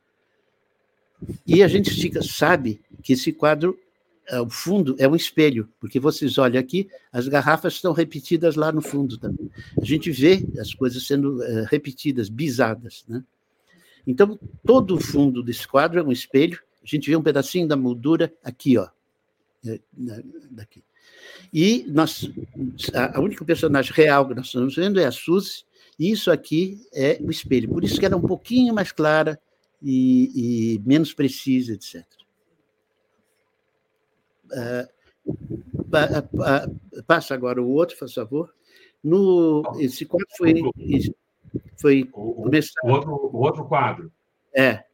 E 1.47 1.63
a 1.63 1.69
gente 1.69 1.91
fica, 1.91 2.23
sabe 2.23 2.81
que 3.03 3.15
esse 3.15 3.33
quadro, 3.33 3.79
é, 4.29 4.41
o 4.41 4.49
fundo 4.49 4.95
é 4.99 5.09
um 5.09 5.17
espelho, 5.17 5.69
porque 5.81 5.99
vocês 5.99 6.39
olham 6.39 6.61
aqui, 6.61 6.89
as 7.13 7.27
garrafas 7.27 7.75
estão 7.75 7.93
repetidas 7.93 8.55
lá 8.57 8.71
no 8.71 8.83
fundo 8.83 9.19
também. 9.19 9.51
A 9.81 9.85
gente 9.85 10.11
vê 10.11 10.47
as 10.61 10.75
coisas 10.75 11.07
sendo 11.07 11.43
é, 11.43 11.67
repetidas, 11.71 12.29
bisadas. 12.29 13.05
Né? 13.09 13.25
Então, 14.07 14.39
todo 14.65 14.95
o 14.95 15.01
fundo 15.01 15.43
desse 15.43 15.67
quadro 15.67 15.99
é 15.99 16.03
um 16.03 16.13
espelho. 16.13 16.61
A 16.83 16.87
gente 16.87 17.11
vê 17.11 17.17
um 17.17 17.23
pedacinho 17.23 17.67
da 17.67 17.77
moldura 17.77 18.33
aqui, 18.45 18.79
ó, 18.79 18.89
é, 19.67 19.81
daqui. 20.51 20.83
E 21.53 21.85
nós, 21.89 22.31
a, 22.95 23.21
única 23.21 23.45
personagem 23.45 23.93
real 23.93 24.27
que 24.27 24.35
nós 24.35 24.47
estamos 24.47 24.75
vendo 24.75 25.01
é 25.01 25.07
a 25.07 25.13
Suzy, 25.13 25.65
e 25.99 26.11
isso 26.11 26.31
aqui 26.31 26.87
é 26.93 27.19
o 27.21 27.31
espelho. 27.31 27.69
Por 27.69 27.85
isso 27.85 27.99
que 27.99 28.07
ela 28.07 28.15
é 28.15 28.19
um 28.19 28.23
pouquinho 28.23 28.75
mais 28.75 28.93
clara 28.93 29.41
e, 29.83 30.75
e 30.75 30.79
menos 30.85 31.13
precisa, 31.15 31.73
etc. 31.73 32.05
Uh, 34.47 34.97
passa 37.07 37.35
agora 37.35 37.63
o 37.63 37.71
outro, 37.71 37.97
por 37.97 38.11
favor. 38.11 38.55
No, 39.03 39.63
esse 39.79 40.05
quadro 40.05 40.27
foi, 40.37 40.55
foi 41.81 42.11
o, 42.13 42.43
começado. 42.43 42.85
O 42.85 42.91
outro, 42.91 43.13
o 43.13 43.39
outro 43.39 43.65
quadro. 43.65 44.13
É, 44.55 44.85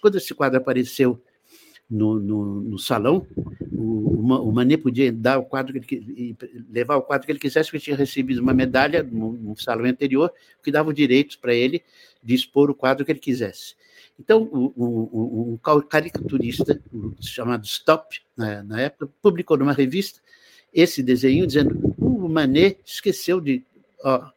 quando 0.00 0.16
esse 0.16 0.34
quadro 0.34 0.58
apareceu 0.58 1.18
no, 1.88 2.20
no, 2.20 2.60
no 2.60 2.78
salão, 2.78 3.26
o, 3.72 4.20
o 4.20 4.52
Manet 4.52 4.82
podia 4.82 5.10
dar 5.10 5.38
o 5.38 5.44
quadro 5.44 5.80
que 5.80 5.94
ele, 5.94 6.36
levar 6.70 6.96
o 6.96 7.02
quadro 7.02 7.24
que 7.24 7.32
ele 7.32 7.38
quisesse, 7.38 7.70
porque 7.70 7.84
tinha 7.84 7.96
recebido 7.96 8.42
uma 8.42 8.52
medalha 8.52 9.02
no, 9.02 9.32
no 9.32 9.56
salão 9.56 9.86
anterior, 9.86 10.30
que 10.62 10.70
dava 10.70 10.90
o 10.90 10.92
direito 10.92 11.38
para 11.38 11.54
ele 11.54 11.82
de 12.22 12.34
expor 12.34 12.70
o 12.70 12.74
quadro 12.74 13.02
que 13.04 13.12
ele 13.12 13.18
quisesse. 13.18 13.74
Então, 14.18 14.48
um, 14.52 14.72
um, 14.76 15.52
um 15.52 15.82
caricaturista 15.82 16.80
chamado 17.20 17.64
Stop, 17.64 18.20
na, 18.36 18.62
na, 18.62 18.80
época, 18.80 19.08
publicou 19.20 19.56
numa 19.58 19.72
revista 19.72 20.20
esse 20.72 21.02
desenho 21.02 21.46
dizendo 21.46 21.94
o 21.98 22.28
Manet 22.28 22.80
esqueceu 22.84 23.40
de... 23.40 23.62
Ó, 24.02 24.30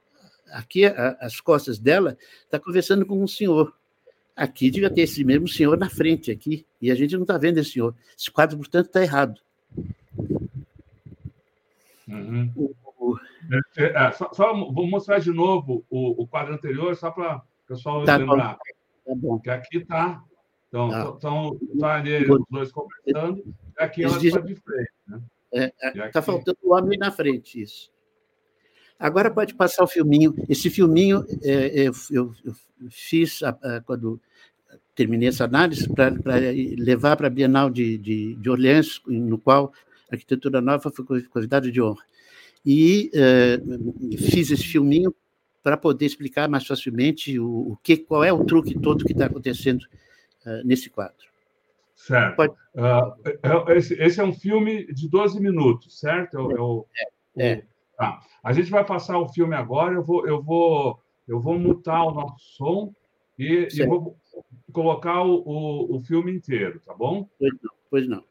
aqui, 0.52 0.86
a, 0.86 1.18
as 1.22 1.40
costas 1.40 1.80
dela, 1.80 2.18
está 2.44 2.60
conversando 2.60 3.06
com 3.06 3.22
um 3.22 3.28
senhor. 3.28 3.74
Aqui 4.36 4.70
devia 4.70 4.90
ter 4.90 5.02
esse 5.02 5.24
mesmo 5.24 5.48
senhor 5.48 5.78
na 5.78 5.90
frente, 5.90 6.32
aqui, 6.32 6.66
e 6.82 6.92
a 6.92 6.96
gente 6.96 7.16
não 7.16 7.24
está 7.24 7.38
vendo 7.38 7.58
esse 7.58 7.72
senhor. 7.72 7.96
Esse 8.18 8.32
quadro, 8.32 8.58
portanto, 8.58 8.88
está 8.88 9.02
errado. 9.02 9.40
Uhum. 12.08 12.52
O, 12.56 12.76
o... 12.98 13.20
É 13.78 14.12
só, 14.12 14.32
só, 14.34 14.54
vou 14.54 14.88
mostrar 14.88 15.20
de 15.20 15.32
novo 15.32 15.86
o, 15.90 16.24
o 16.24 16.28
quadro 16.28 16.54
anterior, 16.54 16.96
só 16.96 17.12
para 17.12 17.38
o 17.38 17.42
pessoal 17.68 18.04
tá 18.04 18.18
lembrar. 18.18 18.54
Bom. 18.54 18.79
Tá 19.10 19.16
bom. 19.16 19.40
Que 19.40 19.50
aqui 19.50 19.78
está. 19.80 20.24
Então, 20.68 20.90
tá. 20.92 21.10
estão 21.10 21.60
tá 21.80 21.96
ali 21.96 22.32
os 22.32 22.44
dois 22.48 22.72
conversando, 22.72 23.44
e 23.80 23.84
aqui 23.84 24.04
ela 24.04 24.24
está 24.24 24.40
de 24.40 24.56
frente. 24.56 24.92
Né? 25.08 25.22
Está 25.52 25.88
é, 25.88 25.98
é, 25.98 26.02
aqui... 26.04 26.22
faltando 26.22 26.60
o 26.62 26.76
homem 26.76 27.00
na 27.00 27.12
frente, 27.12 27.60
isso. 27.60 27.92
Agora 29.00 29.32
pode 29.32 29.56
passar 29.56 29.84
o 29.84 29.88
filminho. 29.88 30.36
Esse 30.48 30.70
filminho 30.70 31.26
é, 31.42 31.88
eu, 31.88 31.94
eu, 32.12 32.34
eu, 32.46 32.54
fiz 32.92 33.42
a, 33.42 33.50
a, 33.50 33.82
quando 33.82 34.22
terminei 34.94 35.30
essa 35.30 35.46
análise 35.46 35.90
para 35.90 36.14
levar 36.78 37.18
para 37.18 37.28
a 37.28 37.32
Bienal 37.32 37.72
de, 37.72 37.98
de, 37.98 38.36
de, 38.36 38.50
Orleans, 38.50 39.02
no 39.08 39.40
qual 39.40 39.74
a 40.12 40.14
arquitetura 40.14 40.62
nova 40.62 40.92
foi 40.92 41.24
convidada 41.24 41.72
de 41.72 41.82
honra. 41.82 42.04
E 42.64 43.10
é, 43.16 43.60
fiz 44.18 44.52
esse 44.52 44.66
filminho 44.66 45.16
para 45.62 45.78
poder 45.78 46.06
explicar 46.06 46.48
mais 46.48 46.66
facilmente 46.66 47.40
o, 47.40 47.72
o, 47.72 47.78
que, 47.84 47.98
qual 47.98 48.24
é 48.24 48.32
o 48.32 48.46
truque 48.46 48.80
todo 48.80 49.06
que 49.06 49.12
está 49.12 49.26
acontecendo 49.26 49.82
uh, 50.46 50.66
nesse 50.66 50.90
quadro. 50.90 51.28
Certo. 51.96 52.36
Pode... 52.36 52.54
Uh, 52.76 53.72
esse, 53.72 53.94
esse, 54.02 54.22
é 54.22 54.24
um 54.24 54.34
filme 54.34 54.86
de 54.94 55.10
12 55.10 55.40
minutos, 55.40 56.00
certo? 56.00 56.38
É, 56.38 56.54
é, 56.54 56.60
o, 56.60 56.86
é, 57.38 57.52
é. 57.52 57.66
Tá. 57.98 58.22
A 58.42 58.54
gente 58.54 58.72
vai 58.72 58.86
passar 58.86 59.20
o 59.20 59.28
filme 59.28 59.54
agora, 59.56 59.96
eu 59.96 60.04
vou, 60.04 60.26
eu 60.26 60.42
vou, 60.42 61.02
eu 61.28 61.40
vou 61.40 61.60
mutar 61.60 62.04
o 62.06 62.14
nosso 62.14 62.40
som 62.56 62.94
e, 63.38 63.68
e 63.74 63.86
vou 63.86 64.18
colocar 64.72 65.22
o, 65.24 65.44
o, 65.46 65.98
o 65.98 66.02
filme 66.02 66.32
inteiro, 66.32 66.80
tá 66.86 66.94
bom? 66.94 67.28
Pois 67.38 67.54
não, 67.62 67.72
pois 67.90 68.08
não. 68.08 68.24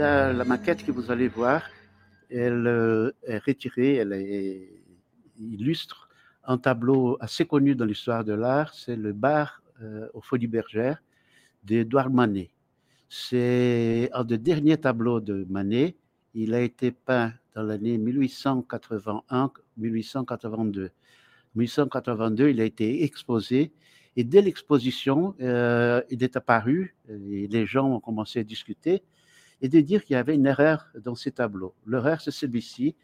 La, 0.00 0.44
maquette 0.44 0.84
que 0.84 0.92
vous 0.92 1.10
allez 1.10 1.28
voir, 1.28 1.62
elle 2.30 2.66
euh, 2.66 3.10
est 3.24 3.38
retirée, 3.38 3.96
elle 3.96 4.14
est, 4.14 4.68
illustre 5.38 6.08
un 6.44 6.56
tableau 6.56 7.18
assez 7.20 7.44
connu 7.44 7.74
dans 7.74 7.84
l'histoire 7.84 8.24
de 8.24 8.32
l'art, 8.32 8.72
c'est 8.74 8.96
le 8.96 9.12
bar 9.12 9.62
euh, 9.82 10.08
aux 10.14 10.22
Folies 10.22 10.46
Bergères 10.46 11.02
d'Edouard 11.64 12.08
Manet. 12.10 12.48
C'est 13.10 14.08
un 14.14 14.24
des 14.24 14.38
derniers 14.38 14.78
tableaux 14.78 15.20
de 15.20 15.46
Manet. 15.50 15.96
Il 16.32 16.54
a 16.54 16.60
été 16.60 16.92
peint 16.92 17.34
dans 17.54 17.62
l'année 17.62 17.98
1881-1882. 17.98 20.88
1882, 21.56 22.48
il 22.48 22.60
a 22.60 22.64
été 22.64 23.04
exposé 23.04 23.72
et 24.16 24.24
dès 24.24 24.40
l'exposition, 24.40 25.34
euh, 25.40 26.00
il 26.10 26.22
est 26.22 26.36
apparu 26.36 26.94
et 27.08 27.48
les 27.48 27.66
gens 27.66 27.96
ont 27.96 28.00
commencé 28.00 28.38
à 28.40 28.44
discuter 28.44 29.02
et 29.60 29.68
de 29.68 29.80
dire 29.80 30.04
qu'il 30.04 30.14
y 30.14 30.16
avait 30.16 30.34
une 30.34 30.46
erreur 30.46 30.86
dans 30.94 31.14
ces 31.14 31.32
tableaux. 31.32 31.74
L'erreur, 31.86 32.20
c'est 32.20 32.30
celui-ci. 32.30 32.94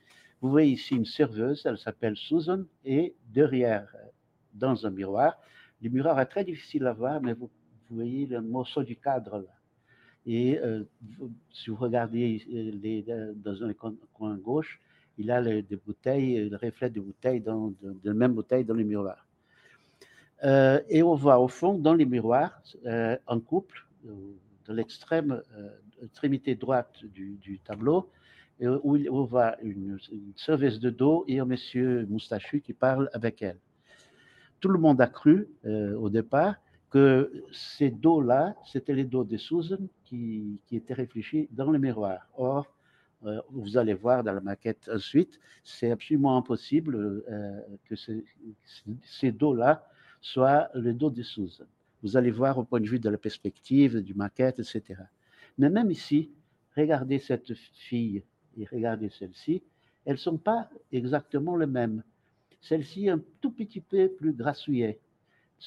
Vous 0.41 0.51
voyez 0.51 0.73
ici 0.73 0.95
une 0.95 1.05
serveuse, 1.05 1.63
elle 1.65 1.79
s'appelle 1.79 2.17
Susan, 2.17 2.65
et 2.85 3.15
derrière, 3.29 3.89
dans 4.53 4.87
un 4.87 4.91
miroir, 4.91 5.39
le 5.83 5.91
miroir 5.91 6.19
est 6.21 6.27
très 6.27 6.45
difficile 6.45 6.87
à 6.87 6.93
voir, 6.93 7.21
mais 7.21 7.33
vous, 7.35 7.51
voyez 7.91 8.27
le 8.27 8.41
morceau 8.41 8.83
du 8.83 8.97
cadre 8.97 9.39
là. 9.39 9.55
Et 10.29 10.59
euh, 10.59 10.83
si 11.53 11.71
vous 11.71 11.77
regardez 11.77 12.45
euh, 12.53 12.73
les, 12.83 13.05
dans 13.37 13.63
un 13.63 13.73
coin, 13.73 14.37
gauche, 14.39 14.81
il 15.19 15.31
a 15.31 15.41
les, 15.41 15.63
des 15.63 15.77
bouteilles, 15.77 16.49
le 16.49 16.57
reflet 16.57 16.91
des 16.91 16.99
bouteilles, 16.99 17.41
dans, 17.41 17.69
de, 17.81 17.93
de 17.93 18.09
la 18.09 18.15
même 18.15 18.33
bouteille 18.33 18.65
dans 18.65 18.75
le 18.75 18.83
miroir. 18.83 19.27
Euh, 20.45 20.81
et 20.89 21.03
on 21.03 21.15
voit 21.15 21.39
au 21.39 21.49
fond, 21.49 21.79
dans 21.79 21.95
les 21.95 22.05
miroirs, 22.05 22.61
euh, 22.85 23.17
un 23.27 23.41
couple, 23.41 23.87
euh, 24.07 24.11
de 24.69 24.73
l'extrême 24.75 25.43
extrémité 26.03 26.55
droite 26.55 27.05
du, 27.05 27.61
tableau, 27.65 28.11
où 28.61 28.97
on 29.11 29.25
voit 29.25 29.57
une, 29.63 29.99
une 30.13 30.33
serveuse 30.37 30.81
de 30.81 30.91
dos 30.91 31.25
et 31.29 31.39
un 31.41 31.45
monsieur 31.45 32.07
moustachu 32.09 32.61
qui 32.61 32.73
parle 32.73 33.11
avec 33.13 33.43
elle. 33.43 33.59
Tout 34.61 34.69
le 34.69 34.79
monde 34.79 35.01
a 35.01 35.07
cru 35.07 35.49
euh, 35.65 35.95
au 35.97 36.09
départ 36.09 36.57
que 36.91 37.45
ces 37.53 37.91
dos-là, 37.91 38.55
c'était 38.65 38.95
les 38.95 39.05
dos 39.05 39.25
de 39.25 39.37
Susan 39.37 39.79
qui, 40.05 40.61
qui 40.67 40.77
étaient 40.77 40.95
réfléchis 40.95 41.49
dans 41.51 41.71
le 41.71 41.79
miroir. 41.79 42.27
Or, 42.37 42.67
euh, 43.25 43.41
vous 43.51 43.77
allez 43.77 43.95
voir 43.95 44.25
dans 44.25 44.33
la 44.33 44.41
maquette 44.41 44.89
ensuite, 44.93 45.39
c'est 45.63 45.91
absolument 45.91 46.37
impossible 46.37 46.97
euh, 46.97 47.61
que 47.85 47.97
ce, 47.97 48.13
ces 49.05 49.33
dos-là 49.33 49.87
soient 50.21 50.69
le 50.75 50.95
dos 50.95 51.11
de 51.11 51.23
Susan. 51.23 51.67
Vous 52.07 52.17
allez 52.17 52.31
voir 52.31 52.57
au 52.57 52.63
point 52.63 52.79
de 52.79 52.87
vue 52.87 53.01
de 53.01 53.11
la 53.11 53.19
perspective, 53.19 53.99
du 53.99 54.15
maquette, 54.15 54.61
etc. 54.61 54.95
Mais 55.59 55.69
même 55.69 55.91
ici, 55.91 56.31
regardez 56.77 57.19
cette 57.19 57.53
fille 57.75 58.23
et 58.57 58.65
regardez 58.71 59.11
celle-ci, 59.11 59.61
elles 60.05 60.13
ne 60.13 60.19
sont 60.19 60.39
pas 60.39 60.71
exactement 60.93 61.57
les 61.57 61.67
mêmes. 61.67 62.05
Celle-ci 62.61 63.11
un 63.11 63.21
tout 63.41 63.51
petit 63.51 63.81
peu 63.81 64.09
plus 64.09 64.33
grassouillet. 64.33 65.01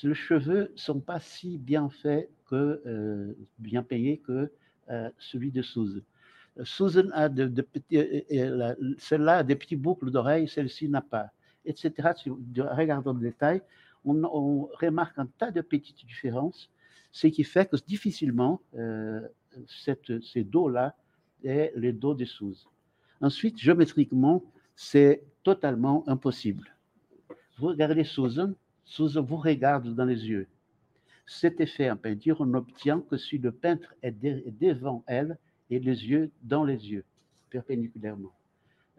Les 0.02 0.14
cheveux 0.14 0.72
ne 0.72 0.78
sont 0.78 1.02
pas 1.02 1.20
si 1.20 1.58
bien 1.58 1.90
faits 1.90 2.30
que, 2.46 2.82
euh, 2.86 3.34
bien 3.58 3.84
payés 3.84 4.20
que 4.20 4.50
euh, 4.92 5.10
celui 5.18 5.52
de 5.52 5.62
Susan. 5.62 6.00
Susan 6.64 7.10
a 7.12 7.28
de, 7.28 7.62
petits, 7.62 7.98
euh, 7.98 8.76
celle-là 8.98 9.40
a 9.40 9.44
des 9.44 9.58
petits 9.58 9.76
boucles 9.76 10.10
d'oreilles, 10.10 10.48
celle-ci 10.48 10.88
n'a 10.88 11.02
pas, 11.02 11.32
etc. 11.66 12.14
Regardons 12.56 13.12
le 13.12 13.20
détail, 13.20 13.62
on, 14.06 14.70
remarque 14.80 15.18
un 15.18 15.28
tas 15.38 15.52
de 15.52 15.62
petites 15.62 16.06
différences, 16.06 16.70
ce 17.12 17.28
qui 17.28 17.44
fait 17.44 17.70
que 17.70 17.76
difficilement 17.88 18.62
cette, 19.68 20.22
ces 20.22 20.44
dos-là 20.44 20.96
est 21.44 21.72
les 21.76 21.94
dos 21.94 22.14
de 22.14 22.26
Susan. 22.26 22.70
Ensuite, 23.22 23.58
géométriquement, 23.58 24.44
c'est 24.76 25.24
totalement 25.44 26.08
impossible. 26.08 26.76
Vous 27.58 27.68
regardez 27.68 28.04
Susan, 28.04 28.54
Susan 28.86 29.22
vous 29.22 29.38
regarde 29.38 29.94
dans 29.94 30.06
les 30.06 30.26
yeux. 30.26 30.48
Cet 31.28 31.60
effet 31.60 31.92
en 31.92 31.98
peinture, 31.98 32.38
on 32.40 32.46
n'obtient 32.46 33.02
que 33.02 33.18
si 33.18 33.38
le 33.38 33.52
peintre 33.52 33.94
est, 34.02 34.12
devant 34.12 35.04
elle 35.06 35.38
et 35.70 35.80
les 35.80 36.06
yeux 36.08 36.32
dans 36.42 36.64
les 36.64 36.90
yeux, 36.90 37.04
perpendiculairement. 37.50 38.34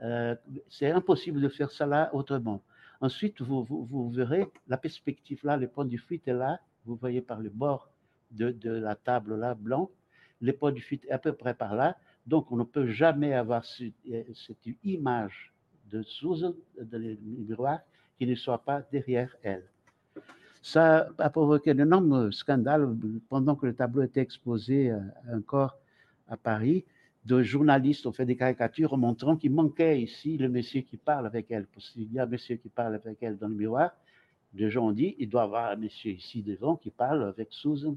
Euh, 0.02 0.36
c'est 0.68 0.90
impossible 0.90 1.40
de 1.40 1.48
faire 1.48 1.70
ça 1.70 1.86
là 1.86 2.10
autrement. 2.14 2.62
Ensuite, 3.00 3.40
vous, 3.40 4.10
verrez 4.10 4.46
la 4.68 4.76
perspective 4.76 5.40
là, 5.42 5.56
le 5.56 5.68
point 5.68 5.86
du 5.86 5.98
fuite 5.98 6.28
est 6.28 6.34
là, 6.34 6.60
vous 6.84 6.96
voyez 6.96 7.22
par 7.22 7.40
le 7.40 7.48
bord 7.48 7.90
de, 8.30 8.50
de 8.50 8.70
la 8.70 8.94
table 8.94 9.36
là, 9.36 9.54
blanc, 9.54 9.90
le 10.40 10.52
point 10.52 10.72
du 10.72 10.82
fuite 10.82 11.04
est 11.06 11.10
à 11.10 11.18
peu 11.18 11.32
près 11.32 11.54
par 11.54 11.74
là, 11.74 11.96
donc 12.26 12.52
on 12.52 12.56
ne 12.56 12.64
peut 12.64 12.86
jamais 12.86 13.32
avoir 13.32 13.64
euh, 13.80 14.22
cette 14.34 14.68
image 14.84 15.52
de 15.90 16.02
Susan, 16.02 16.54
de 16.78 16.98
miroir, 17.22 17.80
qui 18.18 18.26
ne 18.26 18.34
soit 18.34 18.62
pas 18.62 18.82
derrière 18.92 19.34
elle. 19.42 19.64
Ça 20.62 21.08
a 21.16 21.30
provoqué 21.30 21.70
un 21.70 21.78
énorme 21.78 22.30
scandale 22.32 22.94
pendant 23.30 23.56
que 23.56 23.64
le 23.64 23.74
tableau 23.74 24.02
était 24.02 24.20
exposé 24.20 24.92
encore 25.32 25.78
à 26.28 26.36
Paris. 26.36 26.84
De 27.24 27.42
journalistes 27.42 28.06
ont 28.06 28.12
fait 28.12 28.24
des 28.24 28.36
caricatures 28.36 28.96
montrant 28.96 29.36
qu'il 29.36 29.52
manquait 29.52 30.00
ici 30.00 30.38
le 30.38 30.48
monsieur 30.48 30.80
qui 30.80 30.96
parle 30.96 31.26
avec 31.26 31.50
elle. 31.50 31.66
Parce 31.66 31.90
qu'il 31.90 32.10
y 32.12 32.18
a 32.18 32.24
un 32.24 32.26
monsieur 32.26 32.56
qui 32.56 32.68
parle 32.68 32.94
avec 32.94 33.18
elle 33.22 33.36
dans 33.36 33.48
le 33.48 33.54
miroir, 33.54 33.90
les 34.54 34.70
gens 34.70 34.86
ont 34.88 34.92
dit 34.92 35.14
il 35.18 35.28
doit 35.28 35.42
y 35.42 35.44
avoir 35.44 35.70
un 35.70 35.76
monsieur 35.76 36.12
ici 36.12 36.42
devant 36.42 36.76
qui 36.76 36.90
parle 36.90 37.24
avec 37.24 37.48
Susan. 37.52 37.96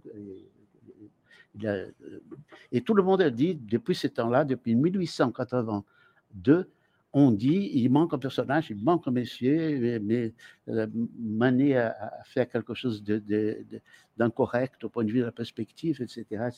Et, 2.71 2.81
tout 2.81 2.93
le 2.93 3.03
monde 3.03 3.21
a 3.21 3.29
dit, 3.29 3.55
depuis 3.55 3.95
ce 3.95 4.07
temps-là, 4.07 4.43
depuis 4.43 4.75
1882, 4.75 6.69
on 7.13 7.31
dit 7.31 7.69
il 7.73 7.89
manque 7.91 8.13
un 8.13 8.17
personnage, 8.17 8.71
il 8.71 8.83
manque 8.83 9.07
un 9.07 9.11
monsieur, 9.11 9.99
mais 9.99 10.33
euh, 10.69 10.87
Manet 11.19 11.75
a, 11.75 12.23
fait 12.25 12.51
quelque 12.51 12.73
chose 12.73 13.03
d'incorrect 14.17 14.83
au 14.83 14.89
point 14.89 15.03
de 15.03 15.11
vue 15.11 15.19
de 15.19 15.25
la 15.25 15.31
perspective, 15.31 16.01
etc. 16.01 16.49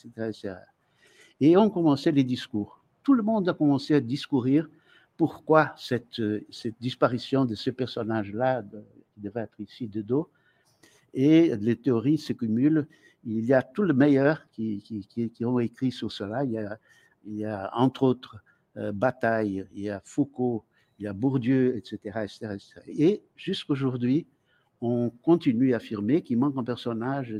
Et 1.40 1.56
on 1.56 1.70
commençait 1.70 2.12
les 2.12 2.24
discours. 2.24 2.82
Tout 3.02 3.14
le 3.14 3.22
monde 3.22 3.48
a 3.48 3.54
commencé 3.54 3.94
à 3.94 4.00
discourir 4.00 4.68
pourquoi 5.16 5.74
cette, 5.76 6.20
cette 6.50 6.74
disparition 6.80 7.44
de 7.44 7.54
ce 7.54 7.70
personnage-là, 7.70 8.62
qui 9.14 9.20
devait 9.20 9.42
être 9.42 9.60
ici 9.60 9.86
de 9.86 10.02
dos, 10.02 10.28
et 11.14 11.56
les 11.56 11.76
théories 11.76 12.18
se 12.18 12.32
cumulent. 12.32 12.86
Il 13.24 13.44
y 13.44 13.54
a 13.54 13.62
tout 13.62 13.82
le 13.82 13.94
meilleur 13.94 14.46
qui, 14.52 14.82
qui, 15.32 15.44
ont 15.44 15.58
écrit 15.58 15.90
sur 15.90 16.12
cela. 16.12 16.44
Il 16.44 16.52
y 16.52 16.58
a, 16.58 16.78
il 17.24 17.36
y 17.36 17.44
a 17.44 17.70
entre 17.74 18.02
autres 18.02 18.36
euh, 18.76 18.92
Bataille, 18.92 19.66
il 19.74 19.82
y 19.82 19.90
a 19.90 20.00
Foucault, 20.04 20.64
il 20.98 21.04
y 21.04 21.08
a 21.08 21.12
Bourdieu, 21.12 21.76
etc. 21.76 21.98
etc., 22.24 22.58
Et 22.86 23.22
jusqu'aujourd'hui, 23.34 24.26
on 24.80 25.10
continue 25.22 25.72
à 25.72 25.76
affirmer 25.76 26.22
qu'il 26.22 26.38
manque 26.38 26.56
un 26.58 26.64
personnage 26.64 27.34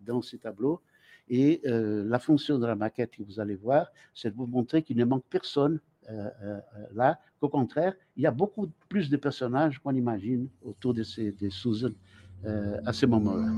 dans 0.00 0.22
ces 0.22 0.38
tableaux. 0.38 0.80
Et 1.28 1.60
euh, 1.66 2.04
la 2.06 2.18
fonction 2.18 2.58
de 2.58 2.66
la 2.66 2.76
maquette 2.76 3.10
que 3.16 3.22
vous 3.22 3.40
allez 3.40 3.56
voir, 3.56 3.86
c'est 4.14 4.30
de 4.30 4.36
vous 4.36 4.46
montrer 4.46 4.82
qu'il 4.82 4.96
ne 4.96 5.04
manque 5.04 5.24
personne 5.28 5.80
euh, 6.08 6.60
là, 6.94 7.18
qu'au 7.40 7.48
contraire, 7.48 7.94
il 8.16 8.22
y 8.22 8.26
a 8.26 8.30
beaucoup 8.30 8.70
plus 8.88 9.10
de 9.10 9.16
personnages 9.16 9.80
qu'on 9.80 9.94
imagine 9.94 10.48
autour 10.64 10.94
de, 10.94 11.02
Susan 11.02 11.90
à 12.84 12.92
ce 12.92 13.06
moment-là. 13.06 13.50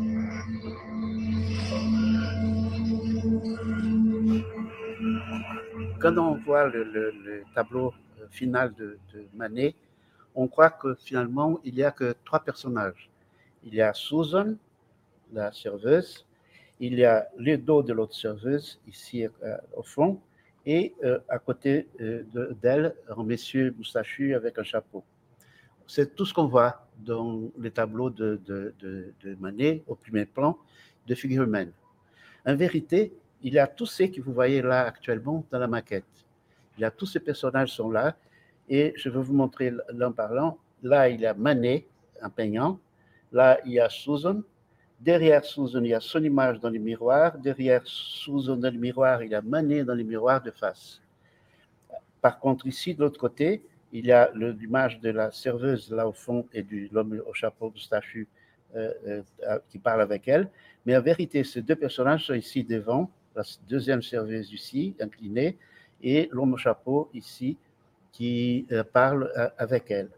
quand 5.98 6.16
on 6.16 6.34
voit 6.36 6.68
le, 6.68 7.42
tableau 7.54 7.92
euh, 8.20 8.26
final 8.30 8.74
de, 8.74 8.98
Manet, 9.34 9.74
on 10.34 10.46
croit 10.46 10.70
que 10.70 10.94
finalement, 10.94 11.58
il 11.64 11.74
n'y 11.74 11.82
a 11.82 11.90
que 11.90 12.14
trois 12.24 12.40
personnages. 12.40 13.10
Il 13.64 13.74
y 13.74 13.82
a 13.82 13.92
Susan, 13.92 14.54
la 15.32 15.52
serveuse, 15.52 16.24
il 16.80 16.94
y 16.94 17.04
a 17.04 17.28
les 17.38 17.56
dos 17.58 17.82
de 17.82 17.92
l'autre 17.92 18.14
serveuse, 18.14 18.80
ici 18.86 19.24
euh, 19.24 19.56
au 19.76 19.82
fond, 19.82 20.20
et 20.66 20.94
euh, 21.02 21.18
à 21.28 21.38
côté 21.38 21.88
d'elle, 22.62 22.94
un 23.08 23.22
monsieur 23.22 23.74
moustachu 23.76 24.34
avec 24.34 24.58
un 24.58 24.62
chapeau. 24.62 25.02
C'est 25.86 26.14
tout 26.14 26.26
ce 26.26 26.34
qu'on 26.34 26.46
voit 26.46 26.86
dans 26.98 27.50
les 27.58 27.70
tableaux 27.70 28.10
de, 28.10 28.40
de, 28.46 29.36
Manet 29.40 29.82
au 29.86 29.94
premier 29.94 30.26
plan 30.26 30.58
de 31.06 31.14
figure 31.14 31.44
humaine. 31.44 31.72
En 32.44 32.54
vérité, 32.54 33.12
il 33.42 33.54
y 33.54 33.58
a 33.58 33.66
tous 33.66 33.86
ceux 33.86 34.08
que 34.08 34.20
vous 34.20 34.32
voyez 34.32 34.60
là 34.60 34.84
actuellement 34.84 35.44
dans 35.50 35.58
la 35.58 35.66
maquette. 35.66 36.04
Il 36.76 36.82
y 36.82 36.84
a 36.84 36.90
tous 36.90 37.06
ces 37.06 37.20
personnages 37.20 37.72
sont 37.72 37.90
là 37.90 38.16
et 38.68 38.92
je 38.96 39.08
vais 39.08 39.20
vous 39.20 39.32
montrer 39.32 39.72
l'un 39.92 40.12
parlant. 40.12 40.58
Là, 40.82 41.08
il 41.08 41.20
y 41.20 41.26
a 41.26 41.34
Manet 41.34 41.86
en 42.22 42.30
peignant. 42.30 42.78
Là, 43.32 43.58
il 43.64 43.72
y 43.72 43.80
a 43.80 43.88
Susan. 43.88 44.42
Derrière 45.00 45.44
Susan, 45.44 45.82
il 45.82 45.90
y 45.90 45.94
a 45.94 46.00
son 46.00 46.22
image 46.22 46.58
dans 46.60 46.70
le 46.70 46.78
miroir. 46.78 47.38
Derrière 47.38 47.82
Susan 47.84 48.56
dans 48.56 48.72
le 48.72 48.78
miroir, 48.78 49.22
il 49.22 49.30
y 49.30 49.34
a 49.34 49.42
Manet 49.42 49.84
dans 49.84 49.94
le 49.94 50.02
miroir 50.02 50.42
de 50.42 50.50
face. 50.50 51.00
Par 52.20 52.38
contre, 52.38 52.66
ici, 52.66 52.94
de 52.94 53.00
l'autre 53.00 53.18
côté, 53.18 53.62
il 53.92 54.06
y 54.06 54.12
a 54.12 54.30
l'image 54.34 55.00
de 55.00 55.10
la 55.10 55.30
serveuse 55.30 55.90
là 55.90 56.06
au 56.06 56.12
fond 56.12 56.46
et 56.52 56.62
de 56.62 56.88
l'homme 56.92 57.22
au 57.26 57.32
chapeau 57.32 57.70
moustachu 57.70 58.26
euh, 58.76 59.22
euh, 59.46 59.58
qui 59.70 59.78
parle 59.78 60.02
avec 60.02 60.26
elle. 60.28 60.50
Mais 60.84 60.96
en 60.96 61.00
vérité, 61.00 61.44
ces 61.44 61.62
deux 61.62 61.76
personnages 61.76 62.26
sont 62.26 62.34
ici 62.34 62.64
devant 62.64 63.10
la 63.34 63.42
deuxième 63.68 64.02
serveuse 64.02 64.52
ici, 64.52 64.94
inclinée, 65.00 65.56
et 66.02 66.28
l'homme 66.32 66.54
au 66.54 66.56
chapeau 66.56 67.08
ici, 67.14 67.56
qui 68.12 68.66
euh, 68.72 68.82
parle 68.82 69.30
euh, 69.36 69.48
avec 69.58 69.90
elle. 69.90 70.10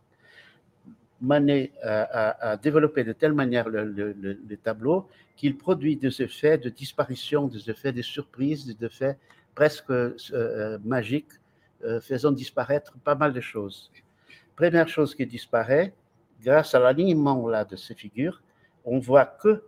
Manet 1.20 1.72
a, 1.82 2.56
développé 2.56 3.04
de 3.04 3.12
telle 3.12 3.32
manière 3.32 3.68
le, 3.68 4.56
tableau 4.62 5.08
qu'il 5.36 5.56
produit 5.56 5.96
des 5.96 6.22
effets 6.22 6.58
de 6.58 6.68
disparition, 6.68 7.46
des 7.46 7.70
effets 7.70 7.92
de 7.92 8.02
surprise, 8.02 8.66
des 8.66 8.86
effets 8.86 9.16
presque 9.54 9.90
euh, 9.90 10.78
magiques, 10.84 11.32
faisant 12.02 12.32
disparaître 12.32 12.92
pas 13.04 13.14
mal 13.14 13.32
de 13.32 13.40
choses. 13.40 13.90
Première 14.54 14.88
chose 14.88 15.14
qui 15.14 15.26
disparaît, 15.26 15.94
grâce 16.42 16.74
à 16.74 16.78
l'alignement 16.78 17.48
là 17.48 17.64
de 17.64 17.76
ces 17.76 17.94
figures, 17.94 18.42
on 18.84 18.98
voit 18.98 19.24
que 19.24 19.62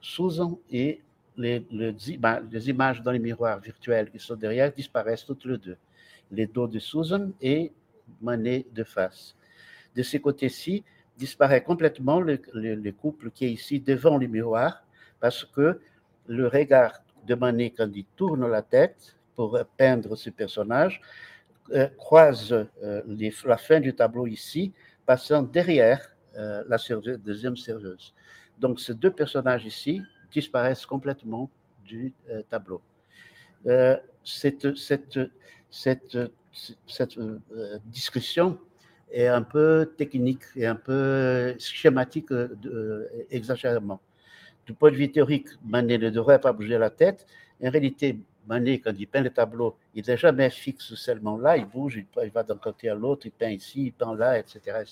Susan 0.00 0.58
et 0.70 1.00
les, 1.38 1.60
ben, 2.18 2.46
les, 2.50 2.68
images 2.68 3.00
dans 3.02 3.12
les 3.12 3.18
miroirs 3.18 3.60
virtuels 3.60 4.10
qui 4.10 4.18
sont 4.18 4.34
derrière 4.34 4.72
disparaissent 4.72 5.24
toutes 5.24 5.44
les 5.44 5.58
deux. 5.58 5.76
Les 6.30 6.46
dos 6.46 6.66
de 6.66 6.78
Susan 6.78 7.30
et 7.40 7.72
Manet 8.20 8.66
de 8.72 8.84
face. 8.84 9.34
De 9.94 10.02
ce 10.02 10.16
côté-ci, 10.18 10.84
disparaît 11.16 11.62
complètement 11.62 12.20
le, 12.20 12.40
le, 12.54 12.92
couple 12.92 13.30
qui 13.30 13.46
est 13.46 13.50
ici 13.50 13.80
devant 13.80 14.18
le 14.18 14.28
miroir 14.28 14.84
parce 15.20 15.44
que 15.44 15.80
le 16.26 16.46
regard 16.46 17.02
de 17.26 17.34
Manet, 17.34 17.70
quand 17.76 17.90
il 17.94 18.04
tourne 18.16 18.48
la 18.48 18.62
tête 18.62 19.16
pour 19.34 19.58
peindre 19.76 20.16
ce 20.16 20.30
personnage, 20.30 21.00
euh, 21.72 21.86
croise 21.98 22.52
euh, 22.82 23.02
la 23.44 23.56
fin 23.58 23.78
du 23.78 23.94
tableau 23.94 24.26
ici, 24.26 24.72
passant 25.04 25.42
derrière 25.42 26.00
euh, 26.36 26.64
la 26.66 26.78
deuxième 27.18 27.56
serveuse. 27.56 28.14
Donc, 28.58 28.80
ces 28.80 28.94
deux 28.94 29.10
personnages 29.10 29.66
ici 29.66 30.00
disparaissent 30.32 30.86
complètement 30.86 31.50
du 31.84 32.12
tableau. 32.50 32.82
Cette, 34.24 34.66
discussion 37.86 38.58
est 39.10 39.26
un 39.26 39.42
peu 39.42 39.92
technique 39.96 40.42
et 40.56 40.66
un 40.66 40.74
peu 40.74 41.54
schématique 41.58 42.28
exagérément. 43.30 44.00
du 44.66 44.74
point 44.74 44.90
de 44.90 44.96
vue 44.96 45.10
théorique, 45.10 45.48
Manet 45.64 45.98
ne 45.98 46.10
devrait 46.10 46.40
pas 46.40 46.52
bouger 46.52 46.76
la 46.76 46.90
tête. 46.90 47.26
En 47.62 47.70
réalité, 47.70 48.18
Manet, 48.48 48.78
quand 48.78 48.92
il 48.98 49.06
peint 49.06 49.20
le 49.20 49.30
tableau, 49.30 49.76
il 49.94 50.04
n'est 50.06 50.16
jamais 50.16 50.48
fixe 50.48 50.94
seulement 50.94 51.36
là, 51.36 51.56
il 51.56 51.66
bouge, 51.66 52.02
il, 52.22 52.30
va 52.30 52.42
d'un 52.42 52.56
côté 52.56 52.88
à 52.88 52.94
l'autre, 52.94 53.26
il 53.26 53.32
peint 53.32 53.50
ici, 53.50 53.86
il 53.86 53.92
peint 53.92 54.16
là, 54.16 54.38
etc. 54.38 54.84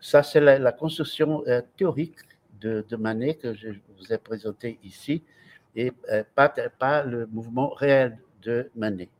Ça, 0.00 0.22
c'est 0.22 0.40
la, 0.40 0.72
construction 0.72 1.42
euh, 1.46 1.60
théorique 1.76 2.16
de, 2.60 2.84
Manet 2.96 3.34
que 3.34 3.54
je 3.54 3.68
vous 3.98 4.12
ai 4.12 4.16
présenté 4.16 4.78
ici, 4.82 5.22
et 5.76 5.92
euh, 6.10 6.24
pas, 6.34 6.48
pas 6.78 7.02
le 7.02 7.26
mouvement 7.26 7.68
réel 7.68 8.18
de 8.42 8.70
Manet. 8.74 9.10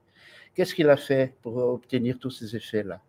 Qu'est-ce 0.54 0.74
qu'il 0.74 0.88
a 0.88 0.96
fait 0.96 1.34
pour 1.42 1.56
obtenir 1.56 2.18
tous 2.18 2.30
ces 2.30 2.56
effets-là? 2.56 3.00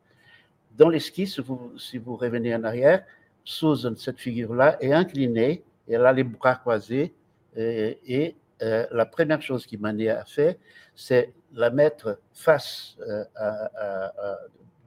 Dans 0.78 0.90
l'esquisse, 0.90 1.40
si 1.78 1.98
vous 1.98 2.16
revenez 2.16 2.56
en 2.56 2.64
arrière, 2.64 3.04
Susan, 3.44 3.94
cette 3.96 4.20
figure-là, 4.20 4.78
est 4.82 4.94
inclinée, 4.94 5.64
elle 5.90 6.06
a 6.06 6.14
les 6.14 6.24
bras 6.24 6.56
croisés, 6.56 7.14
et, 7.56 8.00
et 8.06 8.36
euh, 8.62 8.86
la 8.92 9.06
première 9.06 9.42
chose 9.42 9.66
qui 9.66 9.78
Manet 9.78 10.10
a 10.10 10.26
fait, 10.26 10.60
c'est 10.96 11.34
la 11.54 11.70
mettre 11.70 12.20
face 12.34 12.96
euh, 13.08 13.24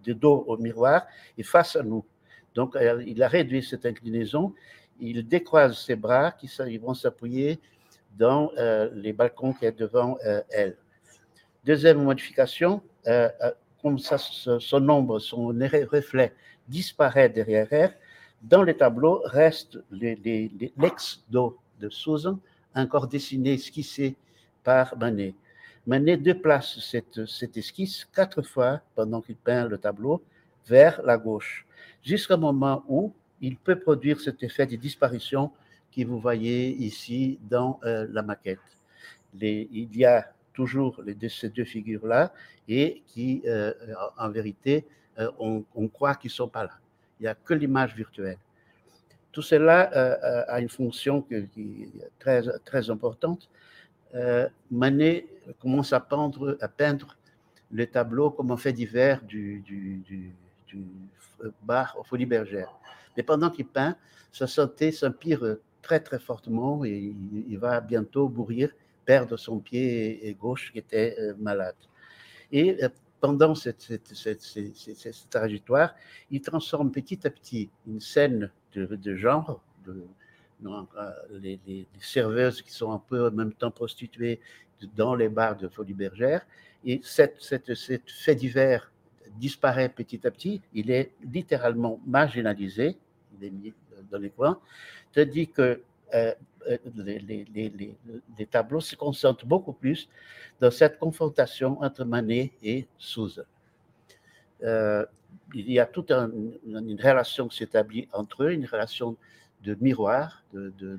de 0.05 0.12
dos 0.12 0.44
au 0.47 0.56
miroir 0.56 1.06
et 1.36 1.43
face 1.43 1.77
à 1.77 1.82
nous. 1.82 2.05
Donc, 2.55 2.77
il 3.05 3.20
a 3.23 3.28
réduit 3.28 3.65
cette 3.65 3.85
inclinaison. 3.85 4.55
Il 5.01 5.27
décroise 5.27 5.77
ses 5.77 5.97
bras 5.97 6.31
qui 6.31 6.48
vont 6.78 6.94
s'appuyer 6.94 7.59
dans 8.16 8.52
euh, 8.59 8.90
les 8.94 9.12
balcons 9.12 9.52
qui 9.52 9.66
est 9.66 9.77
devant 9.77 10.16
elle. 10.51 10.77
Deuxième 11.65 12.05
modification, 12.05 12.81
comme 13.85 13.98
son 13.98 14.89
ombre, 14.89 15.19
son 15.19 15.48
reflet 15.93 16.32
disparaît 16.66 17.28
derrière 17.28 17.70
elle, 17.70 17.94
dans 18.43 18.62
le 18.62 18.74
tableau 18.74 19.20
reste 19.27 19.78
l'ex-dos 19.90 21.59
de 21.78 21.90
Susan 21.90 22.39
encore 22.74 23.06
dessiné, 23.06 23.52
esquissé 23.52 24.16
par 24.62 24.97
Manet. 24.97 25.35
Manet 25.86 26.16
déplace 26.16 26.81
cette, 26.81 27.27
cette 27.27 27.59
esquisse 27.59 28.06
quatre 28.06 28.40
fois 28.40 28.81
pendant 28.94 29.20
qu'il 29.20 29.36
peint 29.36 29.69
le 29.69 29.77
tableau 29.77 30.23
vers 30.66 31.02
la 31.02 31.19
gauche, 31.19 31.66
jusqu'au 32.02 32.39
moment 32.39 32.82
où 32.89 33.12
il 33.43 33.59
peut 33.59 33.78
produire 33.78 34.19
cet 34.19 34.43
effet 34.43 34.66
de 34.66 34.77
disparition 34.77 35.51
que 35.94 36.02
vous 36.06 36.19
voyez 36.19 36.70
ici 36.70 37.39
dans 37.51 37.78
euh, 37.85 38.06
la 38.11 38.23
maquette. 38.23 38.59
il 39.39 39.94
y 39.94 40.06
a 40.06 40.34
toujours 40.55 41.03
les, 41.05 41.29
ces 41.29 41.51
deux 41.51 41.65
figures-là 41.65 42.33
et 42.69 43.03
qui, 43.07 43.43
euh, 43.47 43.73
en 44.17 44.31
vérité, 44.31 44.87
euh, 45.19 45.31
on, 45.39 45.65
on, 45.75 45.89
croit 45.89 46.15
qu'ils 46.15 46.31
ne 46.31 46.35
sont 46.35 46.49
pas 46.49 46.65
là. 46.65 46.71
Il 47.21 47.25
n'y 47.25 47.29
a 47.29 47.35
que 47.35 47.53
l'image 47.53 47.95
virtuelle. 47.95 48.39
Tout 49.33 49.43
cela 49.43 49.91
euh, 49.95 50.45
a 50.49 50.61
une 50.61 50.69
fonction 50.69 51.27
très, 52.19 52.91
importante. 52.91 53.51
Manet 54.71 55.27
commence 55.59 55.93
à 55.93 55.99
peindre, 55.99 56.57
à 56.61 56.69
peindre 56.69 57.17
le 57.73 57.85
tableau 57.87 58.31
comme 58.31 58.53
un 58.53 58.57
fait 58.57 58.73
divers 58.73 59.21
du, 59.23 59.63
bar 61.63 61.97
aux 61.99 62.05
Folies 62.05 62.27
Bergères. 62.27 62.73
Mais 63.17 63.25
pendant 63.25 63.51
qu'il 63.51 63.67
peint, 63.67 63.97
sa 64.31 64.47
santé 64.47 64.93
s'empire 64.93 65.57
très 65.83 66.01
très 66.01 66.21
fortement 66.21 66.85
et 66.85 67.13
il, 67.49 67.59
va 67.59 67.81
bientôt 67.81 68.29
mourir, 68.29 68.71
perdre 69.05 69.37
son 69.37 69.59
pied 69.59 70.37
gauche 70.41 70.73
qui 70.73 70.79
était 70.79 71.17
malade. 71.39 71.77
Et 72.53 72.79
pendant 73.25 73.55
cette, 73.55 73.81
cette, 73.81 74.15
cette, 74.15 74.43
cette, 74.43 75.31
trajectoire, 75.31 75.95
il 76.31 76.43
transforme 76.43 76.91
petit 76.91 77.27
à 77.27 77.31
petit 77.31 77.71
une 77.87 77.99
scène 77.99 78.51
de, 78.75 79.17
genre, 79.17 79.63
de, 79.87 80.05
euh, 80.67 81.11
les, 81.41 81.87
serveuses 82.01 82.61
qui 82.61 82.71
sont 82.71 82.93
un 82.93 82.99
peu 82.99 83.29
en 83.29 83.31
même 83.31 83.55
temps 83.55 83.71
prostituées 83.71 84.41
dans 84.95 85.15
les 85.15 85.31
bars 85.31 85.57
de 85.57 85.69
Folie 85.69 85.95
Bergère. 85.95 86.47
Et 86.85 87.01
cette, 87.03 87.41
cette, 87.41 87.73
fait 88.11 88.35
divers 88.35 88.93
disparaît 89.39 89.89
petit 89.89 90.27
à 90.27 90.31
petit. 90.31 90.61
Il 90.75 90.91
est 90.91 91.13
littéralement 91.33 92.01
marginalisé, 92.07 92.99
il 93.39 93.47
est 93.47 93.51
mis 93.51 93.73
dans 94.11 94.19
les 94.19 94.31
coins, 94.31 94.61
tandis 95.15 95.49
que 95.49 95.63
euh, 95.63 95.77
euh, 96.15 96.35
les, 96.66 98.47
tableaux 98.51 98.81
se 98.81 98.97
concentrent 98.97 99.47
beaucoup 99.47 99.73
plus 99.73 100.09
dans 100.61 100.70
cette 100.70 100.99
confrontation 100.99 101.81
entre 101.82 102.05
Manet 102.05 102.53
et 102.62 102.86
Souza 102.99 103.45
il 105.53 105.70
y 105.70 105.78
a 105.78 105.86
toute 105.86 106.11
une 106.11 106.99
relation 107.03 107.49
qui 107.49 107.59
s'établit 107.59 108.09
entre 108.12 108.45
eux, 108.45 108.53
une 108.53 108.66
relation 108.66 109.16
de 109.62 109.77
miroir, 109.81 110.45
de, 110.53 110.99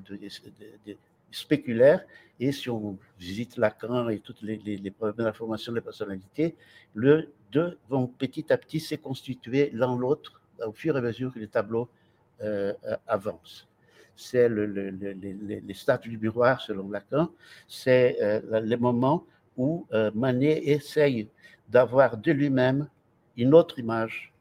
spéculaire. 1.32 2.06
Et 2.40 2.52
si 2.52 2.70
on 2.70 2.98
visite 3.20 3.58
Lacan 3.58 4.10
et 4.10 4.20
toutes 4.20 4.42
les, 4.42 4.58
les, 4.58 4.78
les 4.78 4.92
problèmes 4.92 5.26
d'information 5.26 5.72
de 5.72 5.80
la 5.80 6.16
les 6.96 7.30
deux 7.52 7.78
vont 7.90 8.08
petit 8.08 8.52
à 8.52 8.58
petit 8.58 8.80
se 8.80 8.96
constituer 8.96 9.70
l'un 9.74 9.98
l'autre 9.98 10.42
au 10.66 10.74
fur 10.74 10.96
et 10.96 11.00
à 11.00 11.02
mesure 11.02 11.34
que 11.34 11.40
les 11.40 11.48
tableaux 11.48 11.88
euh, 12.42 12.74
avancent. 13.08 13.68
C'est 14.16 14.48
le, 14.48 14.66
les 14.66 15.74
statues 15.74 16.10
du 16.10 16.18
miroir 16.18 16.62
selon 16.62 16.90
Lacan, 16.90 17.30
c'est 17.68 18.18
euh, 18.22 18.62
le 18.62 18.78
moment 18.78 19.26
où 19.58 19.86
euh, 19.94 20.12
Manet 20.14 20.62
essaye 20.66 21.28
d'avoir 21.70 22.18
de 22.18 22.32
lui-même 22.32 22.88
une 23.38 23.54
autre 23.54 23.80
image 23.80 24.32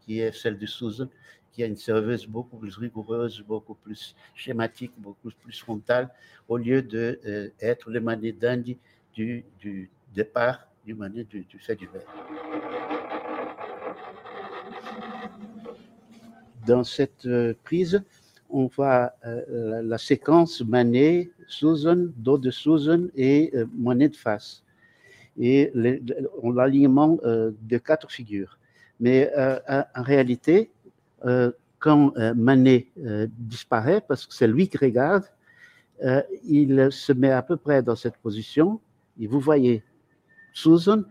qui 0.00 0.20
est 0.20 0.32
celle 0.32 0.58
de 0.58 0.66
Susan, 0.66 1.08
qui 1.52 1.62
a 1.62 1.66
une 1.66 1.76
serveuse 1.76 2.26
beaucoup 2.26 2.56
plus 2.56 2.76
rigoureuse, 2.76 3.42
beaucoup 3.46 3.74
plus 3.74 4.14
schématique, 4.34 4.92
beaucoup 4.96 5.30
plus 5.30 5.58
frontale, 5.58 6.08
au 6.48 6.56
lieu 6.56 6.82
d'être 6.82 7.26
euh, 7.26 7.48
être 7.60 7.90
le 7.90 8.00
mané 8.00 8.32
dandy 8.32 8.78
du, 9.14 9.44
du, 9.58 9.90
départ, 10.14 10.66
du 10.84 10.94
mané 10.94 11.24
du, 11.24 11.46
fait 11.58 11.76
du 11.76 11.86
verre. 11.88 12.06
Dans 16.66 16.84
cette 16.84 17.26
euh, 17.26 17.54
prise, 17.64 18.02
on 18.52 18.66
voit 18.66 19.12
euh, 19.26 19.82
la, 19.82 19.98
séquence 19.98 20.62
Manet, 20.62 21.30
Susan, 21.46 22.06
dos 22.16 22.38
de 22.38 22.50
Susan 22.50 23.06
et 23.16 23.52
Manet 23.76 24.10
de 24.10 24.16
face. 24.16 24.62
Et 25.38 25.72
l'alignement 25.74 27.18
de 27.22 27.78
quatre 27.78 28.10
figures. 28.10 28.58
Mais 29.00 29.32
euh, 29.36 29.58
en 29.94 30.02
réalité, 30.02 30.70
euh, 31.24 31.50
quand 31.78 32.12
euh, 32.18 32.34
Manet 32.34 32.88
disparaît, 33.38 34.02
parce 34.06 34.26
que 34.26 34.34
c'est 34.34 34.46
lui 34.46 34.68
qui 34.68 34.76
regarde, 34.76 35.24
il 36.44 36.88
se 36.90 37.12
met 37.12 37.30
à 37.30 37.42
peu 37.42 37.56
près 37.58 37.82
dans 37.82 37.96
cette 37.96 38.16
position. 38.16 38.80
Et 39.18 39.26
vous 39.26 39.40
voyez, 39.40 39.82
Susan, 40.54 41.02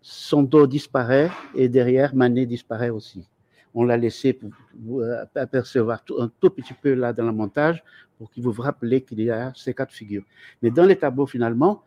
son 0.00 0.42
dos 0.42 0.66
disparaît 0.66 1.30
et 1.54 1.68
derrière, 1.68 2.14
Manet 2.14 2.46
disparaît 2.46 2.90
aussi. 2.90 3.28
On 3.74 3.84
l'a 3.84 3.96
laissé 3.96 4.32
pour 4.32 4.50
vous 4.74 5.02
apercevoir 5.34 6.04
un 6.18 6.30
tout 6.40 6.50
petit 6.50 6.74
peu 6.74 6.94
là 6.94 7.12
dans 7.12 7.24
le 7.24 7.32
montage 7.32 7.82
pour 8.18 8.30
qu'il 8.30 8.42
vous 8.42 8.52
rappelle 8.52 9.02
qu'il 9.04 9.20
y 9.20 9.30
a 9.30 9.52
ces 9.56 9.74
quatre 9.74 9.92
figures. 9.92 10.24
Mais 10.62 10.70
dans 10.70 10.84
les 10.84 10.96
tableaux, 10.96 11.26
finalement, 11.26 11.82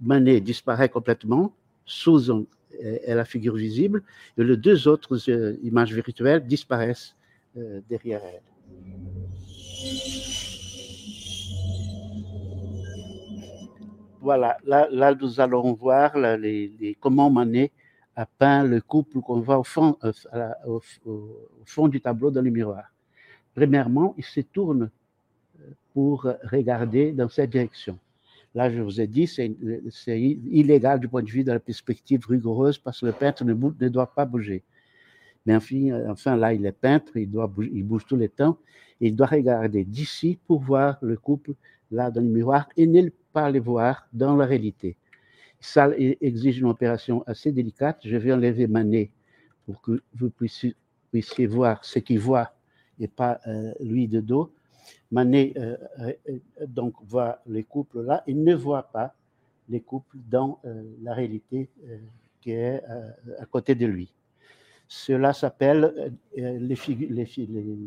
Manet 0.00 0.40
disparaît 0.40 0.88
complètement, 0.88 1.54
Susan 1.84 2.44
est 2.80 3.14
la 3.14 3.24
figure 3.24 3.54
visible, 3.54 4.02
et 4.36 4.44
les 4.44 4.56
deux 4.56 4.88
autres 4.88 5.18
euh, 5.30 5.56
images 5.62 5.92
virtuelles 5.92 6.46
disparaissent 6.46 7.14
euh, 7.56 7.80
derrière 7.88 8.20
elle. 8.24 8.42
Voilà, 14.20 14.56
là, 14.64 14.88
là, 14.90 15.14
nous 15.14 15.38
allons 15.38 15.74
voir 15.74 16.16
les, 16.16 16.96
comment 17.00 17.30
Manet 17.30 17.70
a 18.16 18.26
peint 18.26 18.64
le 18.64 18.80
couple 18.80 19.20
qu'on 19.20 19.40
voit 19.40 19.58
au 19.58 19.64
fond, 19.64 19.96
euh, 20.04 20.50
au, 20.66 20.80
fond 21.64 21.88
du 21.88 22.00
tableau 22.00 22.30
dans 22.30 22.42
le 22.42 22.50
miroir. 22.50 22.84
Premièrement, 23.54 24.14
il 24.16 24.24
se 24.24 24.40
tourne 24.40 24.90
pour 25.92 26.26
regarder 26.50 27.12
dans 27.12 27.28
cette 27.28 27.50
direction. 27.50 27.98
Là, 28.54 28.70
je 28.70 28.80
vous 28.80 29.00
ai 29.00 29.06
dit, 29.06 29.26
c'est 29.26 30.20
illégal 30.20 31.00
du 31.00 31.08
point 31.08 31.22
de 31.22 31.30
vue 31.30 31.42
de 31.42 31.52
la 31.52 31.58
perspective 31.58 32.24
rigoureuse 32.28 32.78
parce 32.78 33.00
que 33.00 33.06
le 33.06 33.12
peintre 33.12 33.44
ne, 33.44 33.88
doit 33.88 34.12
pas 34.12 34.24
bouger. 34.24 34.62
Mais 35.44 35.56
enfin, 35.56 36.04
enfin, 36.08 36.36
là, 36.36 36.54
il 36.54 36.64
est 36.64 36.72
peintre, 36.72 37.16
il, 37.16 37.30
doit 37.30 37.52
il 37.58 37.84
bouge 37.84 38.06
tout 38.06 38.16
le 38.16 38.28
temps. 38.28 38.58
Il 39.00 39.16
doit 39.16 39.26
regarder 39.26 39.84
d'ici 39.84 40.38
pour 40.46 40.60
voir 40.60 40.98
le 41.02 41.16
couple 41.16 41.54
là 41.90 42.10
dans 42.10 42.20
le 42.20 42.28
miroir 42.28 42.68
et 42.76 42.86
ne 42.86 43.08
pas 43.32 43.50
le 43.50 43.60
voir 43.60 44.06
dans 44.12 44.36
la 44.36 44.46
réalité. 44.46 44.96
Ça 45.64 45.88
exige 45.96 46.58
une 46.58 46.66
opération 46.66 47.24
assez 47.26 47.50
délicate. 47.50 47.98
Je 48.04 48.18
vais 48.18 48.34
enlever 48.34 48.66
ma 48.66 48.84
nez 48.84 49.10
pour 49.64 49.80
que 49.80 50.02
vous 50.12 50.28
puissiez, 50.28 50.76
voir 51.46 51.82
ce 51.82 52.00
qu'il 52.00 52.18
voit 52.18 52.52
et 53.00 53.08
pas 53.08 53.40
euh, 53.46 53.72
lui 53.80 54.06
de 54.06 54.20
dos. 54.20 54.52
Manet 55.10 55.54
euh, 55.56 55.78
euh, 56.28 56.38
donc 56.66 56.92
voit 57.06 57.40
les 57.46 57.64
couples 57.64 58.02
là 58.02 58.22
et 58.26 58.34
ne 58.34 58.54
voit 58.54 58.82
pas 58.82 59.14
les 59.70 59.80
couples 59.80 60.18
dans 60.28 60.60
la 61.02 61.14
réalité 61.14 61.70
qui 62.42 62.50
est 62.50 62.82
à 63.38 63.46
côté 63.46 63.74
de 63.74 63.86
lui. 63.86 64.12
Cela 64.86 65.32
s'appelle, 65.32 66.12
les, 66.36 66.76
les, 66.76 67.26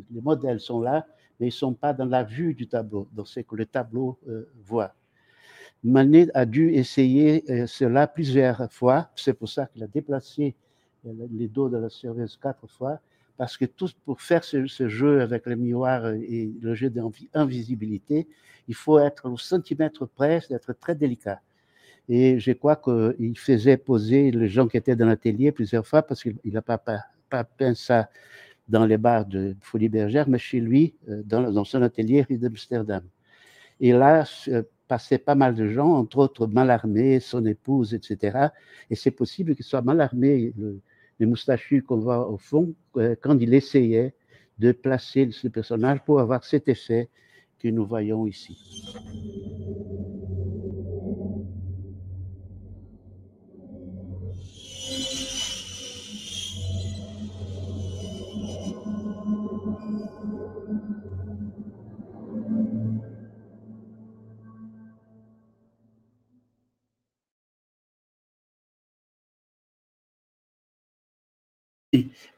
les, 0.09 0.21
modèles 0.23 0.59
sont 0.59 0.81
là, 0.81 1.05
mais 1.39 1.45
ils 1.45 1.49
ne 1.49 1.61
sont 1.65 1.75
pas 1.75 1.93
dans 1.93 2.05
la 2.05 2.23
vue 2.23 2.55
du 2.55 2.67
tableau, 2.67 3.07
dans 3.13 3.25
ce 3.25 3.41
que 3.41 3.55
le 3.55 3.67
tableau 3.67 4.17
voit. 4.65 4.95
Manet 5.83 6.27
a 6.33 6.45
dû 6.45 6.71
essayer 6.73 7.43
euh, 7.49 7.67
cela 7.67 8.07
plusieurs 8.07 8.71
fois, 8.71 9.09
c'est 9.15 9.33
pour 9.33 9.49
ça 9.49 9.67
qu'il 9.67 9.83
a 9.83 9.87
déplacé 9.87 10.55
euh, 11.05 11.11
les 11.31 11.47
dos 11.47 11.69
de 11.69 11.77
la 11.77 11.89
surveillance 11.89 12.37
quatre 12.37 12.67
fois, 12.67 12.99
parce 13.37 13.57
que 13.57 13.65
tout 13.65 13.87
pour 14.05 14.21
faire 14.21 14.43
ce, 14.43 14.65
jeu 14.65 15.21
avec 15.21 15.45
le 15.45 15.55
miroir 15.55 16.07
et 16.07 16.51
le 16.59 16.73
jeu 16.73 16.89
d'invisibilité, 16.89 18.27
il 18.67 18.73
faut 18.73 18.97
être 18.99 19.29
au 19.29 19.37
centimètre 19.37 20.07
près, 20.07 20.41
d'être 20.49 20.73
très 20.73 20.95
délicat. 20.95 21.39
Et 22.09 22.39
je 22.39 22.51
crois 22.53 22.77
qu'il 22.77 23.37
faisait 23.37 23.77
poser 23.77 24.31
les 24.31 24.47
gens 24.47 24.67
qui 24.67 24.77
étaient 24.77 24.95
dans 24.95 25.05
l'atelier 25.05 25.51
plusieurs 25.51 25.85
fois 25.85 26.01
parce 26.01 26.23
qu'il 26.23 26.39
n'a 26.45 26.61
pas, 26.61 26.81
peint 27.57 27.75
ça 27.75 28.09
dans 28.67 28.85
les 28.85 28.97
bars 28.97 29.25
de 29.25 29.55
Folie 29.61 29.89
Bergère, 29.89 30.27
mais 30.27 30.39
chez 30.39 30.59
lui, 30.59 30.95
euh, 31.09 31.21
dans, 31.23 31.51
dans 31.51 31.63
son 31.63 31.81
atelier 31.83 32.25
rue 32.27 32.37
d'Amsterdam. 32.37 33.03
Et 33.79 33.91
là, 33.91 34.25
passaient 34.87 35.17
pas 35.17 35.35
mal 35.35 35.55
de 35.55 35.67
gens, 35.67 35.93
entre 35.93 36.17
autres 36.19 36.47
Malarmé, 36.47 37.19
son 37.19 37.45
épouse, 37.45 37.93
etc. 37.93 38.49
Et 38.89 38.95
c'est 38.95 39.11
possible 39.11 39.55
qu'il 39.55 39.65
soit 39.65 39.81
Malarmé, 39.81 40.53
le, 40.57 40.81
le 41.19 41.27
moustachu 41.27 41.81
qu'on 41.83 41.97
voit 41.97 42.29
au 42.29 42.37
fond, 42.37 42.73
euh, 42.97 43.15
quand 43.21 43.37
il 43.39 43.53
essayait 43.53 44.13
de 44.59 44.71
placer 44.71 45.29
ce 45.31 45.47
personnage 45.47 45.99
pour 46.03 46.19
avoir 46.19 46.43
cet 46.43 46.67
effet 46.67 47.09
que 47.59 47.67
nous 47.67 47.85
voyons 47.85 48.25
ici. 48.27 48.57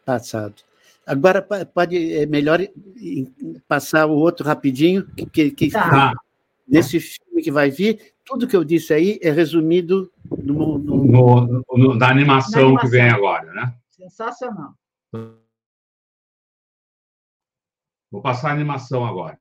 Passado. 0.06 0.56
Agora 1.06 1.42
pode 1.42 2.14
é 2.14 2.26
melhor 2.26 2.60
passar 3.68 4.06
o 4.06 4.16
outro 4.16 4.46
rapidinho 4.46 5.08
que, 5.08 5.50
que 5.52 5.72
tá. 5.72 6.14
nesse 6.68 7.00
filme 7.00 7.42
que 7.42 7.52
vai 7.52 7.72
vir 7.72 8.14
tudo 8.30 8.48
que 8.48 8.56
eu 8.56 8.64
disse 8.64 8.94
aí 8.94 9.20
é 9.24 9.32
resumido 9.32 10.12
no, 10.38 10.78
no... 10.78 11.04
no, 11.04 11.64
no 11.68 11.96
na, 11.96 12.10
animação 12.10 12.62
na, 12.62 12.70
animação 12.70 12.78
que 12.78 12.88
vem 12.88 13.10
agora, 13.10 13.52
né? 13.52 13.74
Sensacional. 13.90 14.76
Vou 18.12 18.22
passar 18.22 18.50
a 18.50 18.54
animação 18.54 19.04
agora. 19.04 19.40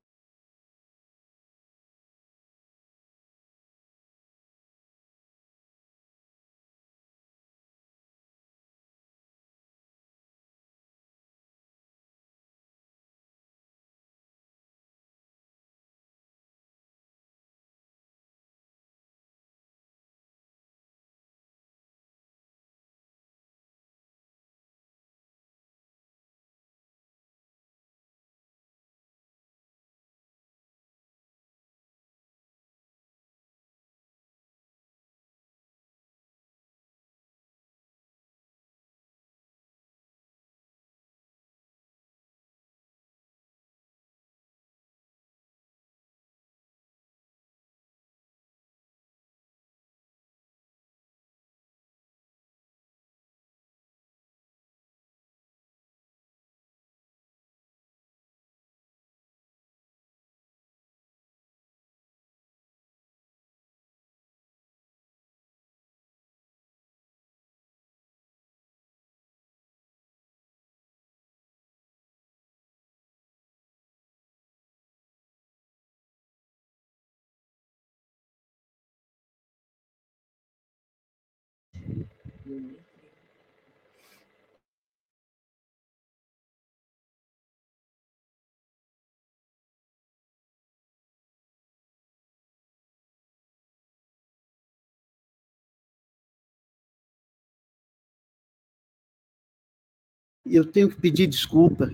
Eu 100.50 100.64
tenho 100.64 100.88
que 100.88 101.00
pedir 101.00 101.26
desculpa. 101.26 101.90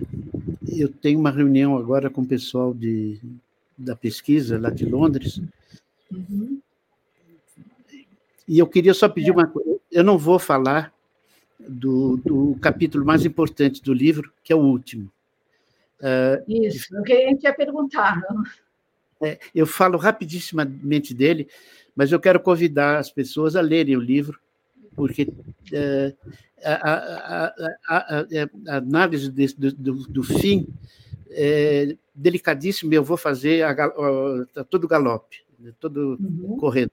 Eu 0.67 0.89
tenho 0.89 1.19
uma 1.19 1.31
reunião 1.31 1.77
agora 1.77 2.09
com 2.09 2.21
o 2.21 2.27
pessoal 2.27 2.73
de, 2.73 3.19
da 3.77 3.95
pesquisa 3.95 4.57
lá 4.57 4.69
de 4.69 4.85
Londres. 4.85 5.41
Uhum. 6.11 6.54
E 8.47 8.59
eu 8.59 8.67
queria 8.67 8.93
só 8.93 9.09
pedir 9.09 9.31
uma 9.31 9.47
coisa. 9.47 9.79
Eu 9.91 10.03
não 10.03 10.17
vou 10.17 10.37
falar 10.37 10.93
do, 11.59 12.17
do 12.17 12.57
capítulo 12.61 13.05
mais 13.05 13.25
importante 13.25 13.81
do 13.81 13.93
livro, 13.93 14.31
que 14.43 14.53
é 14.53 14.55
o 14.55 14.59
último. 14.59 15.11
Uh, 15.99 16.65
Isso, 16.65 16.97
o 16.97 17.03
que 17.03 17.13
a 17.13 17.29
gente 17.29 17.43
ia 17.43 17.53
perguntar. 17.53 18.21
É, 19.21 19.39
eu 19.53 19.65
falo 19.65 19.97
rapidissimamente 19.97 21.13
dele, 21.13 21.47
mas 21.95 22.11
eu 22.11 22.19
quero 22.19 22.39
convidar 22.39 22.99
as 22.99 23.09
pessoas 23.09 23.55
a 23.55 23.61
lerem 23.61 23.95
o 23.95 24.01
livro, 24.01 24.39
porque 24.93 25.27
é, 25.71 26.13
a, 26.63 26.93
a, 26.93 27.53
a, 27.87 28.25
a, 28.67 28.77
análise 28.77 29.31
desse, 29.31 29.59
do, 29.59 29.71
do, 29.71 29.93
do, 30.07 30.23
fim 30.23 30.67
é 31.31 31.95
delicadíssima, 32.13 32.93
eu 32.93 33.03
vou 33.03 33.17
fazer 33.17 33.63
a, 33.63 33.71
a, 33.71 34.63
todo 34.65 34.87
galope, 34.87 35.43
todo 35.79 36.17
uhum. 36.19 36.57
correndo. 36.57 36.91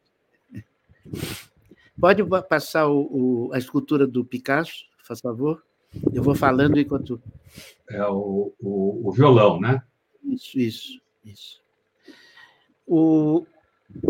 Pode 2.00 2.22
passar 2.48 2.88
o, 2.88 3.00
o, 3.48 3.52
a 3.52 3.58
escultura 3.58 4.06
do 4.06 4.24
Picasso, 4.24 4.84
faz 5.04 5.20
favor? 5.20 5.62
Eu 6.12 6.22
vou 6.22 6.34
falando 6.34 6.80
enquanto. 6.80 7.20
É 7.88 8.04
o, 8.06 8.52
o, 8.60 9.08
o 9.08 9.12
violão, 9.12 9.60
né? 9.60 9.82
Isso, 10.24 10.58
isso, 10.58 11.00
isso. 11.24 11.60
O, 12.86 13.46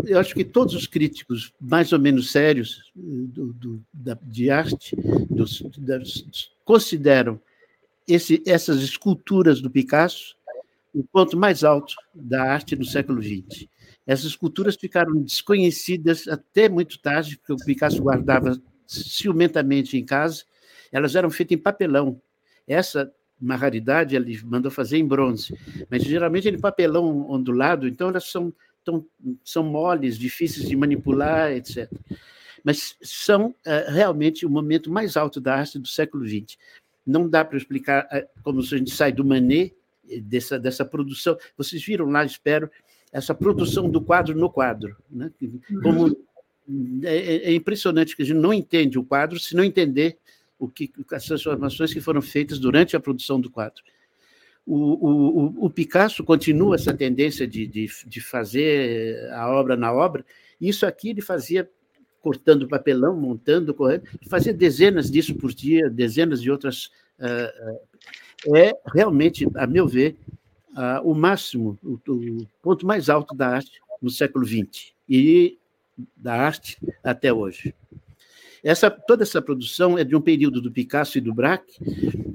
eu 0.05 0.19
acho 0.19 0.33
que 0.33 0.45
todos 0.45 0.73
os 0.73 0.87
críticos 0.87 1.53
mais 1.59 1.91
ou 1.91 1.99
menos 1.99 2.31
sérios 2.31 2.91
do, 2.95 3.53
do, 3.53 3.85
da, 3.93 4.17
de 4.21 4.49
arte 4.49 4.95
dos, 5.29 5.61
das, 5.77 6.49
consideram 6.63 7.39
esse, 8.07 8.41
essas 8.45 8.81
esculturas 8.81 9.61
do 9.61 9.69
Picasso 9.69 10.35
o 10.93 11.03
ponto 11.03 11.35
mais 11.35 11.63
alto 11.63 11.95
da 12.13 12.43
arte 12.43 12.75
no 12.75 12.85
século 12.85 13.21
XX. 13.21 13.67
Essas 14.05 14.25
esculturas 14.25 14.75
ficaram 14.75 15.21
desconhecidas 15.21 16.27
até 16.27 16.67
muito 16.67 16.99
tarde, 16.99 17.37
porque 17.37 17.53
o 17.53 17.65
Picasso 17.65 18.01
guardava 18.01 18.61
ciumentamente 18.85 19.97
em 19.97 20.05
casa. 20.05 20.43
Elas 20.91 21.15
eram 21.15 21.29
feitas 21.29 21.57
em 21.57 21.61
papelão. 21.61 22.21
Essa, 22.67 23.11
uma 23.39 23.55
raridade, 23.55 24.15
ele 24.15 24.39
mandou 24.43 24.69
fazer 24.71 24.97
em 24.97 25.07
bronze, 25.07 25.57
mas 25.89 26.03
geralmente 26.03 26.49
em 26.49 26.59
papelão 26.59 27.29
ondulado, 27.29 27.87
então 27.87 28.09
elas 28.09 28.29
são, 28.29 28.53
tão, 28.83 29.05
são 29.43 29.63
moles, 29.63 30.17
difíceis 30.17 30.67
de 30.67 30.75
manipular, 30.75 31.51
etc. 31.51 31.89
Mas 32.63 32.95
são 33.01 33.53
é, 33.65 33.89
realmente 33.89 34.45
o 34.45 34.49
momento 34.49 34.91
mais 34.91 35.17
alto 35.17 35.41
da 35.41 35.55
arte 35.55 35.79
do 35.79 35.87
século 35.87 36.25
XX. 36.25 36.57
Não 37.05 37.27
dá 37.27 37.43
para 37.43 37.57
explicar 37.57 38.07
é, 38.11 38.27
como 38.41 38.59
a 38.59 38.63
gente 38.63 38.91
sai 38.91 39.11
do 39.11 39.25
Manet, 39.25 39.75
dessa, 40.21 40.59
dessa 40.59 40.85
produção. 40.85 41.37
Vocês 41.57 41.83
viram 41.83 42.09
lá, 42.09 42.23
espero, 42.23 42.69
essa 43.13 43.35
produção 43.35 43.87
do 43.87 44.01
quadro 44.01 44.35
no 44.35 44.49
quadro. 44.49 44.97
Né? 45.09 45.31
Como 45.83 46.17
é, 47.03 47.15
é, 47.15 47.35
é, 47.51 47.53
impressionante 47.53 48.15
que 48.15 48.23
a 48.23 48.25
gente 48.25 48.39
não 48.39 48.51
entende 48.51 48.97
o 48.97 49.05
quadro 49.05 49.39
se 49.39 49.55
não 49.55 49.63
entender 49.63 50.17
o 50.57 50.67
que 50.67 50.91
as 51.11 51.25
transformações 51.25 51.93
que 51.93 52.01
foram 52.01 52.21
feitas 52.21 52.57
durante 52.57 52.95
a 52.95 52.99
produção 52.99 53.39
do 53.39 53.51
quadro. 53.51 53.83
O, 54.65 54.75
o, 54.75 55.65
o 55.65 55.69
Picasso 55.69 56.23
continua 56.23 56.75
essa 56.75 56.93
tendência 56.93 57.45
de, 57.45 57.67
de, 57.67 57.87
de 58.07 58.21
fazer 58.21 59.29
a 59.33 59.49
obra 59.49 59.75
na 59.75 59.93
obra. 59.93 60.25
Isso 60.59 60.85
aqui 60.85 61.09
ele 61.09 61.21
fazia 61.21 61.69
cortando 62.21 62.67
papelão, 62.67 63.15
montando, 63.15 63.73
correndo, 63.73 64.05
fazia 64.29 64.53
dezenas 64.53 65.11
disso 65.11 65.35
por 65.35 65.53
dia, 65.53 65.89
dezenas 65.89 66.41
de 66.41 66.49
outras. 66.49 66.89
É 68.55 68.73
realmente, 68.93 69.45
a 69.55 69.67
meu 69.67 69.85
ver, 69.85 70.17
o 71.03 71.13
máximo, 71.13 71.77
o, 71.83 71.99
o 72.07 72.47
ponto 72.61 72.85
mais 72.85 73.09
alto 73.09 73.35
da 73.35 73.49
arte 73.49 73.81
no 74.01 74.09
século 74.09 74.45
XX 74.45 74.93
e 75.07 75.57
da 76.17 76.33
arte 76.33 76.77
até 77.03 77.31
hoje. 77.31 77.73
Essa, 78.63 78.89
toda 78.89 79.23
essa 79.23 79.41
produção 79.41 79.97
é 79.97 80.05
de 80.05 80.15
um 80.15 80.21
período 80.21 80.61
do 80.61 80.71
Picasso 80.71 81.17
e 81.17 81.21
do 81.21 81.33
Braque, 81.33 81.77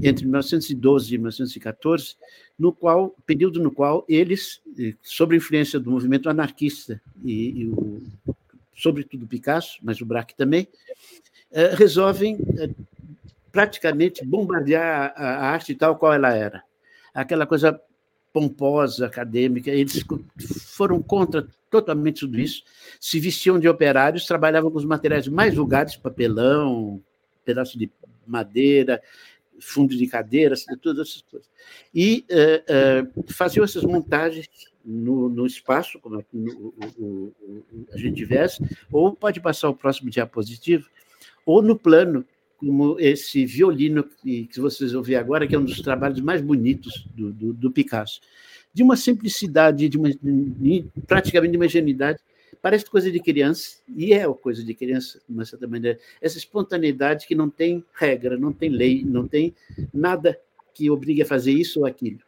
entre 0.03 0.27
1912 0.27 1.15
e 1.15 1.19
1914, 1.19 2.17
no 2.59 2.71
qual, 2.71 3.17
período 3.25 3.63
no 3.63 3.71
qual 3.71 4.05
eles, 4.07 4.61
eh, 4.79 4.95
sob 5.03 5.35
a 5.35 5.39
influência 5.39 5.81
do 5.81 5.91
movimento 5.91 6.29
anarquista 6.29 7.01
e, 7.25 7.63
e 7.63 7.67
o, 7.69 8.03
sobretudo 8.77 9.27
Picasso, 9.27 9.79
mas 9.83 10.03
o 10.03 10.07
Braque 10.07 10.37
também, 10.37 10.69
eh, 11.51 11.75
resolvem 11.75 12.37
eh, 12.59 12.71
praticamente 13.51 14.23
bombardear 14.23 15.15
a, 15.17 15.23
a 15.23 15.47
arte 15.51 15.75
tal 15.75 15.97
qual 15.97 16.13
ela 16.13 16.35
era. 16.35 16.63
Aquela 17.15 17.47
coisa 17.47 17.81
pomposa, 18.39 19.07
acadêmica, 19.07 19.69
eles 19.69 20.05
foram 20.77 21.03
contra 21.03 21.49
totalmente 21.69 22.21
tudo 22.21 22.39
isso, 22.39 22.63
se 23.01 23.19
vestiam 23.19 23.59
de 23.59 23.69
operários, 23.69 24.27
trabalhavam 24.27 24.71
com 24.71 24.79
os 24.79 24.85
materiais 24.85 25.27
mais 25.27 25.55
vulgares, 25.55 25.97
papelão, 25.97 27.03
pedaço 27.45 27.77
de 27.77 27.91
madeira, 28.25 29.03
fundo 29.61 29.97
de 29.97 30.07
cadeiras, 30.07 30.65
todas 30.81 31.09
essas 31.09 31.23
coisas. 31.23 31.49
E 31.93 32.25
uh, 32.31 33.21
uh, 33.21 33.33
faziam 33.33 33.65
essas 33.65 33.83
montagens 33.83 34.49
no, 34.85 35.29
no 35.29 35.45
espaço, 35.45 35.99
como 35.99 36.21
aqui 36.21 36.37
no, 36.37 36.73
o, 36.97 37.35
o, 37.43 37.87
a 37.93 37.99
gente 37.99 38.15
tivesse, 38.15 38.65
ou 38.91 39.13
pode 39.15 39.41
passar 39.41 39.69
o 39.69 39.75
próximo 39.75 40.09
diapositivo, 40.09 40.89
ou 41.45 41.61
no 41.61 41.77
plano, 41.77 42.25
como 42.59 42.99
esse 42.99 43.47
violino 43.47 44.03
que, 44.03 44.47
que 44.49 44.61
vocês 44.61 44.93
ver 44.93 45.17
agora, 45.17 45.47
que 45.47 45.55
é 45.55 45.59
um 45.59 45.65
dos 45.65 45.81
trabalhos 45.81 46.21
mais 46.21 46.43
bonitos 46.43 47.07
do, 47.15 47.33
do, 47.33 47.53
do 47.53 47.71
Picasso. 47.71 48.21
De 48.75 48.83
uma 48.83 48.97
simplicidade, 48.97 49.89
de 49.89 49.97
uma, 49.97 50.11
de, 50.11 50.85
praticamente 51.07 51.53
de 51.53 51.57
uma 51.57 51.67
ingenuidade, 51.67 52.19
parece 52.61 52.85
coisa 52.87 53.11
de 53.11 53.21
criança, 53.21 53.79
e 53.97 54.13
é 54.13 54.27
coisa 54.35 54.65
de 54.65 54.75
criança, 54.75 55.21
de 55.27 55.35
uma 55.35 55.45
certa 55.45 55.69
maneira. 55.69 55.99
Essa 56.21 56.37
espontaneidade 56.37 57.27
que 57.27 57.35
não 57.35 57.49
tem 57.49 57.85
regra, 57.95 58.37
não 58.37 58.53
tem 58.53 58.69
lei, 58.69 59.05
não 59.05 59.27
tem 59.27 59.55
nada 59.95 60.39
que 60.75 60.91
obrigue 60.91 61.23
a 61.23 61.27
fazer 61.27 61.53
isso 61.53 61.81
ou 61.81 61.87
aquilo. 61.87 62.19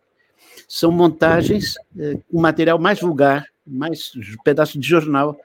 São 0.69 0.93
montagens 0.93 1.74
é, 1.98 2.19
com 2.31 2.40
material 2.40 2.78
mais 2.78 3.01
vulgar, 3.01 3.47
mais 3.66 4.12
pedaço 4.44 4.78
de 4.78 4.86
jornal, 4.86 5.39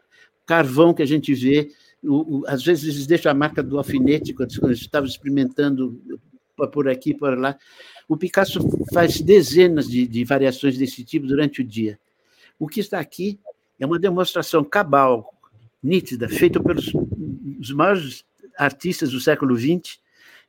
carvão 0.46 0.94
que 0.94 1.02
a 1.02 1.08
gente 1.08 1.34
vê, 1.34 1.72
o, 2.08 2.40
o, 2.40 2.44
às 2.48 2.64
vezes 2.64 2.84
eles 2.84 3.08
deixam 3.08 3.32
a 3.32 3.36
marca 3.36 3.62
do 3.62 3.78
alfinete, 3.78 4.34
quando, 4.34 4.54
quando 4.60 4.72
eles 4.72 4.82
estavam 4.82 5.08
experimentando 5.08 6.02
por 6.72 6.88
aqui 6.88 7.14
por 7.14 7.38
lá. 7.38 7.58
O 8.08 8.16
Picasso 8.16 8.60
faz 8.94 9.20
dezenas 9.20 9.88
de, 9.88 10.08
de 10.08 10.24
variações 10.24 10.78
desse 10.78 11.04
tipo 11.04 11.28
durante 11.28 11.62
o 11.62 11.64
dia. 11.64 12.00
O 12.60 12.68
que 12.68 12.80
está 12.80 13.00
aqui 13.00 13.40
é 13.80 13.86
uma 13.86 14.00
demonstração 14.00 14.64
cabal, 14.64 15.34
nítida, 15.84 16.30
feita 16.30 16.62
pelos 16.62 16.94
os 17.60 17.72
maiores 17.72 18.24
artistas 18.58 19.12
do 19.12 19.20
século 19.20 19.58
XX, 19.58 20.00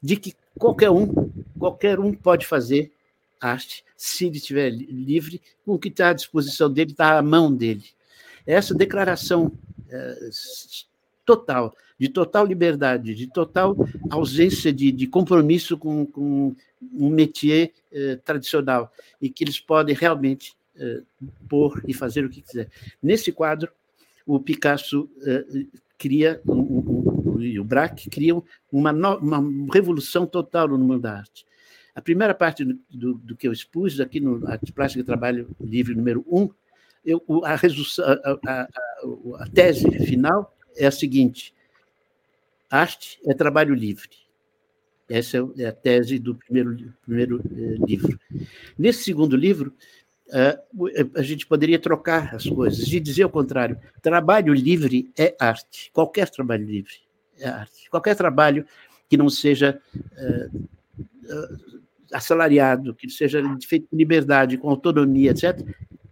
de 0.02 0.16
que 0.16 0.34
qualquer 0.58 0.90
um, 0.90 1.08
qualquer 1.58 1.98
um 1.98 2.12
pode 2.12 2.46
fazer 2.46 2.92
arte, 3.40 3.84
se 3.96 4.26
ele 4.26 4.36
estiver 4.36 4.70
livre, 4.70 5.40
com 5.64 5.74
o 5.74 5.78
que 5.78 5.88
está 5.88 6.10
à 6.10 6.12
disposição 6.12 6.70
dele, 6.70 6.92
está 6.92 7.18
à 7.18 7.22
mão 7.22 7.52
dele. 7.52 7.84
Essa 8.46 8.74
declaração 8.74 9.52
é, 9.88 10.30
total, 11.26 11.74
de 11.98 12.08
total 12.08 12.46
liberdade, 12.46 13.14
de 13.14 13.26
total 13.26 13.76
ausência 14.08 14.72
de, 14.72 14.92
de 14.92 15.06
compromisso 15.06 15.76
com, 15.76 16.06
com, 16.06 16.54
um 16.92 17.10
métier 17.10 17.72
eh, 17.90 18.16
tradicional, 18.24 18.92
e 19.20 19.28
que 19.28 19.42
eles 19.42 19.58
podem 19.58 19.94
realmente 19.94 20.54
eh, 20.78 21.02
pôr 21.48 21.82
e 21.86 21.92
fazer 21.92 22.24
o 22.24 22.30
que 22.30 22.40
quiser. 22.40 22.68
Nesse 23.02 23.32
quadro, 23.32 23.72
o 24.26 24.38
Picasso 24.38 25.08
eh, 25.26 25.44
cria, 25.98 26.40
um, 26.46 26.60
um, 26.60 27.40
e 27.40 27.58
o 27.58 27.64
Braque 27.64 28.08
criam 28.08 28.44
uma, 28.70 28.92
no, 28.92 29.16
uma 29.16 29.72
revolução 29.72 30.26
total 30.26 30.68
no 30.68 30.78
mundo 30.78 31.00
da 31.00 31.18
arte. 31.18 31.44
A 31.94 32.02
primeira 32.02 32.34
parte 32.34 32.64
do, 32.64 32.78
do, 32.90 33.14
do 33.14 33.36
que 33.36 33.48
eu 33.48 33.52
expus 33.52 33.98
aqui 34.00 34.20
no 34.20 34.46
Arte 34.46 34.70
Plástica 34.70 35.02
Trabalho 35.02 35.48
Livre 35.58 35.94
número 35.94 36.24
1, 36.28 36.50
um, 37.28 37.44
a, 37.44 37.54
a, 37.54 38.38
a, 38.46 38.68
a, 39.40 39.48
tese 39.48 39.88
final 40.04 40.55
é 40.76 40.86
a 40.86 40.90
seguinte: 40.90 41.54
arte 42.70 43.18
é 43.26 43.34
trabalho 43.34 43.74
livre. 43.74 44.10
Essa 45.08 45.38
é 45.56 45.66
a 45.66 45.72
tese 45.72 46.18
do 46.18 46.34
primeiro, 46.34 46.92
primeiro 47.04 47.40
eh, 47.52 47.76
livro. 47.86 48.18
Nesse 48.76 49.04
segundo 49.04 49.36
livro, 49.36 49.72
eh, 50.32 50.58
a 51.14 51.22
gente 51.22 51.46
poderia 51.46 51.78
trocar 51.78 52.34
as 52.34 52.44
coisas 52.46 52.92
e 52.92 52.98
dizer 52.98 53.24
o 53.24 53.30
contrário: 53.30 53.78
trabalho 54.02 54.52
livre 54.52 55.10
é 55.16 55.36
arte. 55.38 55.90
Qualquer 55.92 56.28
trabalho 56.28 56.66
livre 56.66 56.94
é 57.38 57.48
arte. 57.48 57.88
Qualquer 57.88 58.16
trabalho 58.16 58.66
que 59.08 59.16
não 59.16 59.30
seja 59.30 59.80
eh, 60.16 60.48
assalariado, 62.12 62.94
que 62.94 63.08
seja 63.08 63.42
feito 63.66 63.88
com 63.88 63.96
liberdade, 63.96 64.58
com 64.58 64.68
autonomia, 64.68 65.30
etc., 65.30 65.60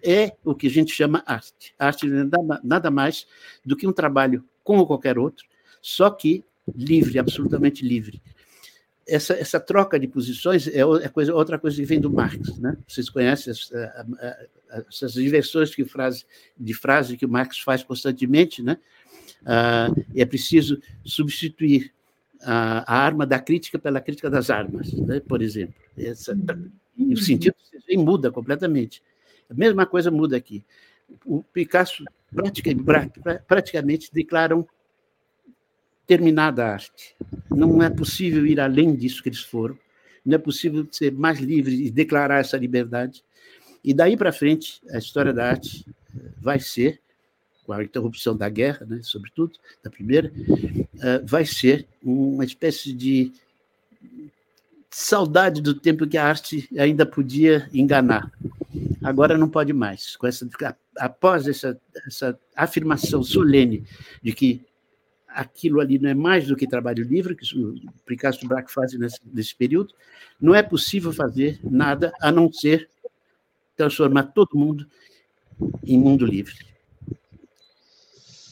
é 0.05 0.37
o 0.45 0.55
que 0.55 0.67
a 0.67 0.71
gente 0.71 0.93
chama 0.93 1.23
arte. 1.27 1.75
Arte 1.79 2.07
não 2.07 2.23
é 2.23 2.61
nada 2.63 2.91
mais 2.91 3.27
do 3.65 3.77
que 3.77 3.87
um 3.87 3.93
trabalho 3.93 4.45
como 4.63 4.87
qualquer 4.87 5.19
outro, 5.19 5.47
só 5.81 6.11
que 6.11 6.45
livre, 6.75 7.19
absolutamente 7.19 7.85
livre. 7.85 8.23
Essa, 9.07 9.35
essa 9.35 9.61
troca 9.61 9.99
de 9.99 10.09
posições 10.09 10.67
é, 10.67 10.81
é 10.81 11.09
coisa, 11.09 11.35
outra 11.35 11.59
coisa 11.59 11.77
que 11.77 11.85
vem 11.85 12.01
do 12.01 12.11
Marx. 12.11 12.59
Né? 12.59 12.77
Vocês 12.89 13.11
conhecem 13.11 13.53
as, 13.53 13.71
essas 14.89 15.17
inversões 15.17 15.71
de 15.71 15.85
frase, 15.85 16.25
de 16.59 16.73
frase 16.73 17.17
que 17.17 17.27
o 17.27 17.29
Marx 17.29 17.59
faz 17.59 17.83
constantemente, 17.83 18.63
né? 18.63 18.79
Ah, 19.45 19.89
é 20.15 20.25
preciso 20.25 20.81
substituir 21.05 21.93
a, 22.43 22.93
a, 22.93 22.99
arma 22.99 23.27
da 23.27 23.39
crítica 23.39 23.79
pela 23.79 24.01
crítica 24.01 24.31
das 24.31 24.49
armas, 24.49 24.93
né? 24.93 25.21
por 25.21 25.43
exemplo. 25.43 25.75
Essa, 25.97 26.37
o 26.99 27.17
sentido 27.17 27.55
muda 27.99 28.31
completamente. 28.31 29.03
A 29.51 29.55
mesma 29.55 29.87
coisa 29.87 30.11
muda 30.11 30.37
aqui. 30.37 30.65
O 31.25 31.43
Picasso 31.43 32.05
praticamente, 32.35 33.21
praticamente 33.47 34.11
declaram 34.13 34.67
terminada 36.07 36.65
a 36.65 36.73
arte. 36.73 37.15
Não 37.51 37.83
é 37.83 37.91
possível 37.91 38.47
ir 38.47 38.61
além 38.61 38.95
disso 38.95 39.23
que 39.23 39.29
eles 39.29 39.41
foram. 39.41 39.79
Não 40.25 40.37
é 40.37 40.39
possível 40.39 40.87
ser 40.91 41.13
mais 41.13 41.39
livre 41.39 41.75
e 41.87 41.91
declarar 41.91 42.41
essa 42.41 42.57
liberdade. 42.57 43.23
E 43.83 43.93
daí 43.93 44.17
para 44.17 44.33
frente, 44.33 44.81
a 44.91 44.99
história 44.99 45.33
da 45.33 45.49
arte 45.51 45.85
vai 46.39 46.59
ser, 46.59 47.01
com 47.65 47.73
a 47.73 47.83
interrupção 47.83 48.37
da 48.37 48.49
guerra, 48.49 48.87
né, 48.87 49.01
sobretudo, 49.03 49.59
da 49.83 49.91
primeira, 49.91 50.33
eh, 51.01 51.19
vai 51.25 51.45
ser 51.45 51.87
uma 52.03 52.45
espécie 52.45 52.93
de 52.93 53.33
saudade 54.95 55.61
do 55.61 55.75
tempo 55.75 56.07
que 56.07 56.17
a 56.17 56.25
arte 56.25 56.69
ainda 56.79 57.05
podia 57.05 57.69
enganar. 57.75 58.31
Agora 59.03 59.37
não 59.37 59.51
pode 59.51 59.73
mais. 59.73 60.15
Com 60.15 60.29
essa, 60.29 60.49
após 60.97 61.49
essa, 61.49 61.77
essa 62.07 62.39
afirmação 62.55 63.21
solene 63.21 63.85
de 64.23 64.33
que 64.33 64.65
aquilo 65.27 65.81
ali 65.81 65.99
não 65.99 66.09
é 66.09 66.15
mais 66.15 66.47
do 66.47 66.55
que 66.55 66.65
trabalho 66.65 67.03
livre, 67.03 67.35
que 67.35 67.45
o 67.59 67.75
Picasso 68.07 68.45
e 68.45 68.49
Braque 68.49 68.73
fazem 68.73 69.01
nesse, 69.01 69.19
nesse 69.27 69.53
período, 69.57 69.93
não 70.41 70.55
é 70.55 70.63
possível 70.63 71.13
fazer 71.13 71.59
nada 71.65 72.13
a 72.23 72.31
não 72.31 72.53
ser 72.53 72.89
transformar 73.77 74.23
todo 74.23 74.57
mundo 74.57 74.87
em 75.85 75.99
mundo 75.99 76.25
livre. 76.25 76.55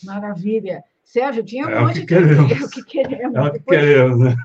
Maravilha. 0.02 0.82
Sérgio, 1.04 1.44
tinha 1.44 1.68
um 1.68 1.70
é 1.70 1.80
monte 1.80 2.00
de 2.00 2.06
queremos. 2.06 2.50
É 2.50 2.64
o 2.64 2.68
que 2.68 2.82
queremos. 2.82 3.36
É 3.36 3.40
o 3.42 3.52
que 3.52 3.60
queremos, 3.60 4.18
né? 4.18 4.36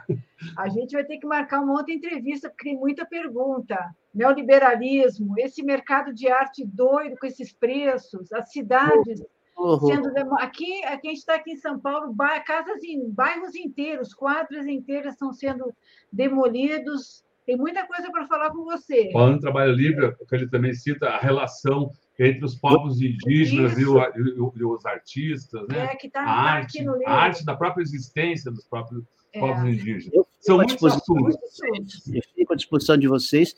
A 0.58 0.70
gente 0.70 0.94
vai 0.94 1.04
ter 1.04 1.18
que 1.18 1.28
marcar 1.28 1.62
uma 1.62 1.74
outra 1.74 1.94
entrevista, 1.94 2.50
porque 2.50 2.70
tem 2.70 2.78
muita 2.78 3.06
pergunta. 3.06 3.78
Neoliberalismo, 4.14 5.36
esse 5.38 5.64
mercado 5.64 6.14
de 6.14 6.28
arte 6.28 6.66
doido 6.66 7.16
com 7.20 7.28
esses 7.28 7.54
preços, 7.54 8.32
as 8.32 8.52
cidades 8.52 9.22
uhum. 9.58 9.80
sendo. 9.80 10.10
Aqui, 10.36 10.84
aqui 10.86 11.08
a 11.08 11.12
gente 11.12 11.20
está 11.20 11.36
aqui 11.36 11.52
em 11.52 11.58
São 11.58 11.80
Paulo, 11.80 12.16
casas 12.46 12.84
em 12.84 13.10
bairros 13.10 13.56
inteiros, 13.56 14.14
quadras 14.14 14.68
inteiras 14.68 15.14
estão 15.14 15.34
sendo 15.34 15.74
demolidos. 16.12 17.24
Tem 17.46 17.58
muita 17.58 17.88
coisa 17.88 18.12
para 18.12 18.28
falar 18.28 18.52
com 18.52 18.64
você. 18.66 19.10
Falando 19.12 19.38
em 19.38 19.42
trabalho 19.42 19.72
livre, 19.72 20.14
ele 20.32 20.50
também 20.50 20.74
cita 20.74 21.08
a 21.08 21.18
relação 21.18 21.90
entre 22.20 22.44
os 22.44 22.56
povos 22.56 23.02
indígenas 23.02 23.78
e, 23.78 23.86
o, 23.86 24.54
e, 24.56 24.66
os 24.66 24.86
artistas, 24.86 25.68
né? 25.68 25.86
É, 25.86 25.96
que 25.96 26.10
tá, 26.10 26.24
a 26.24 26.26
tá 26.26 26.32
arte, 26.32 26.86
a 27.06 27.12
arte 27.12 27.46
da 27.46 27.56
própria 27.56 27.84
existência 27.84 28.52
dos 28.52 28.66
próprios 28.68 29.04
é. 29.32 29.40
povos 29.40 29.64
indígenas. 29.64 30.14
Eu 30.14 30.27
São 30.40 30.58
muitos 30.58 30.84
assuntos. 30.84 32.08
Eu 32.08 32.22
fico 32.36 32.54
à 32.54 32.56
disposição 32.56 32.98
de 32.98 33.08
vocês. 33.08 33.56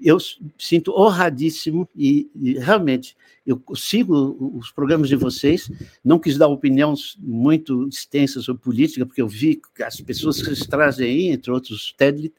eu 0.00 0.18
sinto 0.58 0.92
honradíssimo 0.92 1.88
e, 1.96 2.30
e, 2.34 2.58
realmente 2.58 3.16
eu 3.44 3.60
sigo 3.74 4.36
os 4.56 4.70
programas 4.70 5.08
de 5.08 5.16
vocês, 5.16 5.70
não 6.04 6.18
quis 6.18 6.36
dar 6.36 6.48
opiniões 6.48 7.16
muito 7.18 7.88
extensas 7.88 8.44
sobre 8.44 8.62
política, 8.62 9.06
porque 9.06 9.22
eu 9.22 9.28
vi 9.28 9.60
que 9.74 9.82
as 9.82 10.00
pessoas 10.00 10.38
que 10.38 10.44
vocês 10.44 10.66
trazem 10.66 11.08
aí, 11.08 11.28
entre 11.28 11.50
outros 11.50 11.92
Ted 11.96 12.32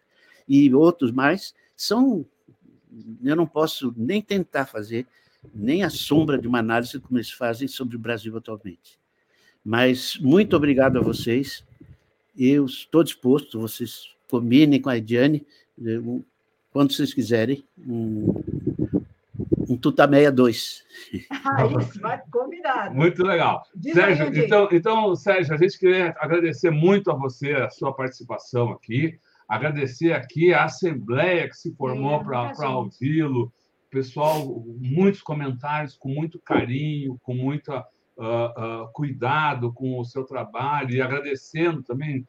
e 0.47 0.73
outros 0.73 1.11
mais, 1.11 1.53
são 1.75 2.25
eu 3.23 3.35
não 3.35 3.45
posso 3.45 3.93
nem 3.97 4.21
tentar 4.21 4.65
fazer 4.65 5.05
nem 5.53 5.83
a 5.83 5.89
sombra 5.89 6.37
de 6.37 6.47
uma 6.47 6.59
análise 6.59 6.99
como 6.99 7.17
eles 7.17 7.31
fazem 7.31 7.67
sobre 7.67 7.95
o 7.95 7.99
Brasil 7.99 8.35
atualmente. 8.35 8.99
Mas 9.63 10.17
muito 10.17 10.55
obrigado 10.55 10.97
a 10.97 11.01
vocês. 11.01 11.63
Eu 12.41 12.67
estou 12.67 13.03
disposto, 13.03 13.59
vocês 13.59 14.15
combinem 14.31 14.81
com 14.81 14.89
a 14.89 14.95
Ediane, 14.95 15.45
quando 16.71 16.93
vocês 16.93 17.13
quiserem, 17.13 17.65
um, 17.77 18.33
um 19.67 19.75
Tutameia 19.75 20.31
2. 20.31 20.85
Ah, 21.31 21.65
isso, 21.65 21.99
vai 21.99 22.21
combinado. 22.31 22.95
Muito 22.95 23.23
legal. 23.23 23.63
Diz 23.75 23.93
Sérgio, 23.93 24.27
aí, 24.27 24.45
então, 24.45 24.69
então, 24.71 25.15
Sérgio, 25.17 25.53
a 25.53 25.57
gente 25.57 25.77
queria 25.77 26.15
agradecer 26.17 26.71
muito 26.71 27.11
a 27.11 27.13
você 27.13 27.51
a 27.51 27.69
sua 27.69 27.93
participação 27.93 28.71
aqui, 28.71 29.19
agradecer 29.45 30.13
aqui 30.13 30.53
a 30.53 30.63
Assembleia 30.63 31.49
que 31.49 31.57
se 31.57 31.75
formou 31.75 32.21
é, 32.21 32.23
para 32.23 32.69
ouvi-lo, 32.69 33.51
pessoal, 33.89 34.63
muitos 34.79 35.21
comentários 35.21 35.97
com 35.97 36.07
muito 36.07 36.39
carinho, 36.39 37.19
com 37.21 37.33
muito 37.33 37.69
uh, 38.19 38.83
uh, 38.83 38.91
cuidado 38.91 39.73
com 39.73 39.99
o 39.99 40.05
seu 40.05 40.25
trabalho 40.25 40.91
e 40.91 41.01
agradecendo 41.01 41.81
também 41.81 42.27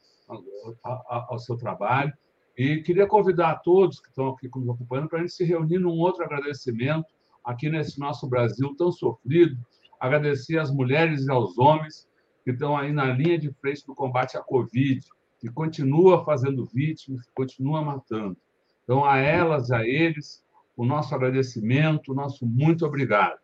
ao 0.82 1.38
seu 1.38 1.56
trabalho. 1.56 2.12
E 2.56 2.82
queria 2.82 3.06
convidar 3.06 3.50
a 3.50 3.56
todos 3.56 4.00
que 4.00 4.08
estão 4.08 4.28
aqui 4.28 4.48
nos 4.54 4.68
acompanhando 4.68 5.08
para 5.08 5.18
a 5.18 5.22
gente 5.22 5.32
se 5.32 5.44
reunir 5.44 5.78
num 5.78 5.98
outro 5.98 6.24
agradecimento 6.24 7.06
aqui 7.44 7.68
nesse 7.68 7.98
nosso 7.98 8.28
Brasil 8.28 8.74
tão 8.76 8.92
sofrido. 8.92 9.58
Agradecer 9.98 10.58
às 10.58 10.70
mulheres 10.70 11.26
e 11.26 11.30
aos 11.30 11.58
homens 11.58 12.08
que 12.44 12.50
estão 12.50 12.76
aí 12.76 12.92
na 12.92 13.06
linha 13.06 13.38
de 13.38 13.50
frente 13.54 13.84
do 13.86 13.94
combate 13.94 14.36
à 14.36 14.40
Covid, 14.40 15.00
que 15.40 15.50
continua 15.50 16.24
fazendo 16.24 16.64
vítimas, 16.66 17.26
que 17.26 17.32
continua 17.34 17.82
matando. 17.82 18.36
Então, 18.84 19.04
a 19.04 19.18
elas, 19.18 19.70
a 19.70 19.86
eles, 19.86 20.42
o 20.76 20.84
nosso 20.84 21.14
agradecimento, 21.14 22.12
o 22.12 22.14
nosso 22.14 22.46
muito 22.46 22.86
obrigado. 22.86 23.38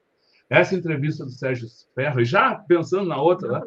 Essa 0.48 0.74
entrevista 0.74 1.24
do 1.24 1.31
Sérgio 1.31 1.66
Ferro, 1.94 2.20
e 2.20 2.24
já 2.24 2.55
pensando 2.55 3.09
na 3.09 3.20
outra, 3.20 3.60
né, 3.60 3.62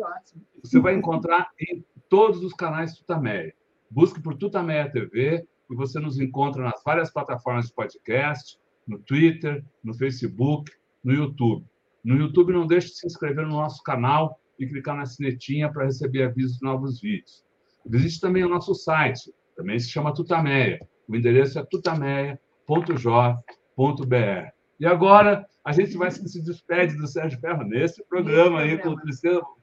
você 0.63 0.79
vai 0.79 0.95
encontrar 0.95 1.49
em 1.59 1.83
todos 2.07 2.43
os 2.43 2.53
canais 2.53 2.93
Tutameia. 2.93 3.53
Busque 3.89 4.21
por 4.21 4.35
Tutameia 4.35 4.89
TV 4.89 5.45
e 5.69 5.75
você 5.75 5.99
nos 5.99 6.19
encontra 6.19 6.63
nas 6.63 6.81
várias 6.83 7.11
plataformas 7.11 7.67
de 7.67 7.73
podcast, 7.73 8.57
no 8.87 8.97
Twitter, 8.99 9.63
no 9.83 9.93
Facebook, 9.93 10.71
no 11.03 11.13
YouTube. 11.13 11.65
No 12.03 12.15
YouTube, 12.15 12.53
não 12.53 12.65
deixe 12.65 12.87
de 12.87 12.95
se 12.95 13.07
inscrever 13.07 13.45
no 13.45 13.53
nosso 13.53 13.83
canal 13.83 14.39
e 14.57 14.65
clicar 14.65 14.95
na 14.95 15.05
sinetinha 15.05 15.71
para 15.71 15.85
receber 15.85 16.23
avisos 16.23 16.57
de 16.57 16.63
novos 16.63 17.01
vídeos. 17.01 17.43
Visite 17.85 18.19
também 18.21 18.43
o 18.43 18.49
nosso 18.49 18.73
site, 18.73 19.33
também 19.55 19.79
se 19.79 19.89
chama 19.89 20.13
Tutameia. 20.13 20.79
O 21.07 21.15
endereço 21.15 21.59
é 21.59 21.65
tutameia.jor 21.65 23.39
www.ferro.br. 23.79 24.58
E 24.79 24.85
agora 24.85 25.47
a 25.63 25.71
gente 25.71 25.97
vai 25.97 26.09
se 26.09 26.41
despede 26.41 26.95
do 26.95 27.07
Sérgio 27.07 27.39
Ferro 27.39 27.63
nesse 27.63 28.03
programa 28.05 28.61
aí, 28.61 28.77
com 28.77 28.95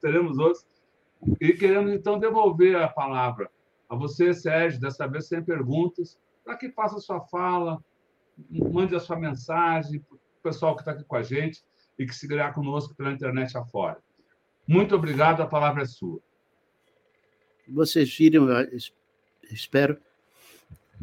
teremos 0.01 0.39
outros. 0.39 0.67
E 1.41 1.53
queremos 1.55 1.93
então 1.93 2.19
devolver 2.19 2.77
a 2.77 2.89
palavra 2.89 3.51
a 3.89 3.97
você, 3.97 4.35
Sérgio, 4.35 4.81
dessa 4.81 5.07
vez 5.07 5.27
sem 5.27 5.43
perguntas, 5.43 6.19
para 6.45 6.57
que 6.57 6.71
faça 6.71 6.97
a 6.97 7.01
sua 7.01 7.21
fala, 7.21 7.83
mande 8.51 8.95
a 8.95 9.01
sua 9.01 9.19
mensagem 9.19 10.01
para 10.01 10.17
o 10.17 10.21
pessoal 10.43 10.75
que 10.75 10.83
está 10.83 10.93
aqui 10.93 11.05
com 11.05 11.17
a 11.17 11.23
gente 11.23 11.65
e 11.99 12.05
que 12.05 12.13
se 12.13 12.21
seguirá 12.21 12.53
conosco 12.53 12.95
pela 12.95 13.13
internet 13.13 13.57
afora. 13.57 13.99
Muito 14.67 14.95
obrigado, 14.95 15.41
a 15.43 15.47
palavra 15.47 15.83
é 15.83 15.87
sua. 15.87 16.21
Vocês 17.69 18.15
viram, 18.17 18.47
espero, 19.51 19.99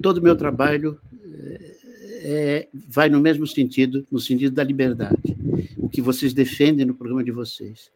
todo 0.02 0.18
o 0.18 0.22
meu 0.22 0.36
trabalho 0.36 1.00
é, 2.24 2.68
vai 2.88 3.10
no 3.10 3.20
mesmo 3.20 3.46
sentido, 3.46 4.06
no 4.10 4.20
sentido 4.20 4.54
da 4.54 4.64
liberdade, 4.64 5.36
o 5.78 5.90
que 5.90 6.02
vocês 6.02 6.34
defendem 6.34 6.86
no 6.86 6.96
programa 6.96 7.24
de 7.24 7.32
vocês. 7.32 7.92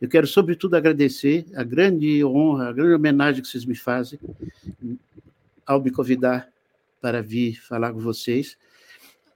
Eu 0.00 0.08
quero, 0.08 0.26
sobretudo, 0.26 0.76
agradecer 0.76 1.46
a 1.54 1.62
grande 1.62 2.24
honra, 2.24 2.68
a 2.68 2.72
grande 2.72 2.94
homenagem 2.94 3.42
que 3.42 3.48
vocês 3.48 3.64
me 3.64 3.74
fazem 3.74 4.18
ao 5.66 5.82
me 5.82 5.90
convidar 5.90 6.48
para 7.00 7.22
vir 7.22 7.60
falar 7.60 7.92
com 7.92 8.00
vocês. 8.00 8.56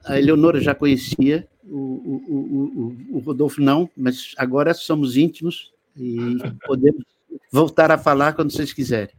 A 0.04 0.18
Eleonora 0.18 0.60
já 0.60 0.74
conhecia, 0.74 1.48
o, 1.64 1.76
o, 1.76 2.96
o, 3.10 3.16
o 3.16 3.18
Rodolfo 3.20 3.60
não, 3.60 3.88
mas 3.96 4.34
agora 4.36 4.74
somos 4.74 5.16
íntimos 5.16 5.72
e 5.96 6.36
podemos 6.66 7.04
voltar 7.50 7.90
a 7.90 7.98
falar 7.98 8.34
quando 8.34 8.52
vocês 8.52 8.72
quiserem. 8.72 9.14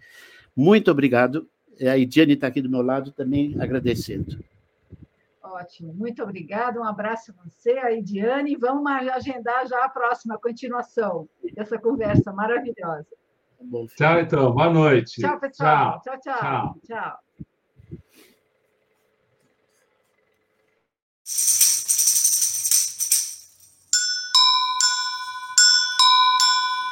Muito 0.55 0.91
obrigado. 0.91 1.47
A 1.81 1.97
Idiane 1.97 2.33
está 2.33 2.47
aqui 2.47 2.61
do 2.61 2.69
meu 2.69 2.81
lado 2.81 3.11
também 3.11 3.55
agradecendo. 3.59 4.43
Ótimo, 5.41 5.93
muito 5.93 6.21
obrigada. 6.21 6.79
Um 6.79 6.83
abraço 6.83 7.31
a 7.31 7.43
você, 7.43 7.71
a 7.71 7.91
Idiane, 7.91 8.53
e 8.53 8.57
vamos 8.57 8.85
agendar 8.91 9.65
já 9.67 9.85
a 9.85 9.89
próxima 9.89 10.37
continuação 10.37 11.29
dessa 11.53 11.77
conversa 11.77 12.33
maravilhosa. 12.33 13.07
Tchau, 13.95 14.19
então. 14.19 14.53
Boa 14.53 14.69
noite. 14.69 15.21
Tchau, 15.21 15.39
pessoal. 15.39 16.01
tchau. 16.01 16.19
tchau. 16.19 16.39
tchau. 16.39 16.75
tchau. 16.85 17.19